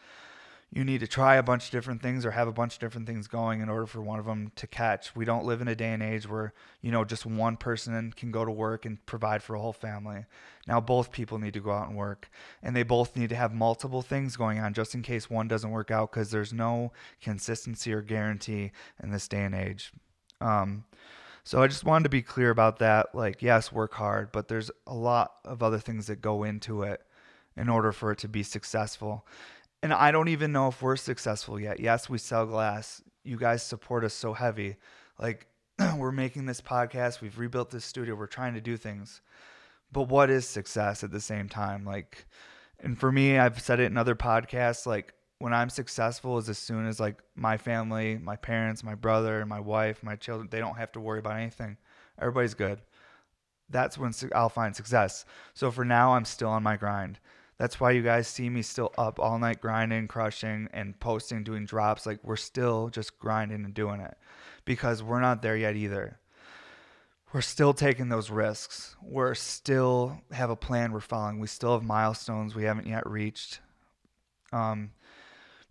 you 0.71 0.83
need 0.83 0.99
to 0.99 1.07
try 1.07 1.35
a 1.35 1.43
bunch 1.43 1.65
of 1.65 1.71
different 1.71 2.01
things 2.01 2.25
or 2.25 2.31
have 2.31 2.47
a 2.47 2.51
bunch 2.51 2.75
of 2.75 2.79
different 2.79 3.07
things 3.07 3.27
going 3.27 3.61
in 3.61 3.69
order 3.69 3.87
for 3.87 4.01
one 4.01 4.19
of 4.19 4.25
them 4.25 4.51
to 4.55 4.67
catch. 4.67 5.15
We 5.15 5.25
don't 5.25 5.45
live 5.45 5.61
in 5.61 5.67
a 5.67 5.75
day 5.75 5.93
and 5.93 6.03
age 6.03 6.29
where, 6.29 6.53
you 6.81 6.91
know, 6.91 7.03
just 7.03 7.25
one 7.25 7.57
person 7.57 8.13
can 8.15 8.31
go 8.31 8.45
to 8.45 8.51
work 8.51 8.85
and 8.85 9.03
provide 9.07 9.41
for 9.41 9.55
a 9.55 9.59
whole 9.59 9.73
family. 9.73 10.25
Now 10.67 10.79
both 10.79 11.11
people 11.11 11.39
need 11.39 11.53
to 11.55 11.59
go 11.59 11.71
out 11.71 11.87
and 11.87 11.97
work 11.97 12.29
and 12.61 12.75
they 12.75 12.83
both 12.83 13.15
need 13.15 13.29
to 13.29 13.35
have 13.35 13.51
multiple 13.51 14.03
things 14.03 14.37
going 14.37 14.59
on 14.59 14.73
just 14.75 14.93
in 14.93 15.01
case 15.01 15.27
one 15.27 15.47
doesn't 15.47 15.71
work 15.71 15.89
out 15.89 16.11
because 16.11 16.29
there's 16.29 16.53
no 16.53 16.91
consistency 17.19 17.91
or 17.91 18.03
guarantee 18.03 18.71
in 19.01 19.09
this 19.09 19.27
day 19.27 19.43
and 19.43 19.55
age. 19.55 19.91
Um, 20.39 20.83
so 21.43 21.63
I 21.63 21.67
just 21.67 21.83
wanted 21.83 22.03
to 22.03 22.09
be 22.09 22.21
clear 22.21 22.51
about 22.51 22.77
that. 22.77 23.15
Like, 23.15 23.41
yes, 23.41 23.71
work 23.71 23.95
hard, 23.95 24.31
but 24.31 24.47
there's 24.47 24.69
a 24.85 24.93
lot 24.93 25.31
of 25.45 25.63
other 25.63 25.79
things 25.79 26.05
that 26.07 26.21
go 26.21 26.43
into 26.43 26.83
it 26.83 27.01
in 27.57 27.69
order 27.69 27.91
for 27.91 28.11
it 28.11 28.19
to 28.19 28.27
be 28.27 28.43
successful 28.43 29.25
and 29.81 29.93
I 29.93 30.11
don't 30.11 30.27
even 30.27 30.51
know 30.51 30.67
if 30.67 30.81
we're 30.81 30.95
successful 30.95 31.59
yet. 31.59 31.79
Yes, 31.79 32.09
we 32.09 32.17
sell 32.17 32.45
glass. 32.45 33.01
You 33.23 33.37
guys 33.37 33.63
support 33.63 34.03
us 34.03 34.13
so 34.13 34.33
heavy. 34.33 34.77
Like 35.19 35.47
we're 35.97 36.11
making 36.11 36.45
this 36.45 36.61
podcast, 36.61 37.21
we've 37.21 37.37
rebuilt 37.37 37.71
this 37.71 37.85
studio, 37.85 38.15
we're 38.15 38.27
trying 38.27 38.53
to 38.55 38.61
do 38.61 38.77
things. 38.77 39.21
But 39.91 40.03
what 40.03 40.29
is 40.29 40.47
success 40.47 41.03
at 41.03 41.11
the 41.11 41.21
same 41.21 41.49
time? 41.49 41.85
Like 41.85 42.27
and 42.81 42.97
for 42.97 43.11
me, 43.11 43.37
I've 43.37 43.59
said 43.59 43.79
it 43.79 43.85
in 43.85 43.97
other 43.97 44.15
podcasts 44.15 44.85
like 44.85 45.13
when 45.39 45.53
I'm 45.53 45.69
successful 45.69 46.37
is 46.37 46.49
as 46.49 46.57
soon 46.57 46.85
as 46.85 46.99
like 46.99 47.21
my 47.35 47.57
family, 47.57 48.17
my 48.17 48.35
parents, 48.35 48.83
my 48.83 48.95
brother, 48.95 49.45
my 49.45 49.59
wife, 49.59 50.03
my 50.03 50.15
children, 50.15 50.49
they 50.51 50.59
don't 50.59 50.77
have 50.77 50.91
to 50.93 50.99
worry 50.99 51.19
about 51.19 51.37
anything. 51.37 51.77
Everybody's 52.19 52.53
good. 52.53 52.81
That's 53.69 53.97
when 53.97 54.13
I'll 54.35 54.49
find 54.49 54.75
success. 54.75 55.25
So 55.53 55.71
for 55.71 55.85
now, 55.85 56.13
I'm 56.13 56.25
still 56.25 56.49
on 56.49 56.63
my 56.63 56.75
grind. 56.75 57.19
That's 57.59 57.77
why 57.77 57.91
you 57.91 58.01
guys 58.01 58.27
see 58.27 58.49
me 58.49 58.61
still 58.61 58.93
up 58.97 59.19
all 59.19 59.37
night 59.37 59.59
grinding, 59.59 60.07
crushing, 60.07 60.69
and 60.71 60.97
posting, 60.99 61.43
doing 61.43 61.65
drops. 61.65 62.05
Like 62.05 62.19
we're 62.23 62.37
still 62.37 62.87
just 62.89 63.19
grinding 63.19 63.65
and 63.65 63.73
doing 63.73 63.99
it 63.99 64.17
because 64.63 65.03
we're 65.03 65.19
not 65.19 65.41
there 65.41 65.57
yet 65.57 65.75
either. 65.75 66.19
We're 67.33 67.41
still 67.41 67.73
taking 67.73 68.07
those 68.07 68.31
risks. 68.31 68.95
We're 69.03 69.35
still 69.35 70.21
have 70.31 70.49
a 70.49 70.55
plan 70.55 70.93
we're 70.93 71.01
following. 71.01 71.39
We 71.39 71.47
still 71.47 71.73
have 71.73 71.83
milestones 71.83 72.55
we 72.55 72.63
haven't 72.63 72.87
yet 72.87 73.07
reached. 73.07 73.59
Um, 74.53 74.91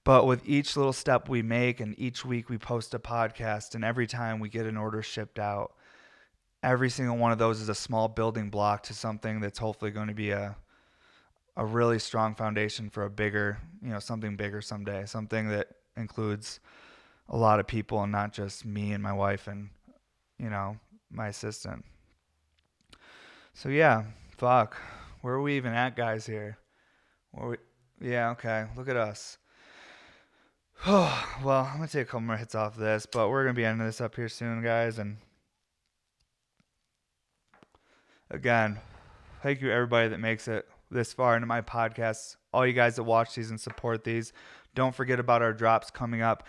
but 0.05 0.27
with 0.27 0.47
each 0.47 0.77
little 0.77 0.93
step 0.93 1.29
we 1.29 1.43
make, 1.43 1.81
and 1.81 1.99
each 1.99 2.25
week 2.25 2.49
we 2.49 2.59
post 2.59 2.95
a 2.95 2.99
podcast, 2.99 3.75
and 3.75 3.85
every 3.85 4.07
time 4.07 4.41
we 4.41 4.49
get 4.49 4.67
an 4.67 4.77
order 4.77 5.03
shipped 5.03 5.39
out, 5.39 5.75
every 6.63 6.91
single 6.91 7.17
one 7.17 7.33
of 7.33 7.39
those 7.39 7.61
is 7.61 7.69
a 7.69 7.75
small 7.75 8.09
building 8.09 8.51
block 8.51 8.85
to 8.85 8.95
something 8.95 9.41
that's 9.41 9.59
hopefully 9.59 9.91
going 9.91 10.09
to 10.09 10.15
be 10.15 10.31
a 10.31 10.57
a 11.59 11.67
really 11.67 11.99
strong 11.99 12.37
foundation 12.37 12.89
for 12.89 13.05
a 13.05 13.11
bigger, 13.11 13.59
you 13.83 13.91
know, 13.91 13.99
something 13.99 14.37
bigger 14.37 14.63
someday, 14.63 15.05
something 15.05 15.49
that 15.49 15.67
includes 15.97 16.61
a 17.29 17.37
lot 17.37 17.59
of 17.59 17.67
people 17.67 18.01
and 18.05 18.13
not 18.13 18.33
just 18.33 18.65
me 18.65 18.93
and 18.93 19.03
my 19.03 19.13
wife 19.13 19.49
and, 19.49 19.69
you 20.39 20.49
know, 20.49 20.79
my 21.11 21.27
assistant. 21.27 21.85
So 23.55 23.71
yeah, 23.71 24.05
fuck. 24.37 24.77
Where 25.21 25.35
are 25.35 25.43
we 25.43 25.57
even 25.57 25.73
at, 25.73 25.97
guys? 25.97 26.25
Here, 26.25 26.59
Where 27.33 27.49
we? 27.49 27.57
Yeah, 28.01 28.31
okay. 28.31 28.67
Look 28.77 28.89
at 28.89 28.97
us. 28.97 29.37
well, 30.87 31.09
I'm 31.45 31.79
gonna 31.79 31.89
take 31.89 32.03
a 32.03 32.05
couple 32.05 32.21
more 32.21 32.37
hits 32.37 32.55
off 32.55 32.77
this, 32.77 33.05
but 33.05 33.29
we're 33.31 33.43
gonna 33.43 33.55
be 33.55 33.65
ending 33.65 33.85
this 33.85 34.01
up 34.01 34.15
here 34.15 34.29
soon, 34.29 34.63
guys. 34.63 35.01
And 35.01 35.17
again, 38.31 38.79
thank 39.43 39.61
you 39.61 39.73
everybody 39.73 40.07
that 40.07 40.21
makes 40.21 40.47
it 40.47 40.69
this 40.91 41.13
far 41.13 41.35
into 41.35 41.47
my 41.47 41.61
podcasts, 41.61 42.37
all 42.53 42.67
you 42.67 42.73
guys 42.73 42.97
that 42.97 43.05
watch 43.05 43.35
these 43.35 43.51
and 43.51 43.61
support 43.61 44.05
these, 44.05 44.33
don't 44.75 44.95
forget 44.95 45.21
about 45.21 45.43
our 45.43 45.53
drops 45.53 45.91
coming 45.91 46.23
up. 46.23 46.45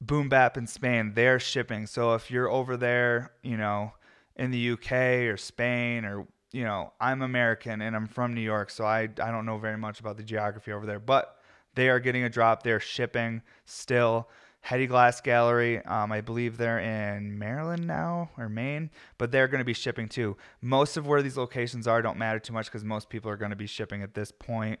Boom 0.00 0.28
Bap 0.28 0.56
in 0.56 0.66
Spain, 0.66 1.12
they're 1.14 1.38
shipping. 1.38 1.86
So 1.86 2.14
if 2.14 2.30
you're 2.30 2.50
over 2.50 2.76
there, 2.76 3.32
you 3.42 3.56
know, 3.56 3.92
in 4.36 4.50
the 4.50 4.70
UK 4.72 4.92
or 5.30 5.36
Spain 5.36 6.04
or 6.04 6.26
you 6.52 6.64
know, 6.64 6.92
I'm 7.00 7.22
American 7.22 7.80
and 7.80 7.96
I'm 7.96 8.06
from 8.06 8.34
New 8.34 8.42
York, 8.42 8.70
so 8.70 8.84
I 8.84 9.02
I 9.02 9.30
don't 9.30 9.46
know 9.46 9.58
very 9.58 9.78
much 9.78 10.00
about 10.00 10.16
the 10.16 10.22
geography 10.22 10.72
over 10.72 10.86
there, 10.86 10.98
but 10.98 11.36
they 11.74 11.88
are 11.88 11.98
getting 11.98 12.24
a 12.24 12.28
drop. 12.28 12.62
They're 12.62 12.80
shipping 12.80 13.42
still. 13.64 14.28
Heady 14.62 14.86
Glass 14.86 15.20
Gallery. 15.20 15.84
Um, 15.84 16.12
I 16.12 16.20
believe 16.20 16.56
they're 16.56 16.78
in 16.78 17.36
Maryland 17.36 17.86
now 17.86 18.30
or 18.38 18.48
Maine, 18.48 18.90
but 19.18 19.32
they're 19.32 19.48
going 19.48 19.58
to 19.58 19.64
be 19.64 19.74
shipping 19.74 20.08
too. 20.08 20.36
Most 20.60 20.96
of 20.96 21.06
where 21.06 21.20
these 21.20 21.36
locations 21.36 21.88
are 21.88 22.00
don't 22.00 22.16
matter 22.16 22.38
too 22.38 22.52
much 22.52 22.66
because 22.66 22.84
most 22.84 23.08
people 23.08 23.30
are 23.30 23.36
going 23.36 23.50
to 23.50 23.56
be 23.56 23.66
shipping 23.66 24.02
at 24.02 24.14
this 24.14 24.30
point. 24.30 24.78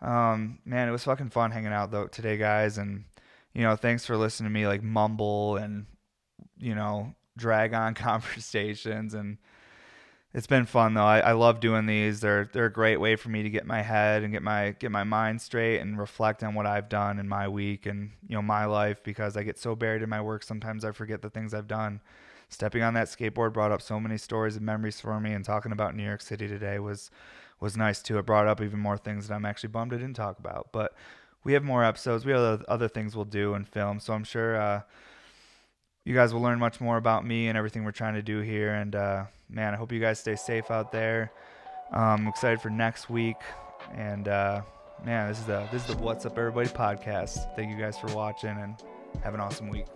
Um, 0.00 0.58
man, 0.64 0.88
it 0.88 0.92
was 0.92 1.04
fucking 1.04 1.30
fun 1.30 1.50
hanging 1.50 1.72
out 1.72 1.90
though 1.90 2.06
today, 2.06 2.38
guys, 2.38 2.78
and 2.78 3.04
you 3.52 3.62
know, 3.62 3.76
thanks 3.76 4.06
for 4.06 4.16
listening 4.16 4.48
to 4.48 4.54
me 4.54 4.66
like 4.66 4.82
mumble 4.82 5.56
and 5.56 5.84
you 6.58 6.74
know 6.74 7.14
drag 7.36 7.74
on 7.74 7.92
conversations 7.94 9.12
and 9.12 9.36
it's 10.32 10.46
been 10.46 10.64
fun 10.64 10.94
though. 10.94 11.04
I, 11.04 11.20
I 11.20 11.32
love 11.32 11.60
doing 11.60 11.86
these. 11.86 12.20
They're 12.20 12.48
they're 12.52 12.66
a 12.66 12.72
great 12.72 12.98
way 12.98 13.16
for 13.16 13.28
me 13.30 13.42
to 13.42 13.50
get 13.50 13.66
my 13.66 13.82
head 13.82 14.22
and 14.22 14.32
get 14.32 14.42
my 14.42 14.76
get 14.78 14.90
my 14.90 15.04
mind 15.04 15.40
straight 15.42 15.80
and 15.80 15.98
reflect 15.98 16.42
on 16.44 16.54
what 16.54 16.66
I've 16.66 16.88
done 16.88 17.18
in 17.18 17.28
my 17.28 17.48
week 17.48 17.86
and 17.86 18.10
you 18.28 18.36
know 18.36 18.42
my 18.42 18.64
life 18.64 19.02
because 19.02 19.36
I 19.36 19.42
get 19.42 19.58
so 19.58 19.74
buried 19.74 20.02
in 20.02 20.08
my 20.08 20.20
work 20.20 20.42
sometimes 20.42 20.84
I 20.84 20.92
forget 20.92 21.22
the 21.22 21.30
things 21.30 21.52
I've 21.52 21.68
done. 21.68 22.00
Stepping 22.48 22.82
on 22.82 22.94
that 22.94 23.06
skateboard 23.06 23.52
brought 23.52 23.72
up 23.72 23.82
so 23.82 24.00
many 24.00 24.18
stories 24.18 24.56
and 24.56 24.66
memories 24.66 25.00
for 25.00 25.20
me 25.20 25.32
and 25.32 25.44
talking 25.44 25.72
about 25.72 25.94
New 25.96 26.04
York 26.04 26.20
City 26.20 26.48
today 26.48 26.78
was 26.78 27.10
was 27.58 27.76
nice 27.76 28.00
too. 28.00 28.18
It 28.18 28.26
brought 28.26 28.46
up 28.46 28.60
even 28.60 28.80
more 28.80 28.98
things 28.98 29.28
that 29.28 29.34
I'm 29.34 29.44
actually 29.44 29.68
bummed 29.68 29.92
I 29.92 29.98
didn't 29.98 30.14
talk 30.14 30.38
about. 30.38 30.68
But 30.72 30.94
we 31.44 31.54
have 31.54 31.64
more 31.64 31.84
episodes. 31.84 32.24
We 32.24 32.32
have 32.32 32.62
other 32.68 32.88
things 32.88 33.16
we'll 33.16 33.24
do 33.24 33.54
and 33.54 33.66
film. 33.66 34.00
So 34.00 34.14
I'm 34.14 34.24
sure 34.24 34.60
uh, 34.60 34.82
you 36.04 36.14
guys 36.14 36.32
will 36.32 36.40
learn 36.40 36.58
much 36.58 36.80
more 36.80 36.96
about 36.96 37.26
me 37.26 37.48
and 37.48 37.58
everything 37.58 37.84
we're 37.84 37.92
trying 37.92 38.14
to 38.14 38.22
do 38.22 38.40
here. 38.40 38.74
And 38.74 38.94
uh, 38.94 39.24
man, 39.50 39.74
I 39.74 39.76
hope 39.76 39.92
you 39.92 40.00
guys 40.00 40.18
stay 40.18 40.36
safe 40.36 40.70
out 40.70 40.92
there. 40.92 41.32
Um, 41.92 42.02
I'm 42.02 42.26
excited 42.28 42.60
for 42.60 42.70
next 42.70 43.10
week. 43.10 43.36
And 43.94 44.28
uh, 44.28 44.62
man, 45.04 45.28
this 45.28 45.38
is 45.38 45.46
the 45.46 45.66
this 45.72 45.88
is 45.88 45.94
the 45.94 46.02
What's 46.02 46.26
Up 46.26 46.38
Everybody 46.38 46.68
podcast. 46.68 47.54
Thank 47.56 47.70
you 47.70 47.78
guys 47.78 47.98
for 47.98 48.08
watching 48.14 48.50
and 48.50 48.76
have 49.22 49.34
an 49.34 49.40
awesome 49.40 49.68
week. 49.68 49.86